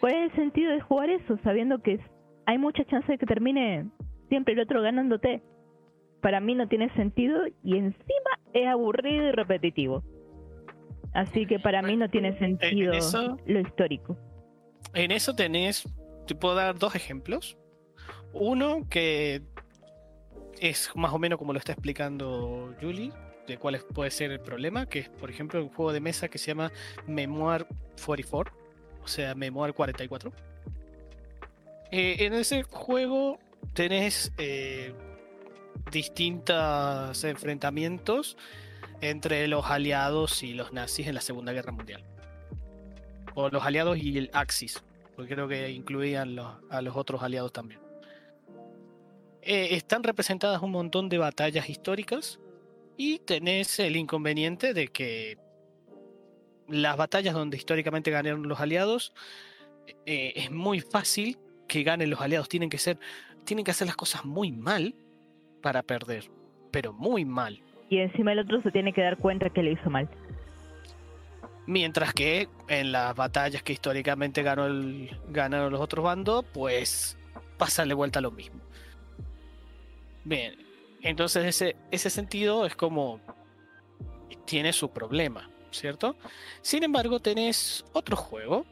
¿Cuál 0.00 0.14
es 0.14 0.30
el 0.30 0.36
sentido 0.36 0.72
de 0.72 0.80
jugar 0.80 1.10
eso 1.10 1.38
sabiendo 1.42 1.82
que 1.82 1.98
hay 2.46 2.58
mucha 2.58 2.84
chance 2.84 3.10
de 3.10 3.18
que 3.18 3.26
termine 3.26 3.86
siempre 4.28 4.54
el 4.54 4.60
otro 4.60 4.82
ganándote? 4.82 5.42
Para 6.22 6.40
mí 6.40 6.54
no 6.54 6.68
tiene 6.68 6.92
sentido 6.94 7.46
y 7.62 7.76
encima 7.76 8.38
es 8.52 8.66
aburrido 8.66 9.28
y 9.28 9.32
repetitivo. 9.32 10.02
Así 11.14 11.46
que 11.46 11.58
para 11.58 11.82
mí 11.82 11.96
no 11.96 12.08
tiene 12.10 12.38
sentido 12.38 12.92
eso- 12.92 13.36
lo 13.46 13.60
histórico. 13.60 14.16
En 14.94 15.10
eso 15.10 15.34
tenés, 15.34 15.88
te 16.26 16.34
puedo 16.34 16.54
dar 16.54 16.78
dos 16.78 16.94
ejemplos. 16.94 17.56
Uno 18.32 18.86
que 18.90 19.42
es 20.60 20.90
más 20.96 21.12
o 21.12 21.18
menos 21.18 21.38
como 21.38 21.52
lo 21.52 21.58
está 21.58 21.72
explicando 21.72 22.74
Julie, 22.80 23.12
de 23.46 23.56
cuál 23.58 23.78
puede 23.94 24.10
ser 24.10 24.30
el 24.32 24.40
problema, 24.40 24.86
que 24.86 25.00
es, 25.00 25.08
por 25.08 25.30
ejemplo, 25.30 25.62
un 25.62 25.70
juego 25.70 25.92
de 25.92 26.00
mesa 26.00 26.28
que 26.28 26.38
se 26.38 26.48
llama 26.48 26.70
Memoir 27.06 27.66
44, 28.04 28.52
o 29.08 29.10
sea, 29.10 29.34
Memoir 29.34 29.72
44. 29.72 30.30
Eh, 31.90 32.16
en 32.20 32.34
ese 32.34 32.62
juego 32.62 33.38
tenés 33.72 34.32
eh, 34.36 34.92
distintos 35.90 37.24
enfrentamientos 37.24 38.36
entre 39.00 39.48
los 39.48 39.64
aliados 39.64 40.42
y 40.42 40.52
los 40.52 40.74
nazis 40.74 41.06
en 41.06 41.14
la 41.14 41.22
Segunda 41.22 41.54
Guerra 41.54 41.72
Mundial. 41.72 42.04
O 43.34 43.48
los 43.48 43.64
aliados 43.64 43.96
y 43.96 44.18
el 44.18 44.28
Axis, 44.34 44.84
porque 45.16 45.34
creo 45.34 45.48
que 45.48 45.70
incluían 45.70 46.38
a 46.68 46.82
los 46.82 46.94
otros 46.94 47.22
aliados 47.22 47.50
también. 47.50 47.80
Eh, 49.40 49.68
están 49.70 50.02
representadas 50.02 50.60
un 50.60 50.72
montón 50.72 51.08
de 51.08 51.16
batallas 51.16 51.70
históricas 51.70 52.38
y 52.98 53.20
tenés 53.20 53.78
el 53.78 53.96
inconveniente 53.96 54.74
de 54.74 54.88
que 54.88 55.38
las 56.68 56.96
batallas 56.96 57.34
donde 57.34 57.56
históricamente 57.56 58.10
ganaron 58.10 58.48
los 58.48 58.60
aliados 58.60 59.12
eh, 60.06 60.32
es 60.36 60.50
muy 60.50 60.80
fácil 60.80 61.38
que 61.66 61.82
ganen 61.82 62.10
los 62.10 62.20
aliados. 62.20 62.48
Tienen 62.48 62.70
que 62.70 62.78
ser, 62.78 62.98
tienen 63.44 63.64
que 63.64 63.70
hacer 63.70 63.86
las 63.86 63.96
cosas 63.96 64.24
muy 64.24 64.52
mal 64.52 64.94
para 65.62 65.82
perder, 65.82 66.30
pero 66.70 66.92
muy 66.92 67.24
mal. 67.24 67.62
Y 67.88 67.98
encima 67.98 68.32
el 68.32 68.40
otro 68.40 68.62
se 68.62 68.70
tiene 68.70 68.92
que 68.92 69.02
dar 69.02 69.18
cuenta 69.18 69.50
que 69.50 69.62
le 69.62 69.72
hizo 69.72 69.90
mal. 69.90 70.08
Mientras 71.66 72.14
que 72.14 72.48
en 72.68 72.92
las 72.92 73.14
batallas 73.14 73.62
que 73.62 73.74
históricamente 73.74 74.42
ganó 74.42 74.66
el, 74.66 75.10
ganaron 75.28 75.72
los 75.72 75.80
otros 75.80 76.04
bandos, 76.04 76.44
pues 76.52 77.18
pasa 77.58 77.84
de 77.84 77.94
vuelta 77.94 78.20
lo 78.20 78.30
mismo. 78.30 78.60
Bien, 80.24 80.54
entonces 81.02 81.44
ese, 81.44 81.76
ese 81.90 82.10
sentido 82.10 82.64
es 82.66 82.74
como 82.74 83.20
tiene 84.46 84.72
su 84.72 84.90
problema, 84.90 85.50
¿cierto? 85.70 86.16
Sin 86.62 86.82
embargo, 86.82 87.20
tenés 87.20 87.84
otro 87.92 88.16
juego 88.16 88.64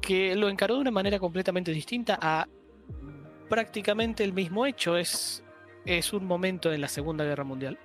que 0.00 0.34
lo 0.36 0.48
encaró 0.48 0.74
de 0.74 0.80
una 0.82 0.90
manera 0.90 1.18
completamente 1.18 1.72
distinta 1.72 2.18
a 2.20 2.46
prácticamente 3.48 4.24
el 4.24 4.32
mismo 4.32 4.66
hecho. 4.66 4.96
Es, 4.96 5.42
es 5.84 6.12
un 6.12 6.26
momento 6.26 6.72
en 6.72 6.80
la 6.80 6.88
Segunda 6.88 7.24
Guerra 7.24 7.44
Mundial. 7.44 7.78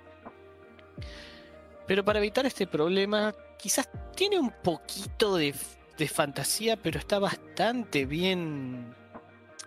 Pero 1.86 2.04
para 2.04 2.18
evitar 2.18 2.46
este 2.46 2.66
problema, 2.66 3.34
quizás 3.58 3.88
tiene 4.14 4.38
un 4.38 4.52
poquito 4.62 5.36
de, 5.36 5.54
de 5.98 6.08
fantasía, 6.08 6.76
pero 6.76 6.98
está 6.98 7.18
bastante 7.18 8.06
bien 8.06 8.94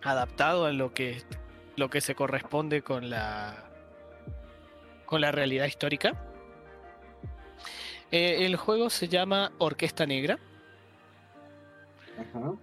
adaptado 0.04 0.66
a 0.66 0.72
lo 0.72 0.94
que, 0.94 1.22
lo 1.76 1.90
que 1.90 2.02
se 2.02 2.16
corresponde 2.16 2.82
con 2.82 3.10
la, 3.10 3.70
con 5.06 5.22
la 5.22 5.32
realidad 5.32 5.66
histórica. 5.66 6.27
Eh, 8.12 8.46
el 8.46 8.56
juego 8.56 8.90
se 8.90 9.08
llama 9.08 9.52
Orquesta 9.58 10.06
Negra. 10.06 10.40
Ajá. 12.18 12.54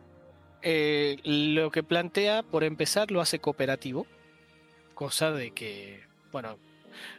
Eh, 0.63 1.19
lo 1.25 1.71
que 1.71 1.83
plantea, 1.83 2.43
por 2.43 2.65
empezar, 2.65 3.11
lo 3.11 3.21
hace 3.21 3.39
cooperativo. 3.39 4.07
Cosa 4.95 5.31
de 5.31 5.51
que, 5.51 6.05
bueno, 6.33 6.59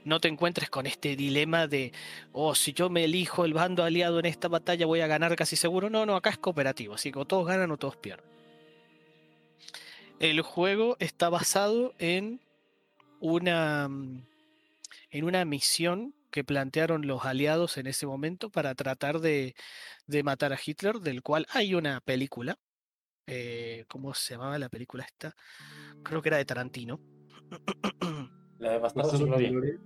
no 0.04 0.20
te 0.20 0.28
encuentres 0.28 0.70
con 0.70 0.88
este 0.88 1.16
dilema 1.16 1.68
de, 1.68 1.92
oh, 2.32 2.56
si 2.56 2.74
yo 2.74 2.90
me 2.90 3.04
elijo 3.04 3.46
el 3.46 3.54
bando 3.54 3.84
aliado 3.84 4.20
en 4.20 4.26
esta 4.26 4.48
batalla 4.48 4.86
voy 4.86 5.02
a 5.02 5.08
ganar 5.08 5.36
casi 5.36 5.56
seguro. 5.56 5.90
No, 5.90 6.06
no, 6.06 6.16
acá 6.16 6.32
es 6.32 6.38
cooperativo, 6.38 6.96
así 6.96 7.12
que 7.12 7.20
o 7.20 7.26
todos 7.26 7.46
ganan 7.46 7.72
o 7.72 7.78
todos 7.78 7.96
pierden. 7.98 8.26
El 10.20 10.42
juego 10.42 10.96
está 11.00 11.30
basado 11.30 11.94
en 12.00 12.40
una, 13.20 13.90
en 15.12 15.24
una 15.24 15.46
misión 15.46 16.16
que 16.36 16.44
plantearon 16.44 17.08
los 17.08 17.24
aliados 17.24 17.78
en 17.78 17.88
ese 17.88 18.06
momento 18.06 18.50
para 18.50 18.76
tratar 18.76 19.22
de, 19.22 19.56
de 20.06 20.22
matar 20.22 20.52
a 20.52 20.60
Hitler, 20.64 21.00
del 21.00 21.22
cual 21.22 21.46
hay 21.50 21.74
una 21.76 22.02
película. 22.02 22.60
eh, 23.26 23.86
¿Cómo 23.88 24.14
se 24.14 24.34
llamaba 24.34 24.60
la 24.60 24.68
película 24.68 25.06
esta? 25.06 25.34
Creo 26.04 26.22
que 26.22 26.28
era 26.28 26.36
de 26.38 26.44
Tarantino. 26.44 27.00
La 28.60 28.72
de 28.72 28.80
Bastardos 28.80 29.14
Bastardos 29.14 29.18
sin 29.40 29.52
Gloria. 29.54 29.80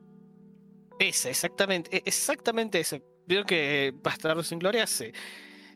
Ese, 0.97 1.29
exactamente, 1.29 2.01
exactamente 2.03 2.79
ese. 2.79 3.03
veo 3.27 3.43
que 3.45 3.93
Bastardo 4.03 4.41
sin 4.41 4.57
Gloria 4.57 4.87
se, 4.87 5.13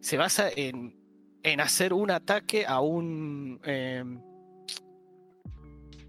se 0.02 0.18
basa 0.18 0.50
en, 0.50 0.98
en 1.44 1.62
hacer 1.62 1.94
un 1.94 2.10
ataque 2.10 2.66
a 2.66 2.80
un. 2.80 3.62
em, 3.64 4.20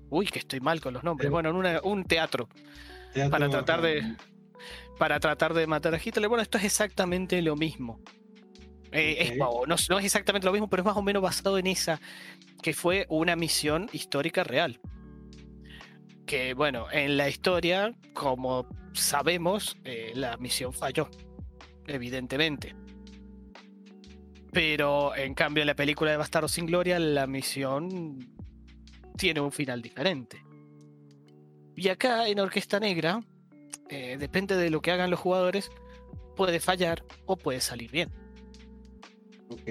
uy, 0.09 0.25
que 0.25 0.39
estoy 0.39 0.61
mal 0.61 0.81
con 0.81 0.95
los 0.95 1.05
nombres. 1.05 1.31
Bueno, 1.31 1.51
en 1.51 1.57
una- 1.57 1.83
un 1.83 2.03
teatro. 2.05 2.49
Teatro, 3.13 3.31
para 3.31 3.51
tratar 3.51 3.83
de 3.83 4.17
para 4.99 5.19
tratar 5.21 5.55
de 5.55 5.67
matar 5.67 5.95
a 5.95 6.01
Hitler. 6.03 6.29
Bueno, 6.29 6.43
esto 6.43 6.59
es 6.59 6.65
exactamente 6.65 7.41
lo 7.43 7.57
mismo. 7.57 8.01
Eh, 8.93 9.17
es- 9.19 9.41
Ok. 9.41 9.67
no, 9.67 9.77
no 9.89 9.99
es 9.99 10.05
exactamente 10.05 10.47
lo 10.47 10.53
mismo, 10.53 10.69
pero 10.69 10.83
es 10.83 10.87
más 10.87 10.97
o 10.97 11.03
menos 11.03 11.23
basado 11.23 11.59
en 11.59 11.67
esa, 11.67 12.01
que 12.63 12.73
fue 12.75 13.07
una 13.09 13.35
misión 13.37 13.89
histórica 13.93 14.45
real. 14.45 14.81
Que 16.27 16.55
bueno, 16.55 16.87
en 16.93 17.17
la 17.17 17.29
historia, 17.29 17.93
como 18.15 18.67
sabemos, 18.93 19.77
eh, 19.85 20.13
la 20.15 20.37
misión 20.37 20.73
falló, 20.73 21.09
evidentemente. 21.87 22.75
Pero 24.53 25.15
en 25.17 25.35
cambio 25.35 25.63
en 25.63 25.67
la 25.67 25.75
película 25.75 26.13
de 26.13 26.17
Bastardo 26.17 26.47
sin 26.49 26.67
Gloria, 26.67 26.99
la 27.01 27.27
misión 27.27 28.19
tiene 29.17 29.41
un 29.41 29.51
final 29.51 29.83
diferente. 29.83 30.43
Y 31.77 31.89
acá 31.89 32.29
en 32.29 32.39
Orquesta 32.39 32.79
Negra, 32.79 33.21
eh, 33.89 34.17
depende 34.19 34.57
de 34.57 34.71
lo 34.71 34.81
que 34.81 34.91
hagan 34.91 35.11
los 35.11 35.21
jugadores, 35.21 35.71
puede 36.37 36.61
fallar 36.61 37.05
o 37.27 37.37
puede 37.37 37.61
salir 37.61 37.91
bien. 37.91 38.11
Ok. 39.49 39.69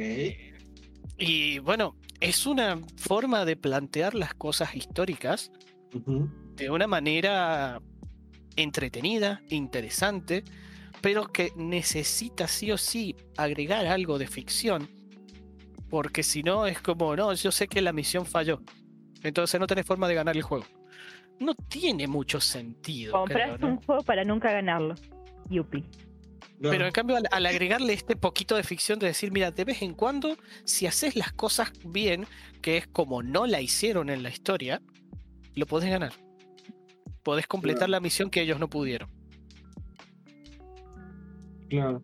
Y 1.17 1.59
bueno, 1.59 1.95
es 2.19 2.45
una 2.45 2.79
forma 2.97 3.45
de 3.45 3.55
plantear 3.55 4.15
las 4.15 4.33
cosas 4.33 4.75
históricas 4.75 5.51
de 6.55 6.69
una 6.69 6.87
manera 6.87 7.81
entretenida, 8.55 9.41
interesante, 9.49 10.43
pero 11.01 11.27
que 11.27 11.51
necesita 11.55 12.47
sí 12.47 12.71
o 12.71 12.77
sí 12.77 13.15
agregar 13.37 13.85
algo 13.87 14.17
de 14.17 14.27
ficción, 14.27 14.89
porque 15.89 16.23
si 16.23 16.43
no 16.43 16.65
es 16.65 16.81
como, 16.81 17.15
no, 17.15 17.33
yo 17.33 17.51
sé 17.51 17.67
que 17.67 17.81
la 17.81 17.93
misión 17.93 18.25
falló, 18.25 18.61
entonces 19.21 19.59
no 19.59 19.67
tenés 19.67 19.85
forma 19.85 20.07
de 20.07 20.15
ganar 20.15 20.35
el 20.35 20.43
juego. 20.43 20.65
No 21.43 21.55
tiene 21.55 22.07
mucho 22.07 22.39
sentido. 22.39 23.11
creo, 23.11 23.21
Compraste 23.25 23.65
¿no? 23.65 23.67
un 23.73 23.77
juego 23.81 24.01
para 24.03 24.23
nunca 24.23 24.51
ganarlo. 24.51 24.95
Yupi. 25.49 25.83
Pero 26.61 26.85
en 26.85 26.91
cambio, 26.93 27.17
al, 27.17 27.27
al 27.31 27.45
agregarle 27.45 27.91
este 27.91 28.15
poquito 28.15 28.55
de 28.55 28.63
ficción 28.63 28.97
de 28.97 29.07
decir, 29.07 29.31
mira, 29.31 29.51
de 29.51 29.65
vez 29.65 29.81
en 29.81 29.93
cuando, 29.93 30.37
si 30.63 30.87
haces 30.87 31.15
las 31.17 31.33
cosas 31.33 31.73
bien, 31.85 32.25
que 32.61 32.77
es 32.77 32.87
como 32.87 33.21
no 33.21 33.45
la 33.47 33.59
hicieron 33.59 34.09
en 34.09 34.23
la 34.23 34.29
historia, 34.29 34.81
lo 35.55 35.65
podés 35.65 35.89
ganar. 35.89 36.13
Podés 37.23 37.47
completar 37.47 37.79
Claro. 37.87 37.91
la 37.91 37.99
misión 37.99 38.29
que 38.29 38.41
ellos 38.41 38.59
no 38.59 38.69
pudieron. 38.69 39.09
Claro. 41.69 42.01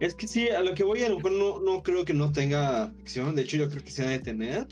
Es 0.00 0.14
que 0.14 0.26
sí, 0.26 0.48
a 0.48 0.60
lo 0.62 0.74
que 0.74 0.82
voy 0.82 1.02
a 1.02 1.08
lo 1.08 1.16
mejor 1.16 1.32
no, 1.32 1.60
no 1.60 1.82
creo 1.82 2.04
que 2.04 2.14
no 2.14 2.32
tenga 2.32 2.90
ficción. 2.96 3.36
De 3.36 3.42
hecho, 3.42 3.58
yo 3.58 3.68
creo 3.68 3.84
que 3.84 3.90
se 3.90 4.04
ha 4.04 4.08
de 4.10 4.18
tener. 4.18 4.66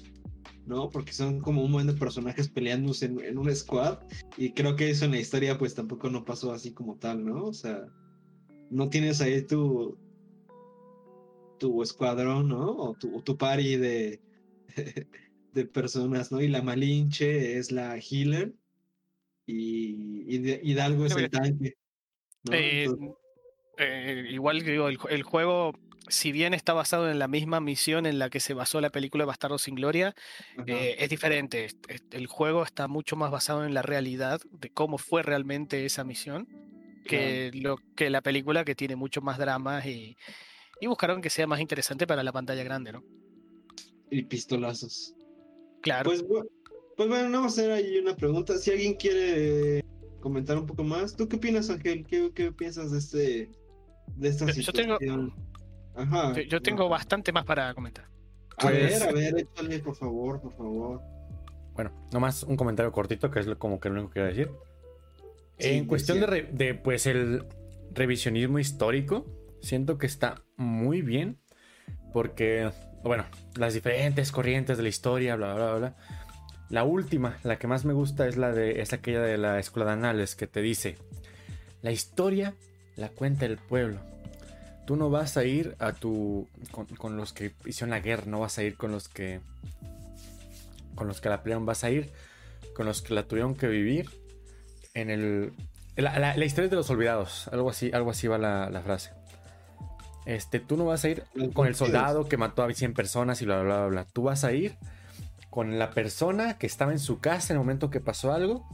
¿No? 0.69 0.91
Porque 0.91 1.13
son 1.15 1.41
como 1.41 1.65
un 1.65 1.71
montón 1.71 1.95
de 1.95 1.99
personajes 2.01 2.49
peleándose 2.49 3.07
en, 3.07 3.19
en 3.25 3.39
un 3.39 3.55
squad. 3.57 3.99
Y 4.37 4.53
creo 4.53 4.77
que 4.77 4.91
eso 4.91 5.07
en 5.07 5.13
la 5.13 5.19
historia, 5.21 5.57
pues 5.57 5.75
tampoco 5.75 6.11
no 6.11 6.25
pasó 6.25 6.53
así 6.53 6.73
como 6.75 6.97
tal, 6.99 7.25
¿no? 7.25 7.47
O 7.47 7.55
sea, 7.55 7.87
no 8.71 8.91
tienes 8.91 9.21
ahí 9.23 9.41
tu. 9.47 9.97
tu 11.59 11.83
escuadrón, 11.83 12.49
¿no? 12.49 12.71
O 12.77 12.95
tu, 12.95 13.23
tu 13.23 13.37
party 13.37 13.77
de. 13.77 14.21
de 15.55 15.65
personas, 15.65 16.31
¿no? 16.31 16.41
Y 16.43 16.49
la 16.49 16.63
Malinche 16.63 17.57
es 17.59 17.73
la 17.73 17.97
healer. 17.99 18.55
Y, 19.47 20.25
y 20.29 20.71
Hidalgo 20.71 21.07
es 21.07 21.17
el 21.17 21.31
tanque. 21.31 21.75
¿no? 22.45 22.53
Eh, 22.53 22.85
Entonces- 22.85 23.17
eh, 23.79 24.27
igual 24.31 24.61
digo, 24.63 24.89
el, 24.89 24.99
el 25.09 25.23
juego, 25.23 25.73
si 26.09 26.33
bien 26.33 26.55
está 26.55 26.73
basado 26.73 27.11
en 27.11 27.19
la 27.19 27.29
misma 27.29 27.61
misión 27.61 28.07
en 28.07 28.19
la 28.19 28.31
que 28.31 28.41
se 28.41 28.55
basó 28.55 28.81
la 28.81 28.91
película 28.91 29.25
Bastardo 29.25 29.59
sin 29.59 29.75
Gloria, 29.75 30.15
eh, 30.67 30.97
es 30.99 31.09
diferente. 31.11 31.69
El 32.11 32.27
juego 32.27 32.63
está 32.63 32.89
mucho 32.89 33.17
más 33.17 33.31
basado 33.31 33.65
en 33.65 33.75
la 33.75 33.83
realidad 33.83 34.41
de 34.51 34.71
cómo 34.71 34.99
fue 34.99 35.23
realmente 35.23 35.85
esa 35.85 36.05
misión 36.05 36.49
que, 37.05 37.51
lo, 37.55 37.79
que 37.97 38.11
la 38.11 38.21
película 38.21 38.65
que 38.65 38.75
tiene 38.75 38.97
mucho 38.97 39.21
más 39.23 39.39
dramas 39.39 39.87
y, 39.87 40.17
y 40.81 40.87
buscaron 40.87 41.23
que 41.23 41.31
sea 41.31 41.47
más 41.47 41.61
interesante 41.61 42.07
para 42.07 42.23
la 42.23 42.33
pantalla 42.33 42.63
grande, 42.63 42.93
¿no? 42.93 43.03
y 44.11 44.23
pistolazos. 44.23 45.15
Claro. 45.83 46.09
Pues, 46.11 46.25
pues 46.97 47.09
bueno, 47.09 47.31
vamos 47.31 47.59
a 47.59 47.61
hacer 47.61 47.71
ahí 47.73 47.99
una 47.99 48.17
pregunta. 48.17 48.57
Si 48.59 48.71
alguien 48.71 48.95
quiere 48.95 49.85
comentar 50.21 50.57
un 50.59 50.67
poco 50.67 50.83
más, 50.83 51.15
¿tú 51.17 51.29
qué 51.29 51.37
opinas, 51.37 51.69
Ángel? 51.71 52.05
¿Qué, 52.07 52.31
qué 52.35 52.51
piensas 52.51 52.91
de 52.93 52.99
este 52.99 53.51
de 54.17 54.29
esta 54.29 54.47
Yo- 54.47 54.61
yo 54.63 54.73
tengo- 54.73 54.99
situación? 54.99 55.48
Ajá. 55.99 56.33
Yo- 56.35 56.43
Yo 56.43 56.63
tengo 56.63 56.89
bastante 56.89 57.33
más 57.33 57.45
para 57.45 57.75
comentar. 57.75 58.07
A 58.57 58.63
Pues- 58.63 59.01
ver, 59.01 59.09
a 59.09 59.13
ver, 59.13 59.39
échale, 59.39 59.79
por 59.81 59.95
favor, 59.97 60.41
por 60.41 60.53
favor. 60.57 61.01
Bueno, 61.75 61.93
nomás 62.13 62.43
un 62.43 62.57
comentario 62.57 62.91
cortito, 62.93 63.31
que 63.31 63.41
es 63.41 63.47
lo- 63.47 63.59
como 63.59 63.79
que 63.81 63.89
lo 63.89 63.95
único 63.97 64.09
que 64.11 64.15
quiero 64.15 64.29
decir. 64.29 64.51
Sí, 65.59 65.69
en 65.75 65.87
cuestión 65.87 66.21
de, 66.21 66.27
re- 66.27 66.49
de, 66.53 66.75
pues 66.75 67.07
el 67.07 67.45
revisionismo 67.93 68.59
histórico, 68.59 69.27
siento 69.61 69.99
que 69.99 70.07
está 70.07 70.43
muy 70.57 71.03
bien 71.03 71.39
porque, 72.13 72.71
bueno, 73.03 73.25
las 73.57 73.75
diferentes 73.75 74.31
corrientes 74.33 74.77
de 74.77 74.83
la 74.85 74.89
historia, 74.89 75.37
bla, 75.37 75.55
bla, 75.55 75.67
bla, 75.71 75.79
bla. 75.79 75.97
La 76.69 76.85
última, 76.85 77.39
la 77.45 77.59
que 77.59 77.67
más 77.67 77.85
me 77.85 77.93
gusta 77.93 78.27
es 78.29 78.37
la 78.37 78.53
de 78.53 78.83
es 78.83 78.93
aquella 78.93 79.21
de 79.23 79.39
la 79.39 79.59
escuela 79.59 79.87
de 79.87 79.93
anales 79.93 80.37
que 80.37 80.47
te 80.47 80.61
dice, 80.61 80.97
la 81.83 81.91
historia 81.93 82.55
la 82.97 83.09
cuenta 83.09 83.47
el 83.47 83.57
pueblo. 83.57 84.01
Tú 84.89 84.97
no 84.97 85.11
vas 85.11 85.37
a 85.37 85.45
ir 85.45 85.77
a 85.81 85.93
tu 85.93 86.49
con, 86.71 86.87
con 86.87 87.19
los 87.19 87.35
que 87.35 87.53
hicieron 87.67 87.91
la 87.91 88.01
guerra, 88.01 88.23
no 88.25 88.41
vas 88.41 88.57
a 88.57 88.63
ir 88.63 88.75
con 88.79 88.91
los 88.91 89.07
que 89.11 89.41
con 90.95 91.07
los 91.07 91.21
que 91.21 91.29
la 91.29 91.43
pelearon, 91.43 91.67
vas 91.67 91.85
a 91.85 91.91
ir 91.91 92.11
con 92.75 92.87
los 92.87 93.03
que 93.03 93.13
la 93.13 93.25
tuvieron 93.25 93.55
que 93.55 93.69
vivir 93.69 94.09
en 94.95 95.11
el 95.11 95.53
la, 95.97 96.19
la- 96.19 96.35
la 96.39 96.45
historia 96.47 96.71
de 96.71 96.77
los 96.77 96.89
olvidados, 96.89 97.49
algo 97.49 97.69
así, 97.69 97.91
algo 97.93 98.13
así 98.13 98.29
va 98.29 98.39
la, 98.39 98.71
la 98.71 98.81
frase. 98.81 99.11
Este, 100.25 100.59
tú 100.59 100.79
no 100.79 100.87
vas 100.87 101.05
a 101.05 101.11
ir 101.11 101.23
con 101.53 101.67
el 101.67 101.75
soldado 101.75 102.27
que 102.27 102.39
mató 102.39 102.63
a 102.63 102.73
100 102.73 102.95
personas 102.95 103.43
y 103.43 103.45
bla, 103.45 103.61
bla, 103.63 103.77
bla, 103.81 103.87
bla. 103.89 104.05
Tú 104.07 104.23
vas 104.23 104.43
a 104.45 104.53
ir 104.53 104.75
con 105.51 105.79
la 105.79 105.91
persona 105.91 106.57
que 106.57 106.67
estaba 106.67 106.93
en 106.93 106.99
su 106.99 107.19
casa 107.21 107.53
en 107.53 107.57
el 107.57 107.61
momento 107.61 107.91
que 107.91 108.01
pasó 108.01 108.33
algo. 108.33 108.67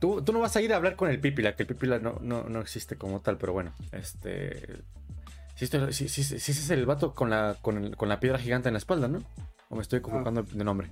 Tú, 0.00 0.22
tú 0.22 0.32
no 0.32 0.38
vas 0.38 0.54
a 0.54 0.60
ir 0.62 0.72
a 0.72 0.76
hablar 0.76 0.94
con 0.94 1.10
el 1.10 1.18
pípila, 1.18 1.56
que 1.56 1.64
el 1.64 1.66
pípila 1.66 1.98
no, 1.98 2.18
no, 2.20 2.44
no 2.44 2.60
existe 2.60 2.96
como 2.96 3.20
tal, 3.20 3.36
pero 3.38 3.52
bueno, 3.52 3.72
este... 3.90 4.62
Sí, 5.90 6.08
sí, 6.08 6.22
sí, 6.24 6.38
sí, 6.38 6.50
es 6.52 6.70
el 6.70 6.86
vato 6.86 7.14
con 7.14 7.30
la, 7.30 7.56
con, 7.62 7.82
el- 7.84 7.96
con 7.96 8.08
la 8.08 8.20
piedra 8.20 8.38
gigante 8.38 8.68
en 8.68 8.74
la 8.74 8.78
espalda, 8.78 9.08
¿no? 9.08 9.18
O 9.68 9.76
me 9.76 9.82
estoy 9.82 10.00
confundiendo 10.00 10.42
de 10.42 10.64
nombre. 10.64 10.90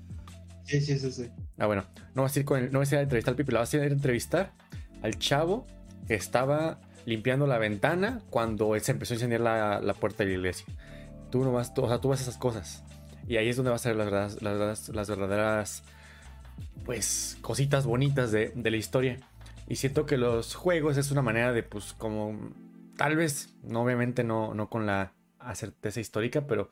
Sí, 0.65 0.81
sí, 0.81 0.99
sí, 0.99 1.11
sí. 1.13 1.29
Ah, 1.59 1.67
bueno, 1.67 1.85
no 2.15 2.23
vas 2.23 2.35
a 2.37 2.39
ir, 2.41 2.45
con 2.45 2.61
el- 2.61 2.73
no 2.73 2.79
vas 2.79 2.91
a 2.93 2.95
ir 2.97 2.99
a 3.01 3.03
entrevistar 3.03 3.33
al 3.33 3.37
pípila, 3.37 3.59
vas 3.61 3.73
a 3.75 3.77
ir 3.77 3.83
a 3.83 3.87
entrevistar 3.87 4.53
al 5.03 5.19
chavo 5.19 5.67
que 6.07 6.15
estaba 6.15 6.81
limpiando 7.05 7.47
la 7.47 7.59
ventana 7.59 8.21
cuando 8.31 8.79
se 8.79 8.93
empezó 8.93 9.15
a 9.15 9.17
incendiar 9.17 9.41
la, 9.41 9.81
la 9.81 9.95
puerta 9.95 10.23
de 10.25 10.31
la 10.31 10.37
iglesia. 10.37 10.67
Tú 11.31 11.43
no 11.45 11.53
vas, 11.53 11.75
tú- 11.75 11.83
o 11.83 11.89
sea, 11.89 11.99
tú 11.99 12.09
vas 12.09 12.21
a 12.21 12.23
esas 12.23 12.37
cosas. 12.39 12.85
Y 13.27 13.37
ahí 13.37 13.49
es 13.49 13.57
donde 13.57 13.71
vas 13.71 13.85
a 13.87 13.93
ver 13.93 13.97
las, 13.99 14.09
verdaderas- 14.09 14.41
las, 14.43 14.53
verdaderas- 14.59 14.89
las 14.95 15.09
verdaderas, 15.11 15.83
pues, 16.85 17.37
cositas 17.41 17.87
bonitas 17.87 18.33
de, 18.33 18.53
de 18.55 18.71
la 18.71 18.77
historia. 18.77 19.19
Y 19.69 19.77
siento 19.77 20.07
que 20.07 20.17
los 20.17 20.55
juegos 20.55 20.97
es 20.97 21.11
una 21.11 21.23
manera 21.23 21.53
de, 21.53 21.63
pues, 21.63 21.93
como, 21.93 22.37
tal 22.97 23.17
vez, 23.17 23.55
no 23.63 23.83
obviamente 23.83 24.25
no, 24.25 24.55
no 24.55 24.69
con 24.69 24.87
la 24.87 25.15
certeza 25.55 26.01
histórica, 26.01 26.47
pero 26.47 26.71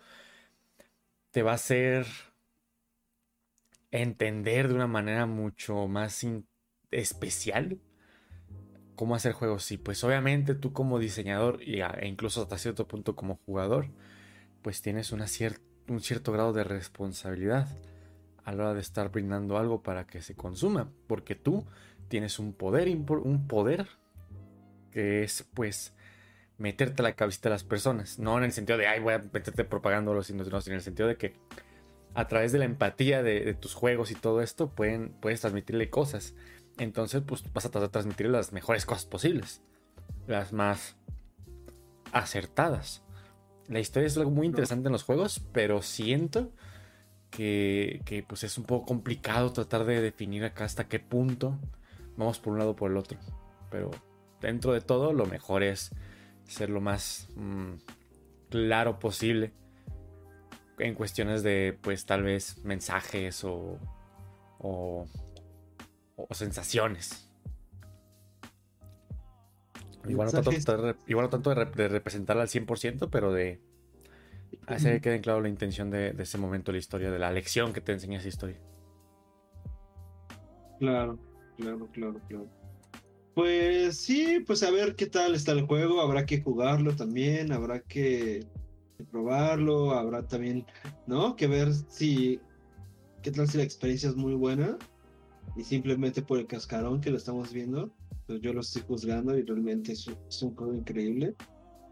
te 1.30 1.42
va 1.42 1.52
a 1.52 1.54
hacer 1.54 2.06
entender 3.90 4.68
de 4.68 4.74
una 4.74 4.86
manera 4.86 5.26
mucho 5.26 5.88
más 5.88 6.24
especial 6.90 7.78
cómo 8.94 9.14
hacer 9.14 9.32
juegos. 9.32 9.70
Y 9.72 9.78
pues 9.78 10.02
obviamente 10.04 10.54
tú 10.54 10.72
como 10.72 10.98
diseñador 10.98 11.62
y 11.62 11.80
e 11.80 12.06
incluso 12.06 12.42
hasta 12.42 12.58
cierto 12.58 12.86
punto 12.86 13.16
como 13.16 13.36
jugador, 13.46 13.88
pues 14.62 14.82
tienes 14.82 15.12
una 15.12 15.24
cier- 15.26 15.60
un 15.88 16.00
cierto 16.00 16.32
grado 16.32 16.52
de 16.52 16.64
responsabilidad 16.64 17.68
a 18.44 18.52
la 18.52 18.64
hora 18.64 18.74
de 18.74 18.80
estar 18.80 19.10
brindando 19.10 19.58
algo 19.58 19.82
para 19.82 20.06
que 20.06 20.22
se 20.22 20.34
consuma. 20.34 20.90
Porque 21.06 21.34
tú 21.34 21.64
tienes 22.08 22.38
un 22.38 22.52
poder, 22.52 22.88
un 22.88 23.46
poder 23.48 23.88
que 24.90 25.22
es 25.22 25.48
pues 25.54 25.94
meterte 26.60 27.00
a 27.00 27.04
la 27.04 27.14
cabecita 27.14 27.48
de 27.48 27.54
las 27.54 27.64
personas. 27.64 28.18
No 28.18 28.36
en 28.36 28.44
el 28.44 28.52
sentido 28.52 28.78
de, 28.78 28.86
ay, 28.86 29.00
voy 29.00 29.14
a 29.14 29.18
meterte 29.18 29.64
propagándolo, 29.64 30.22
sino, 30.22 30.44
sino 30.44 30.60
en 30.66 30.72
el 30.74 30.82
sentido 30.82 31.08
de 31.08 31.16
que 31.16 31.34
a 32.14 32.28
través 32.28 32.52
de 32.52 32.58
la 32.58 32.66
empatía 32.66 33.22
de, 33.22 33.40
de 33.40 33.54
tus 33.54 33.74
juegos 33.74 34.10
y 34.10 34.14
todo 34.14 34.42
esto, 34.42 34.68
pueden, 34.68 35.14
puedes 35.20 35.40
transmitirle 35.40 35.88
cosas. 35.88 36.34
Entonces, 36.78 37.22
pues 37.26 37.50
vas 37.52 37.64
a 37.64 37.70
tratar 37.70 37.88
de 37.88 37.92
transmitirle 37.92 38.32
las 38.32 38.52
mejores 38.52 38.84
cosas 38.84 39.06
posibles. 39.06 39.62
Las 40.26 40.52
más 40.52 40.96
acertadas. 42.12 43.02
La 43.68 43.80
historia 43.80 44.08
es 44.08 44.16
algo 44.18 44.30
muy 44.30 44.46
interesante 44.46 44.88
en 44.88 44.92
los 44.92 45.04
juegos, 45.04 45.40
pero 45.52 45.80
siento 45.80 46.52
que, 47.30 48.02
que, 48.04 48.22
pues 48.22 48.44
es 48.44 48.58
un 48.58 48.64
poco 48.64 48.84
complicado 48.84 49.52
tratar 49.52 49.84
de 49.86 50.02
definir 50.02 50.44
acá 50.44 50.64
hasta 50.64 50.88
qué 50.88 50.98
punto 50.98 51.58
vamos 52.16 52.38
por 52.38 52.52
un 52.52 52.58
lado 52.58 52.72
o 52.72 52.76
por 52.76 52.90
el 52.90 52.98
otro. 52.98 53.18
Pero 53.70 53.90
dentro 54.42 54.74
de 54.74 54.82
todo, 54.82 55.14
lo 55.14 55.24
mejor 55.24 55.62
es 55.62 55.92
ser 56.50 56.70
lo 56.70 56.80
más 56.80 57.28
mm, 57.36 57.74
claro 58.50 58.98
posible 58.98 59.52
en 60.78 60.94
cuestiones 60.94 61.42
de, 61.42 61.78
pues 61.80 62.06
tal 62.06 62.22
vez 62.22 62.58
mensajes 62.64 63.44
o, 63.44 63.78
o, 64.58 65.06
o 66.16 66.34
sensaciones. 66.34 67.30
Igual 70.08 70.26
no 70.26 70.32
tanto, 70.32 70.50
de, 70.50 70.96
igual 71.06 71.26
no 71.26 71.30
tanto 71.30 71.54
de, 71.54 71.88
representarla 71.88 72.42
al 72.42 72.48
100%, 72.48 73.08
pero 73.10 73.32
de 73.32 73.60
hacer 74.66 74.94
que 74.94 75.00
quede 75.02 75.20
claro 75.20 75.40
la 75.40 75.48
intención 75.48 75.90
de, 75.90 76.14
ese 76.18 76.38
momento 76.38 76.72
de 76.72 76.76
la 76.76 76.78
historia, 76.78 77.10
de 77.10 77.18
la 77.18 77.30
lección 77.30 77.72
que 77.72 77.80
te 77.80 77.92
enseña 77.92 78.18
esa 78.18 78.28
historia. 78.28 78.58
Claro, 80.78 81.18
claro, 81.58 81.86
claro, 81.92 82.20
claro. 82.26 82.59
Pues 83.34 83.98
sí, 83.98 84.40
pues 84.46 84.62
a 84.62 84.70
ver 84.70 84.96
qué 84.96 85.06
tal 85.06 85.34
está 85.34 85.52
el 85.52 85.66
juego, 85.66 86.00
habrá 86.00 86.26
que 86.26 86.42
jugarlo 86.42 86.94
también, 86.94 87.52
habrá 87.52 87.80
que 87.80 88.44
probarlo, 89.10 89.92
habrá 89.92 90.26
también, 90.26 90.66
¿no? 91.06 91.36
Que 91.36 91.46
ver 91.46 91.72
si, 91.88 92.40
qué 93.22 93.30
tal 93.30 93.48
si 93.48 93.58
la 93.58 93.64
experiencia 93.64 94.08
es 94.08 94.16
muy 94.16 94.34
buena 94.34 94.76
y 95.56 95.64
simplemente 95.64 96.22
por 96.22 96.38
el 96.38 96.46
cascarón 96.46 97.00
que 97.00 97.10
lo 97.10 97.16
estamos 97.16 97.52
viendo, 97.52 97.90
pues 98.26 98.40
yo 98.40 98.52
lo 98.52 98.60
estoy 98.60 98.82
juzgando 98.82 99.36
y 99.38 99.42
realmente 99.42 99.92
es, 99.92 100.08
un 100.42 100.54
juego 100.54 100.74
increíble. 100.74 101.34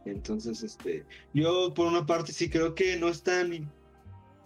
Entonces, 0.05 0.63
este, 0.63 1.05
yo 1.35 1.73
por 1.75 1.87
una 1.87 2.07
parte 2.07 2.33
sí 2.33 2.49
creo 2.49 2.75
que 2.75 2.97
no 2.97 3.09
es 3.09 3.23
tan, 3.23 3.71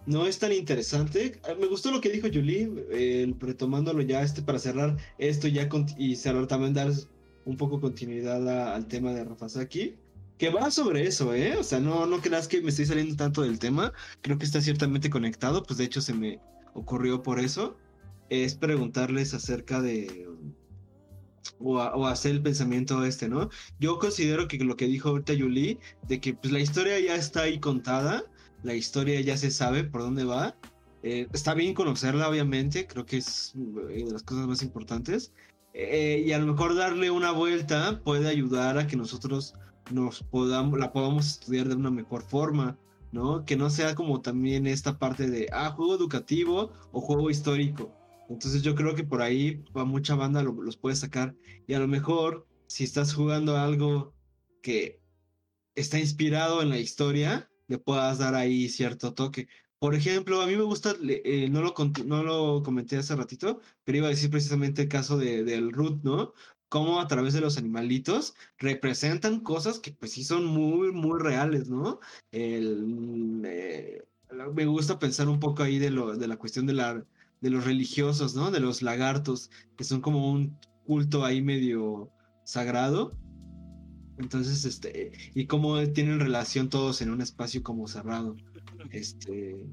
no 0.05 0.25
es 0.25 0.39
tan 0.39 0.51
interesante. 0.51 1.39
Ah, 1.43 1.53
me 1.59 1.67
gustó 1.67 1.91
lo 1.91 2.01
que 2.01 2.09
dijo 2.09 2.27
Julie, 2.33 2.69
eh, 2.91 3.33
retomándolo 3.39 4.01
ya 4.01 4.21
este 4.21 4.41
para 4.41 4.59
cerrar 4.59 4.97
esto 5.17 5.47
ya 5.47 5.69
y 5.97 6.15
cerrar 6.15 6.47
también 6.47 6.73
dar 6.73 6.91
un 7.45 7.57
poco 7.57 7.79
continuidad 7.79 8.73
al 8.73 8.87
tema 8.87 9.13
de 9.13 9.23
Rafasaki. 9.23 9.95
Que 10.37 10.49
va 10.49 10.71
sobre 10.71 11.07
eso, 11.07 11.33
¿eh? 11.33 11.55
O 11.57 11.63
sea, 11.63 11.79
no, 11.79 12.05
no 12.05 12.19
creas 12.19 12.47
que 12.47 12.61
me 12.61 12.69
estoy 12.69 12.85
saliendo 12.85 13.15
tanto 13.15 13.43
del 13.43 13.59
tema. 13.59 13.93
Creo 14.21 14.37
que 14.37 14.45
está 14.45 14.61
ciertamente 14.61 15.09
conectado. 15.09 15.63
Pues 15.63 15.77
de 15.77 15.85
hecho 15.85 16.01
se 16.01 16.13
me 16.13 16.39
ocurrió 16.73 17.23
por 17.23 17.39
eso. 17.39 17.77
Es 18.29 18.55
preguntarles 18.55 19.33
acerca 19.33 19.81
de 19.81 20.27
o, 21.59 22.07
hacer 22.07 22.31
el 22.31 22.41
pensamiento 22.41 23.03
este, 23.05 23.29
¿no? 23.29 23.49
Yo 23.79 23.99
considero 23.99 24.47
que 24.47 24.57
lo 24.57 24.75
que 24.75 24.87
dijo 24.87 25.09
ahorita 25.09 25.33
Yuli, 25.33 25.79
de 26.07 26.19
que 26.19 26.33
pues, 26.33 26.51
la 26.51 26.59
historia 26.59 26.99
ya 26.99 27.15
está 27.15 27.43
ahí 27.43 27.59
contada, 27.59 28.23
la 28.63 28.73
historia 28.73 29.21
ya 29.21 29.37
se 29.37 29.51
sabe 29.51 29.83
por 29.83 30.01
dónde 30.01 30.23
va. 30.23 30.55
Eh, 31.03 31.27
está 31.33 31.53
bien 31.53 31.73
conocerla, 31.73 32.29
obviamente, 32.29 32.87
creo 32.87 33.05
que 33.05 33.17
es 33.17 33.53
eh, 33.89 34.05
de 34.05 34.11
las 34.11 34.23
cosas 34.23 34.47
más 34.47 34.63
importantes. 34.63 35.33
Eh, 35.73 36.23
y 36.25 36.31
a 36.31 36.39
lo 36.39 36.47
mejor 36.47 36.75
darle 36.75 37.11
una 37.11 37.31
vuelta 37.31 38.01
puede 38.03 38.29
ayudar 38.29 38.77
a 38.77 38.87
que 38.87 38.95
nosotros 38.95 39.55
nos 39.91 40.23
podamos, 40.23 40.79
la 40.79 40.91
podamos 40.91 41.27
estudiar 41.27 41.67
de 41.67 41.75
una 41.75 41.91
mejor 41.91 42.23
forma, 42.23 42.77
¿no? 43.11 43.43
Que 43.45 43.55
no 43.55 43.69
sea 43.69 43.95
como 43.95 44.21
también 44.21 44.67
esta 44.67 44.97
parte 44.97 45.29
de, 45.29 45.49
ah, 45.51 45.71
juego 45.71 45.95
educativo 45.95 46.71
o 46.91 47.01
juego 47.01 47.29
histórico 47.29 47.91
entonces 48.29 48.61
yo 48.61 48.75
creo 48.75 48.95
que 48.95 49.03
por 49.03 49.21
ahí 49.21 49.63
va 49.75 49.85
mucha 49.85 50.15
banda 50.15 50.43
los 50.43 50.77
puede 50.77 50.95
sacar. 50.95 51.35
Y 51.67 51.73
a 51.73 51.79
lo 51.79 51.87
mejor 51.87 52.47
si 52.67 52.83
estás 52.83 53.13
jugando 53.13 53.57
algo 53.57 54.13
que 54.61 55.01
está 55.75 55.99
inspirado 55.99 56.61
en 56.61 56.69
la 56.69 56.77
historia, 56.77 57.49
le 57.67 57.77
puedas 57.77 58.17
dar 58.19 58.35
ahí 58.35 58.69
cierto 58.69 59.13
toque. 59.13 59.47
Por 59.79 59.95
ejemplo, 59.95 60.41
a 60.41 60.47
mí 60.47 60.55
me 60.55 60.63
gusta, 60.63 60.95
eh, 61.01 61.49
no, 61.49 61.61
lo, 61.61 61.73
no 62.05 62.23
lo 62.23 62.63
comenté 62.63 62.97
hace 62.97 63.15
ratito, 63.15 63.59
pero 63.83 63.97
iba 63.97 64.07
a 64.07 64.11
decir 64.11 64.29
precisamente 64.29 64.83
el 64.83 64.89
caso 64.89 65.17
de, 65.17 65.43
del 65.43 65.71
Root, 65.73 66.03
¿no? 66.03 66.33
Cómo 66.69 66.99
a 66.99 67.07
través 67.07 67.33
de 67.33 67.41
los 67.41 67.57
animalitos 67.57 68.33
representan 68.57 69.41
cosas 69.41 69.79
que 69.79 69.91
pues 69.91 70.11
sí 70.13 70.23
son 70.23 70.45
muy, 70.45 70.91
muy 70.91 71.19
reales, 71.19 71.69
¿no? 71.69 71.99
El, 72.31 73.41
eh, 73.45 74.01
me 74.53 74.65
gusta 74.65 74.99
pensar 74.99 75.27
un 75.27 75.39
poco 75.39 75.63
ahí 75.63 75.79
de, 75.79 75.91
lo, 75.91 76.17
de 76.17 76.27
la 76.27 76.37
cuestión 76.37 76.65
de 76.65 76.73
la 76.73 77.05
de 77.43 77.49
los 77.49 77.65
religiosos, 77.65 78.35
¿no? 78.35 78.51
De 78.51 78.61
los 78.61 78.81
lagartos, 78.81 79.51
que 79.75 79.83
son 79.83 79.99
como 79.99 80.31
un 80.31 80.57
culto 80.85 81.25
ahí 81.25 81.41
medio 81.41 82.09
sagrado. 82.45 83.17
Entonces, 84.17 84.65
este, 84.65 85.11
y 85.33 85.45
cómo 85.45 85.81
tienen 85.89 86.19
relación 86.19 86.69
todos 86.69 87.01
en 87.01 87.09
un 87.09 87.21
espacio 87.21 87.63
como 87.63 87.87
cerrado. 87.87 88.35
Este, 88.91 89.65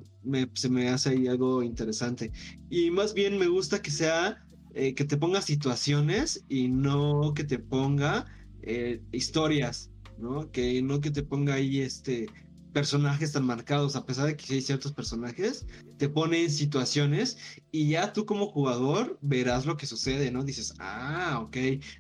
se 0.55 0.69
me 0.69 0.89
hace 0.89 1.11
ahí 1.11 1.27
algo 1.27 1.63
interesante. 1.63 2.33
Y 2.71 2.91
más 2.91 3.15
bien 3.15 3.39
me 3.39 3.49
gusta 3.49 3.83
que 3.83 3.91
sea, 3.91 4.45
eh, 4.75 4.95
que 4.95 5.05
te 5.05 5.17
ponga 5.17 5.43
situaciones 5.43 6.45
y 6.49 6.69
no 6.69 7.35
que 7.35 7.45
te 7.45 7.59
ponga 7.59 8.27
eh, 8.63 9.03
historias, 9.13 9.91
¿no? 10.19 10.51
Que 10.51 10.81
no 10.83 11.01
que 11.01 11.11
te 11.11 11.23
ponga 11.23 11.55
ahí, 11.55 11.81
este, 11.81 12.27
personajes 12.73 13.33
tan 13.33 13.45
marcados, 13.45 13.97
a 13.97 14.07
pesar 14.07 14.27
de 14.27 14.37
que 14.37 14.55
hay 14.55 14.61
ciertos 14.61 14.93
personajes, 14.93 15.67
te 15.99 16.09
pone 16.09 16.45
en 16.45 16.51
situaciones 16.51 17.39
y 17.71 17.91
ya 17.91 18.13
tú 18.13 18.27
como 18.27 18.47
jugador 18.47 19.19
verás 19.21 19.67
lo 19.67 19.77
que 19.77 19.87
sucede, 19.87 20.31
¿no? 20.31 20.45
Dices, 20.45 20.75
ah, 20.79 21.41
ok, 21.43 21.57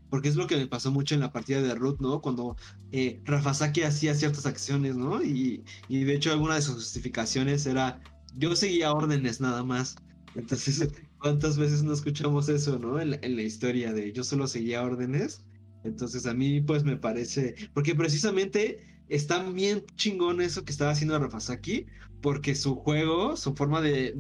porque 0.09 0.29
es 0.29 0.37
lo 0.37 0.47
que 0.47 0.57
me 0.57 0.67
pasó 0.67 0.91
mucho 0.91 1.15
en 1.15 1.21
la 1.21 1.33
partida 1.33 1.61
de 1.63 1.75
Root, 1.75 2.01
¿no? 2.01 2.21
Cuando 2.21 2.57
eh, 2.93 3.21
Rafasaki 3.25 3.83
hacía 3.83 4.15
ciertas 4.15 4.47
acciones, 4.47 4.97
¿no? 4.97 5.23
Y, 5.23 5.65
y 5.89 6.05
de 6.05 6.15
hecho 6.15 6.33
alguna 6.33 6.55
de 6.55 6.63
sus 6.63 6.75
justificaciones 6.77 7.67
era, 7.67 8.01
yo 8.37 8.55
seguía 8.57 8.93
órdenes 8.93 9.41
nada 9.41 9.63
más. 9.65 9.97
Entonces, 10.35 10.89
¿cuántas 11.19 11.59
veces 11.59 11.83
no 11.83 11.93
escuchamos 11.93 12.49
eso, 12.49 12.79
¿no? 12.79 13.01
En 13.01 13.37
la 13.37 13.43
historia 13.43 13.93
de 13.93 14.13
yo 14.13 14.25
solo 14.25 14.47
seguía 14.47 14.83
órdenes. 14.83 15.45
Entonces 15.83 16.27
a 16.27 16.35
mí 16.35 16.61
pues 16.61 16.85
me 16.85 16.97
parece, 16.97 17.55
porque 17.73 17.95
precisamente 17.95 18.90
está 19.11 19.43
bien 19.43 19.85
chingón 19.97 20.41
eso 20.41 20.65
que 20.65 20.73
estaba 20.73 20.93
haciendo 20.93 21.19
Rafasaki, 21.19 21.87
porque 22.23 22.55
su 22.55 22.77
juego, 22.77 23.37
su 23.37 23.55
forma 23.55 23.81
de, 23.81 24.15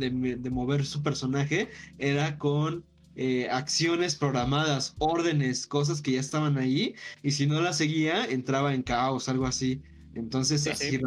mover 0.50 0.84
su 0.84 1.02
personaje 1.02 1.68
era 1.98 2.38
con 2.38 2.84
eh, 3.16 3.48
acciones 3.50 4.16
programadas, 4.16 4.94
órdenes, 4.98 5.66
cosas 5.66 6.02
que 6.02 6.12
ya 6.12 6.20
estaban 6.20 6.58
ahí, 6.58 6.94
y 7.22 7.30
si 7.30 7.46
no 7.46 7.60
las 7.60 7.78
seguía, 7.78 8.24
entraba 8.24 8.74
en 8.74 8.82
caos, 8.82 9.28
algo 9.28 9.46
así. 9.46 9.80
Entonces, 10.14 10.66
así 10.66 11.00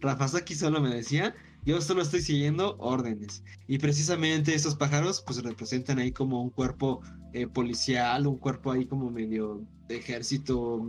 Rafasaki 0.00 0.54
solo 0.54 0.80
me 0.80 0.92
decía, 0.92 1.34
yo 1.64 1.80
solo 1.80 2.02
estoy 2.02 2.22
siguiendo 2.22 2.76
órdenes. 2.78 3.44
Y 3.68 3.78
precisamente 3.78 4.54
esos 4.54 4.74
pájaros, 4.74 5.22
pues 5.24 5.42
representan 5.42 5.98
ahí 5.98 6.10
como 6.10 6.42
un 6.42 6.50
cuerpo 6.50 7.02
eh, 7.32 7.46
policial, 7.46 8.26
un 8.26 8.38
cuerpo 8.38 8.72
ahí 8.72 8.84
como 8.84 9.10
medio 9.10 9.62
de 9.86 9.98
ejército 9.98 10.84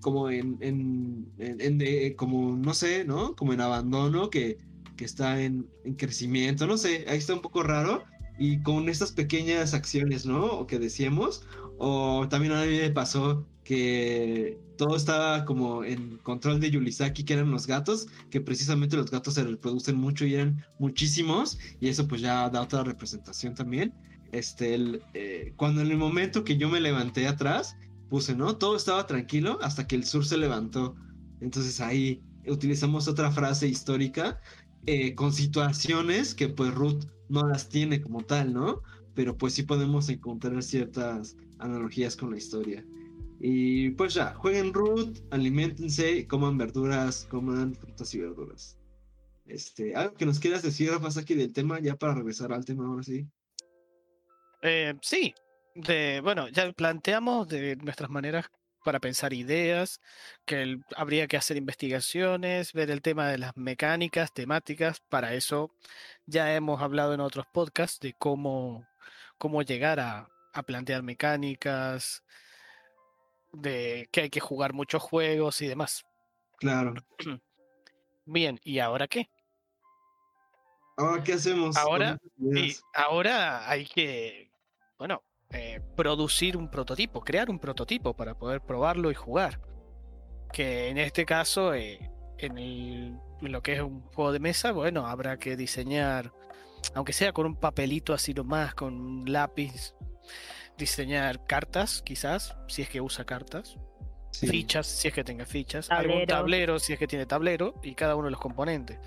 como 0.00 0.30
en, 0.30 0.58
en, 0.60 1.78
de, 1.78 2.14
como 2.16 2.56
no 2.56 2.74
sé, 2.74 3.04
¿no? 3.04 3.34
Como 3.34 3.52
en 3.52 3.60
abandono, 3.60 4.30
que, 4.30 4.58
que 4.96 5.04
está 5.04 5.40
en, 5.42 5.68
crecimiento, 5.96 6.66
no 6.66 6.76
sé, 6.76 7.04
ahí 7.08 7.18
está 7.18 7.34
un 7.34 7.42
poco 7.42 7.62
raro. 7.62 8.04
Y 8.38 8.62
con 8.62 8.88
estas 8.90 9.12
pequeñas 9.12 9.72
acciones, 9.72 10.26
¿no? 10.26 10.44
O 10.44 10.66
que 10.66 10.78
decíamos, 10.78 11.46
o 11.78 12.26
también 12.28 12.52
a 12.52 12.64
mí 12.64 12.78
me 12.78 12.90
pasó 12.90 13.46
que 13.64 14.58
todo 14.76 14.94
estaba 14.94 15.44
como 15.44 15.84
en 15.84 16.18
control 16.18 16.60
de 16.60 16.70
Yulisaki, 16.70 17.24
que 17.24 17.32
eran 17.32 17.50
los 17.50 17.66
gatos, 17.66 18.08
que 18.30 18.40
precisamente 18.40 18.96
los 18.96 19.10
gatos 19.10 19.34
se 19.34 19.44
reproducen 19.44 19.96
mucho 19.96 20.26
y 20.26 20.34
eran 20.34 20.64
muchísimos, 20.78 21.58
y 21.80 21.88
eso 21.88 22.06
pues 22.06 22.20
ya 22.20 22.48
da 22.50 22.62
otra 22.62 22.84
representación 22.84 23.54
también. 23.54 23.92
Este, 24.32 24.74
el, 24.74 25.02
eh, 25.14 25.52
cuando 25.56 25.80
en 25.80 25.90
el 25.90 25.96
momento 25.96 26.44
que 26.44 26.56
yo 26.56 26.68
me 26.68 26.80
levanté 26.80 27.26
atrás, 27.26 27.76
puse, 28.08 28.34
¿no? 28.34 28.56
Todo 28.56 28.76
estaba 28.76 29.06
tranquilo 29.06 29.58
hasta 29.62 29.86
que 29.86 29.96
el 29.96 30.04
sur 30.04 30.24
se 30.24 30.36
levantó. 30.36 30.96
Entonces 31.40 31.80
ahí 31.80 32.22
utilizamos 32.46 33.08
otra 33.08 33.30
frase 33.30 33.68
histórica 33.68 34.40
eh, 34.86 35.14
con 35.14 35.32
situaciones 35.32 36.34
que 36.34 36.48
pues 36.48 36.72
Ruth 36.74 37.04
no 37.28 37.42
las 37.48 37.68
tiene 37.68 38.00
como 38.00 38.22
tal, 38.22 38.52
¿no? 38.52 38.82
Pero 39.14 39.36
pues 39.36 39.54
sí 39.54 39.62
podemos 39.62 40.08
encontrar 40.08 40.62
ciertas 40.62 41.36
analogías 41.58 42.16
con 42.16 42.30
la 42.30 42.38
historia. 42.38 42.84
Y 43.38 43.90
pues 43.90 44.14
ya, 44.14 44.34
jueguen 44.34 44.72
Root, 44.72 45.18
alimentense, 45.30 46.26
coman 46.26 46.56
verduras, 46.56 47.26
coman 47.30 47.74
frutas 47.74 48.14
y 48.14 48.20
verduras. 48.20 48.78
Este, 49.46 49.94
algo 49.94 50.14
que 50.14 50.26
nos 50.26 50.40
quieras 50.40 50.62
decir, 50.62 50.90
Rafa, 50.90 51.20
aquí 51.20 51.34
del 51.34 51.52
tema, 51.52 51.78
ya 51.80 51.96
para 51.96 52.14
regresar 52.14 52.52
al 52.52 52.64
tema 52.64 52.86
ahora 52.86 53.02
sí. 53.02 53.26
Eh, 54.62 54.94
sí, 55.02 55.34
de, 55.76 56.20
bueno, 56.22 56.48
ya 56.48 56.72
planteamos 56.72 57.48
de 57.48 57.76
nuestras 57.76 58.10
maneras 58.10 58.46
para 58.84 59.00
pensar 59.00 59.32
ideas, 59.32 60.00
que 60.44 60.78
habría 60.96 61.26
que 61.26 61.36
hacer 61.36 61.56
investigaciones, 61.56 62.72
ver 62.72 62.90
el 62.90 63.02
tema 63.02 63.28
de 63.28 63.38
las 63.38 63.56
mecánicas, 63.56 64.32
temáticas. 64.32 65.00
Para 65.00 65.34
eso 65.34 65.70
ya 66.26 66.54
hemos 66.54 66.80
hablado 66.80 67.12
en 67.12 67.20
otros 67.20 67.46
podcasts 67.52 67.98
de 68.00 68.14
cómo, 68.14 68.86
cómo 69.38 69.62
llegar 69.62 69.98
a, 69.98 70.28
a 70.52 70.62
plantear 70.62 71.02
mecánicas, 71.02 72.22
de 73.52 74.08
que 74.12 74.22
hay 74.22 74.30
que 74.30 74.40
jugar 74.40 74.72
muchos 74.72 75.02
juegos 75.02 75.60
y 75.62 75.66
demás. 75.66 76.04
Claro. 76.58 76.94
Bien, 78.24 78.58
¿y 78.62 78.78
ahora 78.78 79.08
qué? 79.08 79.28
Ahora, 80.96 81.22
¿qué 81.22 81.34
hacemos? 81.34 81.76
Ahora, 81.76 82.18
ahora 82.94 83.68
hay 83.68 83.84
que, 83.84 84.50
bueno, 84.98 85.22
eh, 85.50 85.80
producir 85.96 86.56
un 86.56 86.68
prototipo, 86.70 87.20
crear 87.22 87.48
un 87.50 87.58
prototipo 87.58 88.14
para 88.14 88.34
poder 88.34 88.60
probarlo 88.60 89.10
y 89.10 89.14
jugar. 89.14 89.60
Que 90.52 90.88
en 90.88 90.98
este 90.98 91.24
caso, 91.24 91.74
eh, 91.74 92.10
en, 92.38 92.58
el- 92.58 93.18
en 93.42 93.52
lo 93.52 93.62
que 93.62 93.74
es 93.74 93.80
un 93.80 94.02
juego 94.02 94.32
de 94.32 94.38
mesa, 94.40 94.72
bueno, 94.72 95.06
habrá 95.06 95.38
que 95.38 95.56
diseñar, 95.56 96.32
aunque 96.94 97.12
sea 97.12 97.32
con 97.32 97.46
un 97.46 97.56
papelito 97.56 98.12
así 98.14 98.32
nomás, 98.34 98.74
con 98.74 98.94
un 98.94 99.32
lápiz, 99.32 99.94
diseñar 100.78 101.46
cartas, 101.46 102.02
quizás, 102.02 102.56
si 102.68 102.82
es 102.82 102.88
que 102.88 103.00
usa 103.00 103.24
cartas, 103.24 103.76
Sí. 104.30 104.48
fichas, 104.48 104.86
si 104.86 105.08
es 105.08 105.14
que 105.14 105.24
tenga 105.24 105.46
fichas, 105.46 105.90
algún 105.90 106.26
Tablero. 106.26 106.26
tablero, 106.26 106.78
si 106.78 106.92
es 106.92 106.98
que 106.98 107.06
tiene 107.06 107.24
tablero, 107.24 107.74
y 107.82 107.94
cada 107.94 108.16
uno 108.16 108.26
de 108.26 108.32
los 108.32 108.40
componentes. 108.40 108.98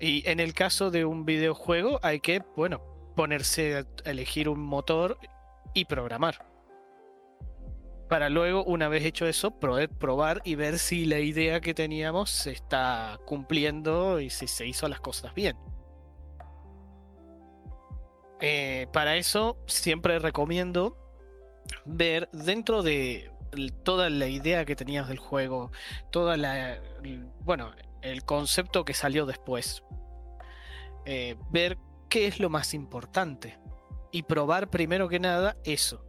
Y 0.00 0.28
en 0.28 0.40
el 0.40 0.52
caso 0.52 0.90
de 0.90 1.04
un 1.04 1.24
videojuego, 1.24 2.00
hay 2.02 2.18
que, 2.20 2.42
bueno, 2.56 2.82
ponerse 3.16 3.78
a 3.78 3.86
elegir 4.04 4.48
un 4.48 4.60
motor 4.60 5.18
y 5.74 5.86
programar. 5.86 6.46
Para 8.08 8.28
luego, 8.28 8.62
una 8.64 8.88
vez 8.88 9.04
hecho 9.04 9.26
eso, 9.26 9.58
probar 9.58 10.40
y 10.44 10.54
ver 10.54 10.78
si 10.78 11.06
la 11.06 11.18
idea 11.18 11.60
que 11.60 11.74
teníamos 11.74 12.30
se 12.30 12.52
está 12.52 13.18
cumpliendo 13.26 14.20
y 14.20 14.30
si 14.30 14.46
se 14.46 14.64
hizo 14.64 14.88
las 14.88 15.00
cosas 15.00 15.34
bien. 15.34 15.56
Eh, 18.40 18.86
para 18.92 19.16
eso, 19.16 19.58
siempre 19.66 20.20
recomiendo 20.20 20.96
ver 21.84 22.28
dentro 22.32 22.82
de 22.82 23.32
toda 23.82 24.10
la 24.10 24.28
idea 24.28 24.64
que 24.64 24.76
tenías 24.76 25.08
del 25.08 25.18
juego, 25.18 25.72
toda 26.10 26.36
la, 26.36 26.78
bueno, 27.40 27.72
el 28.02 28.24
concepto 28.24 28.84
que 28.84 28.94
salió 28.94 29.26
después, 29.26 29.82
eh, 31.06 31.36
ver 31.50 31.78
es 32.24 32.40
lo 32.40 32.48
más 32.48 32.72
importante 32.72 33.58
y 34.10 34.22
probar 34.22 34.70
primero 34.70 35.08
que 35.08 35.20
nada 35.20 35.56
eso. 35.64 36.02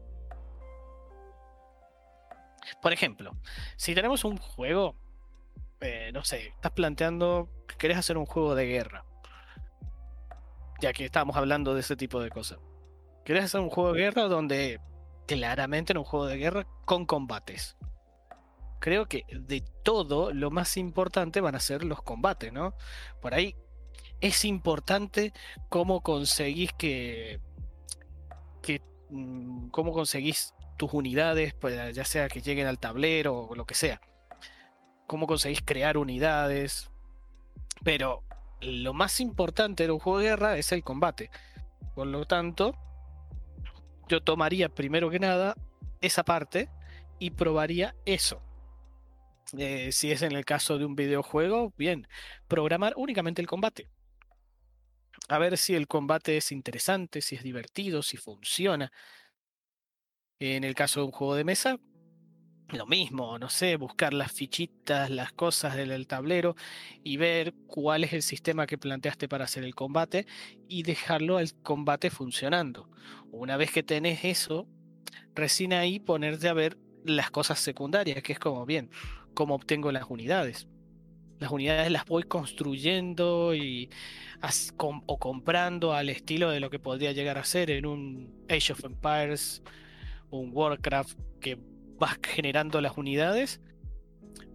Por 2.81 2.93
ejemplo, 2.93 3.31
si 3.75 3.95
tenemos 3.95 4.23
un 4.23 4.37
juego, 4.37 4.95
eh, 5.81 6.11
no 6.13 6.23
sé, 6.23 6.47
estás 6.47 6.71
planteando 6.71 7.49
que 7.67 7.75
querés 7.75 7.97
hacer 7.97 8.17
un 8.17 8.25
juego 8.25 8.55
de 8.55 8.65
guerra, 8.65 9.05
ya 10.79 10.93
que 10.93 11.05
estábamos 11.05 11.35
hablando 11.35 11.73
de 11.73 11.81
ese 11.81 11.95
tipo 11.95 12.21
de 12.21 12.29
cosas. 12.29 12.59
Querés 13.25 13.45
hacer 13.45 13.59
un 13.59 13.69
juego 13.69 13.93
de 13.93 13.99
guerra 13.99 14.23
donde 14.23 14.79
claramente 15.25 15.91
en 15.91 15.97
un 15.97 16.05
juego 16.05 16.27
de 16.27 16.37
guerra 16.37 16.67
con 16.85 17.05
combates. 17.05 17.75
Creo 18.79 19.07
que 19.07 19.25
de 19.31 19.61
todo 19.83 20.33
lo 20.33 20.51
más 20.51 20.77
importante 20.77 21.41
van 21.41 21.55
a 21.55 21.59
ser 21.59 21.83
los 21.83 22.01
combates, 22.01 22.53
¿no? 22.53 22.75
Por 23.21 23.33
ahí 23.33 23.55
es 24.21 24.45
importante 24.45 25.33
cómo 25.69 26.01
conseguís 26.01 26.71
que, 26.73 27.39
mm, 29.09 29.69
cómo 29.69 29.93
conseguís 29.93 30.53
tus 30.77 30.93
unidades, 30.93 31.53
pues, 31.53 31.95
ya 31.95 32.05
sea 32.05 32.27
que 32.27 32.41
lleguen 32.41 32.67
al 32.67 32.79
tablero 32.79 33.47
o 33.47 33.55
lo 33.55 33.65
que 33.65 33.73
sea. 33.73 34.01
Cómo 35.07 35.27
conseguís 35.27 35.61
crear 35.63 35.97
unidades. 35.97 36.89
Pero 37.83 38.23
lo 38.61 38.93
más 38.93 39.19
importante 39.19 39.85
de 39.85 39.91
un 39.91 39.99
juego 39.99 40.19
de 40.19 40.25
guerra 40.25 40.57
es 40.57 40.71
el 40.71 40.83
combate. 40.83 41.29
Por 41.95 42.07
lo 42.07 42.25
tanto, 42.25 42.75
yo 44.07 44.21
tomaría 44.21 44.69
primero 44.69 45.09
que 45.09 45.19
nada 45.19 45.55
esa 46.01 46.23
parte 46.23 46.69
y 47.19 47.31
probaría 47.31 47.95
eso. 48.05 48.41
Eh, 49.57 49.91
si 49.91 50.11
es 50.11 50.21
en 50.21 50.33
el 50.33 50.45
caso 50.45 50.77
de 50.77 50.85
un 50.85 50.95
videojuego, 50.95 51.73
bien, 51.77 52.07
programar 52.47 52.93
únicamente 52.97 53.41
el 53.41 53.47
combate. 53.47 53.87
A 55.29 55.37
ver 55.37 55.57
si 55.57 55.75
el 55.75 55.87
combate 55.87 56.37
es 56.37 56.51
interesante, 56.51 57.21
si 57.21 57.35
es 57.35 57.43
divertido, 57.43 58.01
si 58.01 58.17
funciona. 58.17 58.91
En 60.39 60.63
el 60.63 60.75
caso 60.75 60.99
de 60.99 61.05
un 61.07 61.11
juego 61.11 61.35
de 61.35 61.43
mesa, 61.43 61.79
lo 62.69 62.85
mismo, 62.85 63.39
no 63.39 63.49
sé, 63.49 63.77
buscar 63.77 64.13
las 64.13 64.31
fichitas, 64.31 65.09
las 65.09 65.31
cosas 65.31 65.75
del 65.75 66.05
tablero 66.05 66.55
y 67.03 67.17
ver 67.17 67.53
cuál 67.65 68.03
es 68.03 68.13
el 68.13 68.21
sistema 68.21 68.67
que 68.67 68.77
planteaste 68.77 69.29
para 69.29 69.45
hacer 69.45 69.63
el 69.63 69.73
combate 69.73 70.27
y 70.67 70.83
dejarlo 70.83 71.37
al 71.37 71.53
combate 71.63 72.09
funcionando. 72.09 72.89
Una 73.31 73.57
vez 73.57 73.71
que 73.71 73.83
tenés 73.83 74.25
eso, 74.25 74.67
recién 75.33 75.73
ahí 75.73 75.99
ponerte 75.99 76.49
a 76.49 76.53
ver 76.53 76.77
las 77.05 77.31
cosas 77.31 77.59
secundarias, 77.59 78.21
que 78.21 78.33
es 78.33 78.39
como, 78.39 78.65
bien, 78.65 78.91
cómo 79.33 79.55
obtengo 79.55 79.91
las 79.91 80.05
unidades. 80.09 80.67
Las 81.39 81.51
unidades 81.51 81.91
las 81.91 82.05
voy 82.05 82.23
construyendo 82.23 83.53
y 83.53 83.89
as- 84.41 84.73
com- 84.75 85.03
o 85.05 85.17
comprando 85.19 85.93
al 85.93 86.09
estilo 86.09 86.49
de 86.49 86.59
lo 86.59 86.69
que 86.69 86.79
podría 86.79 87.11
llegar 87.11 87.37
a 87.37 87.43
ser 87.43 87.69
en 87.71 87.85
un 87.85 88.33
Age 88.49 88.73
of 88.73 88.83
Empires, 88.83 89.61
un 90.29 90.49
Warcraft, 90.53 91.17
que 91.39 91.57
vas 91.99 92.17
generando 92.23 92.81
las 92.81 92.97
unidades. 92.97 93.61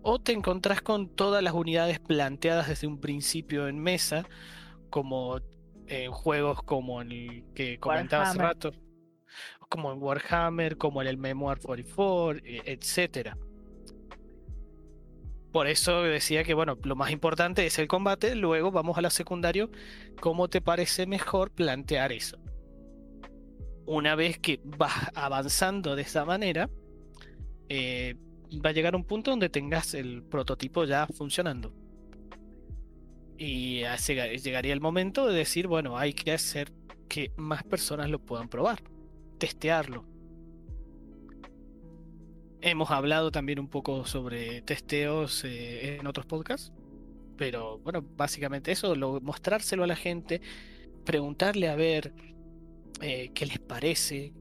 O 0.02 0.18
te 0.20 0.32
encontrás 0.32 0.82
con 0.82 1.08
todas 1.08 1.42
las 1.42 1.54
unidades 1.54 2.00
planteadas 2.00 2.68
desde 2.68 2.88
un 2.88 3.00
principio 3.00 3.68
en 3.68 3.78
mesa, 3.78 4.24
como 4.90 5.40
en 5.86 6.10
juegos 6.10 6.62
como 6.64 7.00
el 7.02 7.44
que 7.54 7.78
comentaba 7.78 8.24
hace 8.24 8.38
rato, 8.48 8.72
como 9.68 9.92
en 9.92 10.02
Warhammer, 10.02 10.76
como 10.76 11.00
en 11.02 11.08
el 11.08 11.16
Memoir 11.18 11.58
44, 11.60 12.40
e- 12.44 12.62
etcétera. 12.66 13.38
Por 15.52 15.66
eso 15.66 16.02
decía 16.02 16.44
que, 16.44 16.54
bueno, 16.54 16.78
lo 16.82 16.96
más 16.96 17.10
importante 17.10 17.66
es 17.66 17.78
el 17.78 17.86
combate, 17.86 18.34
luego 18.34 18.70
vamos 18.70 18.96
a 18.96 19.02
la 19.02 19.10
secundario, 19.10 19.70
¿cómo 20.18 20.48
te 20.48 20.62
parece 20.62 21.06
mejor 21.06 21.50
plantear 21.50 22.10
eso? 22.10 22.38
Una 23.84 24.14
vez 24.14 24.38
que 24.38 24.60
vas 24.64 25.10
avanzando 25.14 25.94
de 25.94 26.02
esa 26.02 26.24
manera, 26.24 26.70
eh, 27.68 28.14
va 28.64 28.70
a 28.70 28.72
llegar 28.72 28.96
un 28.96 29.04
punto 29.04 29.30
donde 29.30 29.50
tengas 29.50 29.92
el 29.92 30.22
prototipo 30.22 30.84
ya 30.84 31.06
funcionando. 31.06 31.74
Y 33.36 33.82
llegaría 34.42 34.72
el 34.72 34.80
momento 34.80 35.26
de 35.26 35.34
decir, 35.34 35.66
bueno, 35.66 35.98
hay 35.98 36.14
que 36.14 36.32
hacer 36.32 36.72
que 37.08 37.30
más 37.36 37.62
personas 37.62 38.08
lo 38.08 38.20
puedan 38.20 38.48
probar, 38.48 38.82
testearlo. 39.38 40.06
Hemos 42.64 42.90
hablado 42.92 43.32
también 43.32 43.58
un 43.58 43.68
poco 43.68 44.06
sobre 44.06 44.62
testeos 44.62 45.42
eh, 45.44 45.98
en 45.98 46.06
otros 46.06 46.26
podcasts, 46.26 46.72
pero 47.36 47.78
bueno, 47.80 48.02
básicamente 48.02 48.72
eso, 48.72 48.94
lo- 48.96 49.20
mostrárselo 49.20 49.84
a 49.84 49.88
la 49.88 49.96
gente, 49.96 50.42
preguntarle 51.04 51.68
a 51.68 51.76
ver 51.76 52.14
eh, 53.00 53.32
qué 53.34 53.46
les 53.46 53.60
parece, 53.60 54.34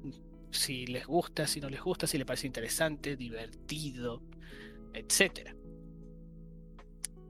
si 0.51 0.87
les 0.87 1.05
gusta, 1.07 1.47
si 1.47 1.61
no 1.61 1.69
les 1.69 1.81
gusta, 1.81 2.07
si 2.07 2.17
les 2.17 2.27
parece 2.27 2.47
interesante, 2.47 3.17
divertido, 3.17 4.23
etcétera. 4.93 5.55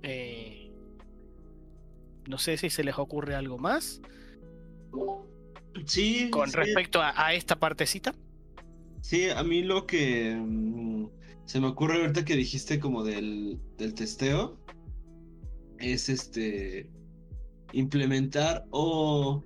Eh, 0.04 0.72
no 2.28 2.38
sé 2.38 2.58
si 2.58 2.70
se 2.70 2.84
les 2.84 2.98
ocurre 2.98 3.36
algo 3.36 3.58
más 3.60 4.02
Sí, 5.86 6.30
con 6.30 6.48
sí, 6.48 6.54
respecto 6.54 7.02
a, 7.02 7.14
a 7.28 7.34
esta 7.36 7.60
partecita. 7.60 8.16
Sí, 9.02 9.30
a 9.30 9.44
mí 9.44 9.64
lo 9.64 9.86
que 9.86 10.36
mm, 10.36 11.08
se 11.46 11.60
me 11.60 11.68
ocurre 11.68 12.02
ahorita 12.02 12.26
que 12.26 12.36
dijiste 12.36 12.80
como 12.80 13.04
del, 13.04 13.60
del 13.78 13.94
testeo 13.94 14.60
es 15.80 16.10
este 16.10 16.90
implementar 17.74 18.66
o 18.72 19.44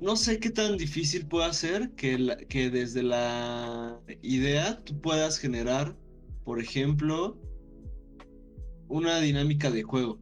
no 0.00 0.16
sé 0.16 0.38
qué 0.38 0.50
tan 0.50 0.76
difícil 0.76 1.26
puede 1.26 1.52
ser 1.52 1.90
que, 1.92 2.46
que 2.48 2.70
desde 2.70 3.02
la 3.02 3.98
idea 4.22 4.82
tú 4.84 5.00
puedas 5.00 5.38
generar, 5.38 5.96
por 6.44 6.60
ejemplo, 6.60 7.38
una 8.88 9.20
dinámica 9.20 9.70
de 9.70 9.82
juego. 9.82 10.20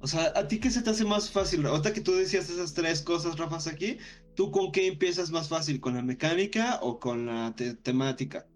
O 0.00 0.06
sea, 0.06 0.32
¿a 0.36 0.46
ti 0.46 0.58
qué 0.60 0.70
se 0.70 0.82
te 0.82 0.90
hace 0.90 1.04
más 1.04 1.30
fácil? 1.30 1.64
Ahorita 1.66 1.92
que 1.92 2.00
tú 2.00 2.12
decías 2.12 2.50
esas 2.50 2.74
tres 2.74 3.02
cosas, 3.02 3.36
Rafas, 3.36 3.66
aquí, 3.66 3.98
¿tú 4.38 4.52
con 4.52 4.70
qué 4.70 4.86
empiezas 4.86 5.32
más 5.32 5.48
fácil? 5.48 5.80
¿Con 5.80 5.96
la 5.96 6.02
mecánica 6.02 6.78
o 6.80 7.00
con 7.00 7.26
la 7.26 7.52
te- 7.56 7.74
temática? 7.74 8.46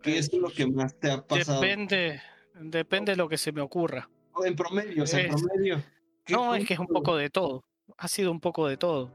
¿Qué 0.00 0.16
es 0.18 0.32
lo 0.32 0.48
que 0.48 0.64
más 0.64 0.94
te 1.00 1.10
ha 1.10 1.26
pasado? 1.26 1.60
Depende, 1.60 2.22
depende 2.54 3.12
de 3.12 3.16
lo 3.16 3.28
que 3.28 3.36
se 3.36 3.50
me 3.50 3.60
ocurra. 3.60 4.08
O 4.32 4.44
En 4.44 4.54
promedio, 4.54 5.02
o 5.02 5.06
sea, 5.08 5.22
en 5.22 5.26
promedio. 5.30 5.82
¿Qué 6.24 6.34
No, 6.34 6.54
es 6.54 6.64
que 6.64 6.74
es 6.74 6.78
un 6.78 6.86
poco 6.86 7.16
de 7.16 7.30
todo. 7.30 7.64
Ha 7.98 8.06
sido 8.06 8.30
un 8.30 8.38
poco 8.38 8.68
de 8.68 8.76
todo. 8.76 9.10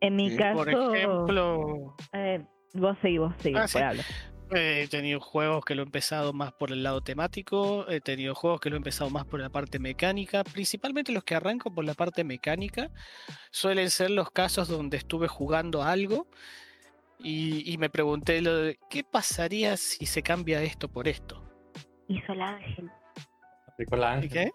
En 0.00 0.16
mi 0.16 0.28
Sí, 0.28 0.36
caso, 0.36 0.58
Por 0.58 0.68
ejemplo, 0.68 1.96
eh, 2.12 2.44
vos 2.74 2.98
seguís, 3.00 3.20
vos 3.20 3.34
seguís, 3.42 3.58
Ah, 3.58 3.68
sí. 3.68 3.78
He 4.50 4.86
tenido 4.88 5.20
juegos 5.20 5.64
que 5.64 5.74
lo 5.74 5.82
he 5.82 5.84
empezado 5.84 6.32
más 6.32 6.52
por 6.52 6.72
el 6.72 6.82
lado 6.82 7.00
temático, 7.00 7.88
he 7.88 8.00
tenido 8.00 8.34
juegos 8.34 8.60
que 8.60 8.70
lo 8.70 8.76
he 8.76 8.78
empezado 8.78 9.10
más 9.10 9.24
por 9.24 9.40
la 9.40 9.50
parte 9.50 9.78
mecánica, 9.78 10.44
principalmente 10.44 11.12
los 11.12 11.24
que 11.24 11.34
arranco 11.34 11.74
por 11.74 11.84
la 11.84 11.94
parte 11.94 12.24
mecánica, 12.24 12.90
suelen 13.50 13.90
ser 13.90 14.10
los 14.10 14.30
casos 14.30 14.68
donde 14.68 14.96
estuve 14.98 15.28
jugando 15.28 15.82
algo 15.82 16.28
y, 17.18 17.70
y 17.72 17.78
me 17.78 17.90
pregunté 17.90 18.40
lo 18.40 18.56
de, 18.56 18.78
¿qué 18.90 19.02
pasaría 19.04 19.76
si 19.76 20.06
se 20.06 20.22
cambia 20.22 20.62
esto 20.62 20.88
por 20.88 21.08
esto? 21.08 21.42
Hizo 22.08 22.32
el 22.32 22.42
ángel. 22.42 22.90
Aplicó 23.66 23.96
la 23.96 24.12
¿Y 24.20 24.28
ángel. 24.28 24.30
qué? 24.30 24.50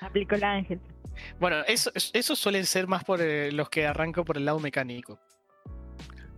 Aplicó 0.00 0.34
el 0.34 0.44
ángel. 0.44 0.80
Bueno, 1.38 1.58
eso, 1.66 1.90
eso 1.94 2.34
suelen 2.36 2.66
ser 2.66 2.86
más 2.86 3.04
por 3.04 3.20
eh, 3.20 3.52
los 3.52 3.68
que 3.68 3.86
arranco 3.86 4.24
por 4.24 4.38
el 4.38 4.44
lado 4.44 4.58
mecánico. 4.58 5.20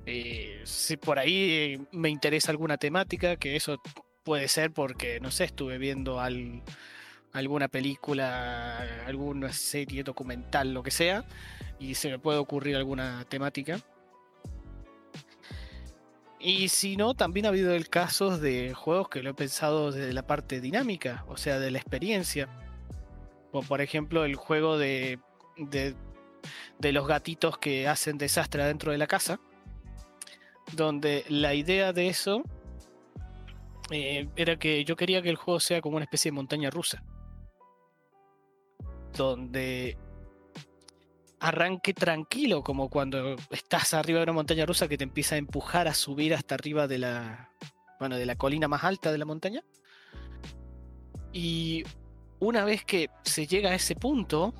Eh, 0.06 0.60
si 0.64 0.96
por 0.96 1.18
ahí 1.18 1.80
me 1.92 2.10
interesa 2.10 2.50
alguna 2.50 2.76
temática, 2.76 3.36
que 3.36 3.56
eso 3.56 3.80
puede 4.22 4.48
ser 4.48 4.72
porque, 4.72 5.20
no 5.20 5.30
sé, 5.30 5.44
estuve 5.44 5.78
viendo 5.78 6.20
al, 6.20 6.62
alguna 7.32 7.68
película, 7.68 9.04
alguna 9.06 9.52
serie 9.52 10.02
documental, 10.02 10.72
lo 10.72 10.82
que 10.82 10.90
sea, 10.90 11.24
y 11.78 11.94
se 11.94 12.10
me 12.10 12.18
puede 12.18 12.38
ocurrir 12.38 12.76
alguna 12.76 13.24
temática. 13.28 13.80
Y 16.38 16.68
si 16.68 16.96
no, 16.96 17.14
también 17.14 17.46
ha 17.46 17.48
habido 17.48 17.72
el 17.74 17.88
caso 17.88 18.38
de 18.38 18.74
juegos 18.74 19.08
que 19.08 19.22
lo 19.22 19.30
he 19.30 19.34
pensado 19.34 19.90
desde 19.90 20.12
la 20.12 20.26
parte 20.26 20.60
dinámica, 20.60 21.24
o 21.26 21.38
sea, 21.38 21.58
de 21.58 21.70
la 21.70 21.78
experiencia. 21.78 22.48
Por 23.50 23.80
ejemplo 23.80 24.24
el 24.24 24.34
juego 24.34 24.76
de, 24.76 25.18
de, 25.56 25.94
de 26.78 26.92
los 26.92 27.06
gatitos 27.06 27.56
que 27.56 27.88
hacen 27.88 28.18
desastre 28.18 28.64
dentro 28.64 28.92
de 28.92 28.98
la 28.98 29.06
casa. 29.06 29.40
Donde 30.72 31.24
la 31.28 31.54
idea 31.54 31.92
de 31.92 32.08
eso 32.08 32.42
eh, 33.90 34.28
era 34.36 34.56
que 34.56 34.84
yo 34.84 34.96
quería 34.96 35.22
que 35.22 35.30
el 35.30 35.36
juego 35.36 35.60
sea 35.60 35.80
como 35.80 35.96
una 35.96 36.04
especie 36.04 36.30
de 36.30 36.36
montaña 36.36 36.70
rusa. 36.70 37.02
Donde 39.16 39.96
arranque 41.40 41.92
tranquilo, 41.92 42.62
como 42.62 42.88
cuando 42.88 43.36
estás 43.50 43.92
arriba 43.92 44.20
de 44.20 44.24
una 44.24 44.32
montaña 44.32 44.64
rusa 44.64 44.88
que 44.88 44.96
te 44.96 45.04
empieza 45.04 45.34
a 45.34 45.38
empujar 45.38 45.88
a 45.88 45.94
subir 45.94 46.34
hasta 46.34 46.54
arriba 46.54 46.88
de 46.88 46.98
la, 46.98 47.50
bueno, 48.00 48.16
de 48.16 48.24
la 48.24 48.36
colina 48.36 48.66
más 48.66 48.82
alta 48.82 49.12
de 49.12 49.18
la 49.18 49.26
montaña. 49.26 49.62
Y 51.32 51.84
una 52.38 52.64
vez 52.64 52.84
que 52.84 53.10
se 53.24 53.46
llega 53.46 53.70
a 53.70 53.74
ese 53.74 53.94
punto, 53.94 54.54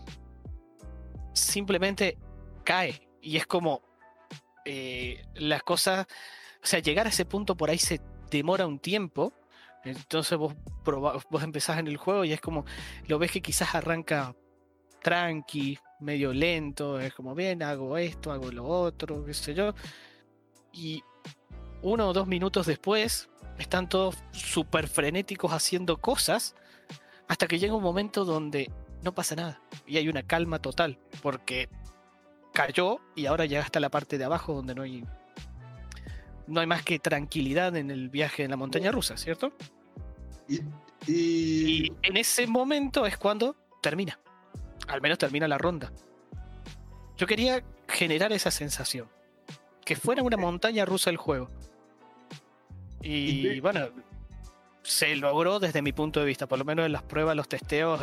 simplemente 1.32 2.18
cae. 2.64 3.08
Y 3.22 3.38
es 3.38 3.46
como 3.46 3.80
eh, 4.64 5.24
las 5.34 5.62
cosas, 5.62 6.06
o 6.62 6.66
sea, 6.66 6.80
llegar 6.80 7.06
a 7.06 7.10
ese 7.10 7.24
punto 7.24 7.56
por 7.56 7.70
ahí 7.70 7.78
se 7.78 8.00
demora 8.30 8.66
un 8.66 8.78
tiempo. 8.78 9.32
Entonces 9.84 10.38
vos, 10.38 10.54
vos 10.84 11.42
empezás 11.42 11.78
en 11.78 11.88
el 11.88 11.98
juego 11.98 12.24
y 12.24 12.32
es 12.32 12.40
como, 12.40 12.64
lo 13.06 13.18
ves 13.18 13.30
que 13.30 13.42
quizás 13.42 13.74
arranca 13.74 14.34
tranqui, 15.02 15.78
medio 16.00 16.32
lento, 16.32 16.98
es 16.98 17.12
como, 17.12 17.34
bien, 17.34 17.62
hago 17.62 17.98
esto, 17.98 18.32
hago 18.32 18.50
lo 18.50 18.64
otro, 18.64 19.24
qué 19.26 19.34
sé 19.34 19.52
yo. 19.54 19.74
Y 20.72 21.02
uno 21.82 22.08
o 22.08 22.12
dos 22.14 22.26
minutos 22.26 22.66
después, 22.66 23.28
están 23.58 23.88
todos 23.88 24.16
súper 24.32 24.88
frenéticos 24.88 25.52
haciendo 25.52 25.98
cosas, 25.98 26.54
hasta 27.28 27.46
que 27.46 27.58
llega 27.58 27.74
un 27.74 27.82
momento 27.82 28.24
donde 28.24 28.70
no 29.02 29.14
pasa 29.14 29.36
nada 29.36 29.60
y 29.86 29.98
hay 29.98 30.08
una 30.08 30.22
calma 30.22 30.60
total, 30.60 30.98
porque 31.22 31.68
cayó 32.54 33.00
y 33.14 33.26
ahora 33.26 33.44
llega 33.44 33.62
hasta 33.62 33.80
la 33.80 33.90
parte 33.90 34.16
de 34.16 34.24
abajo 34.24 34.54
donde 34.54 34.74
no 34.74 34.82
hay 34.82 35.04
no 36.46 36.60
hay 36.60 36.66
más 36.66 36.82
que 36.82 36.98
tranquilidad 36.98 37.76
en 37.76 37.90
el 37.90 38.08
viaje 38.08 38.44
en 38.44 38.50
la 38.50 38.56
montaña 38.56 38.90
rusa, 38.90 39.16
¿cierto? 39.16 39.52
Y, 40.48 40.60
y 41.06 41.92
en 42.02 42.16
ese 42.16 42.46
momento 42.46 43.06
es 43.06 43.16
cuando 43.18 43.56
termina 43.82 44.18
al 44.88 45.00
menos 45.00 45.18
termina 45.18 45.48
la 45.48 45.58
ronda. 45.58 45.92
Yo 47.16 47.26
quería 47.26 47.62
generar 47.88 48.32
esa 48.32 48.50
sensación. 48.50 49.08
Que 49.84 49.96
fuera 49.96 50.22
una 50.22 50.36
montaña 50.36 50.84
rusa 50.84 51.10
el 51.10 51.16
juego. 51.16 51.50
Y 53.02 53.60
bueno, 53.60 53.88
se 54.82 55.14
logró 55.16 55.60
desde 55.60 55.82
mi 55.82 55.92
punto 55.92 56.20
de 56.20 56.26
vista. 56.26 56.46
Por 56.46 56.58
lo 56.58 56.64
menos 56.64 56.86
en 56.86 56.92
las 56.92 57.02
pruebas, 57.02 57.36
los 57.36 57.48
testeos, 57.48 58.00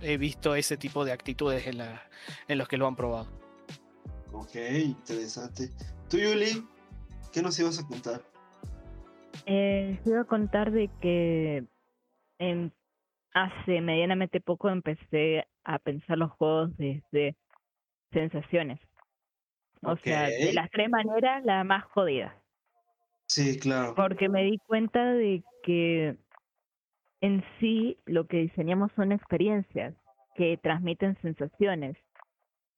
he 0.00 0.16
visto 0.16 0.54
ese 0.54 0.76
tipo 0.76 1.04
de 1.04 1.12
actitudes 1.12 1.66
en, 1.66 1.78
la, 1.78 2.08
en 2.46 2.58
los 2.58 2.68
que 2.68 2.76
lo 2.76 2.86
han 2.86 2.94
probado. 2.94 3.26
Ok, 4.34 4.56
interesante. 4.84 5.70
¿Tú, 6.10 6.18
Yuli? 6.18 6.66
¿Qué 7.32 7.40
nos 7.40 7.58
ibas 7.58 7.78
a 7.78 7.86
contar? 7.86 8.20
Eh, 9.46 9.98
iba 10.04 10.20
a 10.20 10.24
contar 10.24 10.70
de 10.70 10.90
que 11.00 11.64
en 12.38 12.72
hace 13.32 13.80
medianamente 13.80 14.40
poco 14.40 14.70
empecé 14.70 15.46
a 15.64 15.78
pensar 15.78 16.18
los 16.18 16.30
juegos 16.32 16.76
desde 16.76 17.36
sensaciones. 18.12 18.80
O 19.82 19.96
sea, 19.96 20.28
de 20.28 20.52
las 20.52 20.70
tres 20.70 20.88
maneras, 20.88 21.44
la 21.44 21.62
más 21.64 21.84
jodida. 21.84 22.34
Sí, 23.26 23.58
claro. 23.58 23.94
Porque 23.94 24.28
me 24.28 24.44
di 24.44 24.58
cuenta 24.66 25.12
de 25.12 25.42
que 25.62 26.16
en 27.20 27.44
sí 27.58 27.98
lo 28.06 28.26
que 28.26 28.38
diseñamos 28.38 28.92
son 28.96 29.12
experiencias 29.12 29.94
que 30.34 30.58
transmiten 30.62 31.16
sensaciones. 31.22 31.96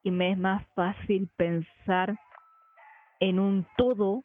Y 0.06 0.12
me 0.12 0.30
es 0.30 0.38
más 0.38 0.64
fácil 0.76 1.28
pensar 1.36 2.16
en 3.18 3.40
un 3.40 3.66
todo 3.76 4.22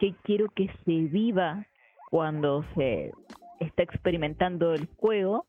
que 0.00 0.16
quiero 0.24 0.48
que 0.48 0.68
se 0.84 1.02
viva 1.02 1.64
cuando 2.10 2.64
se 2.74 3.12
está 3.60 3.84
experimentando 3.84 4.74
el 4.74 4.88
juego 4.96 5.46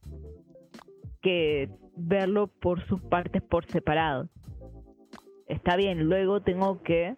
que 1.23 1.71
verlo 1.97 2.45
por 2.61 2.85
sus 2.85 3.01
partes 3.01 3.41
por 3.41 3.65
separado. 3.65 4.29
Está 5.47 5.75
bien, 5.75 6.07
luego 6.07 6.41
tengo 6.41 6.83
que 6.83 7.15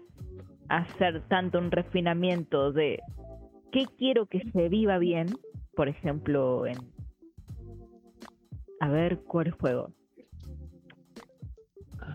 hacer 0.69 1.27
tanto 1.27 1.59
un 1.59 1.71
refinamiento 1.71 2.71
de 2.71 3.01
qué 3.73 3.83
quiero 3.97 4.27
que 4.27 4.49
se 4.53 4.69
viva 4.69 4.97
bien, 4.97 5.27
por 5.75 5.89
ejemplo, 5.89 6.65
en... 6.65 6.77
A 8.79 8.87
ver, 8.87 9.19
¿cuál 9.25 9.51
juego? 9.51 9.89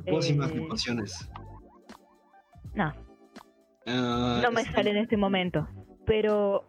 Próximas 0.05 0.51
eh... 0.53 0.57
emociones. 0.57 1.31
No. 2.75 2.93
Uh, 3.87 4.43
no 4.43 4.51
me 4.53 4.65
sale 4.65 4.91
en 4.91 4.99
este 4.99 5.17
momento. 5.17 5.69
Pero 6.07 6.65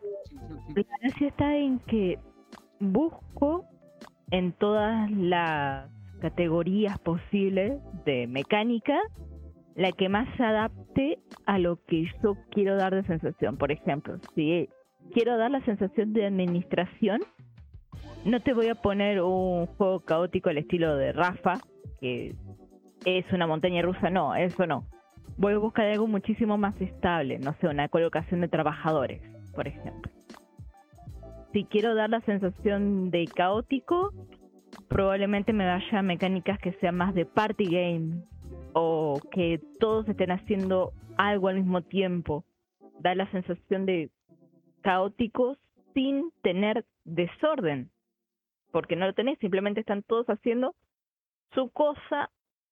la 0.75 0.83
gracia 1.01 1.27
está 1.27 1.55
en 1.55 1.79
que 1.79 2.19
busco 2.79 3.65
en 4.31 4.53
todas 4.53 5.09
las 5.11 5.89
categorías 6.21 6.97
posibles 6.99 7.81
de 8.05 8.27
mecánica 8.27 8.97
la 9.75 9.91
que 9.91 10.09
más 10.09 10.27
se 10.37 10.43
adapte 10.43 11.19
a 11.45 11.57
lo 11.57 11.83
que 11.85 12.05
yo 12.21 12.37
quiero 12.51 12.75
dar 12.75 12.93
de 12.93 13.03
sensación. 13.03 13.57
Por 13.57 13.71
ejemplo, 13.71 14.19
si 14.35 14.69
quiero 15.13 15.37
dar 15.37 15.51
la 15.51 15.63
sensación 15.65 16.13
de 16.13 16.25
administración, 16.25 17.21
no 18.25 18.41
te 18.41 18.53
voy 18.53 18.67
a 18.67 18.75
poner 18.75 19.21
un 19.21 19.65
juego 19.65 20.01
caótico 20.01 20.49
al 20.49 20.57
estilo 20.57 20.95
de 20.95 21.13
Rafa, 21.13 21.59
que 21.99 22.35
es 23.05 23.25
una 23.31 23.47
montaña 23.47 23.81
rusa, 23.81 24.09
no, 24.09 24.35
eso 24.35 24.65
no. 24.65 24.85
Voy 25.37 25.53
a 25.53 25.57
buscar 25.57 25.87
algo 25.87 26.07
muchísimo 26.07 26.57
más 26.57 26.79
estable, 26.81 27.39
no 27.39 27.53
sé, 27.53 27.67
una 27.67 27.87
colocación 27.87 28.41
de 28.41 28.47
trabajadores, 28.47 29.21
por 29.53 29.67
ejemplo 29.67 30.11
si 31.51 31.65
quiero 31.65 31.95
dar 31.95 32.09
la 32.09 32.21
sensación 32.21 33.11
de 33.11 33.25
caótico, 33.25 34.13
probablemente 34.87 35.53
me 35.53 35.65
vaya 35.65 35.99
a 35.99 36.01
mecánicas 36.01 36.59
que 36.59 36.73
sean 36.73 36.95
más 36.95 37.13
de 37.13 37.25
party 37.25 37.65
game 37.65 38.23
o 38.73 39.19
que 39.31 39.59
todos 39.79 40.07
estén 40.07 40.31
haciendo 40.31 40.93
algo 41.17 41.49
al 41.49 41.57
mismo 41.57 41.81
tiempo. 41.81 42.45
Da 42.99 43.15
la 43.15 43.29
sensación 43.31 43.85
de 43.85 44.09
caóticos 44.81 45.57
sin 45.93 46.31
tener 46.41 46.85
desorden, 47.03 47.91
porque 48.71 48.95
no 48.95 49.05
lo 49.05 49.13
tenés, 49.13 49.37
simplemente 49.39 49.81
están 49.81 50.03
todos 50.03 50.27
haciendo 50.27 50.75
su 51.53 51.69
cosa 51.71 52.29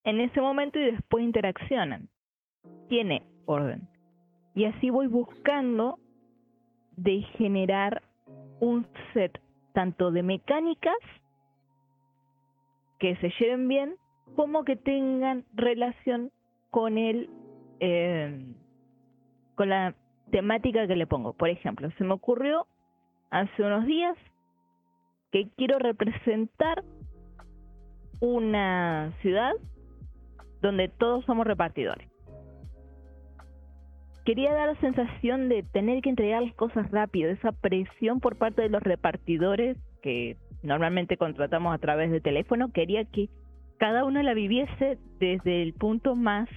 en 0.10 0.22
ese 0.22 0.42
momento 0.42 0.80
y 0.80 0.92
después 0.92 1.24
interaccionan. 1.24 2.10
Tiene 2.88 3.24
orden. 3.46 3.88
Y 4.56 4.66
así 4.66 4.90
voy 4.90 5.08
buscando 5.08 6.00
de 6.98 7.22
generar 7.38 8.02
un 8.60 8.88
set 9.14 9.40
tanto 9.74 10.12
de 10.12 10.24
mecánicas 10.24 10.98
que 13.00 13.16
se 13.18 13.32
lleven 13.40 13.68
bien 13.68 13.96
como 14.36 14.66
que 14.66 14.76
tengan 14.76 15.46
relación 15.54 16.32
con 16.72 16.98
el 16.98 17.30
eh, 17.80 18.54
con 19.56 19.70
la 19.70 19.96
temática 20.32 20.88
que 20.88 20.96
le 20.96 21.08
pongo. 21.08 21.34
Por 21.34 21.50
ejemplo, 21.50 21.90
se 21.98 22.04
me 22.04 22.14
ocurrió 22.14 22.68
hace 23.30 23.64
unos 23.64 23.86
días 23.86 24.18
que 25.32 25.50
quiero 25.56 25.80
representar 25.80 26.84
una 28.20 29.14
ciudad 29.22 29.54
donde 30.62 30.90
todos 30.90 31.26
somos 31.26 31.46
repartidores 31.46 32.10
quería 34.30 34.54
dar 34.54 34.68
la 34.68 34.80
sensación 34.80 35.50
de 35.50 35.64
tener 35.64 36.04
que 36.04 36.10
entregar 36.12 36.44
las 36.44 36.54
cosas 36.54 36.92
rápido, 36.92 37.32
esa 37.32 37.52
presión 37.52 38.20
por 38.20 38.36
parte 38.36 38.62
de 38.62 38.70
los 38.70 38.84
repartidores 38.84 39.76
que 40.04 40.38
normalmente 40.62 41.18
contratamos 41.18 41.74
a 41.74 41.80
través 41.80 42.12
de 42.12 42.22
teléfono, 42.22 42.72
quería 42.72 43.06
que 43.06 43.28
cada 43.80 44.06
uno 44.06 44.22
la 44.22 44.36
viviese 44.36 45.00
desde 45.20 45.64
el 45.64 45.74
punto 45.74 46.16
más 46.16 46.48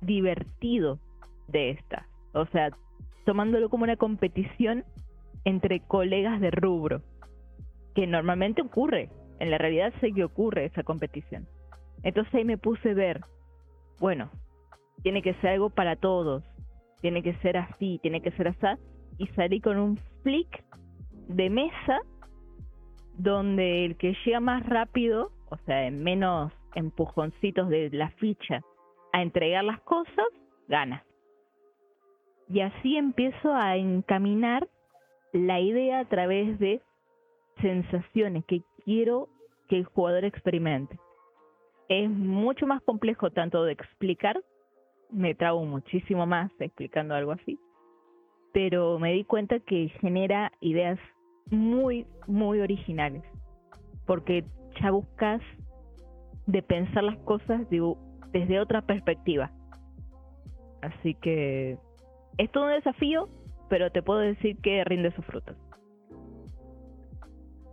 divertido 0.00 1.00
de 1.48 1.72
esta, 1.72 2.06
o 2.32 2.46
sea, 2.46 2.70
tomándolo 3.26 3.68
como 3.68 3.84
una 3.84 3.96
competición 3.96 4.82
entre 5.44 5.80
colegas 5.80 6.40
de 6.40 6.50
rubro, 6.50 7.02
que 7.94 8.06
normalmente 8.06 8.62
ocurre, 8.62 9.10
en 9.38 9.50
la 9.50 9.58
realidad 9.58 9.92
sé 10.00 10.12
que 10.12 10.24
ocurre 10.24 10.64
esa 10.64 10.82
competición. 10.82 11.46
Entonces 12.02 12.34
ahí 12.34 12.44
me 12.44 12.58
puse 12.58 12.90
a 12.90 12.94
ver, 12.94 13.20
bueno, 13.98 14.30
tiene 15.02 15.22
que 15.22 15.34
ser 15.34 15.50
algo 15.50 15.70
para 15.70 15.96
todos, 15.96 16.42
tiene 17.00 17.22
que 17.22 17.34
ser 17.36 17.56
así, 17.56 17.98
tiene 18.02 18.20
que 18.20 18.30
ser 18.32 18.48
así, 18.48 18.80
y 19.18 19.26
salí 19.28 19.60
con 19.60 19.78
un 19.78 19.98
flick 20.22 20.64
de 21.28 21.50
mesa 21.50 22.00
donde 23.18 23.84
el 23.84 23.96
que 23.96 24.16
llega 24.24 24.40
más 24.40 24.66
rápido, 24.66 25.30
o 25.50 25.56
sea, 25.66 25.86
en 25.86 26.02
menos 26.02 26.52
empujoncitos 26.74 27.68
de 27.68 27.90
la 27.90 28.10
ficha 28.12 28.62
a 29.12 29.22
entregar 29.22 29.64
las 29.64 29.80
cosas, 29.82 30.26
gana. 30.68 31.04
Y 32.48 32.60
así 32.60 32.96
empiezo 32.96 33.54
a 33.54 33.76
encaminar 33.76 34.68
la 35.32 35.60
idea 35.60 36.00
a 36.00 36.04
través 36.06 36.58
de 36.58 36.82
sensaciones 37.60 38.44
que 38.46 38.62
quiero 38.84 39.28
que 39.68 39.76
el 39.76 39.84
jugador 39.84 40.24
experimente. 40.24 40.98
Es 41.88 42.08
mucho 42.08 42.66
más 42.66 42.82
complejo 42.82 43.30
tanto 43.30 43.64
de 43.64 43.72
explicar, 43.72 44.42
me 45.10 45.34
trago 45.34 45.64
muchísimo 45.64 46.26
más 46.26 46.50
explicando 46.58 47.14
algo 47.14 47.32
así, 47.32 47.58
pero 48.52 48.98
me 48.98 49.12
di 49.12 49.24
cuenta 49.24 49.60
que 49.60 49.88
genera 50.00 50.52
ideas 50.60 50.98
muy, 51.50 52.06
muy 52.26 52.60
originales, 52.60 53.22
porque 54.06 54.44
ya 54.80 54.90
buscas 54.90 55.42
de 56.46 56.62
pensar 56.62 57.04
las 57.04 57.18
cosas 57.18 57.66
desde 58.32 58.60
otra 58.60 58.82
perspectiva. 58.82 59.50
Así 60.80 61.14
que 61.14 61.78
es 62.38 62.50
todo 62.52 62.64
un 62.64 62.72
desafío, 62.72 63.28
pero 63.68 63.90
te 63.90 64.02
puedo 64.02 64.20
decir 64.20 64.56
que 64.58 64.84
rinde 64.84 65.14
sus 65.14 65.24
frutos. 65.26 65.56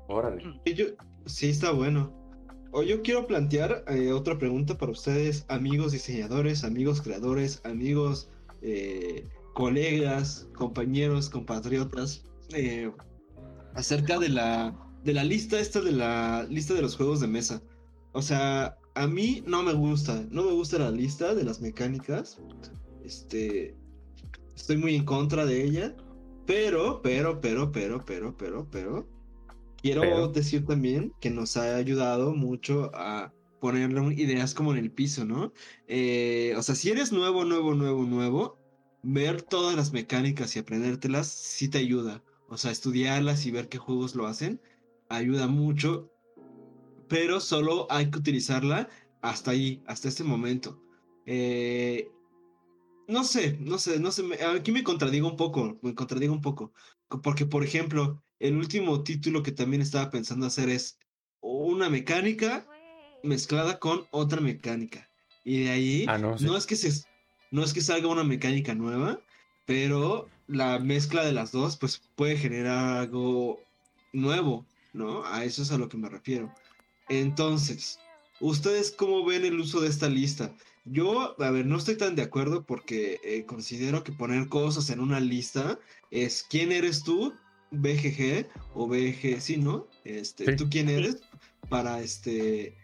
Órale. 0.07 0.43
sí, 1.25 1.49
está 1.49 1.71
bueno. 1.71 2.18
O 2.71 2.83
yo 2.83 3.01
quiero 3.01 3.25
plantear 3.25 3.83
eh, 3.87 4.11
otra 4.11 4.37
pregunta 4.37 4.77
para 4.77 4.91
ustedes, 4.91 5.45
amigos 5.47 5.91
diseñadores, 5.91 6.63
amigos 6.63 7.01
creadores, 7.01 7.61
amigos 7.63 8.29
eh, 8.61 9.27
colegas, 9.53 10.47
compañeros, 10.55 11.29
compatriotas, 11.29 12.23
eh, 12.53 12.91
acerca 13.73 14.19
de 14.19 14.29
la, 14.29 14.75
de 15.03 15.13
la 15.13 15.23
lista 15.23 15.59
esta 15.59 15.81
de 15.81 15.91
la 15.91 16.45
lista 16.49 16.75
de 16.75 16.83
los 16.83 16.95
juegos 16.95 17.19
de 17.21 17.27
mesa. 17.27 17.61
O 18.11 18.21
sea, 18.21 18.77
a 18.93 19.07
mí 19.07 19.43
no 19.47 19.63
me 19.63 19.73
gusta, 19.73 20.23
no 20.29 20.43
me 20.43 20.51
gusta 20.51 20.77
la 20.77 20.91
lista 20.91 21.33
de 21.33 21.43
las 21.43 21.61
mecánicas. 21.61 22.39
Este, 23.03 23.75
estoy 24.55 24.77
muy 24.77 24.95
en 24.95 25.05
contra 25.05 25.45
de 25.45 25.63
ella, 25.63 25.95
pero, 26.45 27.01
pero, 27.01 27.41
pero, 27.41 27.71
pero, 27.71 28.03
pero, 28.05 28.37
pero, 28.37 28.67
pero, 28.69 29.07
quiero 29.81 30.27
decir 30.29 30.65
también 30.65 31.13
que 31.19 31.29
nos 31.29 31.57
ha 31.57 31.75
ayudado 31.75 32.33
mucho 32.33 32.91
a 32.93 33.33
ponerle 33.59 34.13
ideas 34.15 34.53
como 34.53 34.71
en 34.71 34.79
el 34.79 34.91
piso, 34.91 35.25
¿no? 35.25 35.51
Eh, 35.87 36.53
o 36.57 36.63
sea, 36.63 36.75
si 36.75 36.89
eres 36.89 37.11
nuevo, 37.11 37.43
nuevo, 37.45 37.73
nuevo, 37.75 38.03
nuevo, 38.03 38.57
ver 39.03 39.41
todas 39.41 39.75
las 39.75 39.91
mecánicas 39.91 40.55
y 40.55 40.59
aprendértelas 40.59 41.27
sí 41.27 41.69
te 41.69 41.79
ayuda. 41.79 42.23
O 42.47 42.57
sea, 42.57 42.71
estudiarlas 42.71 43.45
y 43.45 43.51
ver 43.51 43.69
qué 43.69 43.77
juegos 43.77 44.15
lo 44.15 44.27
hacen 44.27 44.61
ayuda 45.09 45.47
mucho, 45.47 46.11
pero 47.07 47.39
solo 47.39 47.87
hay 47.89 48.09
que 48.09 48.19
utilizarla 48.19 48.87
hasta 49.21 49.51
ahí, 49.51 49.83
hasta 49.87 50.07
este 50.07 50.23
momento. 50.23 50.81
Eh, 51.25 52.11
no 53.07 53.23
sé, 53.23 53.57
no 53.59 53.79
sé, 53.79 53.99
no 53.99 54.11
sé, 54.11 54.23
aquí 54.43 54.71
me 54.71 54.83
contradigo 54.83 55.27
un 55.27 55.35
poco, 55.35 55.79
me 55.81 55.95
contradigo 55.95 56.33
un 56.33 56.41
poco, 56.41 56.71
porque 57.23 57.45
por 57.45 57.63
ejemplo, 57.63 58.23
el 58.39 58.55
último 58.55 59.03
título 59.03 59.43
que 59.43 59.51
también 59.51 59.81
estaba 59.81 60.09
pensando 60.09 60.45
hacer 60.45 60.69
es 60.69 60.97
una 61.41 61.89
mecánica 61.89 62.65
mezclada 63.23 63.79
con 63.79 64.07
otra 64.11 64.41
mecánica. 64.41 65.09
Y 65.43 65.63
de 65.63 65.69
ahí 65.69 66.05
ah, 66.07 66.17
no, 66.17 66.57
es 66.57 66.65
que 66.65 66.75
se, 66.75 67.05
no 67.51 67.63
es 67.63 67.73
que 67.73 67.81
salga 67.81 68.07
una 68.07 68.23
mecánica 68.23 68.75
nueva, 68.75 69.21
pero 69.65 70.29
la 70.47 70.79
mezcla 70.79 71.23
de 71.23 71.33
las 71.33 71.51
dos 71.51 71.77
pues 71.77 72.01
puede 72.15 72.37
generar 72.37 72.97
algo 72.97 73.59
nuevo, 74.13 74.65
¿no? 74.93 75.25
A 75.25 75.43
eso 75.43 75.61
es 75.61 75.71
a 75.71 75.77
lo 75.77 75.89
que 75.89 75.97
me 75.97 76.09
refiero. 76.09 76.53
Entonces, 77.09 77.99
¿ustedes 78.39 78.91
cómo 78.91 79.25
ven 79.25 79.45
el 79.45 79.59
uso 79.59 79.81
de 79.81 79.89
esta 79.89 80.09
lista? 80.09 80.55
Yo, 80.85 81.35
a 81.41 81.51
ver, 81.51 81.65
no 81.65 81.77
estoy 81.77 81.97
tan 81.97 82.15
de 82.15 82.23
acuerdo 82.23 82.65
porque 82.65 83.19
eh, 83.23 83.45
considero 83.45 84.03
que 84.03 84.11
poner 84.11 84.47
cosas 84.47 84.89
en 84.89 84.99
una 84.99 85.19
lista 85.19 85.77
es 86.09 86.45
quién 86.49 86.71
eres 86.71 87.03
tú, 87.03 87.33
BGG 87.71 88.47
o 88.73 88.87
BG, 88.87 89.41
sí, 89.41 89.57
¿no? 89.57 89.87
Este, 90.03 90.55
tú 90.55 90.69
quién 90.69 90.89
eres 90.89 91.21
para 91.69 92.01
este 92.01 92.75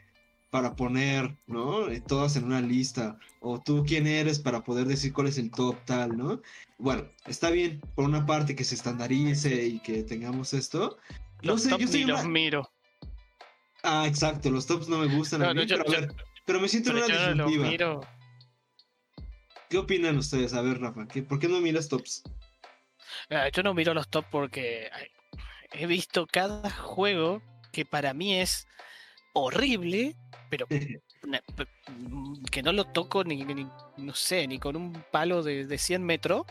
para 0.51 0.75
poner, 0.75 1.35
¿no? 1.47 1.89
Eh, 1.89 1.99
todas 1.99 2.37
en 2.37 2.45
una 2.45 2.61
lista 2.61 3.19
o 3.41 3.59
tú 3.59 3.83
quién 3.85 4.07
eres 4.07 4.39
para 4.39 4.63
poder 4.63 4.87
decir 4.87 5.11
cuál 5.11 5.27
es 5.27 5.37
el 5.37 5.51
top 5.51 5.75
tal, 5.83 6.15
¿no? 6.17 6.41
Bueno, 6.77 7.09
está 7.25 7.49
bien 7.49 7.81
por 7.93 8.05
una 8.05 8.25
parte 8.25 8.55
que 8.55 8.63
se 8.63 8.75
estandarice 8.75 9.65
y 9.65 9.79
que 9.79 10.03
tengamos 10.03 10.53
esto. 10.53 10.97
No 11.43 11.57
sé, 11.57 11.71
yo 11.77 11.87
soy 11.87 12.05
los 12.05 12.25
miro. 12.25 12.71
Ah, 13.83 14.07
exacto, 14.07 14.49
los 14.49 14.65
tops 14.65 14.87
no 14.87 14.99
me 14.99 15.13
gustan 15.13 15.43
a 15.43 15.53
mí, 15.53 15.65
pero, 15.67 15.83
a 15.85 15.91
ver, 15.91 16.15
pero, 16.45 16.59
me 16.59 16.67
siento 16.67 16.91
en 16.91 17.03
una 17.03 17.35
disyuntiva. 17.35 17.99
¿Qué 19.69 19.77
opinan 19.77 20.17
ustedes? 20.17 20.53
A 20.53 20.61
ver, 20.61 20.79
Rafa, 20.79 21.05
¿por 21.27 21.39
qué 21.39 21.47
no 21.47 21.59
miras 21.59 21.89
tops? 21.89 22.23
Ah, 23.29 23.49
yo 23.49 23.63
no 23.63 23.73
miro 23.73 23.93
los 23.93 24.07
tops 24.07 24.27
porque 24.31 24.89
he 25.71 25.87
visto 25.87 26.27
cada 26.27 26.69
juego 26.69 27.41
que 27.71 27.85
para 27.85 28.13
mí 28.13 28.35
es 28.35 28.67
horrible, 29.33 30.15
pero 30.49 30.67
que 30.67 32.63
no 32.63 32.71
lo 32.71 32.85
toco 32.85 33.23
ni, 33.23 33.43
no 33.97 34.15
sé, 34.15 34.47
ni 34.47 34.59
con 34.59 34.75
un 34.75 34.93
palo 35.11 35.43
de, 35.43 35.65
de 35.65 35.77
100 35.77 36.03
metros. 36.03 36.43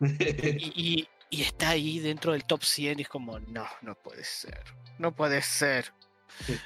y, 0.00 1.08
y, 1.30 1.42
está 1.42 1.70
ahí 1.70 2.00
dentro 2.00 2.32
del 2.32 2.44
top 2.44 2.62
100 2.62 2.98
y 2.98 3.02
es 3.02 3.08
como, 3.08 3.38
no, 3.38 3.66
no 3.80 3.94
puede 3.94 4.24
ser, 4.24 4.62
no 4.98 5.14
puede 5.14 5.40
ser. 5.40 5.92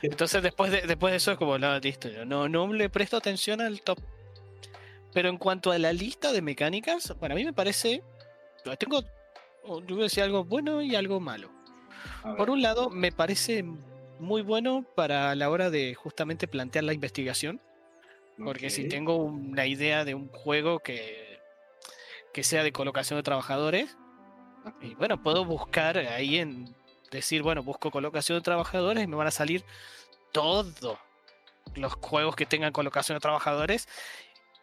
Entonces 0.02 0.42
después 0.42 0.72
de, 0.72 0.82
después 0.82 1.12
de 1.12 1.18
eso 1.18 1.32
es 1.32 1.38
como, 1.38 1.58
no, 1.58 1.78
listo, 1.78 2.08
no, 2.24 2.48
no 2.48 2.72
le 2.72 2.88
presto 2.88 3.16
atención 3.16 3.60
al 3.60 3.82
top. 3.82 4.00
Pero 5.12 5.28
en 5.28 5.38
cuanto 5.38 5.72
a 5.72 5.78
la 5.78 5.92
lista 5.92 6.32
de 6.32 6.42
mecánicas, 6.42 7.14
para 7.18 7.34
mí 7.34 7.44
me 7.44 7.52
parece, 7.52 8.02
tengo, 8.78 9.02
yo 9.64 9.94
voy 9.94 10.00
a 10.00 10.04
decir 10.04 10.22
algo 10.22 10.44
bueno 10.44 10.82
y 10.82 10.94
algo 10.94 11.20
malo. 11.20 11.50
Por 12.36 12.50
un 12.50 12.62
lado, 12.62 12.90
me 12.90 13.12
parece 13.12 13.64
muy 14.18 14.42
bueno 14.42 14.84
para 14.94 15.34
la 15.34 15.50
hora 15.50 15.70
de 15.70 15.94
justamente 15.94 16.46
plantear 16.48 16.84
la 16.84 16.92
investigación. 16.92 17.60
Porque 18.42 18.70
si 18.70 18.88
tengo 18.88 19.16
una 19.16 19.66
idea 19.66 20.04
de 20.06 20.14
un 20.14 20.28
juego 20.28 20.78
que, 20.78 21.38
que 22.32 22.42
sea 22.42 22.62
de 22.62 22.72
colocación 22.72 23.18
de 23.18 23.22
trabajadores, 23.22 23.98
y 24.80 24.94
bueno, 24.94 25.22
puedo 25.22 25.44
buscar 25.44 25.98
ahí 25.98 26.38
en 26.38 26.74
decir, 27.10 27.42
bueno, 27.42 27.62
busco 27.62 27.90
colocación 27.90 28.38
de 28.38 28.42
trabajadores 28.42 29.04
y 29.04 29.06
me 29.06 29.16
van 29.16 29.26
a 29.26 29.30
salir 29.30 29.64
todos 30.32 30.68
los 31.74 31.94
juegos 31.94 32.36
que 32.36 32.46
tengan 32.46 32.72
colocación 32.72 33.16
de 33.16 33.20
trabajadores 33.20 33.88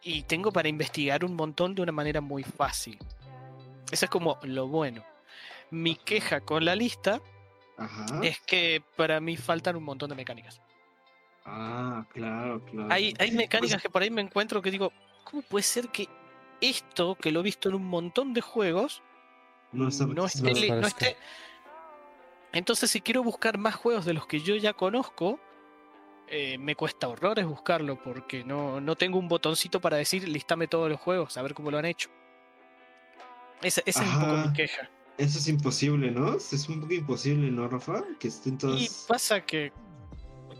y 0.02 0.22
tengo 0.22 0.52
para 0.52 0.68
investigar 0.68 1.24
un 1.24 1.34
montón 1.34 1.74
de 1.74 1.82
una 1.82 1.92
manera 1.92 2.20
muy 2.20 2.42
fácil. 2.42 2.98
Eso 3.90 4.04
es 4.04 4.10
como 4.10 4.38
lo 4.42 4.68
bueno. 4.68 5.04
Mi 5.70 5.96
queja 5.96 6.40
con 6.40 6.64
la 6.64 6.74
lista 6.74 7.20
es 8.22 8.40
que 8.40 8.82
para 8.96 9.20
mí 9.20 9.36
faltan 9.36 9.76
un 9.76 9.84
montón 9.84 10.10
de 10.10 10.16
mecánicas. 10.16 10.60
Ah, 11.44 12.04
claro, 12.12 12.64
claro. 12.64 12.88
Hay, 12.92 13.14
hay 13.18 13.30
mecánicas 13.30 13.76
pues 13.76 13.82
que 13.82 13.90
por 13.90 14.02
ahí 14.02 14.10
me 14.10 14.20
encuentro 14.20 14.60
que 14.60 14.70
digo, 14.70 14.92
¿cómo 15.24 15.42
puede 15.42 15.62
ser 15.62 15.88
que 15.88 16.08
esto, 16.60 17.14
que 17.14 17.30
lo 17.30 17.40
he 17.40 17.42
visto 17.42 17.68
en 17.68 17.76
un 17.76 17.86
montón 17.86 18.34
de 18.34 18.40
juegos, 18.40 19.02
no, 19.72 19.88
esté, 19.88 21.16
Entonces, 22.52 22.90
si 22.90 23.00
quiero 23.00 23.22
buscar 23.22 23.58
más 23.58 23.74
juegos 23.74 24.04
de 24.06 24.14
los 24.14 24.26
que 24.26 24.40
yo 24.40 24.56
ya 24.56 24.72
conozco, 24.72 25.38
eh, 26.28 26.58
me 26.58 26.74
cuesta 26.74 27.08
horrores 27.08 27.46
buscarlo 27.46 28.02
porque 28.02 28.44
no, 28.44 28.80
no 28.80 28.96
tengo 28.96 29.18
un 29.18 29.28
botoncito 29.28 29.80
para 29.80 29.96
decir 29.96 30.28
listame 30.28 30.68
todos 30.68 30.90
los 30.90 31.00
juegos, 31.00 31.36
a 31.36 31.42
ver 31.42 31.54
cómo 31.54 31.70
lo 31.70 31.78
han 31.78 31.84
hecho. 31.84 32.10
Esa, 33.62 33.82
es 33.84 33.96
un 33.96 34.20
poco 34.20 34.36
mi 34.48 34.52
queja. 34.52 34.88
Eso 35.16 35.38
es 35.38 35.48
imposible, 35.48 36.10
¿no? 36.10 36.36
Es 36.36 36.68
un 36.68 36.80
poco 36.80 36.94
imposible, 36.94 37.50
¿no, 37.50 37.66
Rafa? 37.66 38.04
Que 38.20 38.28
estén 38.28 38.56
todos. 38.56 38.80
Y 38.80 38.88
pasa 39.08 39.40
que 39.44 39.72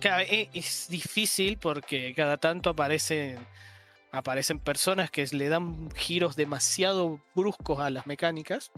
e, 0.03 0.51
es 0.53 0.87
difícil 0.89 1.59
porque 1.59 2.13
cada 2.15 2.37
tanto 2.37 2.71
aparecen 2.71 3.39
aparecen 4.11 4.59
personas 4.59 5.11
que 5.11 5.27
le 5.33 5.49
dan 5.49 5.91
giros 5.95 6.37
demasiado 6.37 7.21
bruscos 7.35 7.81
a 7.81 7.91
las 7.91 8.07
mecánicas, 8.07 8.73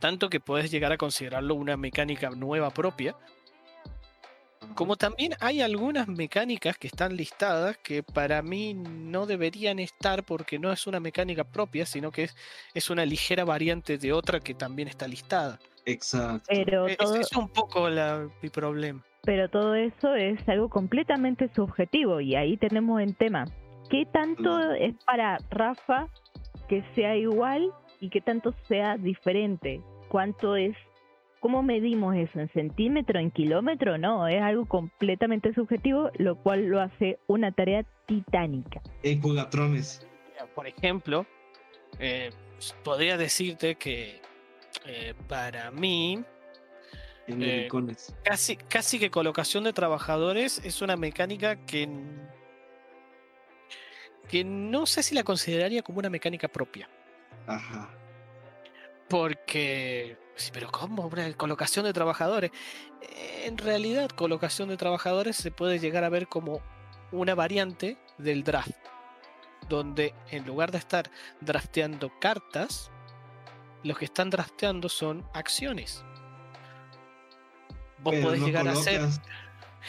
tanto 0.00 0.28
que 0.28 0.40
puedes 0.40 0.70
llegar 0.70 0.92
a 0.92 0.96
considerarlo 0.96 1.54
una 1.54 1.76
mecánica 1.76 2.30
nueva 2.30 2.70
propia. 2.70 3.16
Como 4.74 4.96
también 4.96 5.32
hay 5.40 5.60
algunas 5.60 6.08
mecánicas 6.08 6.78
que 6.78 6.86
están 6.86 7.16
listadas 7.16 7.76
que 7.78 8.02
para 8.02 8.42
mí 8.42 8.74
no 8.74 9.26
deberían 9.26 9.78
estar 9.78 10.24
porque 10.24 10.58
no 10.58 10.72
es 10.72 10.86
una 10.86 11.00
mecánica 11.00 11.44
propia, 11.44 11.86
sino 11.86 12.10
que 12.10 12.24
es, 12.24 12.36
es 12.74 12.90
una 12.90 13.04
ligera 13.04 13.44
variante 13.44 13.98
de 13.98 14.12
otra 14.12 14.40
que 14.40 14.54
también 14.54 14.88
está 14.88 15.08
listada. 15.08 15.58
Exacto. 15.84 16.46
Pero 16.48 16.86
es, 16.86 16.98
es 17.00 17.32
un 17.32 17.48
poco 17.48 17.88
mi 18.42 18.50
problema. 18.50 19.02
Pero 19.24 19.48
todo 19.48 19.74
eso 19.74 20.14
es 20.14 20.38
algo 20.48 20.68
completamente 20.68 21.50
subjetivo 21.54 22.20
y 22.20 22.34
ahí 22.34 22.56
tenemos 22.56 23.00
el 23.00 23.16
tema. 23.16 23.44
¿Qué 23.90 24.06
tanto 24.12 24.72
es 24.72 24.94
para 25.04 25.38
Rafa 25.50 26.08
que 26.68 26.84
sea 26.94 27.16
igual 27.16 27.72
y 28.00 28.10
qué 28.10 28.20
tanto 28.20 28.54
sea 28.66 28.96
diferente? 28.96 29.80
¿Cuánto 30.08 30.56
es 30.56 30.76
¿cómo 31.40 31.62
medimos 31.62 32.16
eso? 32.16 32.40
¿En 32.40 32.48
centímetro, 32.52 33.18
en 33.18 33.30
kilómetro? 33.30 33.98
No, 33.98 34.26
es 34.26 34.40
algo 34.42 34.66
completamente 34.66 35.52
subjetivo, 35.54 36.10
lo 36.18 36.36
cual 36.36 36.66
lo 36.66 36.80
hace 36.80 37.18
una 37.26 37.52
tarea 37.52 37.84
titánica. 38.06 38.80
En 39.02 39.20
jugatrones. 39.20 40.06
Por 40.54 40.66
ejemplo, 40.66 41.26
eh, 41.98 42.30
podría 42.84 43.16
decirte 43.16 43.74
que 43.76 44.20
eh, 44.86 45.14
para 45.28 45.70
mí 45.70 46.24
En 47.26 47.42
Eh, 47.42 47.68
casi, 48.24 48.56
casi 48.56 48.98
que 48.98 49.10
colocación 49.10 49.64
de 49.64 49.74
trabajadores 49.74 50.62
es 50.64 50.80
una 50.80 50.96
mecánica 50.96 51.56
que, 51.66 51.86
que 54.28 54.44
no 54.44 54.86
sé 54.86 55.02
si 55.02 55.14
la 55.14 55.24
consideraría 55.24 55.82
como 55.82 55.98
una 55.98 56.08
mecánica 56.08 56.48
propia. 56.48 56.88
Ajá. 57.46 57.90
Porque, 59.10 60.16
pero 60.52 60.70
¿cómo? 60.70 61.06
Una 61.06 61.32
colocación 61.34 61.84
de 61.84 61.92
trabajadores. 61.92 62.50
En 63.44 63.58
realidad, 63.58 64.08
colocación 64.10 64.68
de 64.68 64.76
trabajadores 64.76 65.36
se 65.36 65.50
puede 65.50 65.78
llegar 65.78 66.04
a 66.04 66.08
ver 66.08 66.28
como 66.28 66.60
una 67.12 67.34
variante 67.34 67.98
del 68.18 68.44
draft, 68.44 68.76
donde 69.68 70.14
en 70.30 70.46
lugar 70.46 70.70
de 70.70 70.78
estar 70.78 71.10
drafteando 71.40 72.10
cartas, 72.20 72.90
los 73.82 73.98
que 73.98 74.04
están 74.06 74.30
drafteando 74.30 74.88
son 74.88 75.26
acciones. 75.34 76.04
Vos 77.98 78.12
Pero 78.14 78.26
podés 78.26 78.40
no 78.40 78.46
llegar 78.46 78.68
a 78.68 78.76
ser, 78.76 79.02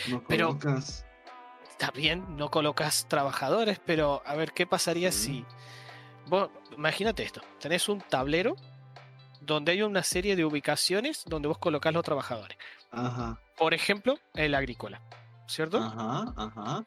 No 0.09 0.23
pero- 0.27 0.57
está 1.69 1.91
bien, 1.91 2.38
no 2.38 2.49
colocas 2.49 3.07
trabajadores, 3.07 3.80
pero 3.85 4.21
a 4.26 4.35
ver 4.35 4.51
qué 4.53 4.65
pasaría 4.65 5.09
Mm. 5.09 5.13
si 5.13 5.45
vos, 6.27 6.49
imagínate 6.76 7.23
esto, 7.23 7.41
tenés 7.59 7.88
un 7.89 8.01
tablero 8.01 8.55
donde 9.49 9.71
hay 9.71 9.81
una 9.81 10.03
serie 10.03 10.35
de 10.35 10.45
ubicaciones 10.45 11.23
donde 11.26 11.47
vos 11.47 11.57
colocás 11.57 11.91
los 11.91 12.03
trabajadores. 12.03 12.55
Ajá. 12.91 13.39
Por 13.57 13.73
ejemplo, 13.73 14.19
el 14.35 14.53
agrícola, 14.53 15.01
¿cierto? 15.47 15.80
Ajá. 15.80 16.34
Ajá. 16.38 16.85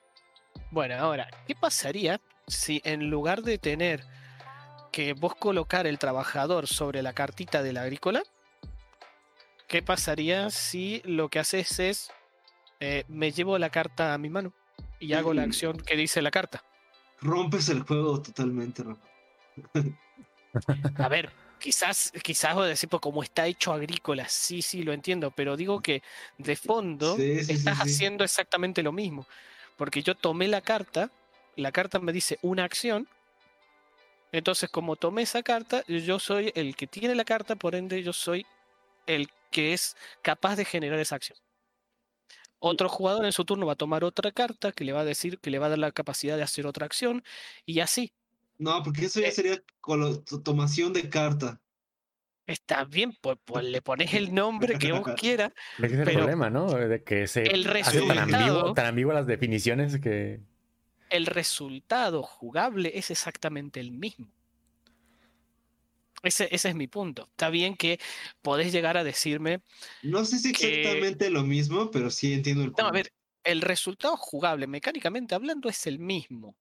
Bueno, 0.71 0.95
ahora, 0.95 1.29
¿qué 1.47 1.57
pasaría 1.57 2.21
si 2.47 2.81
en 2.85 3.11
lugar 3.11 3.43
de 3.43 3.59
tener 3.59 4.05
que 4.93 5.13
vos 5.15 5.35
colocar 5.35 5.89
el 5.89 5.99
trabajador 5.99 6.69
sobre 6.69 7.03
la 7.03 7.13
cartita 7.15 7.63
del 7.65 7.79
agrícola, 7.79 8.23
qué 9.67 9.83
pasaría 9.83 10.51
si 10.51 11.03
lo 11.05 11.29
que 11.31 11.41
haces 11.41 11.81
es 11.81 12.11
eh, 12.79 13.05
me 13.09 13.33
llevo 13.33 13.59
la 13.59 13.71
carta 13.71 14.15
a 14.15 14.19
mi 14.19 14.29
mano 14.31 14.53
y 15.01 15.15
hago 15.15 15.35
la 15.35 15.43
Mm. 15.43 15.49
acción 15.49 15.77
que 15.79 15.97
dice 15.97 16.23
la 16.23 16.31
carta? 16.31 16.63
Rompes 17.21 17.69
el 17.71 17.83
juego 17.83 18.23
totalmente, 18.23 18.85
Rafa. 18.85 19.03
A 20.99 21.09
ver, 21.09 21.33
quizás, 21.63 22.13
quizás 22.23 22.55
voy 22.55 22.65
a 22.67 22.69
decir, 22.69 22.89
pues 22.89 23.01
como 23.01 23.23
está 23.23 23.47
hecho 23.47 23.73
agrícola, 23.73 24.29
sí, 24.29 24.63
sí, 24.63 24.83
lo 24.83 24.93
entiendo, 24.93 25.31
pero 25.31 25.57
digo 25.57 25.81
que 25.81 26.03
de 26.39 26.57
fondo 26.57 27.17
Sí, 27.17 27.45
sí, 27.45 27.57
sí, 27.57 27.57
estás 27.57 27.75
sí. 27.75 27.81
haciendo 27.81 28.25
exactamente 28.25 28.83
lo 28.83 28.93
mismo. 28.93 29.27
Porque 29.77 30.03
yo 30.03 30.15
tomé 30.15 30.49
la 30.49 30.61
carta, 30.61 31.11
la 31.57 31.73
carta 31.73 31.99
me 32.01 32.13
dice 32.13 32.39
una 32.43 32.65
acción, 32.65 33.09
entonces 34.33 34.71
como 34.71 34.97
tomé 34.97 35.23
esa 35.23 35.43
carta, 35.43 35.85
yo 35.87 36.19
soy 36.19 36.53
el 36.55 36.75
que 36.77 36.87
tiene 36.87 37.15
la 37.15 37.25
carta, 37.25 37.57
por 37.57 37.75
ende 37.75 38.03
yo 38.03 38.13
soy 38.13 38.47
el 39.07 39.29
que 39.51 39.75
es 39.75 39.97
capaz 40.23 40.57
de 40.57 40.65
generar 40.65 40.99
esa 41.01 41.17
acción. 41.17 41.39
Otro 42.59 42.89
jugador 42.89 43.25
en 43.25 43.33
su 43.33 43.45
turno 43.45 43.67
va 43.67 43.73
a 43.73 43.77
tomar 43.77 44.05
otra 44.05 44.31
carta 44.31 44.73
que 44.73 44.85
le 44.85 44.93
va 44.93 45.01
a 45.01 45.05
decir 45.05 45.39
que 45.41 45.51
le 45.51 45.59
va 45.59 45.67
a 45.67 45.71
dar 45.71 45.79
la 45.79 45.93
capacidad 45.93 46.37
de 46.37 46.43
hacer 46.45 46.67
otra 46.67 46.87
acción 46.87 47.25
y 47.67 47.81
así. 47.81 48.13
No, 48.63 48.83
porque 48.83 49.07
eso 49.07 49.21
ya 49.21 49.27
Eh. 49.29 49.33
sería 49.33 49.63
tomación 50.45 50.93
de 50.93 51.09
carta. 51.09 51.61
Está 52.47 52.85
bien, 52.85 53.13
pues, 53.21 53.39
pues 53.45 53.65
le 53.65 53.83
pones 53.83 54.15
el 54.15 54.33
nombre 54.35 54.79
que 54.79 54.93
vos 54.93 55.09
quieras, 55.19 55.53
Ese 55.79 55.87
es 55.87 55.93
el 56.09 56.15
problema, 56.15 56.49
¿no? 56.51 56.67
De 56.73 57.03
que 57.03 57.27
se 57.27 57.43
el 57.43 57.67
hace 57.69 58.01
tan, 58.07 58.19
ambiguo, 58.19 58.39
resultado- 58.47 58.75
tan 58.75 58.87
ambiguo 58.87 59.13
las 59.13 59.27
definiciones 59.27 60.01
que... 60.01 60.41
el 61.11 61.27
resultado 61.27 62.23
jugable 62.23 62.93
es 62.95 63.11
exactamente 63.11 63.81
el 63.81 63.91
mismo. 63.93 64.29
Ese, 66.23 66.49
ese 66.53 66.69
es 66.69 66.75
mi 66.77 66.87
punto. 66.87 67.27
Está 67.31 67.51
bien 67.51 67.77
que 67.77 67.99
podés 68.43 68.73
llegar 68.73 68.97
a 68.97 69.03
decirme, 69.03 69.61
No 70.03 70.25
sé 70.25 70.39
si 70.39 70.53
que- 70.53 70.83
exactamente 70.83 71.31
lo 71.31 71.43
mismo, 71.43 71.91
pero 71.91 72.11
sí 72.11 72.33
entiendo 72.33 72.63
el 72.63 72.69
no, 72.71 72.75
a 72.75 72.77
punto. 72.77 72.93
ver, 72.93 73.13
el 73.45 73.61
resultado 73.61 74.17
jugable, 74.17 74.69
mecánicamente 74.69 75.35
hablando, 75.35 75.69
es 75.69 75.85
el 75.89 75.99
mismo. 75.99 76.55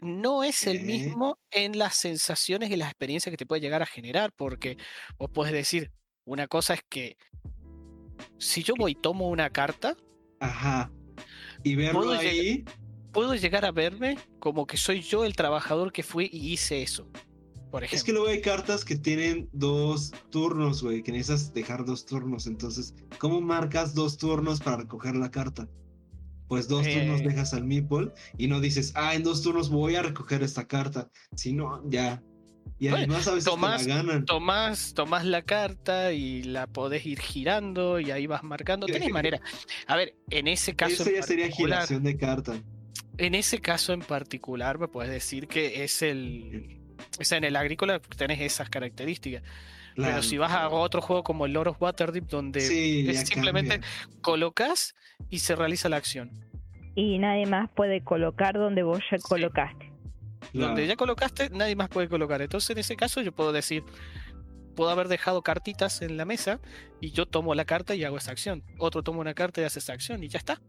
No 0.00 0.42
es 0.44 0.66
el 0.66 0.82
mismo 0.82 1.38
en 1.50 1.78
las 1.78 1.94
sensaciones 1.96 2.70
y 2.70 2.76
las 2.76 2.88
experiencias 2.90 3.30
que 3.30 3.36
te 3.36 3.46
puede 3.46 3.60
llegar 3.60 3.82
a 3.82 3.86
generar, 3.86 4.32
porque 4.36 4.76
vos 5.18 5.30
podés 5.30 5.52
decir, 5.52 5.92
una 6.24 6.46
cosa 6.48 6.74
es 6.74 6.80
que 6.88 7.16
si 8.38 8.62
yo 8.62 8.74
voy 8.76 8.92
y 8.92 8.94
tomo 8.94 9.28
una 9.28 9.50
carta, 9.50 9.96
Ajá. 10.40 10.90
Y 11.62 11.74
verlo 11.76 12.00
Puedo 12.00 12.12
llegar- 12.20 12.26
ahí, 12.34 12.64
puedo 13.12 13.34
llegar 13.34 13.64
a 13.64 13.70
verme 13.72 14.18
como 14.40 14.66
que 14.66 14.76
soy 14.76 15.00
yo 15.00 15.24
el 15.24 15.34
trabajador 15.36 15.92
que 15.92 16.02
fui 16.02 16.28
y 16.32 16.52
hice 16.52 16.82
eso. 16.82 17.08
Por 17.70 17.82
ejemplo. 17.82 17.96
es 17.96 18.04
que 18.04 18.12
luego 18.12 18.28
hay 18.28 18.40
cartas 18.40 18.84
que 18.84 18.94
tienen 18.96 19.48
dos 19.52 20.12
turnos, 20.30 20.82
güey, 20.82 21.02
que 21.02 21.10
necesitas 21.12 21.52
dejar 21.54 21.84
dos 21.84 22.04
turnos. 22.06 22.46
Entonces, 22.46 22.94
¿cómo 23.18 23.40
marcas 23.40 23.94
dos 23.94 24.16
turnos 24.18 24.60
para 24.60 24.76
recoger 24.78 25.16
la 25.16 25.30
carta? 25.30 25.66
Pues 26.48 26.68
dos 26.68 26.86
turnos 26.86 27.20
Eh. 27.20 27.24
dejas 27.28 27.54
al 27.54 27.64
meeple 27.64 28.10
y 28.36 28.48
no 28.48 28.60
dices, 28.60 28.92
ah, 28.96 29.14
en 29.14 29.22
dos 29.22 29.42
turnos 29.42 29.70
voy 29.70 29.96
a 29.96 30.02
recoger 30.02 30.42
esta 30.42 30.66
carta. 30.66 31.08
Si 31.34 31.52
no, 31.52 31.82
ya. 31.90 32.22
Y 32.78 32.88
además 32.88 33.26
a 33.28 33.30
veces 33.34 33.44
te 33.44 33.50
tomás- 33.50 33.86
la 33.86 33.96
ganan. 33.96 34.24
tomás, 34.24 34.94
tomás 34.94 35.24
la 35.24 35.42
carta 35.42 36.12
y 36.12 36.42
la 36.42 36.66
podés 36.66 37.06
ir 37.06 37.20
girando 37.20 38.00
y 38.00 38.10
ahí 38.10 38.26
vas 38.26 38.42
marcando. 38.42 38.86
Tenés 38.86 39.10
manera. 39.12 39.40
A 39.86 39.96
ver, 39.96 40.14
en 40.30 40.48
ese 40.48 40.74
caso. 40.74 41.02
Eso 41.02 41.10
ya 41.10 41.22
sería 41.22 41.46
particular- 41.46 41.78
giración 41.78 42.02
de 42.02 42.16
carta. 42.16 42.54
En 43.16 43.34
ese 43.34 43.60
caso 43.60 43.92
en 43.92 44.00
particular, 44.00 44.78
me 44.78 44.88
puedes 44.88 45.10
decir 45.12 45.46
que 45.46 45.84
es 45.84 46.02
el. 46.02 46.80
O 47.20 47.24
sea, 47.24 47.38
en 47.38 47.44
el 47.44 47.54
agrícola 47.56 48.00
tenés 48.00 48.40
esas 48.40 48.68
características. 48.68 49.42
Pero 49.96 50.22
si 50.22 50.38
vas 50.38 50.50
a 50.52 50.68
otro 50.70 51.00
juego 51.00 51.22
como 51.22 51.46
el 51.46 51.52
Lord 51.52 51.68
of 51.68 51.80
Waterdeep, 51.80 52.24
donde 52.26 52.60
Sí, 52.60 53.06
es 53.08 53.20
ya 53.20 53.26
simplemente 53.26 53.80
cambia. 53.80 54.20
colocas 54.22 54.94
y 55.30 55.38
se 55.38 55.54
realiza 55.54 55.88
la 55.88 55.96
acción. 55.96 56.30
Y 56.96 57.18
nadie 57.18 57.46
más 57.46 57.70
puede 57.70 58.02
colocar 58.02 58.54
donde 58.54 58.82
vos 58.82 59.00
ya 59.10 59.18
Sí. 59.18 59.24
colocaste. 59.28 59.92
Donde 60.52 60.86
ya 60.86 60.96
colocaste, 60.96 61.50
nadie 61.50 61.74
más 61.76 61.88
puede 61.88 62.08
colocar. 62.08 62.42
Entonces, 62.42 62.70
en 62.70 62.78
ese 62.78 62.96
caso, 62.96 63.22
yo 63.22 63.32
puedo 63.32 63.50
decir, 63.52 63.82
puedo 64.76 64.90
haber 64.90 65.08
dejado 65.08 65.42
cartitas 65.42 66.02
en 66.02 66.16
la 66.16 66.24
mesa 66.24 66.60
y 67.00 67.10
yo 67.12 67.26
tomo 67.26 67.54
la 67.54 67.64
carta 67.64 67.94
y 67.94 68.04
hago 68.04 68.18
esa 68.18 68.32
acción. 68.32 68.62
Otro 68.78 69.02
toma 69.02 69.20
una 69.20 69.34
carta 69.34 69.60
y 69.60 69.64
hace 69.64 69.78
esa 69.78 69.92
acción 69.92 70.22
y 70.22 70.28
ya 70.28 70.38
está. 70.38 70.60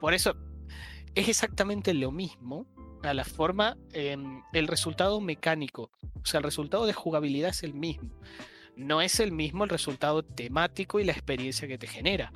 Por 0.00 0.14
eso, 0.14 0.34
es 1.14 1.28
exactamente 1.28 1.94
lo 1.94 2.10
mismo 2.10 2.66
a 3.02 3.14
la 3.14 3.24
forma, 3.24 3.76
em, 3.92 4.42
el 4.52 4.68
resultado 4.68 5.20
mecánico. 5.20 5.90
O 6.22 6.26
sea, 6.26 6.38
el 6.38 6.44
resultado 6.44 6.86
de 6.86 6.92
jugabilidad 6.92 7.50
es 7.50 7.62
el 7.62 7.74
mismo. 7.74 8.10
No 8.76 9.00
es 9.00 9.20
el 9.20 9.32
mismo 9.32 9.64
el 9.64 9.70
resultado 9.70 10.22
temático 10.22 11.00
y 11.00 11.04
la 11.04 11.12
experiencia 11.12 11.68
que 11.68 11.78
te 11.78 11.86
genera. 11.86 12.32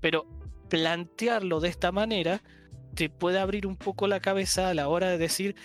Pero 0.00 0.26
plantearlo 0.68 1.60
de 1.60 1.68
esta 1.68 1.92
manera 1.92 2.42
te 2.94 3.10
puede 3.10 3.38
abrir 3.38 3.66
un 3.66 3.76
poco 3.76 4.06
la 4.06 4.20
cabeza 4.20 4.68
a 4.68 4.74
la 4.74 4.88
hora 4.88 5.08
de 5.08 5.18
decir 5.18 5.56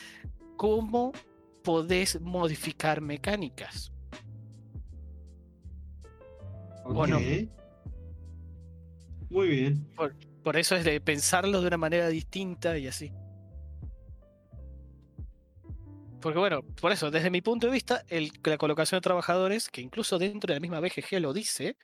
cómo 0.57 1.11
podés 1.63 2.19
modificar 2.21 3.01
mecánicas. 3.01 3.91
¿o 6.85 7.07
no? 7.07 7.17
Ok. 7.17 7.23
Muy 9.29 9.47
bien. 9.47 9.87
Por 10.43 10.57
eso 10.57 10.75
es 10.75 10.83
de 10.83 10.99
pensarlo 10.99 11.61
de 11.61 11.67
una 11.67 11.77
manera 11.77 12.07
distinta 12.09 12.77
y 12.77 12.87
así. 12.87 13.11
Porque 16.23 16.39
bueno, 16.39 16.61
por 16.79 16.93
eso, 16.93 17.11
desde 17.11 17.29
mi 17.29 17.41
punto 17.41 17.67
de 17.67 17.73
vista, 17.73 18.05
el- 18.07 18.31
la 18.45 18.57
colocación 18.57 18.97
de 18.99 19.03
trabajadores, 19.03 19.69
que 19.69 19.81
incluso 19.81 20.17
dentro 20.17 20.47
de 20.47 20.53
la 20.53 20.59
misma 20.61 20.79
BGG 20.79 21.19
lo 21.19 21.33
dice, 21.33 21.75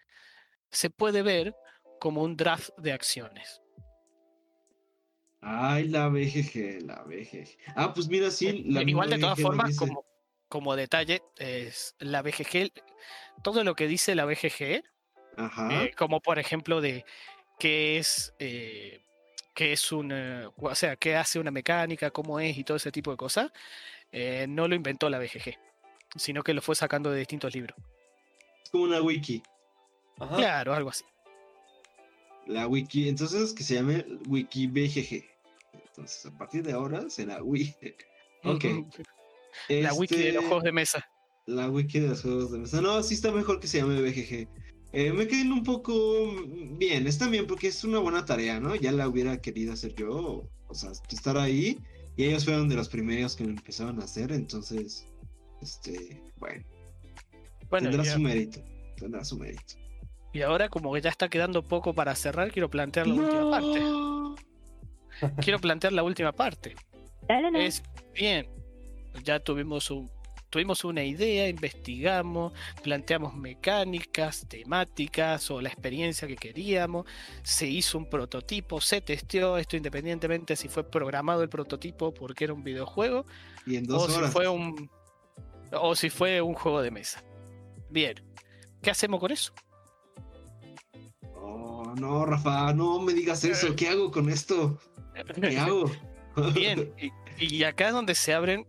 se 0.72 0.90
puede 0.90 1.22
ver 1.24 1.54
como 2.00 2.24
un 2.24 2.38
draft 2.38 2.70
de 2.78 2.94
acciones. 2.94 3.62
Ay, 5.42 5.90
la 5.90 6.08
BGG, 6.08 6.86
la 6.86 7.04
BGG. 7.04 7.58
Ah, 7.76 7.94
pues 7.94 8.08
mira, 8.08 8.32
sí. 8.32 8.64
la 8.64 8.82
Igual 8.82 9.10
de 9.10 9.20
todas 9.20 9.38
BGG 9.38 9.44
formas, 9.44 9.76
como, 9.76 10.06
como 10.48 10.76
detalle, 10.78 11.22
es 11.38 11.96
la 12.00 12.22
BGG, 12.22 12.72
todo 13.44 13.66
lo 13.66 13.76
que 13.76 13.88
dice 13.88 14.16
la 14.16 14.24
BGG, 14.24 14.84
Ajá. 15.36 15.84
eh, 15.84 15.92
como 15.98 16.22
por 16.22 16.40
ejemplo 16.40 16.80
de 16.80 17.04
qué 17.58 17.98
es, 17.98 18.34
eh, 18.40 19.02
qué 19.54 19.74
es 19.74 19.92
una, 19.92 20.50
o 20.56 20.76
sea, 20.76 20.96
qué 20.96 21.18
hace 21.18 21.40
una 21.40 21.52
mecánica, 21.52 22.12
cómo 22.12 22.40
es 22.40 22.58
y 22.58 22.64
todo 22.64 22.78
ese 22.78 22.94
tipo 22.94 23.12
de 23.12 23.18
cosas, 23.18 23.52
eh, 24.12 24.46
no 24.48 24.68
lo 24.68 24.76
inventó 24.76 25.10
la 25.10 25.20
BGG, 25.20 25.56
sino 26.16 26.44
que 26.44 26.54
lo 26.54 26.62
fue 26.62 26.76
sacando 26.76 27.12
de 27.12 27.20
distintos 27.20 27.54
libros. 27.54 27.78
Es 28.64 28.70
como 28.70 28.84
una 28.86 29.02
wiki. 29.02 29.42
Claro, 30.36 30.74
algo 30.74 30.90
así. 30.90 31.06
La 32.46 32.68
wiki, 32.68 33.08
entonces 33.08 33.54
que 33.54 33.64
se 33.64 33.76
llame 33.76 34.06
wiki 34.28 34.68
BGG. 34.68 35.24
Entonces, 35.88 36.26
a 36.26 36.38
partir 36.38 36.64
de 36.64 36.74
ahora 36.74 37.10
será 37.10 37.42
wiki. 37.44 37.76
Ok. 38.46 38.64
La 39.68 39.94
wiki 39.94 40.16
de 40.16 40.32
los 40.32 40.36
Este, 40.36 40.48
juegos 40.48 40.64
de 40.64 40.72
mesa. 40.72 41.10
La 41.46 41.70
wiki 41.70 42.00
de 42.00 42.08
los 42.08 42.22
juegos 42.22 42.52
de 42.54 42.60
mesa. 42.60 42.80
No, 42.80 43.04
sí 43.04 43.16
está 43.16 43.34
mejor 43.34 43.60
que 43.60 43.68
se 43.68 43.80
llame 43.80 44.02
BGG. 44.02 44.48
Eh, 44.94 45.12
me 45.12 45.28
quedé 45.28 45.42
un 45.52 45.64
poco 45.64 46.32
bien, 46.78 47.06
está 47.06 47.28
bien 47.28 47.46
porque 47.46 47.68
es 47.68 47.84
una 47.84 48.00
buena 48.00 48.24
tarea, 48.26 48.60
¿no? 48.62 48.76
Ya 48.76 48.92
la 48.94 49.10
hubiera 49.10 49.42
querido 49.42 49.74
hacer 49.74 49.94
yo, 49.96 50.50
o 50.68 50.74
sea, 50.74 50.92
estar 51.12 51.38
ahí. 51.38 51.78
Y 52.20 52.26
ellos 52.26 52.44
fueron 52.44 52.68
de 52.68 52.76
los 52.76 52.90
primeros 52.90 53.34
que 53.34 53.46
lo 53.46 53.52
empezaron 53.52 54.02
a 54.02 54.04
hacer, 54.04 54.34
entonces, 54.34 55.08
este, 55.62 56.22
bueno, 56.36 56.66
Bueno, 57.70 57.88
tendrá 57.90 58.04
ya- 58.04 58.12
su 58.16 58.20
mérito, 58.20 58.60
tendrá 58.98 59.24
su 59.24 59.38
mérito. 59.38 59.76
y 60.34 60.42
ahora 60.42 60.68
como 60.68 60.94
que 60.94 61.00
ya 61.00 61.10
está 61.12 61.30
quedando 61.30 61.64
poco 61.66 61.94
para 61.94 62.14
cerrar, 62.16 62.52
quiero 62.52 62.70
plantear 62.70 63.08
la 63.08 63.14
última 63.14 63.50
parte. 63.50 63.82
Quiero 65.42 65.60
plantear 65.60 65.94
la 65.94 66.04
última 66.04 66.34
parte. 66.34 66.76
Es 67.56 67.82
bien, 68.14 68.50
ya 69.24 69.40
tuvimos 69.40 69.90
un 69.90 70.12
tuvimos 70.50 70.84
una 70.84 71.04
idea, 71.04 71.48
investigamos, 71.48 72.54
planteamos 72.84 73.36
mecánicas, 73.36 74.46
temáticas 74.48 75.50
o 75.52 75.62
la 75.62 75.70
experiencia 75.70 76.28
que 76.28 76.36
queríamos, 76.36 77.06
se 77.44 77.68
hizo 77.68 77.98
un 77.98 78.10
prototipo, 78.10 78.82
se 78.82 79.02
testeó 79.02 79.58
esto 79.58 79.78
independientemente 79.78 80.56
si 80.56 80.68
fue 80.68 80.84
programado 80.84 81.44
el 81.44 81.50
prototipo 81.50 82.14
porque 82.14 82.46
era 82.46 82.54
un 82.54 82.64
videojuego 82.64 83.26
Y 83.66 83.78
en 83.78 83.92
o 83.92 84.08
si 84.08 84.22
fue 84.32 84.48
un 84.48 84.90
o 85.72 85.96
si 85.96 86.10
fue 86.10 86.42
un 86.42 86.56
juego 86.56 86.82
de 86.82 86.92
mesa. 86.92 87.24
Bien. 87.90 88.16
¿Qué 88.82 88.90
hacemos 88.90 89.20
con 89.20 89.32
eso? 89.32 89.54
Oh, 91.36 91.94
no, 92.00 92.26
Rafa, 92.26 92.74
no 92.74 93.00
me 93.00 93.14
digas 93.14 93.44
eso. 93.44 93.76
¿Qué 93.76 93.90
hago 93.90 94.10
con 94.10 94.30
esto? 94.30 94.80
¿Qué 95.42 95.58
hago? 95.60 95.92
Bien, 96.54 96.94
y, 96.98 97.12
y 97.46 97.64
acá 97.64 97.88
es 97.88 97.94
donde 97.94 98.16
se 98.16 98.34
abren 98.34 98.66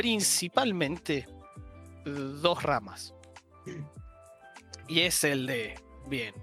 principalmente 0.00 1.18
eh, 1.18 2.10
dos 2.40 2.62
ramas. 2.62 3.14
Y 4.88 5.00
es 5.00 5.22
el 5.24 5.46
de, 5.46 5.78
bien, 6.06 6.34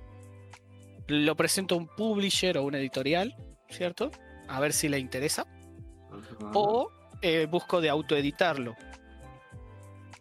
lo 1.08 1.36
presento 1.36 1.76
a 1.76 1.78
un 1.80 1.88
publisher 1.88 2.58
o 2.58 2.64
una 2.64 2.78
editorial, 2.78 3.36
¿cierto? 3.70 4.12
A 4.48 4.60
ver 4.60 4.74
si 4.74 4.88
le 4.90 5.00
interesa. 5.00 5.48
Ajá. 6.12 6.52
O 6.54 6.92
eh, 7.22 7.48
busco 7.50 7.82
de 7.82 7.90
autoeditarlo. 7.90 8.76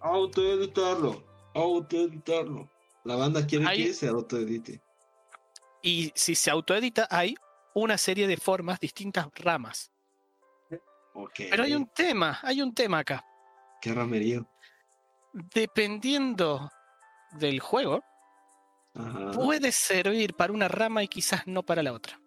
Autoeditarlo. 0.01 1.25
Autoeditarlo. 1.55 2.71
La 3.05 3.17
banda 3.17 3.47
quiere 3.47 3.67
Ahí- 3.67 3.85
que 3.85 3.93
se 3.95 4.09
autoedite. 4.09 4.81
Y 5.83 6.11
si 6.15 6.35
se 6.35 6.51
autoedita, 6.51 7.07
hay 7.11 7.35
una 7.75 7.99
serie 7.99 8.27
de 8.27 8.39
formas, 8.39 8.81
distintas 8.81 9.29
ramas. 9.35 9.91
Pero 11.37 11.63
hay 11.63 11.75
un 11.75 11.87
tema, 11.87 12.39
hay 12.43 12.61
un 12.61 12.75
tema 12.75 12.99
acá. 12.99 13.25
Qué 13.81 13.93
ramerío. 13.93 14.49
Dependiendo 15.33 16.71
del 17.33 17.61
juego, 17.61 18.03
Ajá. 18.95 19.33
puede 19.33 19.73
servir 19.73 20.35
para 20.35 20.53
una 20.53 20.69
rama 20.69 21.03
y 21.03 21.09
quizás 21.09 21.47
no 21.47 21.63
para 21.63 21.83
la 21.83 21.93
otra. 21.93 22.21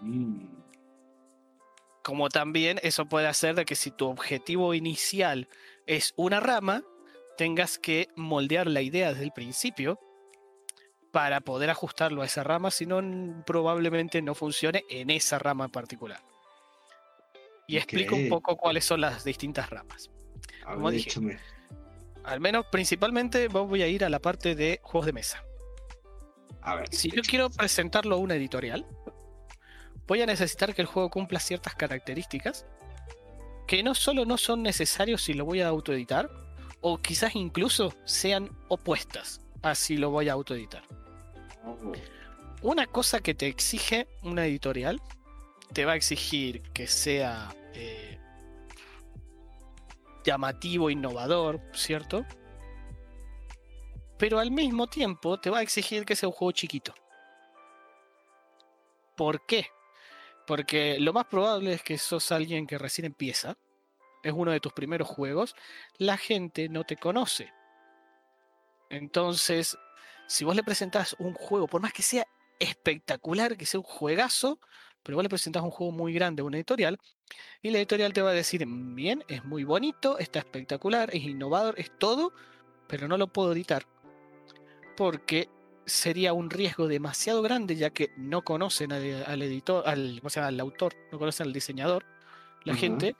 Mm. 0.00 0.62
Como 2.02 2.28
también 2.28 2.80
eso 2.82 3.06
puede 3.06 3.28
hacer 3.28 3.54
de 3.54 3.64
que 3.64 3.76
si 3.76 3.90
tu 3.90 4.08
objetivo 4.08 4.74
inicial 4.74 5.48
es 5.86 6.12
una 6.16 6.40
rama, 6.40 6.82
tengas 7.36 7.78
que 7.78 8.08
moldear 8.16 8.66
la 8.66 8.82
idea 8.82 9.10
desde 9.10 9.24
el 9.24 9.32
principio 9.32 9.98
para 11.12 11.40
poder 11.40 11.70
ajustarlo 11.70 12.22
a 12.22 12.26
esa 12.26 12.42
rama, 12.42 12.70
si 12.70 12.86
no 12.86 13.44
probablemente 13.44 14.22
no 14.22 14.34
funcione 14.34 14.84
en 14.88 15.10
esa 15.10 15.38
rama 15.38 15.66
en 15.66 15.70
particular. 15.70 16.20
Y 17.66 17.76
explico 17.76 18.16
un 18.16 18.28
poco 18.28 18.56
cuáles 18.56 18.84
son 18.84 19.00
las 19.00 19.24
distintas 19.24 19.70
ramas. 19.70 20.10
A 20.64 20.74
Como 20.74 20.86
ver, 20.86 20.94
dije. 20.94 21.10
échame. 21.10 21.38
Al 22.24 22.40
menos 22.40 22.66
principalmente 22.70 23.48
voy 23.48 23.82
a 23.82 23.88
ir 23.88 24.04
a 24.04 24.08
la 24.08 24.20
parte 24.20 24.54
de 24.54 24.80
juegos 24.82 25.06
de 25.06 25.12
mesa. 25.12 25.44
A 26.60 26.76
ver. 26.76 26.88
Si 26.90 27.08
yo 27.08 27.14
échame. 27.14 27.28
quiero 27.28 27.50
presentarlo 27.50 28.16
a 28.16 28.18
una 28.18 28.34
editorial, 28.34 28.86
voy 30.06 30.22
a 30.22 30.26
necesitar 30.26 30.74
que 30.74 30.82
el 30.82 30.86
juego 30.86 31.10
cumpla 31.10 31.40
ciertas 31.40 31.74
características 31.74 32.66
que 33.66 33.82
no 33.82 33.94
solo 33.94 34.24
no 34.24 34.36
son 34.36 34.62
necesarios 34.62 35.22
si 35.22 35.34
lo 35.34 35.44
voy 35.44 35.60
a 35.60 35.68
autoeditar, 35.68 36.30
o 36.80 36.98
quizás 36.98 37.34
incluso 37.36 37.94
sean 38.04 38.50
opuestas 38.68 39.40
a 39.62 39.74
si 39.74 39.96
lo 39.96 40.10
voy 40.10 40.28
a 40.28 40.32
autoeditar. 40.32 40.82
Oh. 41.64 41.92
Una 42.62 42.86
cosa 42.86 43.20
que 43.20 43.34
te 43.34 43.46
exige 43.46 44.08
una 44.22 44.46
editorial, 44.46 45.00
te 45.72 45.84
va 45.84 45.92
a 45.92 45.96
exigir 45.96 46.62
que 46.72 46.86
sea 46.86 47.54
eh, 47.74 48.18
llamativo, 50.24 50.90
innovador, 50.90 51.60
¿cierto? 51.72 52.24
Pero 54.18 54.38
al 54.38 54.50
mismo 54.50 54.86
tiempo 54.86 55.40
te 55.40 55.50
va 55.50 55.58
a 55.58 55.62
exigir 55.62 56.04
que 56.04 56.16
sea 56.16 56.28
un 56.28 56.34
juego 56.34 56.52
chiquito. 56.52 56.94
¿Por 59.16 59.44
qué? 59.46 59.66
Porque 60.46 60.98
lo 60.98 61.12
más 61.12 61.26
probable 61.26 61.72
es 61.72 61.82
que 61.82 61.98
sos 61.98 62.32
alguien 62.32 62.66
que 62.66 62.78
recién 62.78 63.04
empieza, 63.04 63.56
es 64.22 64.32
uno 64.32 64.52
de 64.52 64.60
tus 64.60 64.72
primeros 64.72 65.08
juegos, 65.08 65.54
la 65.98 66.16
gente 66.16 66.68
no 66.68 66.84
te 66.84 66.96
conoce. 66.96 67.52
Entonces, 68.90 69.76
si 70.26 70.44
vos 70.44 70.54
le 70.54 70.62
presentás 70.62 71.16
un 71.18 71.34
juego, 71.34 71.66
por 71.66 71.80
más 71.80 71.92
que 71.92 72.02
sea 72.02 72.26
espectacular, 72.58 73.56
que 73.56 73.66
sea 73.66 73.80
un 73.80 73.86
juegazo, 73.86 74.60
pero 75.02 75.16
vos 75.16 75.22
le 75.22 75.28
presentás 75.28 75.62
un 75.62 75.70
juego 75.70 75.92
muy 75.92 76.12
grande 76.12 76.42
a 76.42 76.44
una 76.44 76.56
editorial, 76.56 76.98
y 77.62 77.70
la 77.70 77.78
editorial 77.78 78.12
te 78.12 78.22
va 78.22 78.30
a 78.30 78.34
decir, 78.34 78.64
bien, 78.66 79.24
es 79.28 79.44
muy 79.44 79.64
bonito, 79.64 80.18
está 80.18 80.38
espectacular, 80.40 81.10
es 81.14 81.24
innovador, 81.24 81.74
es 81.78 81.90
todo, 81.98 82.32
pero 82.88 83.08
no 83.08 83.16
lo 83.16 83.26
puedo 83.28 83.52
editar. 83.52 83.86
Porque 84.96 85.48
sería 85.86 86.32
un 86.32 86.50
riesgo 86.50 86.86
demasiado 86.86 87.42
grande, 87.42 87.76
ya 87.76 87.90
que 87.90 88.10
no 88.16 88.42
conocen 88.42 88.92
al, 88.92 89.24
al 89.26 89.42
editor, 89.42 89.88
al, 89.88 90.18
¿cómo 90.20 90.30
se 90.30 90.40
llama? 90.40 90.48
al 90.48 90.60
autor, 90.60 90.94
no 91.10 91.18
conocen 91.18 91.46
al 91.46 91.52
diseñador, 91.52 92.04
la 92.64 92.74
gente, 92.74 93.16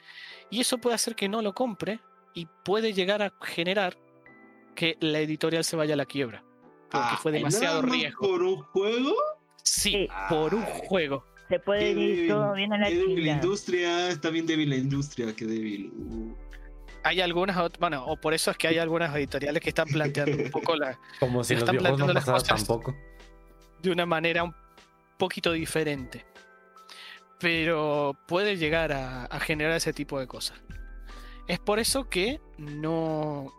y 0.50 0.60
eso 0.60 0.78
puede 0.78 0.94
hacer 0.94 1.16
que 1.16 1.28
no 1.28 1.42
lo 1.42 1.52
compre 1.52 1.98
y 2.34 2.46
puede 2.64 2.92
llegar 2.92 3.22
a 3.22 3.32
generar 3.42 3.96
que 4.76 4.96
la 5.00 5.18
editorial 5.18 5.64
se 5.64 5.74
vaya 5.74 5.94
a 5.94 5.96
la 5.96 6.06
quiebra. 6.06 6.44
Porque 6.90 7.08
Ah, 7.10 7.18
fue 7.20 7.32
demasiado 7.32 7.76
¿nada 7.76 7.86
más 7.86 7.96
riesgo. 7.96 8.20
¿Por 8.28 8.42
un 8.42 8.62
juego? 8.62 9.14
Sí, 9.64 10.08
por 10.28 10.54
un 10.54 10.62
Ay. 10.62 10.80
juego. 10.86 11.24
Se 11.48 11.58
puede 11.58 11.80
Qué 11.80 11.90
ir 11.90 11.96
débil, 11.96 12.28
todo 12.28 12.54
bien 12.54 12.72
a 12.72 12.78
la 12.78 12.88
qué 12.88 12.96
débil 12.96 13.26
la 13.26 13.32
industria, 13.32 14.08
está 14.08 14.30
bien 14.30 14.46
débil 14.46 14.70
la 14.70 14.76
industria, 14.76 15.34
qué 15.34 15.44
débil. 15.44 15.92
Uh. 15.94 16.34
Hay 17.04 17.20
algunas, 17.20 17.56
bueno, 17.78 18.04
o 18.06 18.16
por 18.16 18.32
eso 18.32 18.50
es 18.50 18.56
que 18.56 18.68
hay 18.68 18.78
algunas 18.78 19.14
editoriales 19.14 19.60
que 19.62 19.70
están 19.70 19.88
planteando 19.88 20.36
un 20.36 20.50
poco 20.50 20.76
la, 20.76 20.98
Como 21.20 21.42
si 21.42 21.54
los 21.54 21.62
están 21.64 21.76
no 21.76 21.82
pasaran 21.82 22.24
cosas. 22.24 22.44
tampoco. 22.44 22.94
de 23.82 23.90
una 23.90 24.06
manera 24.06 24.44
un 24.44 24.54
poquito 25.18 25.52
diferente. 25.52 26.24
Pero 27.40 28.16
puede 28.28 28.56
llegar 28.56 28.92
a, 28.92 29.24
a 29.24 29.40
generar 29.40 29.76
ese 29.76 29.92
tipo 29.92 30.20
de 30.20 30.28
cosas. 30.28 30.62
Es 31.48 31.58
por 31.58 31.80
eso 31.80 32.08
que 32.08 32.40
no, 32.56 33.52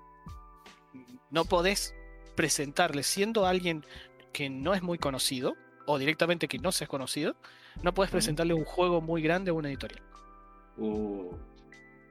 no 1.31 1.45
podés 1.45 1.93
presentarle, 2.35 3.03
siendo 3.03 3.45
alguien 3.45 3.85
que 4.31 4.49
no 4.49 4.73
es 4.73 4.81
muy 4.81 4.97
conocido, 4.97 5.55
o 5.85 5.97
directamente 5.97 6.47
que 6.47 6.59
no 6.59 6.71
seas 6.71 6.89
conocido, 6.89 7.35
no 7.81 7.93
puedes 7.93 8.11
presentarle 8.11 8.53
un 8.53 8.65
juego 8.65 9.01
muy 9.01 9.21
grande 9.21 9.51
a 9.51 9.53
una 9.53 9.69
editorial. 9.69 10.01
Uh. 10.77 11.31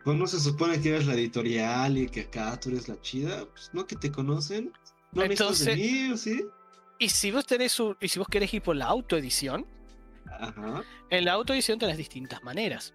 Pues 0.04 0.16
no 0.16 0.26
se 0.26 0.40
supone 0.40 0.80
que 0.80 0.88
eres 0.90 1.06
la 1.06 1.14
editorial 1.14 1.96
y 1.96 2.08
que 2.08 2.22
acá 2.22 2.58
tú 2.58 2.70
eres 2.70 2.88
la 2.88 3.00
chida. 3.00 3.44
Pues 3.46 3.70
no 3.72 3.86
que 3.86 3.94
te 3.96 4.10
conocen. 4.10 4.72
No 5.12 5.22
necesitas 5.22 5.64
de 5.64 5.72
Entonces- 5.72 5.76
mí, 5.76 6.12
¿o 6.12 6.16
sí? 6.16 6.44
Y 6.98 7.08
si 7.08 7.30
vos 7.30 7.46
tenés 7.46 7.78
un- 7.80 7.96
y 8.00 8.08
si 8.08 8.18
vos 8.18 8.28
querés 8.28 8.52
ir 8.54 8.62
por 8.62 8.74
la 8.76 8.86
autoedición, 8.86 9.66
Ajá. 10.40 10.82
En 11.10 11.24
la 11.26 11.32
autoedición 11.34 11.78
tenés 11.78 11.96
distintas 11.98 12.42
maneras. 12.42 12.94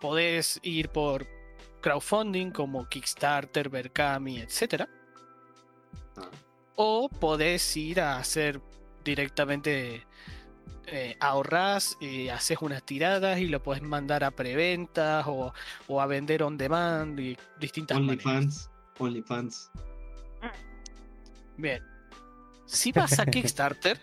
Podés 0.00 0.60
ir 0.62 0.90
por 0.90 1.26
crowdfunding 1.80 2.50
como 2.50 2.88
Kickstarter, 2.88 3.68
Berkami, 3.68 4.38
etc. 4.40 4.82
Ah. 6.16 6.28
O 6.76 7.08
podés 7.08 7.76
ir 7.76 8.00
a 8.00 8.18
hacer 8.18 8.60
directamente, 9.04 10.06
eh, 10.86 11.16
ahorrás 11.20 11.96
y 12.00 12.28
haces 12.28 12.58
unas 12.60 12.82
tiradas 12.82 13.38
y 13.38 13.46
lo 13.46 13.62
podés 13.62 13.82
mandar 13.82 14.24
a 14.24 14.30
preventas 14.30 15.24
o, 15.26 15.52
o 15.88 16.00
a 16.00 16.06
vender 16.06 16.42
on 16.42 16.58
demand 16.58 17.18
y 17.20 17.36
distintas 17.60 17.98
maneras. 18.00 18.24
OnlyFans. 18.26 18.70
OnlyFans. 18.98 19.70
Bien. 21.56 21.82
Si 22.66 22.92
vas 22.92 23.18
a 23.18 23.26
Kickstarter, 23.30 23.98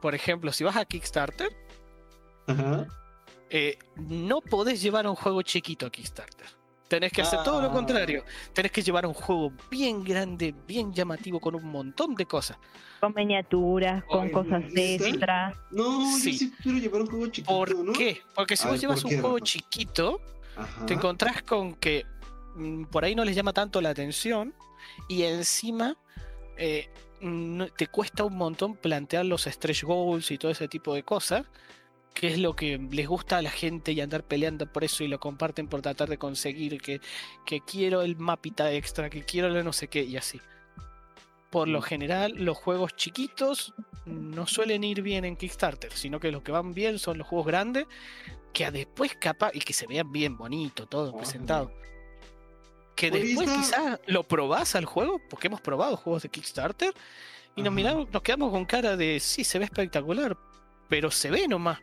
por 0.00 0.14
ejemplo, 0.14 0.52
si 0.52 0.64
vas 0.64 0.76
a 0.76 0.84
Kickstarter, 0.84 1.50
Ajá. 2.46 2.86
eh, 3.50 3.78
no 3.96 4.40
podés 4.40 4.82
llevar 4.82 5.06
un 5.06 5.14
juego 5.14 5.42
chiquito 5.42 5.86
a 5.86 5.90
Kickstarter. 5.90 6.46
Tenés 6.88 7.12
que 7.12 7.22
hacer 7.22 7.42
todo 7.42 7.60
lo 7.60 7.68
Ah. 7.68 7.72
contrario. 7.72 8.24
Tenés 8.52 8.70
que 8.70 8.82
llevar 8.82 9.06
un 9.06 9.14
juego 9.14 9.52
bien 9.70 10.04
grande, 10.04 10.54
bien 10.66 10.92
llamativo, 10.92 11.40
con 11.40 11.54
un 11.54 11.64
montón 11.64 12.14
de 12.14 12.26
cosas. 12.26 12.58
Con 13.00 13.12
miniaturas, 13.14 14.04
con 14.04 14.26
Ay, 14.26 14.30
cosas 14.30 14.62
¿sí? 14.72 14.94
extra. 14.94 15.52
No, 15.70 16.16
Sí. 16.16 16.32
yo 16.32 16.38
sí 16.38 16.52
quiero 16.62 16.78
llevar 16.78 17.00
un 17.02 17.06
juego 17.08 17.26
chiquito, 17.26 17.52
¿Por 17.54 17.74
¿no? 17.76 17.92
qué? 17.92 18.22
Porque 18.34 18.56
si 18.56 18.64
A 18.64 18.66
vos 18.70 18.74
ver, 18.74 18.80
llevas 18.82 19.02
¿por 19.02 19.12
un 19.12 19.20
juego 19.20 19.38
chiquito, 19.40 20.20
Ajá. 20.56 20.86
te 20.86 20.94
encontrás 20.94 21.42
con 21.42 21.74
que 21.74 22.06
mm, 22.54 22.84
por 22.84 23.04
ahí 23.04 23.14
no 23.14 23.24
les 23.24 23.34
llama 23.36 23.52
tanto 23.52 23.80
la 23.80 23.90
atención 23.90 24.54
y 25.08 25.22
encima 25.24 25.96
eh, 26.56 26.88
te 27.76 27.86
cuesta 27.88 28.24
un 28.24 28.36
montón 28.36 28.76
plantear 28.76 29.24
los 29.26 29.42
stretch 29.44 29.82
goals 29.82 30.30
y 30.30 30.38
todo 30.38 30.50
ese 30.52 30.68
tipo 30.68 30.94
de 30.94 31.02
cosas, 31.02 31.44
que 32.18 32.28
es 32.28 32.38
lo 32.38 32.56
que 32.56 32.78
les 32.78 33.06
gusta 33.06 33.36
a 33.36 33.42
la 33.42 33.50
gente 33.50 33.92
y 33.92 34.00
andar 34.00 34.24
peleando 34.24 34.72
por 34.72 34.84
eso 34.84 35.04
y 35.04 35.08
lo 35.08 35.20
comparten 35.20 35.68
por 35.68 35.82
tratar 35.82 36.08
de 36.08 36.16
conseguir 36.16 36.80
que, 36.80 37.02
que 37.44 37.60
quiero 37.60 38.00
el 38.00 38.16
mapita 38.16 38.72
extra, 38.72 39.10
que 39.10 39.22
quiero 39.22 39.48
el 39.48 39.62
no 39.62 39.74
sé 39.74 39.88
qué 39.88 40.02
y 40.02 40.16
así. 40.16 40.40
Por 41.50 41.68
lo 41.68 41.80
Mm. 41.80 41.82
general, 41.82 42.32
los 42.38 42.56
juegos 42.56 42.96
chiquitos 42.96 43.74
no 44.06 44.46
suelen 44.46 44.82
ir 44.82 45.02
bien 45.02 45.26
en 45.26 45.36
Kickstarter, 45.36 45.92
sino 45.92 46.18
que 46.18 46.32
los 46.32 46.42
que 46.42 46.52
van 46.52 46.72
bien 46.72 46.98
son 46.98 47.18
los 47.18 47.26
juegos 47.26 47.46
grandes, 47.48 47.84
que 48.54 48.64
a 48.64 48.70
después 48.70 49.14
capaz, 49.20 49.50
y 49.52 49.60
que 49.60 49.74
se 49.74 49.86
vean 49.86 50.10
bien 50.10 50.38
bonito, 50.38 50.86
todo 50.86 51.10
Ajá. 51.10 51.18
presentado. 51.18 51.70
Que 52.96 53.10
después 53.10 53.50
quizás 53.50 54.00
lo 54.06 54.22
probás 54.22 54.74
al 54.74 54.86
juego, 54.86 55.20
porque 55.28 55.48
hemos 55.48 55.60
probado 55.60 55.98
juegos 55.98 56.22
de 56.22 56.30
Kickstarter, 56.30 56.94
y 57.54 57.60
nos 57.62 57.74
miramos, 57.74 58.10
nos 58.10 58.22
quedamos 58.22 58.50
con 58.50 58.64
cara 58.64 58.96
de 58.96 59.20
sí, 59.20 59.44
se 59.44 59.58
ve 59.58 59.66
espectacular, 59.66 60.34
pero 60.88 61.10
se 61.10 61.30
ve 61.30 61.46
nomás. 61.46 61.78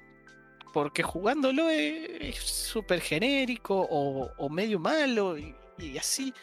Porque 0.74 1.04
jugándolo 1.04 1.70
es 1.70 2.10
es 2.20 2.38
súper 2.44 3.00
genérico 3.00 3.88
o, 3.90 4.32
o 4.38 4.50
medio 4.50 4.80
malo 4.80 5.38
y, 5.38 5.56
y 5.78 5.98
así. 5.98 6.34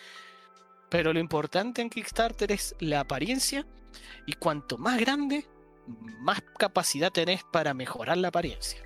Pero 0.89 1.13
lo 1.13 1.21
importante 1.21 1.83
en 1.83 1.91
Kickstarter 1.91 2.51
es 2.53 2.75
la 2.81 3.01
apariencia 3.01 3.67
y 4.27 4.33
cuanto 4.35 4.79
más 4.79 4.99
grande, 4.99 5.47
más 6.21 6.41
capacidad 6.59 7.13
tenés 7.13 7.43
para 7.53 7.75
mejorar 7.75 8.17
la 8.17 8.29
apariencia. 8.29 8.81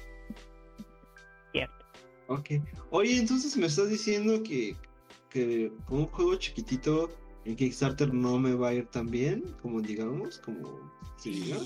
Ok. 2.29 2.51
Oye, 2.91 3.19
entonces 3.19 3.57
me 3.57 3.67
estás 3.67 3.91
diciendo 3.91 4.43
que, 4.43 4.77
que 5.29 5.71
con 5.87 6.01
un 6.01 6.07
juego 6.07 6.35
chiquitito 6.37 7.11
en 7.45 7.57
Kickstarter 7.57 8.13
no 8.13 8.39
me 8.39 8.55
va 8.55 8.69
a 8.71 8.75
ir 8.75 8.87
tan 8.87 9.11
bien, 9.11 9.55
como 9.61 9.81
digamos, 9.81 10.39
como 10.39 10.91
se 11.19 11.31
diga. 11.31 11.59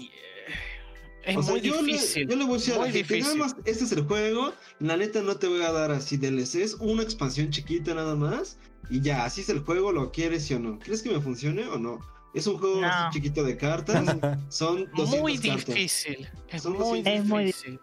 Es 1.24 1.36
O 1.36 1.42
sea, 1.42 1.52
muy 1.52 1.60
yo 1.60 1.80
le- 1.82 1.92
difícil. 1.92 2.28
yo 2.28 2.36
le 2.36 2.44
voy 2.44 2.54
a 2.54 2.56
decir 2.58 2.74
a 2.74 2.76
la 2.78 2.82
muy 2.84 2.92
gente, 2.92 3.20
nada 3.20 3.32
difícil. 3.34 3.38
más, 3.38 3.56
este 3.64 3.84
es 3.84 3.92
el 3.92 4.04
juego, 4.06 4.52
la 4.78 4.96
neta 4.96 5.20
no 5.22 5.36
te 5.36 5.46
voy 5.48 5.62
a 5.62 5.72
dar 5.72 5.90
así 5.90 6.16
DLCs, 6.16 6.74
una 6.80 7.02
expansión 7.02 7.50
chiquita 7.50 7.92
nada 7.94 8.14
más, 8.14 8.58
y 8.88 9.00
ya, 9.02 9.24
así 9.24 9.42
es 9.42 9.48
el 9.50 9.60
juego, 9.60 9.92
lo 9.92 10.10
quieres 10.12 10.46
sí 10.46 10.54
o 10.54 10.58
no. 10.58 10.78
¿Crees 10.78 11.02
que 11.02 11.10
me 11.10 11.20
funcione 11.20 11.66
o 11.66 11.78
no? 11.78 11.98
Es 12.34 12.46
un 12.46 12.58
juego 12.58 12.80
No. 12.80 12.86
así 12.86 13.18
chiquito 13.18 13.42
de 13.44 13.56
cartas, 13.56 14.04
son 14.48 14.86
200 14.96 15.20
muy 15.20 15.38
cartas. 15.38 15.66
difícil. 15.66 16.28
Es 16.48 16.62
Son 16.62 16.72
muy 16.72 17.02
200. 17.02 17.12
Es 17.12 17.24
muy 17.26 17.44
difícil. 17.46 17.80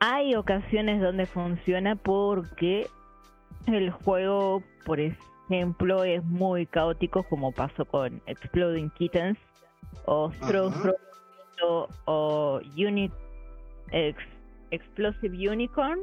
Hay 0.00 0.34
ocasiones 0.34 1.00
donde 1.00 1.26
funciona 1.26 1.96
porque 1.96 2.86
el 3.66 3.90
juego, 3.90 4.62
por 4.84 4.98
ejemplo, 5.00 6.04
es 6.04 6.22
muy 6.24 6.66
caótico, 6.66 7.22
como 7.24 7.52
pasó 7.52 7.84
con 7.86 8.22
Exploding 8.26 8.90
Kittens 8.90 9.38
o 10.06 10.30
Throw 10.46 10.70
O 12.06 12.60
Uni 12.76 13.10
Ex- 13.92 14.18
Explosive 14.70 15.48
Unicorn. 15.50 16.00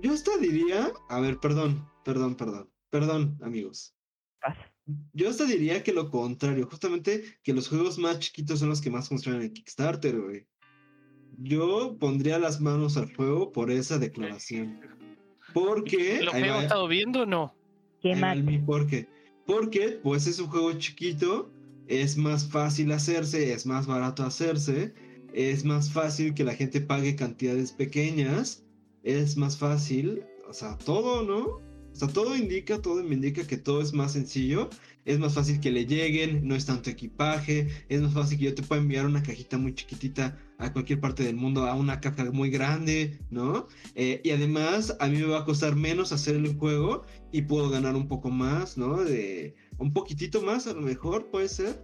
Yo 0.00 0.12
hasta 0.12 0.36
diría, 0.38 0.92
a 1.08 1.20
ver, 1.20 1.38
perdón, 1.38 1.88
perdón, 2.04 2.36
perdón, 2.36 2.70
perdón, 2.90 3.38
amigos. 3.42 3.94
Pasa. 4.40 4.72
Yo 5.12 5.28
hasta 5.28 5.44
diría 5.44 5.82
que 5.82 5.92
lo 5.92 6.10
contrario, 6.10 6.66
justamente 6.70 7.22
que 7.42 7.52
los 7.52 7.68
juegos 7.68 7.98
más 7.98 8.20
chiquitos 8.20 8.60
son 8.60 8.70
los 8.70 8.80
que 8.80 8.90
más 8.90 9.08
funcionan 9.08 9.42
en 9.42 9.52
Kickstarter, 9.52 10.18
güey. 10.20 10.46
Yo 11.36 11.96
pondría 12.00 12.38
las 12.38 12.60
manos 12.60 12.96
al 12.96 13.08
fuego 13.08 13.52
por 13.52 13.70
esa 13.70 13.98
declaración. 13.98 14.80
Porque, 15.52 16.22
Lo 16.22 16.32
que 16.32 16.38
hemos 16.38 16.62
estado 16.62 16.88
viendo, 16.88 17.26
no. 17.26 17.54
Qué 18.00 18.16
mal. 18.16 18.38
el 18.38 18.44
mi 18.44 18.58
por 18.58 18.86
qué. 18.86 19.08
Porque, 19.46 20.00
pues 20.02 20.26
es 20.26 20.38
un 20.40 20.48
juego 20.48 20.72
chiquito, 20.74 21.50
es 21.88 22.16
más 22.16 22.46
fácil 22.46 22.92
hacerse, 22.92 23.52
es 23.52 23.66
más 23.66 23.86
barato 23.86 24.22
hacerse, 24.22 24.92
es 25.32 25.64
más 25.64 25.90
fácil 25.90 26.34
que 26.34 26.44
la 26.44 26.54
gente 26.54 26.80
pague 26.80 27.16
cantidades 27.16 27.72
pequeñas, 27.72 28.64
es 29.02 29.36
más 29.36 29.56
fácil, 29.56 30.22
o 30.48 30.52
sea, 30.52 30.76
todo, 30.78 31.22
¿no? 31.22 31.68
O 31.92 31.96
sea, 31.98 32.08
todo 32.08 32.36
indica, 32.36 32.80
todo 32.80 33.02
me 33.02 33.14
indica 33.14 33.44
que 33.46 33.56
todo 33.56 33.82
es 33.82 33.92
más 33.92 34.12
sencillo, 34.12 34.68
es 35.04 35.18
más 35.18 35.34
fácil 35.34 35.58
que 35.58 35.72
le 35.72 35.86
lleguen, 35.86 36.46
no 36.46 36.54
es 36.54 36.66
tanto 36.66 36.90
equipaje, 36.90 37.66
es 37.88 38.00
más 38.02 38.12
fácil 38.12 38.38
que 38.38 38.44
yo 38.44 38.54
te 38.54 38.62
pueda 38.62 38.80
enviar 38.80 39.06
una 39.06 39.22
cajita 39.22 39.58
muy 39.58 39.74
chiquitita 39.74 40.38
a 40.58 40.72
cualquier 40.72 41.00
parte 41.00 41.24
del 41.24 41.36
mundo, 41.36 41.66
a 41.66 41.74
una 41.74 42.00
caja 42.00 42.30
muy 42.30 42.50
grande, 42.50 43.18
¿no? 43.30 43.66
Eh, 43.94 44.20
y 44.22 44.30
además, 44.30 44.96
a 45.00 45.08
mí 45.08 45.18
me 45.18 45.26
va 45.26 45.40
a 45.40 45.44
costar 45.44 45.74
menos 45.74 46.12
hacer 46.12 46.36
el 46.36 46.54
juego 46.56 47.04
y 47.32 47.42
puedo 47.42 47.70
ganar 47.70 47.96
un 47.96 48.06
poco 48.06 48.30
más, 48.30 48.76
¿no? 48.76 49.02
Un 49.78 49.92
poquitito 49.92 50.42
más, 50.42 50.66
a 50.66 50.72
lo 50.74 50.80
mejor 50.82 51.30
puede 51.30 51.48
ser. 51.48 51.82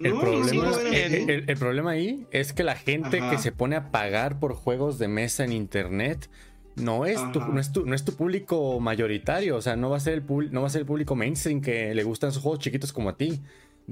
El, 0.00 0.12
No, 0.12 0.20
problema, 0.20 0.52
no 0.52 0.62
lo 0.70 0.74
sí, 0.74 0.84
ven 0.84 0.94
el- 0.94 1.04
así. 1.14 1.24
el- 1.30 1.50
el 1.50 1.56
problema 1.56 1.90
ahí 1.92 2.26
es 2.30 2.52
que 2.52 2.62
la 2.64 2.74
gente 2.76 3.18
Ajá. 3.20 3.30
que 3.30 3.38
se 3.38 3.50
pone 3.52 3.76
a 3.76 3.90
pagar 3.90 4.38
por 4.38 4.52
juegos 4.54 4.98
de 4.98 5.08
mesa 5.08 5.44
en 5.44 5.52
internet 5.52 6.28
no 6.74 7.06
es, 7.06 7.18
tu, 7.32 7.40
no, 7.40 7.58
es 7.58 7.72
tu, 7.72 7.86
no 7.86 7.94
es 7.94 8.04
tu 8.04 8.14
público 8.14 8.78
mayoritario. 8.80 9.56
O 9.56 9.62
sea, 9.62 9.76
no 9.76 9.88
va 9.88 9.96
a 9.96 10.00
ser 10.00 10.12
el, 10.14 10.52
no 10.52 10.60
va 10.60 10.66
a 10.66 10.70
ser 10.70 10.80
el 10.82 10.86
público 10.86 11.14
mainstream 11.16 11.62
que 11.62 11.94
le 11.94 12.02
gustan 12.04 12.28
esos 12.28 12.42
juegos 12.42 12.58
chiquitos 12.58 12.92
como 12.92 13.08
a 13.08 13.16
ti. 13.16 13.40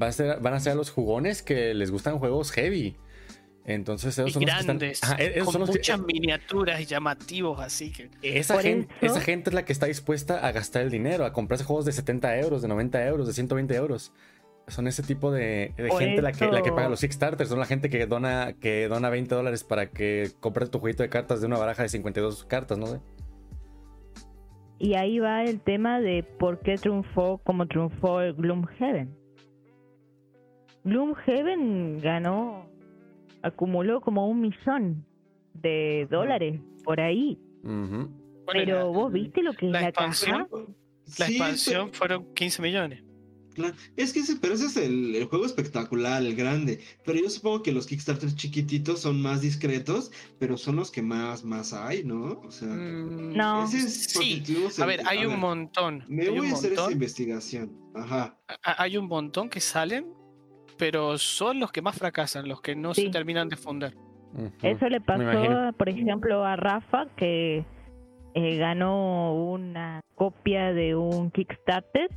Va 0.00 0.08
a 0.08 0.12
ser, 0.12 0.40
van 0.40 0.52
a 0.52 0.60
ser 0.60 0.72
a 0.72 0.74
los 0.74 0.90
jugones 0.90 1.42
que 1.42 1.72
les 1.72 1.90
gustan 1.90 2.18
juegos 2.18 2.50
heavy. 2.50 2.96
Entonces, 3.66 4.18
esos 4.18 4.28
Y 4.28 4.32
son 4.32 4.42
los 4.42 4.50
que 4.54 4.60
están. 4.60 4.78
grandes, 4.78 5.02
Ajá, 5.02 5.16
e- 5.18 5.26
esos 5.38 5.44
con 5.44 5.52
son 5.52 5.60
los 5.62 5.70
que- 5.70 5.78
muchas 5.78 6.00
miniaturas 6.02 6.80
y 6.80 6.84
llamativos, 6.84 7.60
así 7.60 7.90
que. 7.92 8.10
esa, 8.22 8.60
gente, 8.60 8.92
eso- 9.00 9.14
esa 9.16 9.24
gente 9.24 9.50
es 9.50 9.54
la 9.54 9.64
que 9.64 9.72
está 9.72 9.86
dispuesta 9.86 10.46
a 10.46 10.52
gastar 10.52 10.82
el 10.82 10.90
dinero, 10.90 11.24
a 11.24 11.32
comprarse 11.32 11.64
juegos 11.64 11.84
de 11.86 11.92
70 11.92 12.36
euros, 12.38 12.60
de 12.62 12.68
90 12.68 13.04
euros, 13.06 13.26
de 13.26 13.32
120 13.32 13.74
euros. 13.74 14.12
Son 14.68 14.86
ese 14.86 15.02
tipo 15.02 15.30
de, 15.30 15.72
gente 15.98 16.22
la 16.22 16.32
que, 16.32 16.46
la 16.46 16.62
que 16.62 16.72
paga 16.72 16.88
los 16.88 17.00
Kickstarters. 17.00 17.50
Son 17.50 17.58
la 17.58 17.66
gente 17.66 17.90
que 17.90 18.06
dona, 18.06 18.54
que 18.54 18.88
dona 18.88 19.10
20 19.10 19.34
dólares 19.34 19.62
para 19.64 19.90
que 19.90 20.30
compres 20.40 20.70
tu 20.70 20.78
jueguito 20.78 21.02
de 21.02 21.10
cartas 21.10 21.40
de 21.42 21.46
una 21.46 21.58
baraja 21.58 21.82
de 21.82 21.90
52 21.90 22.44
cartas, 22.46 22.78
¿no? 22.78 23.02
Y 24.78 24.94
ahí 24.94 25.18
va 25.18 25.44
el 25.44 25.60
tema 25.60 26.00
de 26.00 26.22
por 26.22 26.60
qué 26.60 26.76
triunfó 26.76 27.38
como 27.44 27.66
triunfó 27.66 28.20
el 28.22 28.32
Gloomhaven. 28.34 29.14
Gloomhaven 30.84 32.00
ganó, 32.00 32.66
acumuló 33.44 34.00
como 34.00 34.26
un 34.28 34.40
millón 34.40 35.04
de 35.54 36.08
dólares 36.10 36.60
por 36.82 37.00
ahí. 37.00 37.38
Ujú. 37.62 38.08
Bueno, 38.46 38.52
Pero 38.52 38.92
vos 38.92 39.12
viste 39.12 39.42
lo 39.42 39.52
que 39.52 39.66
la 39.66 39.78
es 39.78 39.82
la 39.84 39.88
expansión, 39.90 40.48
caja. 40.50 40.62
La 41.18 41.26
Sí, 41.26 41.32
expansión 41.36 41.86
pero- 41.88 41.98
fueron 41.98 42.34
15 42.34 42.62
millones. 42.62 43.02
Claro, 43.54 43.76
es 43.96 44.12
que 44.12 44.18
ese, 44.18 44.34
pero 44.36 44.54
ese 44.54 44.66
es 44.66 44.76
el, 44.76 45.14
el 45.14 45.26
juego 45.26 45.46
espectacular, 45.46 46.20
el 46.22 46.34
grande. 46.34 46.80
Pero 47.04 47.20
yo 47.20 47.30
supongo 47.30 47.62
que 47.62 47.70
los 47.70 47.86
Kickstarters 47.86 48.34
chiquititos 48.34 48.98
son 49.00 49.22
más 49.22 49.42
discretos, 49.42 50.10
pero 50.40 50.56
son 50.56 50.74
los 50.74 50.90
que 50.90 51.02
más, 51.02 51.44
más 51.44 51.72
hay, 51.72 52.02
¿no? 52.02 52.40
O 52.44 52.50
sea, 52.50 52.66
Mm, 52.68 53.32
No. 53.36 53.64
ese 53.64 53.78
es 53.78 54.06
Sí, 54.06 54.42
a 54.82 54.86
ver, 54.86 55.02
hay 55.06 55.24
un 55.24 55.32
ver, 55.34 55.38
montón. 55.38 56.04
Me 56.08 56.24
hay 56.24 56.30
voy 56.30 56.40
un 56.40 56.46
a 56.48 56.54
hacer 56.54 56.72
esa 56.72 56.90
investigación. 56.90 57.70
Ajá. 57.94 58.36
a- 58.64 58.82
hay 58.82 58.96
un 58.96 59.06
montón 59.06 59.48
que 59.48 59.60
salen, 59.60 60.06
pero 60.78 61.18
son 61.18 61.60
los 61.60 61.72
que 61.72 61.82
más 61.82 61.98
fracasan, 61.98 62.48
los 62.48 62.60
que 62.60 62.74
no 62.74 62.94
se 62.94 63.10
terminan 63.10 63.48
de 63.48 63.56
fundar. 63.56 63.94
Eso 64.62 64.88
le 64.88 65.00
pasó, 65.00 65.72
por 65.76 65.88
ejemplo, 65.88 66.44
a 66.44 66.56
Rafa, 66.56 67.06
que 67.16 67.64
eh, 68.34 68.56
ganó 68.56 69.34
una 69.34 70.00
copia 70.16 70.72
de 70.72 70.96
un 70.96 71.30
Kickstarter 71.30 72.08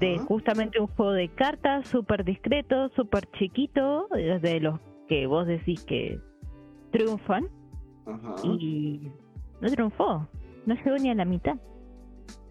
de 0.00 0.18
justamente 0.18 0.80
un 0.80 0.88
juego 0.88 1.12
de 1.12 1.28
cartas 1.28 1.88
súper 1.88 2.24
discreto, 2.24 2.90
súper 2.90 3.28
chiquito, 3.38 4.08
de 4.10 4.60
los 4.60 4.80
que 5.08 5.26
vos 5.26 5.46
decís 5.46 5.84
que 5.84 6.20
triunfan, 6.90 7.48
y 8.42 9.08
no 9.60 9.68
triunfó, 9.68 10.28
no 10.66 10.74
llegó 10.74 10.96
ni 10.96 11.10
a 11.10 11.14
la 11.14 11.24
mitad. 11.24 11.56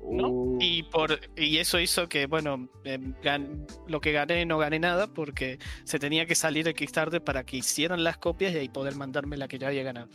¿No? 0.09 0.27
Oh, 0.27 0.57
Y 0.59 0.83
por 0.83 1.19
y 1.35 1.57
eso 1.57 1.79
hizo 1.79 2.07
que, 2.07 2.27
bueno, 2.27 2.69
em, 2.83 3.13
gan- 3.21 3.65
lo 3.87 3.99
que 4.01 4.11
gané 4.11 4.45
no 4.45 4.57
gané 4.57 4.79
nada 4.79 5.07
porque 5.07 5.57
se 5.83 5.99
tenía 5.99 6.25
que 6.25 6.35
salir 6.35 6.63
de 6.65 6.73
Kickstarter 6.73 7.21
para 7.23 7.43
que 7.43 7.57
hicieran 7.57 8.03
las 8.03 8.17
copias 8.17 8.53
y 8.53 8.57
ahí 8.57 8.69
poder 8.69 8.95
mandarme 8.95 9.37
la 9.37 9.47
que 9.47 9.57
ya 9.59 9.67
había 9.67 9.83
ganado. 9.83 10.07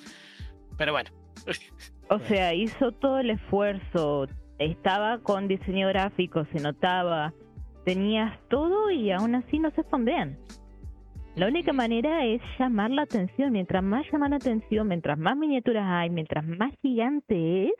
Pero 0.79 0.93
bueno, 0.93 1.11
O 2.09 2.19
sea, 2.21 2.53
hizo 2.55 2.93
todo 2.93 3.19
el 3.21 3.31
esfuerzo, 3.31 4.27
estaba 4.59 5.19
con 5.19 5.47
diseño 5.49 5.89
gráfico, 5.89 6.45
se 6.53 6.61
notaba, 6.61 7.33
tenías 7.85 8.39
todo 8.49 8.91
y 8.91 9.11
aún 9.12 9.35
así 9.37 9.59
no 9.59 9.71
se 9.73 9.83
fondean. 9.85 10.37
La 11.37 11.47
única 11.47 11.73
manera 11.73 12.27
es 12.27 12.43
llamar 12.59 12.91
la 12.91 13.03
atención. 13.03 13.53
Mientras 13.53 13.83
más 13.85 14.05
llama 14.12 14.29
la 14.29 14.37
atención, 14.37 14.89
mientras 14.89 15.17
más 15.19 15.37
miniaturas 15.37 15.85
hay, 15.87 16.11
mientras 16.11 16.45
más 16.45 16.73
gigante 16.83 17.67
es, 17.69 17.73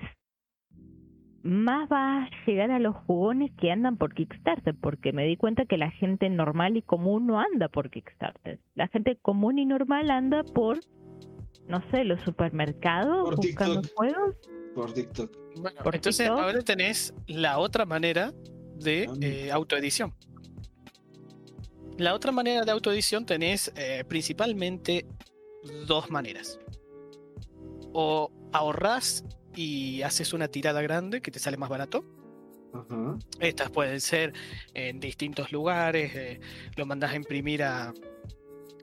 más 1.43 1.89
va 1.91 2.25
a 2.25 2.31
llegar 2.47 2.71
a 2.71 2.79
los 2.79 2.95
jugones 3.07 3.51
que 3.59 3.71
andan 3.71 3.97
por 3.97 4.15
Kickstarter, 4.15 4.75
porque 4.75 5.12
me 5.12 5.25
di 5.25 5.37
cuenta 5.37 5.65
que 5.65 5.79
la 5.79 5.91
gente 5.91 6.29
normal 6.29 6.77
y 6.77 6.83
común 6.83 7.27
no 7.27 7.41
anda 7.41 7.69
por 7.69 7.91
Kickstarter. 7.91 8.59
La 8.75 8.89
gente 8.89 9.17
común 9.23 9.59
y 9.59 9.65
normal 9.65 10.11
anda 10.11 10.45
por, 10.45 10.81
no 11.67 11.83
sé, 11.91 12.05
los 12.05 12.21
supermercados 12.23 13.25
Por 13.25 13.37
buscando 13.37 13.81
TikTok. 13.81 13.97
juegos. 13.97 14.37
Por 14.75 14.93
TikTok. 14.93 15.37
Bueno, 15.61 15.81
Por 15.83 15.95
entonces 15.95 16.27
TikTok. 16.27 16.43
ahora 16.45 16.61
tenés 16.62 17.15
la 17.27 17.59
otra 17.59 17.87
manera 17.87 18.33
de 18.77 19.07
Ah. 19.11 19.15
eh, 19.21 19.51
autoedición. 19.51 20.12
La 21.99 22.15
otra 22.15 22.33
manera 22.33 22.65
de 22.65 22.71
autoedición 22.71 23.27
tenés 23.27 23.73
eh, 23.77 24.05
principalmente 24.09 25.07
dos 25.87 26.11
maneras. 26.11 26.59
O 27.93 28.31
ahorrás 28.53 29.25
y 29.55 30.02
haces 30.02 30.32
una 30.32 30.48
tirada 30.48 30.82
grande 30.82 31.20
que 31.20 31.31
te 31.31 31.39
sale 31.39 31.56
más 31.56 31.68
barato. 31.68 32.05
Estas 33.40 33.70
pueden 33.70 34.01
ser 34.01 34.32
en 34.74 35.01
distintos 35.01 35.51
lugares, 35.51 36.14
eh, 36.14 36.40
lo 36.77 36.86
mandas 36.86 37.12
a 37.12 37.16
imprimir 37.16 37.64
a, 37.64 37.93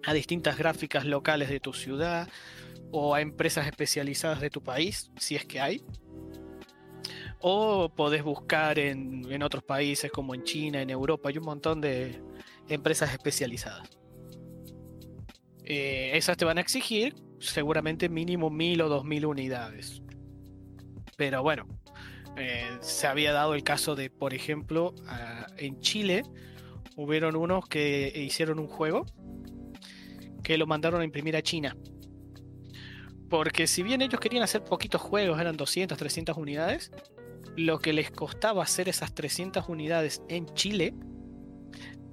a 0.03 0.13
distintas 0.13 0.57
gráficas 0.57 1.05
locales 1.05 1.49
de 1.49 1.59
tu 1.59 1.71
ciudad 1.71 2.27
o 2.91 3.15
a 3.15 3.21
empresas 3.21 3.65
especializadas 3.65 4.41
de 4.41 4.49
tu 4.49 4.61
país, 4.61 5.09
si 5.17 5.35
es 5.35 5.45
que 5.45 5.61
hay. 5.61 5.83
O 7.39 7.89
podés 7.95 8.23
buscar 8.23 8.77
en, 8.77 9.31
en 9.31 9.43
otros 9.43 9.63
países 9.63 10.11
como 10.11 10.35
en 10.35 10.43
China, 10.43 10.81
en 10.81 10.89
Europa, 10.89 11.29
hay 11.29 11.37
un 11.37 11.45
montón 11.45 11.79
de 11.79 12.21
empresas 12.67 13.11
especializadas. 13.13 13.89
Eh, 15.63 16.11
esas 16.13 16.35
te 16.37 16.45
van 16.45 16.57
a 16.57 16.61
exigir 16.61 17.15
seguramente 17.39 18.09
mínimo 18.09 18.49
mil 18.49 18.81
o 18.81 18.89
dos 18.89 19.03
mil 19.05 19.25
unidades. 19.25 20.01
Pero 21.17 21.43
bueno, 21.43 21.67
eh, 22.37 22.77
se 22.79 23.07
había 23.07 23.33
dado 23.33 23.55
el 23.55 23.63
caso 23.63 23.95
de, 23.95 24.09
por 24.09 24.33
ejemplo, 24.33 24.93
en 25.57 25.81
Chile 25.81 26.23
hubieron 26.95 27.35
unos 27.35 27.67
que 27.67 28.13
hicieron 28.15 28.59
un 28.59 28.67
juego 28.67 29.05
que 30.43 30.57
lo 30.57 30.65
mandaron 30.65 31.01
a 31.01 31.03
imprimir 31.03 31.35
a 31.35 31.41
China. 31.41 31.75
Porque 33.29 33.67
si 33.67 33.83
bien 33.83 34.01
ellos 34.01 34.21
querían 34.21 34.43
hacer 34.43 34.63
poquitos 34.63 35.01
juegos, 35.01 35.41
eran 35.41 35.57
200, 35.57 35.97
300 35.97 36.37
unidades, 36.37 36.91
lo 37.57 37.79
que 37.79 37.91
les 37.91 38.11
costaba 38.11 38.63
hacer 38.63 38.87
esas 38.87 39.13
300 39.13 39.67
unidades 39.67 40.21
en 40.29 40.45
Chile, 40.53 40.93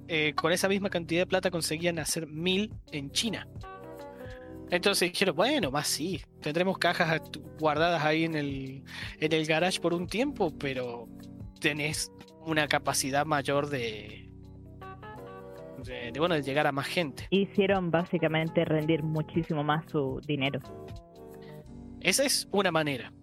eh, 0.07 0.33
con 0.35 0.51
esa 0.51 0.67
misma 0.67 0.89
cantidad 0.89 1.21
de 1.21 1.27
plata 1.27 1.49
conseguían 1.49 1.99
hacer 1.99 2.27
1000 2.27 2.73
en 2.91 3.11
China. 3.11 3.47
Entonces 4.71 5.11
dijeron, 5.11 5.35
bueno, 5.35 5.71
más 5.71 5.87
sí, 5.87 6.21
tendremos 6.41 6.77
cajas 6.77 7.21
guardadas 7.59 8.03
ahí 8.03 8.23
en 8.23 8.35
el, 8.35 8.83
en 9.19 9.33
el 9.33 9.45
garage 9.45 9.79
por 9.79 9.93
un 9.93 10.07
tiempo, 10.07 10.51
pero 10.57 11.07
tenés 11.59 12.11
una 12.45 12.67
capacidad 12.67 13.25
mayor 13.25 13.69
de, 13.69 14.29
de, 15.83 16.11
de, 16.11 16.19
bueno, 16.19 16.35
de 16.35 16.41
llegar 16.41 16.67
a 16.67 16.71
más 16.71 16.87
gente. 16.87 17.27
Hicieron 17.29 17.91
básicamente 17.91 18.65
rendir 18.65 19.03
muchísimo 19.03 19.63
más 19.63 19.85
su 19.91 20.19
dinero. 20.25 20.59
Esa 22.01 22.23
es 22.23 22.47
una 22.51 22.71
manera. 22.71 23.13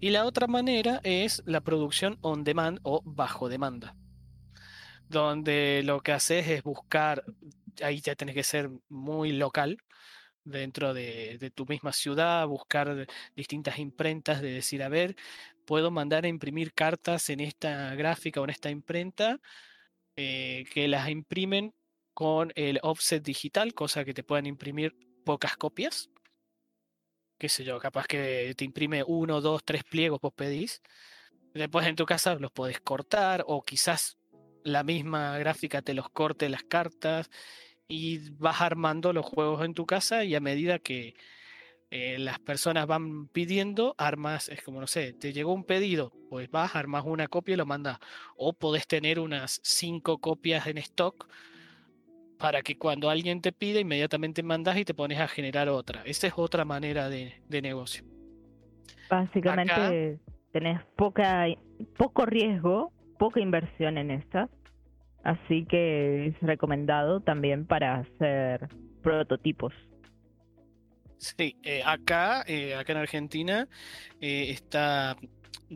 Y 0.00 0.10
la 0.10 0.24
otra 0.24 0.46
manera 0.46 1.00
es 1.02 1.42
la 1.46 1.60
producción 1.60 2.18
on 2.20 2.44
demand 2.44 2.78
o 2.84 3.02
bajo 3.04 3.48
demanda. 3.48 3.96
Donde 5.08 5.82
lo 5.84 6.00
que 6.00 6.12
haces 6.12 6.46
es 6.48 6.62
buscar, 6.62 7.24
ahí 7.82 8.00
ya 8.00 8.14
tenés 8.14 8.36
que 8.36 8.44
ser 8.44 8.70
muy 8.88 9.32
local, 9.32 9.78
dentro 10.48 10.94
de, 10.94 11.52
tu 11.54 11.66
misma 11.66 11.92
ciudad, 11.92 12.46
buscar 12.46 13.06
distintas 13.36 13.78
imprentas, 13.78 14.42
de 14.42 14.52
decir, 14.52 14.82
a 14.82 14.88
ver, 14.88 15.16
puedo 15.64 15.90
mandar 15.90 16.24
a 16.24 16.28
imprimir 16.28 16.72
cartas 16.72 17.30
en 17.30 17.40
esta 17.40 17.94
gráfica 17.94 18.40
o 18.40 18.44
en 18.44 18.50
esta 18.50 18.70
imprenta, 18.70 19.40
eh, 20.16 20.64
que 20.72 20.88
las 20.88 21.08
imprimen 21.08 21.74
con 22.14 22.52
el 22.56 22.80
offset 22.82 23.22
digital, 23.22 23.74
cosa 23.74 24.04
que 24.04 24.14
te 24.14 24.24
puedan 24.24 24.46
imprimir 24.46 24.96
pocas 25.24 25.56
copias. 25.56 26.10
Qué 27.38 27.48
sé 27.48 27.62
yo, 27.62 27.78
capaz 27.78 28.06
que 28.06 28.54
te 28.56 28.64
imprime 28.64 29.04
uno, 29.04 29.40
dos, 29.40 29.62
tres 29.64 29.84
pliegos, 29.84 30.20
vos 30.20 30.32
pedís. 30.34 30.82
Después 31.54 31.86
en 31.86 31.96
tu 31.96 32.04
casa 32.06 32.34
los 32.34 32.50
podés 32.50 32.80
cortar 32.80 33.44
o 33.46 33.62
quizás 33.62 34.18
la 34.64 34.82
misma 34.82 35.38
gráfica 35.38 35.82
te 35.82 35.94
los 35.94 36.10
corte 36.10 36.48
las 36.48 36.64
cartas 36.64 37.30
y 37.88 38.30
vas 38.38 38.60
armando 38.60 39.12
los 39.12 39.24
juegos 39.24 39.64
en 39.64 39.74
tu 39.74 39.86
casa 39.86 40.24
y 40.24 40.34
a 40.34 40.40
medida 40.40 40.78
que 40.78 41.14
eh, 41.90 42.18
las 42.18 42.38
personas 42.38 42.86
van 42.86 43.28
pidiendo, 43.28 43.94
armas, 43.96 44.50
es 44.50 44.62
como, 44.62 44.78
no 44.80 44.86
sé, 44.86 45.14
te 45.14 45.32
llegó 45.32 45.54
un 45.54 45.64
pedido, 45.64 46.12
pues 46.28 46.50
vas, 46.50 46.76
armas 46.76 47.04
una 47.06 47.28
copia 47.28 47.54
y 47.54 47.56
lo 47.56 47.64
mandas. 47.64 47.98
O 48.36 48.52
podés 48.52 48.86
tener 48.86 49.18
unas 49.18 49.60
cinco 49.64 50.18
copias 50.18 50.66
en 50.66 50.76
stock 50.78 51.28
para 52.38 52.60
que 52.62 52.76
cuando 52.76 53.08
alguien 53.08 53.40
te 53.40 53.52
pide, 53.52 53.80
inmediatamente 53.80 54.42
mandas 54.42 54.76
y 54.76 54.84
te 54.84 54.92
pones 54.92 55.18
a 55.18 55.28
generar 55.28 55.70
otra. 55.70 56.02
Esa 56.04 56.26
es 56.26 56.34
otra 56.36 56.66
manera 56.66 57.08
de, 57.08 57.40
de 57.48 57.62
negocio. 57.62 58.04
Básicamente 59.08 60.18
tenés 60.52 60.84
poca, 60.94 61.46
poco 61.96 62.26
riesgo, 62.26 62.92
poca 63.18 63.40
inversión 63.40 63.96
en 63.96 64.10
esta. 64.10 64.48
Así 65.28 65.66
que 65.66 66.28
es 66.28 66.40
recomendado 66.40 67.20
también 67.20 67.66
para 67.66 67.96
hacer 67.96 68.66
prototipos. 69.02 69.74
Sí, 71.18 71.54
eh, 71.62 71.82
acá, 71.84 72.44
eh, 72.46 72.74
acá 72.74 72.92
en 72.92 72.98
Argentina 72.98 73.68
eh, 74.22 74.46
está 74.48 75.18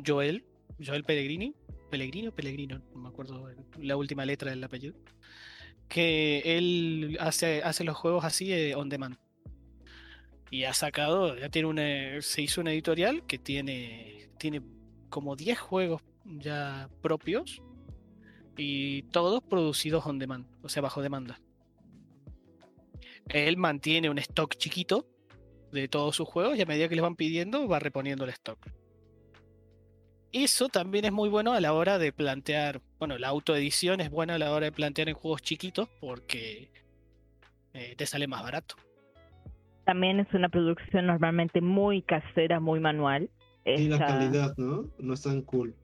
Joel, 0.07 0.47
Joel 0.83 1.05
Pellegrini, 1.05 1.55
Pellegrino, 1.91 2.33
Pellegrino, 2.33 2.81
no 2.95 3.03
me 3.03 3.11
acuerdo 3.11 3.51
la 3.79 3.95
última 3.97 4.25
letra 4.25 4.49
del 4.49 4.65
apellido, 4.65 4.95
que 5.87 6.57
él 6.57 7.19
hace, 7.21 7.63
hace 7.63 7.85
los 7.85 7.99
juegos 7.99 8.25
así 8.25 8.73
on 8.73 8.89
demand. 8.89 9.19
Y 10.51 10.65
ha 10.65 10.73
sacado, 10.73 11.37
ya 11.37 11.51
tiene 11.51 11.69
una, 11.69 12.23
se 12.23 12.41
hizo 12.41 12.63
una 12.63 12.73
editorial 12.73 13.27
que 13.27 13.39
tiene, 13.39 14.31
tiene 14.39 14.63
como 15.11 15.37
10 15.37 15.59
juegos 15.59 16.01
ya 16.25 16.89
propios 17.03 17.61
y 18.57 19.03
todos 19.05 19.43
producidos 19.43 20.07
on 20.07 20.19
demand, 20.19 20.47
o 20.63 20.69
sea, 20.69 20.83
bajo 20.83 21.03
demanda. 21.03 21.41
Él 23.29 23.57
mantiene 23.57 24.11
un 24.11 24.19
stock 24.19 24.57
chiquito 24.57 25.07
de 25.73 25.89
todos 25.89 26.17
sus 26.17 26.29
juegos 26.29 26.59
y 26.59 26.63
a 26.63 26.67
medida 26.67 26.89
que 26.89 26.95
les 26.95 27.03
van 27.03 27.17
pidiendo 27.17 27.67
va 27.67 27.79
reponiendo 27.79 28.25
el 28.25 28.31
stock. 28.31 28.59
Eso 30.33 30.69
también 30.69 31.05
es 31.05 31.13
muy 31.13 31.29
bueno 31.29 31.53
a 31.53 31.61
la 31.61 31.75
hora 31.75 31.99
de 31.99 32.13
plantear, 32.13 32.81
bueno, 32.99 33.19
la 33.19 33.29
autoedición 33.29 34.01
es 34.01 34.11
buena 34.11 34.37
a 34.37 34.39
la 34.39 34.53
hora 34.53 34.67
de 34.67 34.73
plantear 34.73 35.09
en 35.09 35.15
juegos 35.15 35.43
chiquitos 35.43 35.89
porque 36.01 36.71
eh, 37.75 37.95
te 37.97 38.07
sale 38.07 38.27
más 38.27 38.43
barato. 38.43 38.77
También 39.85 40.21
es 40.21 40.33
una 40.33 40.49
producción 40.49 41.07
normalmente 41.07 41.61
muy 41.61 42.03
casera, 42.03 42.61
muy 42.61 42.81
manual. 42.81 43.29
Y 43.65 43.89
la 43.89 43.99
calidad, 43.99 44.55
¿no? 44.57 44.87
No 44.99 45.15
es 45.15 45.23
tan 45.23 45.43
cool. 45.43 45.75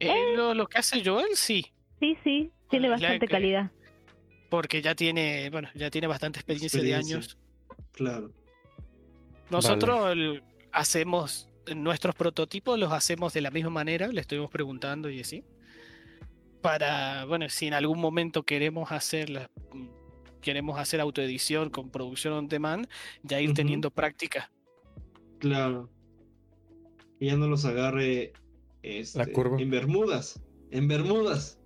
Eh, 0.00 0.34
lo, 0.36 0.54
lo, 0.54 0.66
que 0.68 0.78
hace 0.78 1.02
Joel, 1.04 1.34
sí. 1.34 1.66
Sí, 2.00 2.16
sí, 2.22 2.52
tiene 2.70 2.88
bastante 2.88 3.26
que, 3.26 3.32
calidad. 3.32 3.70
Porque 4.48 4.80
ya 4.80 4.94
tiene, 4.94 5.50
bueno, 5.50 5.68
ya 5.74 5.90
tiene 5.90 6.06
bastante 6.06 6.38
experiencia, 6.38 6.78
experiencia. 6.78 7.16
de 7.16 7.20
años. 7.20 7.38
Claro. 7.92 8.32
Nosotros 9.50 10.00
vale. 10.00 10.42
hacemos 10.72 11.48
nuestros 11.74 12.14
prototipos, 12.14 12.78
los 12.78 12.92
hacemos 12.92 13.32
de 13.32 13.40
la 13.40 13.50
misma 13.50 13.70
manera, 13.70 14.08
le 14.08 14.20
estuvimos 14.20 14.50
preguntando 14.50 15.10
y 15.10 15.20
así. 15.20 15.44
Para, 16.62 17.24
bueno, 17.24 17.48
si 17.48 17.66
en 17.66 17.74
algún 17.74 18.00
momento 18.00 18.42
queremos 18.42 18.90
hacer 18.92 19.30
la, 19.30 19.50
queremos 20.40 20.78
hacer 20.78 21.00
autoedición 21.00 21.70
con 21.70 21.90
producción 21.90 22.34
on 22.34 22.48
demand, 22.48 22.88
ya 23.22 23.40
ir 23.40 23.50
uh 23.50 23.52
-huh. 23.52 23.56
teniendo 23.56 23.90
práctica. 23.90 24.50
Claro. 25.38 25.88
Y 27.20 27.26
ya 27.26 27.36
no 27.36 27.48
los 27.48 27.64
agarre 27.64 28.32
este, 28.82 29.18
la 29.18 29.26
curva. 29.26 29.60
en 29.60 29.70
Bermudas. 29.70 30.40
En 30.70 30.88
Bermudas. 30.88 31.58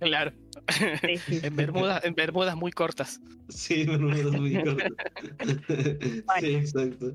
Claro. 0.00 0.32
Sí. 0.68 1.40
en, 1.42 1.56
Bermudas, 1.56 2.04
en 2.04 2.14
Bermudas 2.14 2.56
muy 2.56 2.72
cortas. 2.72 3.20
Sí, 3.48 3.84
Bermudas 3.84 4.32
muy 4.32 4.54
cortas. 4.64 4.92
sí, 6.40 6.54
exacto. 6.54 7.12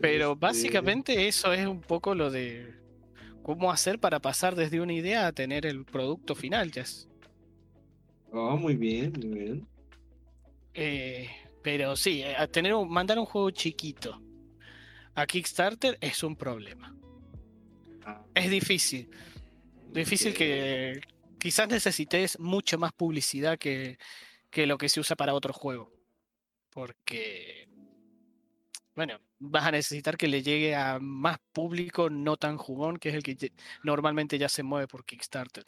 Pero 0.00 0.36
básicamente 0.36 1.28
eso 1.28 1.52
es 1.52 1.66
un 1.66 1.80
poco 1.80 2.14
lo 2.14 2.30
de 2.30 2.74
cómo 3.42 3.70
hacer 3.72 3.98
para 3.98 4.20
pasar 4.20 4.54
desde 4.54 4.80
una 4.80 4.92
idea 4.92 5.26
a 5.26 5.32
tener 5.32 5.66
el 5.66 5.84
producto 5.84 6.34
final, 6.34 6.70
Jess. 6.70 7.08
Oh, 8.30 8.56
muy 8.56 8.76
bien, 8.76 9.12
muy 9.24 9.38
bien. 9.38 9.68
Eh, 10.74 11.28
pero 11.62 11.96
sí, 11.96 12.22
a 12.22 12.46
tener 12.46 12.74
un, 12.74 12.88
mandar 12.88 13.18
un 13.18 13.24
juego 13.24 13.50
chiquito 13.50 14.20
a 15.14 15.26
Kickstarter 15.26 15.98
es 16.00 16.22
un 16.22 16.36
problema. 16.36 16.94
Es 18.34 18.50
difícil. 18.50 19.10
Difícil 19.92 20.34
que 20.34 21.00
quizás 21.38 21.68
necesites 21.68 22.38
mucho 22.38 22.78
más 22.78 22.92
publicidad 22.92 23.58
que, 23.58 23.98
que 24.50 24.66
lo 24.66 24.78
que 24.78 24.88
se 24.88 25.00
usa 25.00 25.16
para 25.16 25.34
otro 25.34 25.52
juego. 25.52 25.92
Porque, 26.70 27.68
bueno, 28.94 29.18
vas 29.38 29.66
a 29.66 29.72
necesitar 29.72 30.16
que 30.16 30.28
le 30.28 30.42
llegue 30.42 30.74
a 30.74 30.98
más 31.00 31.38
público 31.52 32.10
no 32.10 32.36
tan 32.36 32.56
jugón, 32.56 32.98
que 32.98 33.10
es 33.10 33.14
el 33.14 33.22
que 33.22 33.52
normalmente 33.82 34.38
ya 34.38 34.48
se 34.48 34.62
mueve 34.62 34.86
por 34.86 35.04
Kickstarter. 35.04 35.64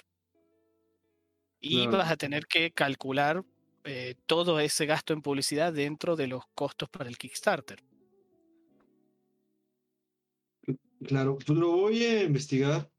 Y 1.61 1.87
vas 1.89 2.11
a 2.11 2.17
tener 2.17 2.47
que 2.47 2.71
calcular 2.73 3.45
eh, 3.85 4.15
todo 4.27 4.61
ese 4.61 4.87
gasto 4.87 5.13
en 5.13 5.23
publicidad 5.23 5.73
dentro 5.73 6.17
de 6.17 6.27
los 6.27 6.45
costos 6.55 6.89
para 6.89 7.09
el 7.09 7.19
Kickstarter. 7.19 7.83
Claro, 11.07 11.37
pues 11.37 11.49
lo 11.49 11.71
voy 11.71 12.03
a 12.05 12.23
investigar. 12.25 12.91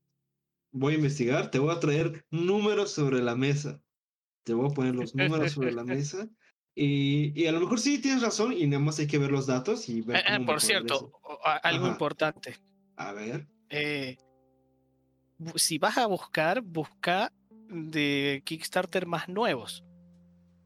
Voy 0.73 0.93
a 0.93 0.97
investigar, 0.97 1.51
te 1.51 1.59
voy 1.59 1.75
a 1.75 1.79
traer 1.79 2.25
números 2.31 2.91
sobre 2.91 3.21
la 3.21 3.35
mesa. 3.35 3.81
Te 4.43 4.53
voy 4.53 4.69
a 4.69 4.73
poner 4.73 4.95
los 4.95 5.13
números 5.13 5.51
sobre 5.51 5.71
la 5.73 5.83
mesa. 5.85 6.27
Y, 6.73 7.33
y 7.39 7.47
a 7.47 7.51
lo 7.51 7.59
mejor 7.59 7.79
sí 7.79 7.99
tienes 8.01 8.21
razón 8.21 8.53
y 8.53 8.65
nada 8.67 8.81
más 8.81 8.97
hay 8.99 9.07
que 9.07 9.17
ver 9.17 9.31
los 9.31 9.45
datos 9.47 9.89
y 9.89 10.01
ver 10.01 10.17
Eh, 10.17 10.23
eh, 10.25 10.33
cómo 10.37 10.45
por 10.45 10.61
cierto, 10.61 11.11
a- 11.43 11.57
algo 11.57 11.85
Ajá. 11.85 11.93
importante. 11.93 12.55
A 12.95 13.11
ver. 13.11 13.47
eh, 13.69 14.17
si 15.55 15.77
vas 15.77 15.97
a 15.97 16.05
buscar, 16.07 16.61
busca 16.61 17.31
de 17.69 18.41
Kickstarter 18.45 19.05
más 19.05 19.27
nuevos. 19.27 19.83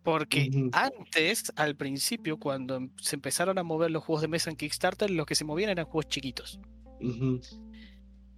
Porque 0.04 0.52
antes, 0.74 1.52
al 1.56 1.76
principio, 1.76 2.38
cuando 2.38 2.80
se 3.02 3.16
empezaron 3.16 3.58
a 3.58 3.64
mover 3.64 3.90
los 3.90 4.04
juegos 4.04 4.22
de 4.22 4.28
mesa 4.28 4.52
en 4.52 4.56
Kickstarter, 4.56 5.10
los 5.10 5.26
que 5.26 5.34
se 5.34 5.46
movían 5.46 5.72
eran 5.72 5.86
juegos 5.86 6.08
chiquitos. 6.10 6.60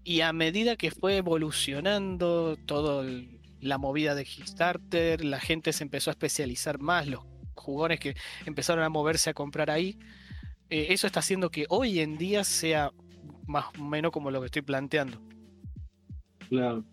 Y 0.04 0.22
a 0.22 0.32
medida 0.34 0.76
que 0.78 0.92
fue 0.92 1.18
evolucionando 1.18 2.58
todo 2.66 3.02
el- 3.02 3.40
la 3.60 3.78
movida 3.78 4.16
de 4.16 4.24
Kickstarter, 4.26 5.26
la 5.26 5.40
gente 5.40 5.74
se 5.74 5.84
empezó 5.84 6.10
a 6.10 6.14
especializar 6.14 6.80
más, 6.80 7.08
los 7.08 7.26
jugones 7.56 8.00
que 8.00 8.16
empezaron 8.46 8.84
a 8.84 8.90
moverse 8.90 9.30
a 9.30 9.34
comprar 9.34 9.70
ahí, 9.72 9.98
eh, 10.70 10.88
eso 10.92 11.08
está 11.08 11.20
haciendo 11.20 11.50
que 11.50 11.66
hoy 11.70 12.00
en 12.00 12.18
día 12.18 12.44
sea 12.44 12.92
más 13.48 13.66
o 13.78 13.84
menos 13.84 14.12
como 14.12 14.30
lo 14.32 14.40
que 14.42 14.46
estoy 14.46 14.62
planteando. 14.62 15.20
Claro. 16.50 16.86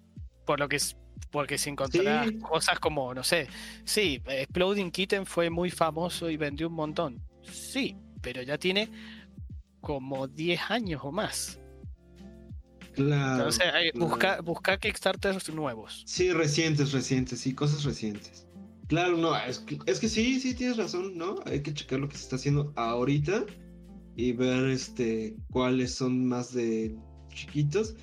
Por 0.47 0.59
lo 0.61 0.69
que 0.69 0.77
es, 0.77 0.97
porque 1.31 1.59
si 1.59 1.71
encontrarás 1.71 2.29
Sí. 2.29 2.39
cosas 2.39 2.79
como, 2.81 3.15
no 3.15 3.23
sé, 3.23 3.49
sí, 3.85 4.21
Exploding 4.27 4.91
Kitten 4.91 5.27
fue 5.27 5.51
muy 5.51 5.71
famoso 5.71 6.31
y 6.31 6.37
vendió 6.37 6.69
un 6.69 6.75
montón. 6.75 7.21
Sí, 7.43 7.97
pero 8.23 8.43
ya 8.43 8.59
tiene 8.59 8.89
como 9.81 10.27
10 10.27 10.61
años 10.71 11.01
o 11.05 11.13
más. 11.13 11.61
Claro. 12.95 13.37
Entonces, 13.37 13.63
hay- 13.73 13.91
claro. 13.91 14.09
busca, 14.09 14.41
busca 14.41 14.77
Kickstarters 14.79 15.53
nuevos. 15.53 16.03
Sí, 16.07 16.31
recientes, 16.33 16.93
recientes, 16.93 17.41
sí, 17.41 17.55
cosas 17.55 17.85
recientes. 17.85 18.47
Claro, 18.89 19.17
no, 19.17 19.35
es 19.37 19.61
que, 19.61 19.79
es 19.87 19.99
que 19.99 20.09
sí, 20.09 20.41
sí, 20.41 20.55
tienes 20.55 20.77
razón, 20.77 21.17
¿no? 21.17 21.37
Hay 21.47 21.63
que 21.63 21.73
checar 21.73 22.01
lo 22.01 22.09
que 22.09 22.17
se 22.17 22.25
está 22.25 22.37
haciendo 22.37 22.73
ahorita 22.77 23.45
y 24.17 24.33
ver 24.33 24.69
este 24.69 25.37
cuáles 25.51 25.95
son 25.95 26.27
más 26.27 26.53
de 26.53 26.95
chiquitos 27.33 27.97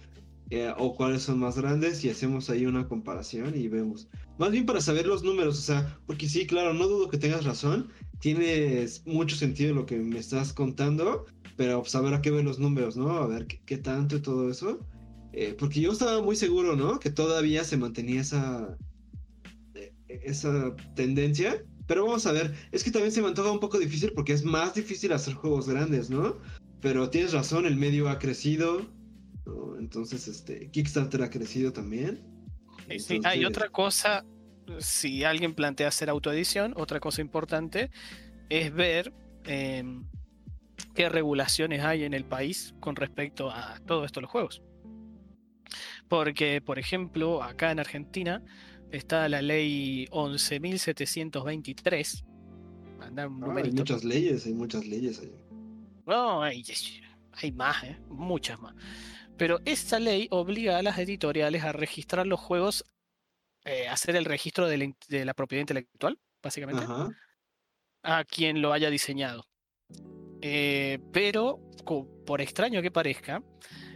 eh, 0.50 0.74
o 0.78 0.96
cuáles 0.96 1.24
son 1.24 1.40
más 1.40 1.58
grandes 1.58 2.04
y 2.04 2.10
hacemos 2.10 2.50
ahí 2.50 2.66
una 2.66 2.88
comparación 2.88 3.56
y 3.56 3.68
vemos. 3.70 4.10
Más 4.38 4.52
bien 4.52 4.66
para 4.66 4.82
saber 4.82 5.06
los 5.06 5.24
números, 5.24 5.58
o 5.58 5.62
sea, 5.62 5.98
porque 6.08 6.28
sí, 6.28 6.46
claro, 6.46 6.74
no 6.74 6.88
dudo 6.88 7.08
que 7.10 7.18
tengas 7.18 7.46
razón, 7.46 7.90
tienes 8.20 9.06
mucho 9.06 9.36
sentido 9.36 9.74
lo 9.74 9.86
que 9.86 9.98
me 9.98 10.20
estás 10.20 10.52
contando, 10.52 11.26
pero 11.62 11.80
pues 11.82 11.94
habrá 11.94 12.24
que 12.24 12.32
ver 12.32 12.44
los 12.44 12.58
números, 12.58 12.98
¿no? 12.98 13.12
A 13.12 13.28
ver 13.28 13.46
qué, 13.46 13.62
qué 13.68 13.78
tanto 13.78 14.16
y 14.16 14.20
todo 14.20 14.50
eso. 14.50 14.80
Eh, 15.32 15.56
porque 15.60 15.80
yo 15.80 15.92
estaba 15.92 16.20
muy 16.20 16.36
seguro, 16.36 16.76
¿no? 16.76 17.00
Que 17.00 17.12
todavía 17.12 17.64
se 17.64 17.78
mantenía 17.78 18.22
esa, 18.22 18.76
eh, 19.76 19.94
esa 20.08 20.76
tendencia. 20.96 21.64
Pero 21.86 22.08
vamos 22.08 22.26
a 22.26 22.32
ver, 22.32 22.56
es 22.72 22.84
que 22.84 22.90
también 22.90 23.12
se 23.12 23.22
me 23.22 23.28
antoja 23.28 23.52
un 23.52 23.60
poco 23.60 23.78
difícil 23.78 24.12
porque 24.14 24.34
es 24.34 24.44
más 24.44 24.74
difícil 24.74 25.14
hacer 25.14 25.36
juegos 25.36 25.70
grandes, 25.70 26.10
¿no? 26.10 26.36
Pero 26.82 27.12
tienes 27.12 27.32
razón, 27.32 27.68
el 27.68 27.76
medio 27.76 28.10
ha 28.10 28.18
crecido. 28.18 28.82
¿no? 29.46 29.78
Entonces, 29.78 30.28
este, 30.28 30.72
Kickstarter 30.72 31.22
ha 31.22 31.30
crecido 31.30 31.72
también. 31.72 32.24
Sí, 32.90 33.00
sí. 33.00 33.14
Ah, 33.24 33.36
Entonces, 33.36 33.46
otra 33.46 33.70
cosa, 33.70 34.26
si 34.80 35.24
alguien 35.24 35.54
plantea 35.54 35.90
hacer 35.90 36.10
autoedición, 36.10 36.74
otra 36.76 37.00
cosa 37.00 37.22
importante 37.22 37.92
es 38.50 38.74
ver 38.74 39.14
em, 39.46 40.04
qué 40.94 41.10
regulaciones 41.10 41.84
hay 41.84 42.03
en 42.03 42.14
el 42.14 42.26
país 42.26 42.74
con 42.80 42.95
respecto 42.95 43.49
a 43.52 43.80
todo 43.86 44.06
esto 44.06 44.20
de 44.20 44.24
los 44.24 44.32
juegos. 44.32 44.62
Porque, 46.08 46.62
por 46.62 46.78
ejemplo, 46.80 47.44
acá 47.44 47.72
en 47.72 47.80
Argentina 47.80 48.44
está 48.91 49.28
la 49.30 49.41
ley 49.41 50.06
11.723. 50.12 52.24
Mandar 52.99 53.28
un 53.30 53.44
ah, 53.44 53.56
hay 53.64 53.72
muchas 53.72 54.03
leyes, 54.03 54.45
hay 54.45 54.53
muchas 54.53 54.86
leyes 54.86 55.20
ahí. 55.20 55.32
No, 56.06 56.44
hay, 56.44 56.64
hay 57.34 57.52
más, 57.52 57.84
¿eh? 57.84 57.98
muchas 58.10 58.60
más. 58.60 58.76
Pero 59.38 59.60
esta 59.66 59.99
ley 59.99 60.28
obliga 60.30 60.78
a 60.78 60.84
las 60.84 60.99
editoriales 60.99 61.64
a 61.64 61.72
registrar 61.72 62.28
los 62.28 62.40
juegos, 62.40 62.84
eh, 63.66 63.88
hacer 63.88 64.16
el 64.16 64.26
registro 64.26 64.68
de 64.68 64.78
la, 64.78 64.84
in- 64.84 64.95
de 65.08 65.26
la 65.26 65.34
propiedad 65.34 65.62
intelectual, 65.62 66.20
básicamente, 66.44 66.84
Ajá. 66.84 67.10
a 68.03 68.24
quien 68.26 68.62
lo 68.62 68.74
haya 68.74 68.90
diseñado. 68.90 69.45
Eh, 70.42 71.00
pero, 71.12 71.60
por 72.26 72.42
extraño 72.42 72.82
que 72.82 72.92
parezca, 72.92 73.44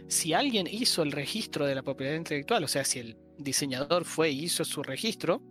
si 0.08 0.32
alguien 0.32 0.66
hizo 0.70 1.02
el 1.02 1.12
registro 1.12 1.66
de 1.66 1.74
la 1.74 1.82
propiedad 1.82 2.14
intelectual, 2.14 2.62
o 2.64 2.68
sea, 2.68 2.84
si 2.84 3.00
el 3.00 3.16
diseñador 3.38 4.04
fue 4.04 4.30
y 4.30 4.44
hizo 4.44 4.64
su 4.64 4.82
registro, 4.82 5.42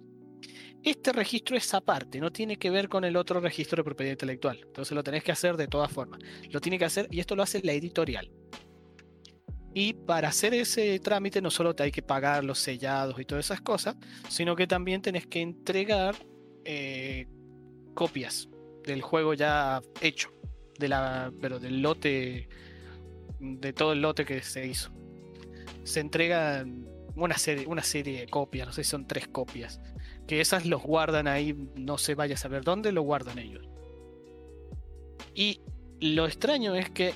este 0.84 1.12
registro 1.12 1.58
es 1.58 1.74
aparte, 1.74 2.20
no 2.20 2.32
tiene 2.32 2.58
que 2.58 2.70
ver 2.70 2.88
con 2.90 3.04
el 3.06 3.18
otro 3.18 3.40
registro 3.40 3.78
de 3.78 3.84
propiedad 3.84 4.12
intelectual. 4.12 4.62
Entonces 4.66 4.94
lo 4.94 5.04
tenés 5.04 5.24
que 5.24 5.32
hacer 5.32 5.58
de 5.58 5.68
todas 5.68 5.92
formas. 5.92 6.20
Lo 6.52 6.62
tiene 6.62 6.78
que 6.78 6.86
hacer, 6.86 7.08
y 7.10 7.20
esto 7.20 7.36
lo 7.36 7.44
hace 7.44 7.62
la 7.64 7.74
editorial. 7.74 8.32
Y 9.74 9.94
para 9.94 10.30
hacer 10.30 10.54
ese 10.54 11.00
trámite 11.00 11.42
no 11.42 11.52
solo 11.52 11.76
te 11.76 11.84
hay 11.84 11.92
que 11.92 12.02
pagar 12.02 12.46
los 12.46 12.60
sellados 12.60 13.20
y 13.20 13.26
todas 13.26 13.46
esas 13.46 13.62
cosas, 13.62 13.98
sino 14.30 14.56
que 14.56 14.68
también 14.68 15.02
tenés 15.02 15.28
que 15.28 15.42
entregar 15.42 16.16
eh, 16.64 17.28
copias 17.94 18.48
del 18.86 19.02
juego 19.02 19.34
ya 19.34 19.82
hecho, 20.02 20.30
de 20.77 20.88
la, 20.89 21.31
pero 21.41 21.60
del 21.60 21.81
lote, 21.81 22.47
de 23.39 23.73
todo 23.73 23.93
el 23.93 24.02
lote 24.02 24.26
que 24.26 24.41
se 24.41 24.65
hizo. 24.68 24.91
Se 25.84 25.99
entregan 25.99 26.88
una 27.15 27.38
serie, 27.38 27.68
una 27.68 27.84
serie 27.84 28.22
de 28.22 28.27
copias, 28.27 28.68
no 28.68 28.73
sé 28.73 28.84
si 28.84 28.89
son 28.89 29.07
tres 29.07 29.27
copias, 29.27 29.80
que 30.27 30.41
esas 30.41 30.65
los 30.65 30.81
guardan 30.81 31.27
ahí, 31.27 31.56
no 31.76 31.97
se 31.97 32.15
vaya 32.15 32.35
a 32.35 32.38
saber 32.38 32.64
dónde, 32.64 32.91
lo 32.91 33.02
guardan 33.02 33.39
ellos. 33.39 33.68
Y 35.34 35.61
lo 35.99 36.26
extraño 36.26 36.76
es 36.76 36.89
que 36.89 37.14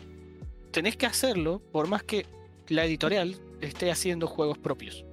tenés 0.72 0.96
que 0.98 1.06
hacerlo 1.06 1.62
por 1.72 1.88
más 1.88 2.04
que 2.04 2.26
la 2.68 2.86
editorial 2.86 3.36
esté 3.62 3.92
haciendo 3.92 4.28
juegos 4.28 4.58
propios. 4.58 5.06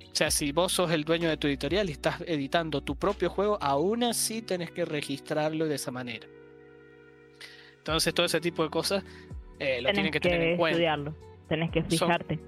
O 0.00 0.16
sea, 0.16 0.30
si 0.30 0.52
vos 0.52 0.72
sos 0.72 0.92
el 0.92 1.04
dueño 1.04 1.28
de 1.28 1.36
tu 1.36 1.48
editorial 1.48 1.88
y 1.88 1.92
estás 1.92 2.20
editando 2.26 2.82
tu 2.82 2.96
propio 2.96 3.30
juego, 3.30 3.58
aún 3.60 4.04
así 4.04 4.42
tenés 4.42 4.70
que 4.70 4.84
registrarlo 4.84 5.66
de 5.66 5.74
esa 5.74 5.90
manera. 5.90 6.28
Entonces, 7.84 8.14
todo 8.14 8.24
ese 8.24 8.40
tipo 8.40 8.62
de 8.64 8.70
cosas 8.70 9.04
eh, 9.58 9.82
lo 9.82 9.88
Tenés 9.90 9.92
tienen 9.92 10.12
que, 10.12 10.20
que, 10.20 10.28
tener 10.30 10.48
en 10.48 10.56
cuenta. 10.56 10.72
estudiarlo, 10.76 11.14
tenés 11.50 11.70
que 11.70 11.82
fijarte. 11.84 12.38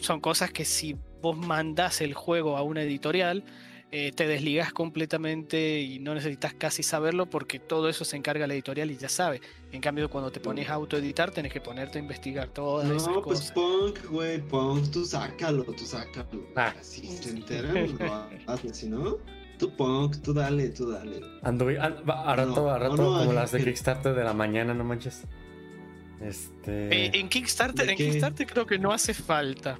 Son 0.00 0.18
cosas 0.20 0.50
que 0.50 0.64
si 0.64 0.96
vos 1.20 1.36
mandás 1.36 2.00
el 2.00 2.14
juego 2.14 2.56
a 2.56 2.62
una 2.62 2.82
editorial, 2.82 3.44
eh, 3.90 4.10
te 4.12 4.26
desligas 4.26 4.72
completamente 4.72 5.80
y 5.82 5.98
no 5.98 6.14
necesitas 6.14 6.54
casi 6.54 6.82
saberlo 6.82 7.26
porque 7.26 7.58
todo 7.58 7.90
eso 7.90 8.06
se 8.06 8.16
encarga 8.16 8.46
la 8.46 8.54
editorial 8.54 8.90
y 8.90 8.96
ya 8.96 9.10
sabe. 9.10 9.42
En 9.72 9.82
cambio, 9.82 10.08
cuando 10.08 10.32
te 10.32 10.40
pones 10.40 10.70
a 10.70 10.72
autoeditar, 10.72 11.30
tenés 11.30 11.52
que 11.52 11.60
ponerte 11.60 11.98
a 11.98 12.00
investigar 12.00 12.48
todas 12.48 12.88
esas 12.88 13.08
No, 13.08 13.20
pues 13.20 13.40
cosas. 13.40 13.52
punk, 13.52 14.06
güey, 14.10 14.40
punk, 14.40 14.90
tú 14.90 15.04
sácalo, 15.04 15.64
tú 15.64 15.84
sácalo. 15.84 16.46
Ah. 16.56 16.72
Si 16.80 17.06
se 17.06 17.28
enteran, 17.28 17.74
lo 17.98 18.52
haces, 18.54 18.78
si 18.78 18.88
no, 18.88 19.18
tú 19.62 19.76
punk, 19.76 20.16
tú 20.22 20.32
dale, 20.34 20.70
tú 20.70 20.90
dale. 20.90 21.20
Anduve, 21.42 21.78
an- 21.78 22.02
va- 22.08 22.24
a 22.30 22.34
rato, 22.34 22.62
No, 22.64 22.68
a 22.70 22.78
rato, 22.78 22.96
no, 22.96 23.12
no, 23.12 23.18
como 23.20 23.32
las 23.32 23.52
de 23.52 23.62
Kickstarter 23.62 24.12
de 24.12 24.24
la 24.24 24.32
mañana, 24.32 24.74
no 24.74 24.82
manches. 24.82 25.22
Este. 26.20 27.06
Eh, 27.06 27.10
en 27.14 27.28
Kickstarter, 27.28 27.86
¿de 27.86 27.92
en 27.92 27.98
qué? 27.98 28.06
Kickstarter 28.10 28.46
creo 28.46 28.66
que 28.66 28.78
no 28.78 28.92
hace 28.92 29.14
falta. 29.14 29.78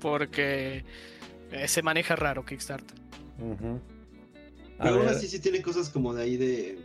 Porque 0.00 0.84
eh, 1.50 1.66
se 1.66 1.82
maneja 1.82 2.14
raro 2.14 2.44
Kickstarter. 2.44 2.96
Pero 4.78 4.94
aún 5.00 5.08
así 5.08 5.26
sí 5.26 5.40
tiene 5.40 5.60
cosas 5.60 5.88
como 5.88 6.14
de 6.14 6.22
ahí 6.22 6.36
de. 6.36 6.78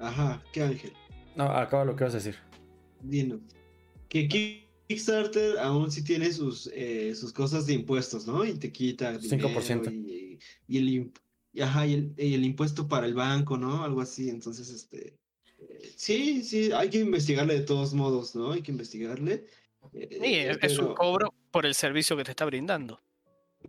Ajá, 0.00 0.42
¿qué 0.52 0.62
ángel? 0.62 0.92
No, 1.36 1.44
acaba 1.44 1.84
lo 1.84 1.96
que 1.96 2.04
vas 2.04 2.14
a 2.14 2.16
decir. 2.18 2.36
Dinos. 3.02 3.40
Que 4.08 4.26
Kickstarter 4.88 5.58
aún 5.58 5.90
sí 5.90 6.02
tiene 6.04 6.32
sus, 6.32 6.70
eh, 6.74 7.14
sus 7.14 7.32
cosas 7.32 7.66
de 7.66 7.74
impuestos, 7.74 8.26
¿no? 8.26 8.44
Y 8.44 8.54
te 8.54 8.70
quita 8.72 9.16
dinero 9.18 9.48
5%. 9.50 9.90
Y, 9.92 10.31
y 10.66 10.78
el, 10.78 10.88
y, 10.88 11.60
ajá, 11.60 11.86
y 11.86 11.94
el, 11.94 12.14
y 12.16 12.34
el 12.34 12.44
impuesto 12.44 12.88
para 12.88 13.06
el 13.06 13.14
banco, 13.14 13.56
¿no? 13.56 13.84
Algo 13.84 14.00
así. 14.00 14.28
Entonces, 14.28 14.68
este. 14.70 15.18
eh, 15.58 15.92
sí, 15.96 16.42
sí, 16.42 16.72
hay 16.72 16.90
que 16.90 16.98
investigarle 16.98 17.54
de 17.54 17.66
todos 17.66 17.94
modos, 17.94 18.34
¿no? 18.34 18.52
Hay 18.52 18.62
que 18.62 18.72
investigarle. 18.72 19.46
eh, 19.92 20.18
Sí, 20.20 20.34
es, 20.34 20.58
es 20.62 20.78
un 20.78 20.94
cobro 20.94 21.34
por 21.50 21.66
el 21.66 21.74
servicio 21.74 22.16
que 22.16 22.24
te 22.24 22.30
está 22.30 22.44
brindando. 22.44 23.00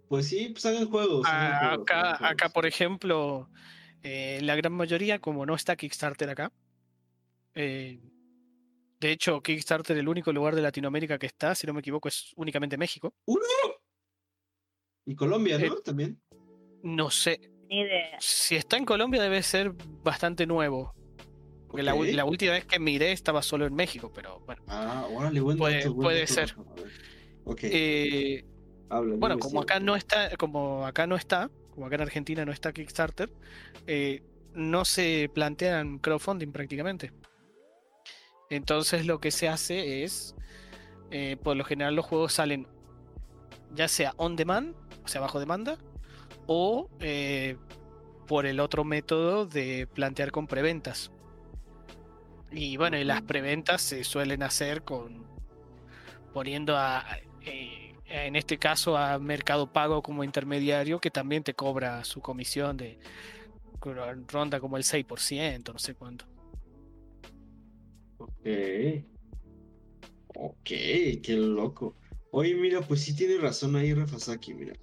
Pues 0.07 0.27
sí, 0.27 0.49
pues 0.49 0.65
hagan 0.65 0.89
juegos. 0.89 1.27
hagan 1.27 1.51
Ah, 1.53 1.59
juegos, 1.67 1.83
acá, 1.83 2.11
hagan 2.11 2.31
acá, 2.33 2.49
por 2.49 2.65
ejemplo, 2.65 3.49
eh, 4.01 4.39
la 4.41 4.55
gran 4.55 4.73
mayoría, 4.73 5.19
como 5.19 5.45
no 5.45 5.55
está 5.55 5.75
Kickstarter 5.75 6.29
acá, 6.29 6.51
eh, 7.55 7.99
de 8.99 9.11
hecho, 9.11 9.41
Kickstarter, 9.41 9.97
el 9.97 10.07
único 10.07 10.31
lugar 10.31 10.55
de 10.55 10.61
Latinoamérica 10.61 11.19
que 11.19 11.25
está, 11.25 11.53
si 11.55 11.67
no 11.67 11.73
me 11.73 11.81
equivoco, 11.81 12.07
es 12.07 12.31
únicamente 12.37 12.77
México. 12.77 13.13
Y 15.05 15.15
Colombia, 15.15 15.59
¿no? 15.59 15.65
eh, 15.65 15.81
También. 15.83 16.21
No 16.83 17.09
sé, 17.09 17.39
Ni 17.69 17.79
idea. 17.79 18.17
si 18.19 18.55
está 18.55 18.77
en 18.77 18.85
Colombia 18.85 19.21
debe 19.21 19.41
ser 19.41 19.73
bastante 20.03 20.45
nuevo. 20.45 20.93
Porque 21.67 21.81
la, 21.81 21.95
última 22.25 22.51
vez 22.51 22.65
que 22.65 22.77
miré 22.77 23.13
estaba 23.13 23.41
solo 23.41 23.65
en 23.65 23.73
México, 23.73 24.11
pero 24.13 24.41
bueno. 24.41 24.61
Ah, 24.67 25.07
órale, 25.11 25.39
buen 25.39 25.57
Puede- 25.57 25.89
puede 25.89 26.27
ser. 26.27 26.55
Eh, 27.63 28.45
habla, 28.89 29.15
bueno, 29.15 29.39
como 29.39 29.61
acá 29.61 29.79
no 29.79 29.95
está, 29.95 30.35
como 30.37 30.85
acá 30.85 31.07
no 31.07 31.15
está, 31.15 31.49
como 31.71 31.87
acá 31.87 31.95
en 31.95 32.01
Argentina 32.01 32.45
no 32.45 32.51
está 32.51 32.71
Kickstarter, 32.73 33.31
eh, 33.87 34.21
no 34.53 34.85
se 34.85 35.31
plantean 35.33 35.97
crowdfunding 35.97 36.51
prácticamente. 36.51 37.11
Entonces 38.51 39.07
lo 39.07 39.19
que 39.19 39.31
se 39.31 39.47
hace 39.49 40.03
es, 40.03 40.35
eh, 41.09 41.37
por 41.41 41.57
lo 41.57 41.63
general 41.63 41.95
los 41.95 42.05
juegos 42.05 42.33
salen 42.33 42.67
ya 43.73 43.87
sea 43.87 44.13
on 44.17 44.35
demand, 44.35 44.75
o 45.03 45.07
sea 45.07 45.21
bajo 45.21 45.39
demanda, 45.39 45.79
o 46.47 46.89
eh, 46.99 47.57
por 48.27 48.45
el 48.45 48.59
otro 48.59 48.83
método 48.83 49.45
de 49.45 49.87
plantear 49.87 50.31
con 50.31 50.47
preventas. 50.47 51.11
Y 52.51 52.77
bueno, 52.77 52.97
y 52.97 53.03
las 53.03 53.21
preventas 53.23 53.81
se 53.81 54.03
suelen 54.03 54.43
hacer 54.43 54.83
con 54.83 55.25
poniendo 56.33 56.77
a 56.77 57.05
eh, 57.45 57.93
en 58.05 58.35
este 58.35 58.57
caso 58.57 58.97
a 58.97 59.17
Mercado 59.19 59.71
Pago 59.71 60.01
como 60.03 60.23
intermediario 60.23 60.99
que 60.99 61.09
también 61.09 61.43
te 61.43 61.53
cobra 61.53 62.03
su 62.03 62.21
comisión 62.21 62.77
de 62.77 62.99
ronda 64.27 64.59
como 64.59 64.77
el 64.77 64.83
6%, 64.83 65.73
no 65.73 65.79
sé 65.79 65.95
cuánto. 65.95 66.25
Ok. 68.17 68.47
Ok, 70.35 70.63
qué 70.63 71.35
loco. 71.35 71.95
Oye, 72.31 72.55
mira, 72.55 72.81
pues 72.81 73.01
sí 73.01 73.15
tiene 73.15 73.37
razón 73.37 73.75
ahí 73.75 73.93
Rafasaki, 73.93 74.53
mira. 74.53 74.73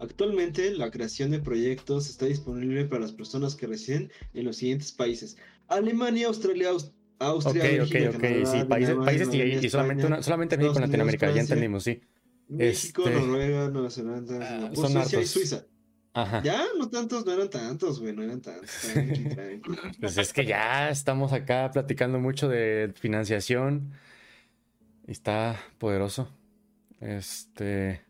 Actualmente 0.00 0.70
la 0.72 0.90
creación 0.90 1.30
de 1.30 1.40
proyectos 1.40 2.08
está 2.08 2.26
disponible 2.26 2.84
para 2.86 3.02
las 3.02 3.12
personas 3.12 3.54
que 3.54 3.66
residen 3.66 4.10
en 4.34 4.44
los 4.46 4.56
siguientes 4.56 4.92
países. 4.92 5.36
Alemania, 5.68 6.26
Australia, 6.28 6.70
Aus- 6.70 6.92
Austria, 7.18 7.62
Ok, 7.62 7.68
ok, 7.70 7.92
Bélgica, 7.92 8.10
ok. 8.10 8.20
Canadá, 8.22 8.46
Sí, 8.60 8.64
países, 8.66 8.96
países 8.96 9.28
y, 9.34 9.36
y 9.66 9.68
solamente, 9.70 10.02
España, 10.02 10.06
una, 10.06 10.22
solamente 10.22 10.56
México 10.56 10.80
Latinoamérica, 10.80 11.26
ya 11.26 11.32
Francia, 11.32 11.54
entendimos, 11.54 11.84
sí. 11.84 12.00
México, 12.48 13.02
Este- 13.06 13.20
Noruega, 13.20 13.68
Nueva 13.68 13.90
Zelanda, 13.90 14.74
son 14.74 14.90
Suecia 14.92 15.20
y. 15.20 15.26
Suiza. 15.26 15.66
Ajá. 16.12 16.42
Ya, 16.42 16.64
no 16.76 16.88
tantos, 16.90 17.24
no 17.24 17.32
eran 17.32 17.48
tantos, 17.50 18.00
güey, 18.00 18.12
no 18.16 18.22
eran 18.24 18.40
tantos. 18.40 18.68
tranqui, 18.92 19.24
tranqui. 19.34 19.70
Pues 20.00 20.18
es 20.18 20.32
que 20.32 20.44
ya 20.44 20.88
estamos 20.90 21.32
acá 21.32 21.70
platicando 21.72 22.18
mucho 22.18 22.48
de 22.48 22.92
financiación. 22.96 23.92
Y 25.06 25.12
está 25.12 25.60
poderoso. 25.78 26.28
Este. 27.00 28.00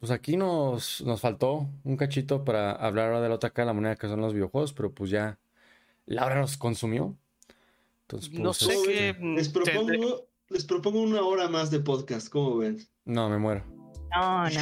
Pues 0.00 0.12
aquí 0.12 0.36
nos, 0.36 1.00
nos 1.02 1.20
faltó 1.20 1.68
un 1.84 1.96
cachito 1.96 2.44
para 2.44 2.72
hablar 2.72 3.06
ahora 3.06 3.20
de 3.20 3.28
la 3.28 3.34
otra 3.34 3.50
cara 3.50 3.64
de 3.64 3.70
la 3.70 3.74
moneda 3.74 3.96
que 3.96 4.06
son 4.08 4.20
los 4.20 4.32
videojuegos, 4.32 4.72
pero 4.72 4.92
pues 4.92 5.10
ya 5.10 5.38
Laura 6.06 6.40
nos 6.40 6.56
consumió. 6.56 7.16
Entonces, 8.02 8.32
No 8.32 8.44
pues, 8.50 8.56
sé 8.58 8.74
¿Cómo 8.74 8.82
qué. 8.86 9.12
ven? 9.18 9.32
mm, 9.32 9.36
Les 9.36 9.52
tendré- 9.52 9.72
propongo, 9.74 10.26
les 10.50 10.64
propongo 10.64 11.00
una 11.02 11.22
hora 11.22 11.48
más 11.48 11.70
de 11.70 11.80
podcast, 11.80 12.28
¿cómo 12.28 12.58
ven? 12.58 12.78
No, 13.04 13.28
me 13.28 13.38
muero. 13.38 13.64
No, 14.14 14.44
no. 14.44 14.50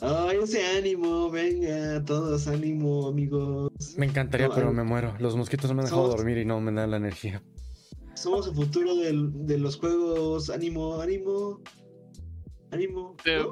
Ay, 0.00 0.36
ese 0.42 0.66
ánimo, 0.78 1.30
venga, 1.30 2.02
todos 2.04 2.46
ánimo, 2.48 3.08
amigos. 3.08 3.70
Me 3.96 4.06
encantaría, 4.06 4.48
No, 4.48 4.54
pero 4.54 4.68
ay. 4.68 4.74
me 4.74 4.82
muero. 4.84 5.14
Los 5.18 5.36
mosquitos 5.36 5.68
no 5.70 5.74
me 5.74 5.80
han 5.82 5.86
dejado 5.86 6.04
Somos- 6.04 6.16
dormir 6.16 6.38
y 6.38 6.44
no 6.44 6.60
me 6.60 6.72
dan 6.72 6.90
la 6.90 6.96
energía. 6.96 7.42
Somos 8.14 8.46
el 8.48 8.54
futuro 8.54 8.94
del- 8.94 9.46
de 9.46 9.58
los 9.58 9.76
juegos, 9.76 10.48
ánimo, 10.50 11.00
ánimo. 11.00 11.60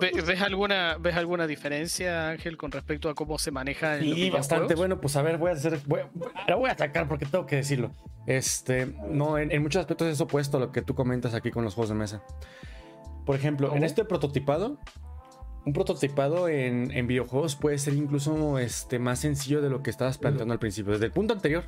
Ve- 0.01 0.11
¿Ves 0.27 0.41
alguna, 0.41 0.97
¿Ves 0.99 1.15
alguna 1.17 1.47
diferencia, 1.47 2.31
Ángel, 2.31 2.57
con 2.57 2.71
respecto 2.73 3.09
a 3.09 3.15
cómo 3.15 3.39
se 3.39 3.51
maneja 3.51 3.97
en 3.99 4.03
Sí, 4.15 4.31
bastante. 4.31 4.75
Bueno, 4.75 5.01
pues 5.01 5.15
a 5.17 5.23
ver, 5.23 5.37
voy 5.39 5.51
a 5.51 5.55
hacer. 5.55 5.79
Voy, 5.87 6.01
la 6.49 6.57
voy 6.57 6.69
a 6.71 6.73
atacar 6.73 7.07
porque 7.09 7.27
tengo 7.27 7.47
que 7.47 7.57
decirlo. 7.57 7.93
Este, 8.27 8.87
no, 9.11 9.39
en, 9.39 9.53
en 9.53 9.63
muchos 9.63 9.81
aspectos 9.81 10.09
es 10.09 10.21
opuesto 10.21 10.57
a 10.57 10.61
lo 10.61 10.73
que 10.73 10.83
tú 10.83 10.95
comentas 10.95 11.35
aquí 11.35 11.51
con 11.51 11.65
los 11.65 11.75
juegos 11.75 11.91
de 11.91 11.95
mesa. 11.97 12.23
Por 13.27 13.37
ejemplo, 13.37 13.69
en 13.69 13.75
¿Cómo? 13.75 13.85
este 13.87 14.05
prototipado, 14.05 14.79
un 15.67 15.73
prototipado 15.73 16.49
en, 16.49 16.91
en 16.91 17.07
videojuegos 17.07 17.57
puede 17.57 17.79
ser 17.79 17.95
incluso 17.95 18.59
este, 18.59 18.99
más 18.99 19.19
sencillo 19.19 19.61
de 19.61 19.69
lo 19.71 19.83
que 19.83 19.91
estabas 19.91 20.17
planteando 20.19 20.53
al 20.55 20.59
principio, 20.59 20.93
desde 20.93 21.07
el 21.07 21.13
punto 21.13 21.35
anterior. 21.35 21.65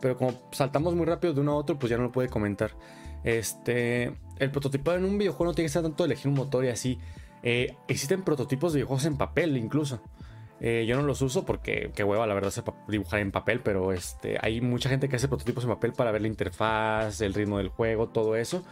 Pero 0.00 0.16
como 0.16 0.48
saltamos 0.52 0.94
muy 0.94 1.06
rápido 1.06 1.34
de 1.34 1.40
uno 1.40 1.52
a 1.52 1.56
otro, 1.56 1.78
pues 1.78 1.90
ya 1.90 1.96
no 1.96 2.04
lo 2.04 2.12
puede 2.12 2.28
comentar. 2.28 2.72
Este, 3.22 4.12
el 4.38 4.50
prototipado 4.50 4.96
en 4.98 5.04
un 5.04 5.18
videojuego 5.18 5.46
no 5.46 5.54
tiene 5.54 5.66
que 5.66 5.72
ser 5.72 5.82
tanto 5.82 6.04
elegir 6.04 6.28
un 6.28 6.34
motor 6.34 6.64
y 6.64 6.68
así. 6.68 6.98
Eh, 7.42 7.76
existen 7.88 8.22
prototipos 8.22 8.72
de 8.72 8.78
videojuegos 8.78 9.04
en 9.04 9.16
papel 9.16 9.56
incluso. 9.56 10.00
Eh, 10.60 10.86
yo 10.86 10.96
no 10.96 11.02
los 11.02 11.20
uso 11.20 11.44
porque 11.44 11.90
qué 11.94 12.04
hueva, 12.04 12.26
la 12.26 12.34
verdad, 12.34 12.52
pa- 12.64 12.74
dibujar 12.88 13.20
en 13.20 13.32
papel, 13.32 13.60
pero 13.60 13.92
este, 13.92 14.38
hay 14.40 14.60
mucha 14.60 14.88
gente 14.88 15.08
que 15.08 15.16
hace 15.16 15.28
prototipos 15.28 15.64
en 15.64 15.70
papel 15.70 15.92
para 15.92 16.10
ver 16.10 16.22
la 16.22 16.28
interfaz, 16.28 17.20
el 17.20 17.34
ritmo 17.34 17.58
del 17.58 17.68
juego, 17.68 18.08
todo 18.08 18.36
eso. 18.36 18.64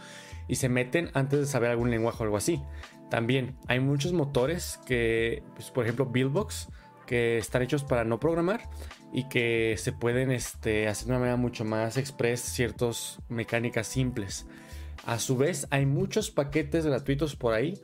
Y 0.47 0.55
se 0.55 0.69
meten 0.69 1.11
antes 1.13 1.39
de 1.39 1.45
saber 1.45 1.69
algún 1.69 1.91
lenguaje 1.91 2.17
o 2.21 2.23
algo 2.23 2.37
así. 2.37 2.61
También 3.09 3.57
hay 3.67 3.79
muchos 3.79 4.11
motores 4.11 4.79
que, 4.87 5.43
pues, 5.55 5.69
por 5.69 5.83
ejemplo, 5.83 6.05
Buildbox, 6.05 6.69
que 7.05 7.37
están 7.37 7.61
hechos 7.61 7.83
para 7.83 8.05
no 8.05 8.19
programar 8.19 8.69
y 9.11 9.27
que 9.29 9.75
se 9.77 9.91
pueden 9.91 10.31
este, 10.31 10.87
hacer 10.87 11.05
de 11.05 11.11
una 11.11 11.19
manera 11.19 11.37
mucho 11.37 11.63
más 11.63 11.97
express 11.97 12.39
ciertas 12.41 13.19
mecánicas 13.29 13.85
simples. 13.85 14.47
A 15.05 15.19
su 15.19 15.37
vez, 15.37 15.67
hay 15.69 15.85
muchos 15.85 16.31
paquetes 16.31 16.85
gratuitos 16.85 17.35
por 17.35 17.53
ahí 17.53 17.79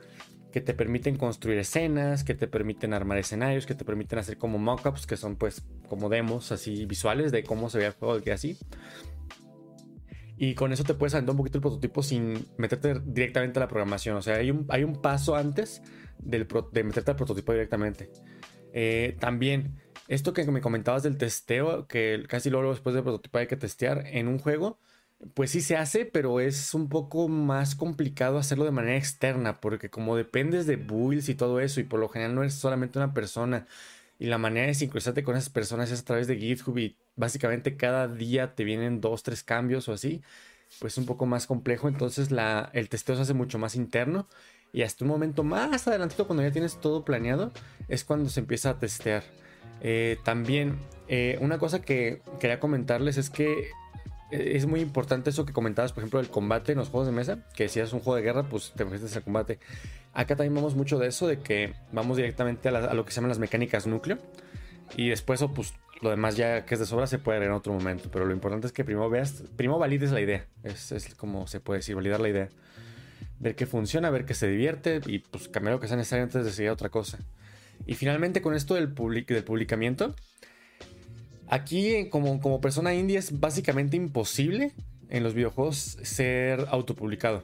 que 0.52 0.60
te 0.60 0.74
permiten 0.74 1.16
construir 1.16 1.58
escenas, 1.58 2.24
que 2.24 2.34
te 2.34 2.48
permiten 2.48 2.92
armar 2.92 3.18
escenarios, 3.18 3.66
que 3.66 3.74
te 3.74 3.84
permiten 3.84 4.18
hacer 4.18 4.36
como 4.36 4.58
mockups, 4.58 5.06
que 5.06 5.16
son 5.16 5.36
pues 5.36 5.62
como 5.88 6.08
demos 6.08 6.50
así 6.52 6.86
visuales 6.86 7.30
de 7.30 7.44
cómo 7.44 7.70
se 7.70 7.78
ve 7.78 7.86
el 7.86 7.92
juego 7.92 8.20
y 8.24 8.30
así. 8.30 8.58
Y 10.36 10.54
con 10.54 10.72
eso 10.72 10.84
te 10.84 10.94
puedes 10.94 11.14
aventar 11.14 11.32
un 11.32 11.36
poquito 11.36 11.58
el 11.58 11.62
prototipo 11.62 12.02
sin 12.02 12.46
meterte 12.56 12.98
directamente 13.04 13.58
a 13.58 13.60
la 13.60 13.68
programación. 13.68 14.16
O 14.16 14.22
sea, 14.22 14.36
hay 14.36 14.50
un, 14.50 14.64
hay 14.70 14.84
un 14.84 15.02
paso 15.02 15.36
antes 15.36 15.82
de 16.18 16.46
meterte 16.82 17.10
al 17.10 17.16
prototipo 17.16 17.52
directamente. 17.52 18.10
Eh, 18.72 19.16
también, 19.20 19.76
esto 20.08 20.32
que 20.32 20.44
me 20.50 20.62
comentabas 20.62 21.02
del 21.02 21.18
testeo, 21.18 21.86
que 21.86 22.24
casi 22.26 22.48
luego 22.48 22.70
después 22.70 22.94
del 22.94 23.02
prototipo 23.02 23.36
hay 23.36 23.46
que 23.46 23.56
testear 23.56 24.06
en 24.06 24.28
un 24.28 24.38
juego, 24.38 24.80
pues 25.34 25.50
sí 25.50 25.60
se 25.60 25.76
hace, 25.76 26.06
pero 26.06 26.40
es 26.40 26.72
un 26.74 26.88
poco 26.88 27.28
más 27.28 27.74
complicado 27.74 28.38
hacerlo 28.38 28.64
de 28.64 28.70
manera 28.70 28.96
externa, 28.96 29.60
porque 29.60 29.90
como 29.90 30.16
dependes 30.16 30.66
de 30.66 30.76
builds 30.76 31.28
y 31.28 31.34
todo 31.34 31.60
eso, 31.60 31.80
y 31.80 31.84
por 31.84 32.00
lo 32.00 32.08
general 32.08 32.34
no 32.34 32.42
eres 32.42 32.54
solamente 32.54 32.98
una 32.98 33.12
persona, 33.12 33.66
y 34.18 34.26
la 34.26 34.38
manera 34.38 34.66
de 34.66 34.74
sincronizarte 34.74 35.22
con 35.22 35.36
esas 35.36 35.50
personas 35.50 35.90
es 35.90 36.00
a 36.00 36.04
través 36.04 36.26
de 36.26 36.36
GitHub, 36.36 36.76
y 36.78 36.96
básicamente 37.16 37.76
cada 37.76 38.08
día 38.08 38.54
te 38.54 38.64
vienen 38.64 39.00
dos, 39.00 39.22
tres 39.22 39.42
cambios 39.42 39.88
o 39.88 39.92
así, 39.92 40.22
pues 40.78 40.94
es 40.94 40.98
un 40.98 41.06
poco 41.06 41.26
más 41.26 41.46
complejo, 41.46 41.88
entonces 41.88 42.30
el 42.72 42.88
testeo 42.88 43.16
se 43.16 43.22
hace 43.22 43.34
mucho 43.34 43.58
más 43.58 43.74
interno, 43.74 44.26
y 44.72 44.82
hasta 44.82 45.04
un 45.04 45.10
momento 45.10 45.42
más 45.42 45.86
adelantito, 45.86 46.26
cuando 46.26 46.42
ya 46.42 46.52
tienes 46.52 46.80
todo 46.80 47.04
planeado, 47.04 47.52
es 47.88 48.04
cuando 48.04 48.30
se 48.30 48.40
empieza 48.40 48.70
a 48.70 48.78
testear. 48.78 49.24
Eh, 49.82 50.18
también, 50.24 50.78
eh, 51.08 51.38
una 51.40 51.58
cosa 51.58 51.82
que 51.82 52.22
quería 52.38 52.60
comentarles 52.60 53.16
es 53.16 53.30
que 53.30 53.70
es 54.30 54.66
muy 54.66 54.80
importante 54.80 55.30
eso 55.30 55.44
que 55.44 55.52
comentabas, 55.52 55.92
por 55.92 56.02
ejemplo, 56.02 56.20
el 56.20 56.28
combate 56.28 56.72
en 56.72 56.78
los 56.78 56.88
juegos 56.88 57.06
de 57.06 57.12
mesa, 57.12 57.38
que 57.54 57.68
si 57.68 57.80
es 57.80 57.92
un 57.92 58.00
juego 58.00 58.16
de 58.16 58.22
guerra, 58.22 58.44
pues 58.44 58.72
te 58.74 58.82
enfrentas 58.82 59.16
al 59.16 59.22
combate. 59.22 59.58
Acá 60.12 60.36
también 60.36 60.54
vamos 60.54 60.74
mucho 60.74 60.98
de 60.98 61.08
eso, 61.08 61.26
de 61.26 61.38
que 61.40 61.74
vamos 61.92 62.16
directamente 62.16 62.68
a 62.68 62.94
lo 62.94 63.04
que 63.04 63.10
se 63.10 63.16
llaman 63.16 63.30
las 63.30 63.38
mecánicas 63.38 63.86
núcleo, 63.86 64.18
y 64.96 65.08
después, 65.08 65.40
oh, 65.42 65.52
pues 65.52 65.74
lo 66.02 66.10
demás 66.10 66.36
ya 66.36 66.64
que 66.64 66.74
es 66.74 66.80
de 66.80 66.86
sobra 66.86 67.06
se 67.06 67.18
puede 67.18 67.38
ver 67.38 67.48
en 67.48 67.54
otro 67.54 67.72
momento, 67.72 68.08
pero 68.10 68.24
lo 68.24 68.32
importante 68.32 68.66
es 68.66 68.72
que 68.72 68.84
primero 68.84 69.08
veas, 69.10 69.44
primero 69.56 69.78
valides 69.78 70.10
la 70.12 70.20
idea, 70.20 70.46
es, 70.64 70.92
es 70.92 71.14
como 71.14 71.46
se 71.46 71.60
puede 71.60 71.80
decir, 71.80 71.94
validar 71.94 72.20
la 72.20 72.28
idea. 72.28 72.48
Ver 73.38 73.54
que 73.54 73.64
funciona, 73.66 74.10
ver 74.10 74.26
que 74.26 74.34
se 74.34 74.48
divierte 74.48 75.00
y 75.06 75.20
pues 75.20 75.48
cambiar 75.48 75.74
lo 75.74 75.80
que 75.80 75.88
sea 75.88 75.96
necesario 75.96 76.24
antes 76.24 76.44
de 76.44 76.52
seguir 76.52 76.68
a 76.68 76.74
otra 76.74 76.90
cosa. 76.90 77.18
Y 77.86 77.94
finalmente 77.94 78.42
con 78.42 78.54
esto 78.54 78.74
del, 78.74 78.94
public- 78.94 79.28
del 79.28 79.44
publicamiento, 79.44 80.14
Aquí, 81.50 82.08
como, 82.10 82.60
persona 82.60 82.94
indie, 82.94 83.18
es 83.18 83.40
básicamente 83.40 83.96
imposible 83.96 84.72
en 85.08 85.24
los 85.24 85.34
videojuegos 85.34 85.98
ser 86.02 86.66
autopublicado. 86.70 87.42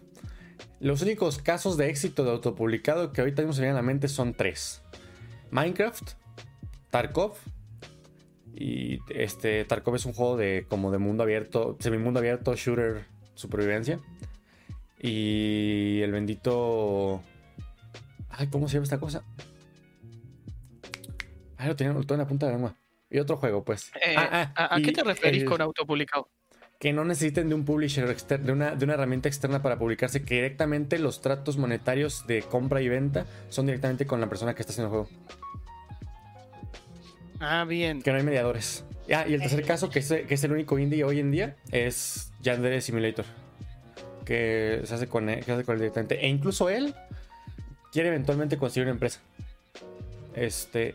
Los 0.78 1.02
únicos 1.02 1.38
casos 1.38 1.76
de 1.76 1.90
éxito 1.90 2.22
de 2.24 2.30
autopublicado 2.30 3.12
que 3.12 3.20
ahorita 3.20 3.42
mismo 3.42 3.52
se 3.52 3.62
vienen 3.62 3.74
a 3.74 3.80
la 3.80 3.86
mente 3.86 4.06
son 4.06 4.32
tres: 4.32 4.80
Minecraft, 5.50 6.12
Tarkov. 6.90 7.32
Y 8.54 9.00
este 9.12 9.64
Tarkov 9.64 9.96
es 9.96 10.06
un 10.06 10.12
juego 10.12 10.36
de 10.36 10.66
como 10.68 10.92
de 10.92 10.98
mundo 10.98 11.24
abierto, 11.24 11.76
semimundo 11.80 12.20
abierto, 12.20 12.54
shooter, 12.54 13.06
supervivencia. 13.34 13.98
Y 15.00 16.00
el 16.02 16.12
bendito. 16.12 17.22
Ay, 18.28 18.46
¿cómo 18.46 18.68
se 18.68 18.74
llama 18.74 18.84
esta 18.84 19.00
cosa? 19.00 19.24
Ay, 21.56 21.66
lo 21.66 21.74
tenía 21.74 21.90
en 21.92 22.18
la 22.18 22.28
punta 22.28 22.46
de 22.46 22.52
la 22.52 22.58
lengua. 22.58 22.76
Y 23.16 23.18
otro 23.18 23.38
juego, 23.38 23.64
pues. 23.64 23.90
Eh, 24.04 24.14
Ah, 24.14 24.52
ah, 24.54 24.66
¿A, 24.68 24.74
a 24.74 24.78
y 24.78 24.82
qué 24.82 24.92
te 24.92 25.02
referís 25.02 25.42
el- 25.42 25.48
con 25.48 25.60
autopublicado? 25.62 26.28
que 26.78 26.92
no 26.92 27.06
necesiten 27.06 27.48
de 27.48 27.54
un 27.54 27.64
publisher 27.64 28.10
externo, 28.10 28.44
de 28.44 28.52
una, 28.52 28.74
de 28.76 28.84
una 28.84 28.92
herramienta 28.92 29.28
externa 29.30 29.62
para 29.62 29.78
publicarse, 29.78 30.22
que 30.22 30.34
directamente 30.34 30.98
los 30.98 31.22
tratos 31.22 31.56
monetarios 31.56 32.26
de 32.26 32.42
compra 32.42 32.82
y 32.82 32.88
venta 32.90 33.24
son 33.48 33.64
directamente 33.64 34.06
con 34.06 34.20
la 34.20 34.28
persona 34.28 34.54
que 34.54 34.60
está 34.60 34.72
haciendo 34.74 34.94
el 34.94 35.04
juego. 35.06 35.22
Ah, 37.40 37.64
bien. 37.66 38.02
Que 38.02 38.10
no 38.10 38.18
hay 38.18 38.22
mediadores. 38.24 38.84
Ah, 39.10 39.24
y 39.26 39.32
el 39.32 39.40
tercer 39.40 39.64
caso, 39.64 39.88
que 39.88 40.00
es, 40.00 40.08
que 40.08 40.34
es 40.34 40.44
el 40.44 40.52
único 40.52 40.78
indie 40.78 41.02
hoy 41.04 41.18
en 41.20 41.30
día, 41.30 41.56
es 41.72 42.30
Yandere 42.42 42.82
Simulator. 42.82 43.24
Que 44.26 44.82
se 44.84 44.94
hace 44.94 45.06
con 45.06 45.30
él, 45.30 45.38
que 45.38 45.44
se 45.46 45.52
hace 45.52 45.64
con 45.64 45.76
él 45.76 45.80
directamente. 45.80 46.22
E 46.22 46.28
incluso 46.28 46.68
él 46.68 46.94
quiere 47.92 48.08
eventualmente 48.10 48.58
conseguir 48.58 48.84
una 48.84 48.92
empresa. 48.92 49.20
Este, 50.36 50.90
Eh, 50.90 50.94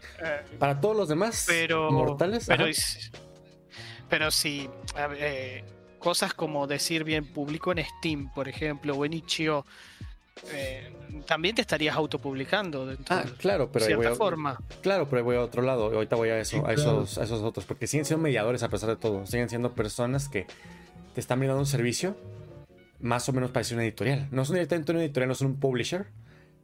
para 0.59 0.79
todos 0.79 0.95
los 0.95 1.09
demás 1.09 1.45
pero 1.47 1.91
mortales. 1.91 2.45
pero, 2.47 2.67
es- 2.67 3.11
pero 4.09 4.29
si 4.31 4.69
a 4.95 5.07
ver, 5.07 5.17
eh, 5.21 5.63
cosas 5.99 6.33
como 6.33 6.67
decir 6.67 7.03
bien 7.03 7.25
público 7.25 7.71
en 7.71 7.83
Steam 7.83 8.31
por 8.33 8.47
ejemplo 8.47 8.95
o 8.95 9.03
en 9.05 9.13
Itch.io 9.13 9.65
eh, 10.53 10.91
también 11.27 11.55
te 11.55 11.61
estarías 11.61 11.95
autopublicando 11.95 12.87
Ah, 13.09 13.23
de 13.23 13.31
claro, 13.33 13.71
pero 13.71 13.85
ahí 13.85 13.93
voy 13.93 14.03
cierta 14.03 14.15
a, 14.15 14.17
forma 14.17 14.57
Claro, 14.81 15.05
pero 15.05 15.17
ahí 15.17 15.23
voy 15.23 15.35
a 15.35 15.41
otro 15.41 15.61
lado. 15.61 15.85
Ahorita 15.93 16.15
voy 16.15 16.29
a 16.29 16.39
eso, 16.39 16.57
Sí, 16.57 16.57
a, 16.57 16.73
claro. 16.73 17.01
esos, 17.03 17.17
a 17.17 17.23
esos 17.25 17.41
otros. 17.41 17.65
Porque 17.65 17.85
siguen 17.85 18.05
siendo 18.05 18.23
mediadores 18.23 18.63
a 18.63 18.69
pesar 18.69 18.89
de 18.89 18.95
todo. 18.95 19.25
Siguen 19.27 19.49
siendo 19.49 19.73
personas 19.73 20.29
que 20.29 20.47
te 21.13 21.19
están 21.19 21.37
brindando 21.39 21.59
un 21.59 21.67
servicio 21.67 22.15
más 22.99 23.27
o 23.29 23.33
menos 23.33 23.51
parecido 23.51 23.75
a 23.75 23.79
una 23.79 23.83
editorial. 23.87 24.27
No 24.31 24.45
son 24.45 24.55
directamente 24.55 24.91
una 24.93 25.01
editorial, 25.03 25.27
no 25.27 25.35
son 25.35 25.47
un 25.49 25.59
publisher. 25.59 26.07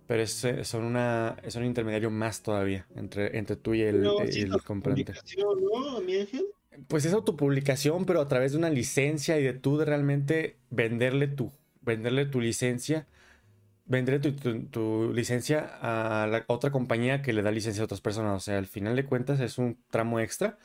Pero 0.07 0.23
es, 0.23 0.43
eh, 0.45 0.63
son, 0.63 0.85
una, 0.85 1.35
son 1.49 1.63
un 1.63 1.67
intermediario 1.67 2.09
más 2.09 2.41
todavía 2.41 2.87
entre, 2.95 3.37
entre 3.37 3.55
tú 3.57 3.73
y 3.73 3.81
el, 3.81 4.05
y 4.33 4.45
la 4.45 4.57
comprante. 4.59 5.03
publicación, 5.03 5.47
¿no, 5.61 5.99
mi 6.01 6.15
ángel? 6.17 6.45
Pues 6.87 7.05
es 7.05 7.13
autopublicación, 7.13 8.05
pero 8.05 8.21
a 8.21 8.27
través 8.27 8.51
de 8.53 8.57
una 8.57 8.69
licencia 8.69 9.37
y 9.39 9.43
de 9.43 9.53
tú 9.53 9.77
de 9.77 9.85
realmente 9.85 10.57
venderle 10.69 11.27
tu, 11.27 11.51
venderle 11.81 12.25
tu 12.25 12.39
licencia, 12.39 13.07
venderle 13.85 14.19
tu, 14.19 14.33
tu- 14.35 14.65
tu 14.67 15.13
licencia 15.13 15.69
a 15.81 16.27
la 16.27 16.45
otra 16.47 16.71
compañía 16.71 17.21
que 17.21 17.33
le 17.33 17.41
da 17.41 17.51
licencia 17.51 17.81
a 17.81 17.85
otras 17.85 18.01
personas. 18.01 18.35
O 18.37 18.39
sea, 18.39 18.57
al 18.57 18.67
final 18.67 18.95
de 18.95 19.05
cuentas 19.05 19.39
es 19.39 19.57
un 19.57 19.77
tramo 19.89 20.19
extra. 20.19 20.57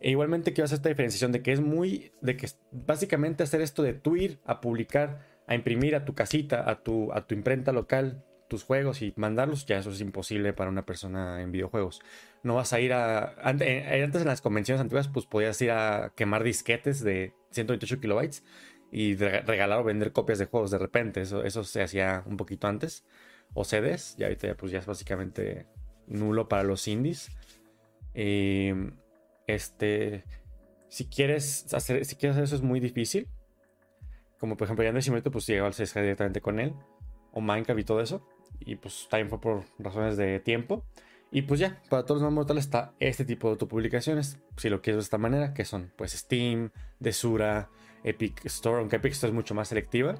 E 0.00 0.10
igualmente 0.10 0.52
quiero 0.52 0.64
hacer 0.64 0.76
esta 0.76 0.88
diferenciación 0.88 1.32
de 1.32 1.42
que 1.42 1.52
es 1.52 1.60
muy, 1.60 2.12
de 2.22 2.36
que 2.36 2.48
básicamente 2.72 3.42
hacer 3.42 3.60
esto 3.60 3.82
de 3.82 3.92
tú 3.94 4.16
ir 4.16 4.40
a 4.46 4.60
publicar, 4.60 5.20
a 5.46 5.54
imprimir 5.54 5.94
a 5.94 6.04
tu 6.06 6.14
casita, 6.14 6.68
a 6.70 6.82
tu, 6.82 7.12
a 7.12 7.26
tu 7.26 7.34
imprenta 7.34 7.72
local 7.72 8.24
tus 8.50 8.64
juegos 8.64 9.00
y 9.00 9.14
mandarlos, 9.16 9.64
ya 9.64 9.78
eso 9.78 9.90
es 9.90 10.02
imposible 10.02 10.52
para 10.52 10.68
una 10.68 10.84
persona 10.84 11.40
en 11.40 11.52
videojuegos 11.52 12.02
no 12.42 12.54
vas 12.54 12.72
a 12.72 12.80
ir 12.80 12.92
a... 12.92 13.34
eh, 13.60 14.02
Antes 14.04 14.22
en 14.22 14.28
las 14.28 14.40
convenciones 14.40 14.80
antiguas, 14.80 15.08
pues 15.08 15.26
podías 15.26 15.60
ir 15.60 15.70
a 15.72 16.12
quemar 16.16 16.42
disquetes 16.42 17.00
de 17.02 17.34
128 17.50 18.00
kilobytes 18.00 18.44
y 18.90 19.14
re- 19.16 19.42
regalar 19.42 19.80
o 19.80 19.84
vender 19.84 20.12
copias 20.12 20.38
de 20.38 20.46
juegos 20.46 20.70
de 20.70 20.78
repente. 20.78 21.20
Eso, 21.20 21.44
eso 21.44 21.64
se 21.64 21.82
hacía 21.82 22.22
un 22.26 22.36
poquito 22.36 22.66
antes. 22.66 23.04
O 23.52 23.64
CDs, 23.64 24.14
y 24.18 24.22
ahorita 24.24 24.54
pues 24.56 24.72
ya 24.72 24.78
es 24.78 24.86
básicamente 24.86 25.66
nulo 26.06 26.48
para 26.48 26.62
los 26.62 26.86
indies. 26.88 27.30
Y, 28.14 28.70
este... 29.46 30.24
Si 30.88 31.06
quieres 31.06 31.72
hacer, 31.72 32.04
si 32.04 32.16
quieres 32.16 32.36
eso 32.38 32.56
es 32.56 32.62
muy 32.62 32.80
difícil. 32.80 33.28
Como 34.38 34.56
por 34.56 34.64
ejemplo, 34.64 34.82
ya 34.82 34.90
en 34.90 35.02
Simulator, 35.02 35.30
pues 35.30 35.46
llegaba 35.46 35.68
al 35.68 35.74
CSG 35.74 36.00
directamente 36.00 36.40
con 36.40 36.58
él. 36.58 36.74
O 37.32 37.40
Minecraft 37.40 37.80
y 37.80 37.84
todo 37.84 38.00
eso. 38.00 38.26
Y 38.60 38.76
pues 38.76 39.08
también 39.10 39.28
fue 39.28 39.40
por 39.40 39.64
razones 39.78 40.16
de 40.16 40.40
tiempo. 40.40 40.84
Y 41.32 41.42
pues 41.42 41.60
ya, 41.60 41.80
para 41.88 42.04
todos 42.04 42.20
los 42.20 42.30
más 42.30 42.34
mortales 42.34 42.64
está 42.64 42.92
este 42.98 43.24
tipo 43.24 43.48
de 43.48 43.52
autopublicaciones, 43.52 44.38
si 44.56 44.68
lo 44.68 44.82
quieres 44.82 44.98
de 44.98 45.04
esta 45.04 45.18
manera, 45.18 45.54
que 45.54 45.64
son 45.64 45.92
pues 45.96 46.12
Steam, 46.12 46.70
Desura, 46.98 47.70
Epic 48.02 48.44
Store, 48.46 48.80
aunque 48.80 48.96
Epic 48.96 49.12
Store 49.12 49.30
es 49.30 49.34
mucho 49.34 49.54
más 49.54 49.68
selectiva, 49.68 50.16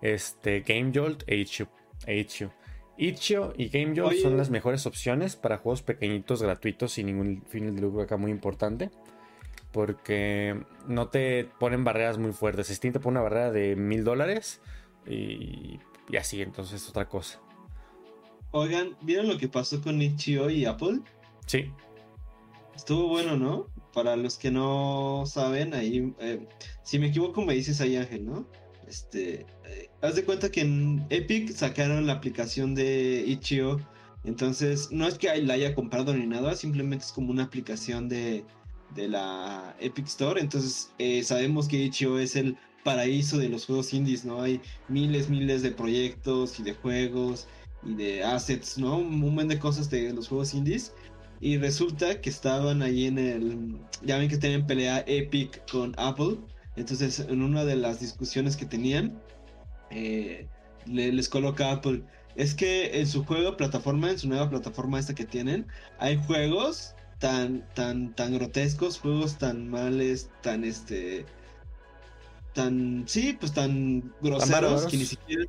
este, 0.00 0.60
GameJolt 0.60 1.24
e 1.26 1.36
Itch.io. 1.36 1.68
e 2.06 2.18
Itch.io. 2.18 2.52
Itch.io 2.96 3.52
y 3.56 3.68
GameJolt 3.68 4.12
Oye. 4.12 4.20
son 4.22 4.36
las 4.36 4.48
mejores 4.48 4.86
opciones 4.86 5.36
para 5.36 5.58
juegos 5.58 5.82
pequeñitos, 5.82 6.42
gratuitos, 6.42 6.92
sin 6.92 7.06
ningún 7.06 7.42
fin 7.46 7.74
de 7.74 7.82
lucro 7.82 8.02
acá 8.02 8.16
muy 8.16 8.30
importante. 8.30 8.90
Porque 9.70 10.58
no 10.86 11.08
te 11.08 11.46
ponen 11.60 11.84
barreras 11.84 12.16
muy 12.16 12.32
fuertes. 12.32 12.68
Steam 12.68 12.94
te 12.94 13.00
pone 13.00 13.18
una 13.18 13.22
barrera 13.22 13.52
de 13.52 13.76
mil 13.76 14.02
dólares 14.02 14.62
y, 15.06 15.78
y 16.08 16.16
así, 16.16 16.40
entonces 16.40 16.82
es 16.82 16.88
otra 16.88 17.06
cosa. 17.06 17.38
Oigan, 18.50 18.96
¿vieron 19.02 19.28
lo 19.28 19.38
que 19.38 19.48
pasó 19.48 19.80
con 19.82 20.00
Itch.io 20.00 20.48
y 20.50 20.64
Apple? 20.64 21.00
Sí, 21.46 21.70
Estuvo 22.78 23.08
bueno, 23.08 23.36
¿no? 23.36 23.66
Para 23.92 24.14
los 24.14 24.38
que 24.38 24.52
no 24.52 25.24
saben, 25.26 25.74
ahí, 25.74 26.14
eh, 26.20 26.46
si 26.84 27.00
me 27.00 27.08
equivoco 27.08 27.42
me 27.42 27.54
dices 27.54 27.80
ahí 27.80 27.96
Ángel, 27.96 28.24
¿no? 28.24 28.46
Este, 28.86 29.46
eh, 29.64 29.90
haz 30.00 30.14
de 30.14 30.24
cuenta 30.24 30.48
que 30.48 30.60
en 30.60 31.04
Epic 31.10 31.50
sacaron 31.50 32.06
la 32.06 32.12
aplicación 32.12 32.76
de 32.76 33.24
Itch.io, 33.26 33.80
entonces 34.22 34.92
no 34.92 35.08
es 35.08 35.18
que 35.18 35.36
la 35.42 35.54
haya 35.54 35.74
comprado 35.74 36.14
ni 36.14 36.24
nada, 36.24 36.54
simplemente 36.54 37.04
es 37.04 37.10
como 37.10 37.32
una 37.32 37.42
aplicación 37.42 38.08
de, 38.08 38.44
de 38.94 39.08
la 39.08 39.76
Epic 39.80 40.06
Store, 40.06 40.40
entonces 40.40 40.92
eh, 40.98 41.24
sabemos 41.24 41.66
que 41.66 41.78
Itch.io 41.78 42.20
es 42.20 42.36
el 42.36 42.56
paraíso 42.84 43.38
de 43.38 43.48
los 43.48 43.66
juegos 43.66 43.92
indies, 43.92 44.24
¿no? 44.24 44.40
Hay 44.40 44.60
miles, 44.88 45.28
miles 45.28 45.62
de 45.62 45.72
proyectos 45.72 46.60
y 46.60 46.62
de 46.62 46.74
juegos 46.74 47.48
y 47.82 47.94
de 47.94 48.24
assets, 48.24 48.78
¿no? 48.78 48.98
Un 48.98 49.18
montón 49.20 49.48
de 49.48 49.58
cosas 49.58 49.90
de 49.90 50.12
los 50.12 50.28
juegos 50.28 50.54
indies. 50.54 50.92
Y 51.40 51.56
resulta 51.58 52.20
que 52.20 52.30
estaban 52.30 52.82
ahí 52.82 53.06
en 53.06 53.18
el. 53.18 53.78
Ya 54.02 54.18
ven 54.18 54.28
que 54.28 54.38
tenían 54.38 54.66
pelea 54.66 55.04
Epic 55.06 55.62
con 55.70 55.94
Apple. 55.96 56.38
Entonces, 56.76 57.20
en 57.20 57.42
una 57.42 57.64
de 57.64 57.76
las 57.76 58.00
discusiones 58.00 58.56
que 58.56 58.66
tenían, 58.66 59.20
eh, 59.90 60.46
le- 60.86 61.12
les 61.12 61.28
coloca 61.28 61.70
Apple. 61.72 62.02
Es 62.36 62.54
que 62.54 63.00
en 63.00 63.06
su 63.06 63.24
juego, 63.24 63.56
plataforma, 63.56 64.10
en 64.10 64.18
su 64.18 64.28
nueva 64.28 64.48
plataforma 64.50 64.98
esta 64.98 65.14
que 65.14 65.24
tienen, 65.24 65.66
hay 65.98 66.16
juegos 66.26 66.94
tan, 67.18 67.64
tan, 67.74 68.14
tan 68.14 68.34
grotescos, 68.34 68.98
juegos 68.98 69.38
tan 69.38 69.68
males, 69.68 70.30
tan 70.42 70.64
este. 70.64 71.26
tan. 72.54 73.04
sí, 73.06 73.36
pues 73.38 73.52
tan 73.52 74.12
groseros 74.20 74.86
que 74.86 74.96
ni 74.96 75.04
siquiera. 75.04 75.44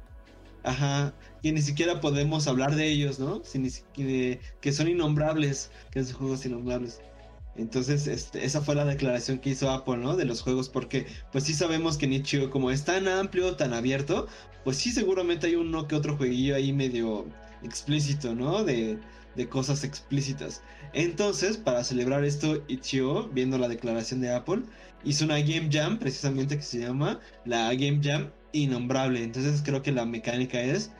Ajá, 0.63 1.13
que 1.41 1.51
ni 1.51 1.61
siquiera 1.61 2.01
podemos 2.01 2.47
hablar 2.47 2.75
de 2.75 2.87
ellos, 2.87 3.19
¿no? 3.19 3.41
Que 3.43 4.73
son 4.73 4.87
innombrables, 4.89 5.71
que 5.91 6.03
son 6.03 6.17
juegos 6.17 6.45
innombrables. 6.45 7.01
Entonces, 7.55 8.07
este, 8.07 8.45
esa 8.45 8.61
fue 8.61 8.75
la 8.75 8.85
declaración 8.85 9.39
que 9.39 9.49
hizo 9.51 9.69
Apple, 9.69 9.97
¿no? 9.97 10.15
De 10.15 10.25
los 10.25 10.41
juegos, 10.41 10.69
porque 10.69 11.07
pues 11.31 11.43
sí 11.43 11.53
sabemos 11.53 11.97
que 11.97 12.07
Nichio, 12.07 12.49
como 12.51 12.71
es 12.71 12.85
tan 12.85 13.07
amplio, 13.07 13.55
tan 13.55 13.73
abierto, 13.73 14.27
pues 14.63 14.77
sí 14.77 14.91
seguramente 14.91 15.47
hay 15.47 15.55
uno 15.55 15.87
que 15.87 15.95
otro 15.95 16.15
jueguillo 16.17 16.55
ahí 16.55 16.71
medio 16.73 17.27
explícito, 17.63 18.35
¿no? 18.35 18.63
De, 18.63 18.99
de 19.35 19.49
cosas 19.49 19.83
explícitas. 19.83 20.61
Entonces, 20.93 21.57
para 21.57 21.83
celebrar 21.83 22.23
esto, 22.23 22.63
Itch.io, 22.67 23.27
viendo 23.29 23.57
la 23.57 23.67
declaración 23.67 24.21
de 24.21 24.33
Apple, 24.33 24.63
hizo 25.03 25.25
una 25.25 25.39
Game 25.39 25.69
Jam, 25.71 25.99
precisamente 25.99 26.57
que 26.57 26.63
se 26.63 26.79
llama 26.79 27.19
la 27.45 27.73
Game 27.73 27.99
Jam 28.03 28.31
Innombrable. 28.51 29.23
Entonces 29.23 29.61
creo 29.63 29.81
que 29.81 29.91
la 29.91 30.05
mecánica 30.05 30.61
es 30.61 30.91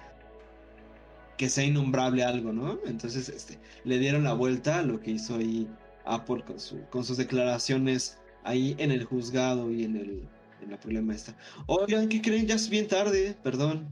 que 1.38 1.50
sea 1.50 1.64
innombrable 1.64 2.24
algo, 2.24 2.52
¿no? 2.52 2.80
Entonces, 2.86 3.30
este, 3.30 3.58
le 3.86 3.98
dieron 3.98 4.26
la 4.26 4.34
vuelta 4.34 4.80
a 4.80 4.82
lo 4.82 5.00
que 5.00 5.12
hizo 5.12 5.36
ahí 5.36 5.70
Apple 6.04 6.44
con, 6.46 6.60
su, 6.60 6.82
con 6.90 7.06
sus 7.06 7.16
declaraciones 7.16 8.18
ahí 8.44 8.76
en 8.78 8.92
el 8.92 9.06
juzgado 9.06 9.72
y 9.72 9.86
en 9.86 9.96
el 9.96 10.28
en 10.62 10.72
la 10.72 10.80
problema 10.80 11.14
esta. 11.14 11.36
Oigan, 11.68 12.10
¿qué 12.10 12.22
creen? 12.22 12.48
Ya 12.48 12.56
es 12.56 12.70
bien 12.70 12.88
tarde, 12.88 13.38
perdón. 13.44 13.88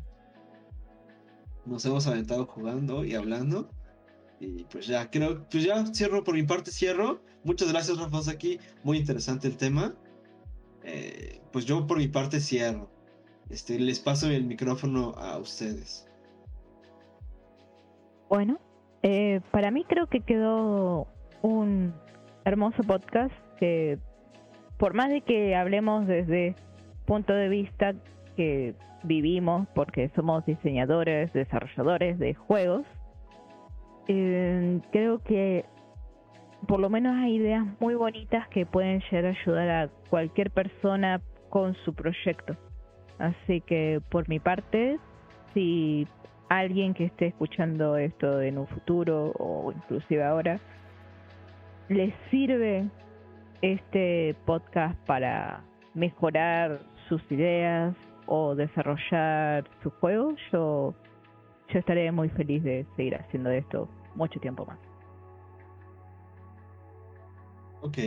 Nos 1.65 1.85
hemos 1.85 2.07
aventado 2.07 2.45
jugando 2.45 3.05
y 3.05 3.15
hablando. 3.15 3.69
Y 4.39 4.65
pues 4.65 4.87
ya, 4.87 5.09
creo, 5.09 5.47
pues 5.49 5.63
ya 5.63 5.85
cierro 5.93 6.23
por 6.23 6.35
mi 6.35 6.43
parte, 6.43 6.71
cierro. 6.71 7.21
Muchas 7.43 7.71
gracias, 7.71 7.97
Rafa 7.97 8.29
aquí. 8.29 8.59
Muy 8.83 8.97
interesante 8.97 9.47
el 9.47 9.57
tema. 9.57 9.95
Eh, 10.83 11.41
pues 11.51 11.65
yo 11.65 11.87
por 11.87 11.97
mi 11.97 12.07
parte 12.07 12.39
cierro. 12.39 12.89
Este, 13.49 13.79
les 13.79 13.99
paso 13.99 14.29
el 14.29 14.43
micrófono 14.45 15.13
a 15.17 15.37
ustedes. 15.37 16.05
Bueno, 18.29 18.59
eh, 19.03 19.39
para 19.51 19.71
mí 19.71 19.85
creo 19.87 20.07
que 20.07 20.19
quedó 20.21 21.07
un 21.41 21.93
hermoso 22.43 22.83
podcast 22.83 23.33
que, 23.57 23.99
por 24.77 24.93
más 24.93 25.09
de 25.09 25.21
que 25.21 25.55
hablemos 25.55 26.07
desde 26.07 26.55
punto 27.05 27.33
de 27.33 27.47
vista 27.47 27.95
que 28.35 28.75
vivimos, 29.03 29.67
porque 29.73 30.11
somos 30.15 30.45
diseñadores, 30.45 31.31
desarrolladores 31.31 32.19
de 32.19 32.33
juegos, 32.33 32.85
eh, 34.09 34.81
creo 34.91 35.19
que 35.19 35.65
por 36.67 36.79
lo 36.79 36.89
menos 36.89 37.15
hay 37.15 37.35
ideas 37.35 37.65
muy 37.79 37.95
bonitas 37.95 38.47
que 38.49 38.65
pueden 38.65 39.01
llegar 39.09 39.25
a 39.25 39.29
ayudar 39.29 39.69
a 39.69 39.89
cualquier 40.09 40.51
persona 40.51 41.21
con 41.49 41.75
su 41.85 41.93
proyecto. 41.93 42.57
Así 43.19 43.61
que 43.61 44.01
por 44.09 44.29
mi 44.29 44.39
parte, 44.39 44.99
si 45.53 46.07
alguien 46.49 46.93
que 46.93 47.05
esté 47.05 47.27
escuchando 47.27 47.97
esto 47.97 48.41
en 48.41 48.57
un 48.57 48.67
futuro 48.67 49.33
o 49.37 49.71
inclusive 49.71 50.23
ahora 50.23 50.59
les 51.89 52.13
sirve 52.29 52.85
este 53.61 54.35
podcast 54.45 54.97
para 55.05 55.63
mejorar 55.93 56.79
sus 57.09 57.21
ideas 57.31 57.95
o 58.27 58.55
desarrollar 58.55 59.67
sus 59.81 59.93
juegos, 59.95 60.35
yo, 60.51 60.93
yo 61.69 61.79
estaré 61.79 62.11
muy 62.11 62.29
feliz 62.29 62.63
de 62.63 62.85
seguir 62.95 63.15
haciendo 63.15 63.49
esto 63.49 63.89
mucho 64.15 64.39
tiempo 64.39 64.65
más. 64.65 64.79
Ok. 67.81 67.97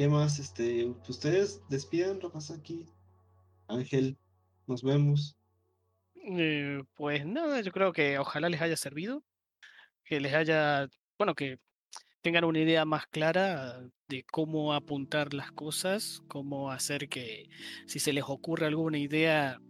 ¿Qué 0.00 0.08
más? 0.08 0.38
Este, 0.38 0.86
ustedes 1.10 1.60
despidan, 1.68 2.20
aquí. 2.58 2.86
Ángel, 3.68 4.16
nos 4.66 4.82
vemos. 4.82 5.36
Eh, 6.14 6.82
pues 6.94 7.26
nada, 7.26 7.60
yo 7.60 7.70
creo 7.70 7.92
que 7.92 8.18
ojalá 8.18 8.48
les 8.48 8.62
haya 8.62 8.78
servido, 8.78 9.22
que 10.02 10.18
les 10.18 10.32
haya, 10.32 10.88
bueno, 11.18 11.34
que 11.34 11.58
tengan 12.22 12.44
una 12.44 12.60
idea 12.60 12.86
más 12.86 13.08
clara 13.08 13.78
de 14.08 14.24
cómo 14.32 14.72
apuntar 14.72 15.34
las 15.34 15.52
cosas, 15.52 16.22
cómo 16.28 16.70
hacer 16.70 17.10
que 17.10 17.50
si 17.86 17.98
se 17.98 18.14
les 18.14 18.24
ocurre 18.26 18.68
alguna 18.68 18.96
idea, 18.96 19.60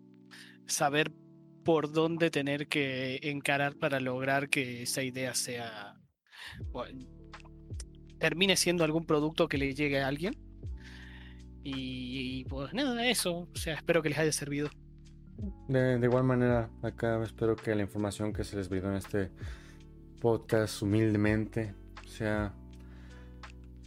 saber 0.68 1.10
por 1.65 1.91
dónde 1.91 2.31
tener 2.31 2.68
que 2.68 3.18
encarar 3.25 3.75
para 3.75 3.99
lograr 3.99 4.49
que 4.49 4.84
esa 4.84 5.02
idea 5.02 5.34
sea 5.34 6.00
bueno, 6.70 7.20
termine 8.21 8.57
siendo 8.57 8.85
algún 8.85 9.05
producto 9.05 9.49
que 9.49 9.59
le 9.59 9.75
llegue 9.75 10.01
a 10.01 10.07
alguien. 10.07 10.37
Y, 11.65 12.45
pues 12.45 12.73
nada, 12.73 13.07
eso. 13.07 13.49
O 13.53 13.57
sea, 13.57 13.75
espero 13.75 14.03
que 14.03 14.11
les 14.11 14.19
haya 14.19 14.33
servido. 14.33 14.71
De, 15.69 15.99
de, 15.99 16.07
igual 16.07 16.25
manera, 16.25 16.71
acá 16.83 17.21
espero 17.23 17.57
que 17.57 17.75
la 17.75 17.83
información 17.83 18.33
que 18.33 18.45
se 18.45 18.57
les 18.57 18.69
brindó 18.69 18.91
en 18.91 18.97
este 18.97 19.31
podcast 20.21 20.83
humildemente 20.83 21.75
sea 22.07 22.53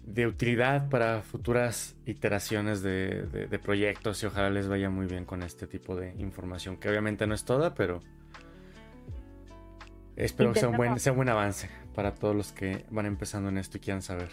de 0.03 0.27
utilidad 0.27 0.89
para 0.89 1.21
futuras 1.21 1.95
iteraciones 2.05 2.81
de, 2.81 3.27
de, 3.27 3.47
de, 3.47 3.59
proyectos 3.59 4.21
y 4.23 4.25
ojalá 4.25 4.49
les 4.49 4.67
vaya 4.67 4.89
muy 4.89 5.05
bien 5.05 5.25
con 5.25 5.43
este 5.43 5.67
tipo 5.67 5.95
de 5.95 6.13
información, 6.17 6.77
que 6.77 6.89
obviamente 6.89 7.27
no 7.27 7.35
es 7.35 7.45
toda, 7.45 7.73
pero 7.75 8.01
espero 10.15 10.53
que 10.53 10.59
sea 10.59 10.69
un, 10.69 10.77
buen, 10.77 10.99
sea 10.99 11.13
un 11.13 11.17
buen 11.17 11.29
avance 11.29 11.69
para 11.93 12.15
todos 12.15 12.35
los 12.35 12.51
que 12.51 12.85
van 12.89 13.05
empezando 13.05 13.49
en 13.49 13.57
esto 13.57 13.77
y 13.77 13.79
quieran 13.79 14.01
saber. 14.01 14.29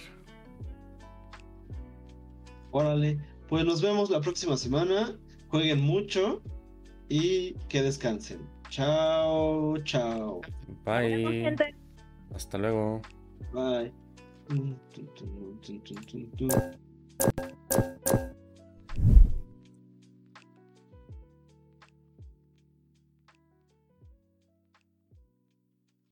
Órale, 2.71 3.19
pues 3.49 3.65
nos 3.65 3.83
vemos 3.83 4.11
la 4.11 4.21
próxima 4.21 4.57
semana, 4.57 5.17
jueguen 5.49 5.81
mucho 5.81 6.43
y 7.09 7.55
que 7.69 7.83
descansen. 7.83 8.49
Chao, 8.69 9.77
chao. 9.79 10.41
Bye. 10.85 11.57
Hasta 12.33 12.59
luego. 12.59 13.03
Bye. 13.53 13.93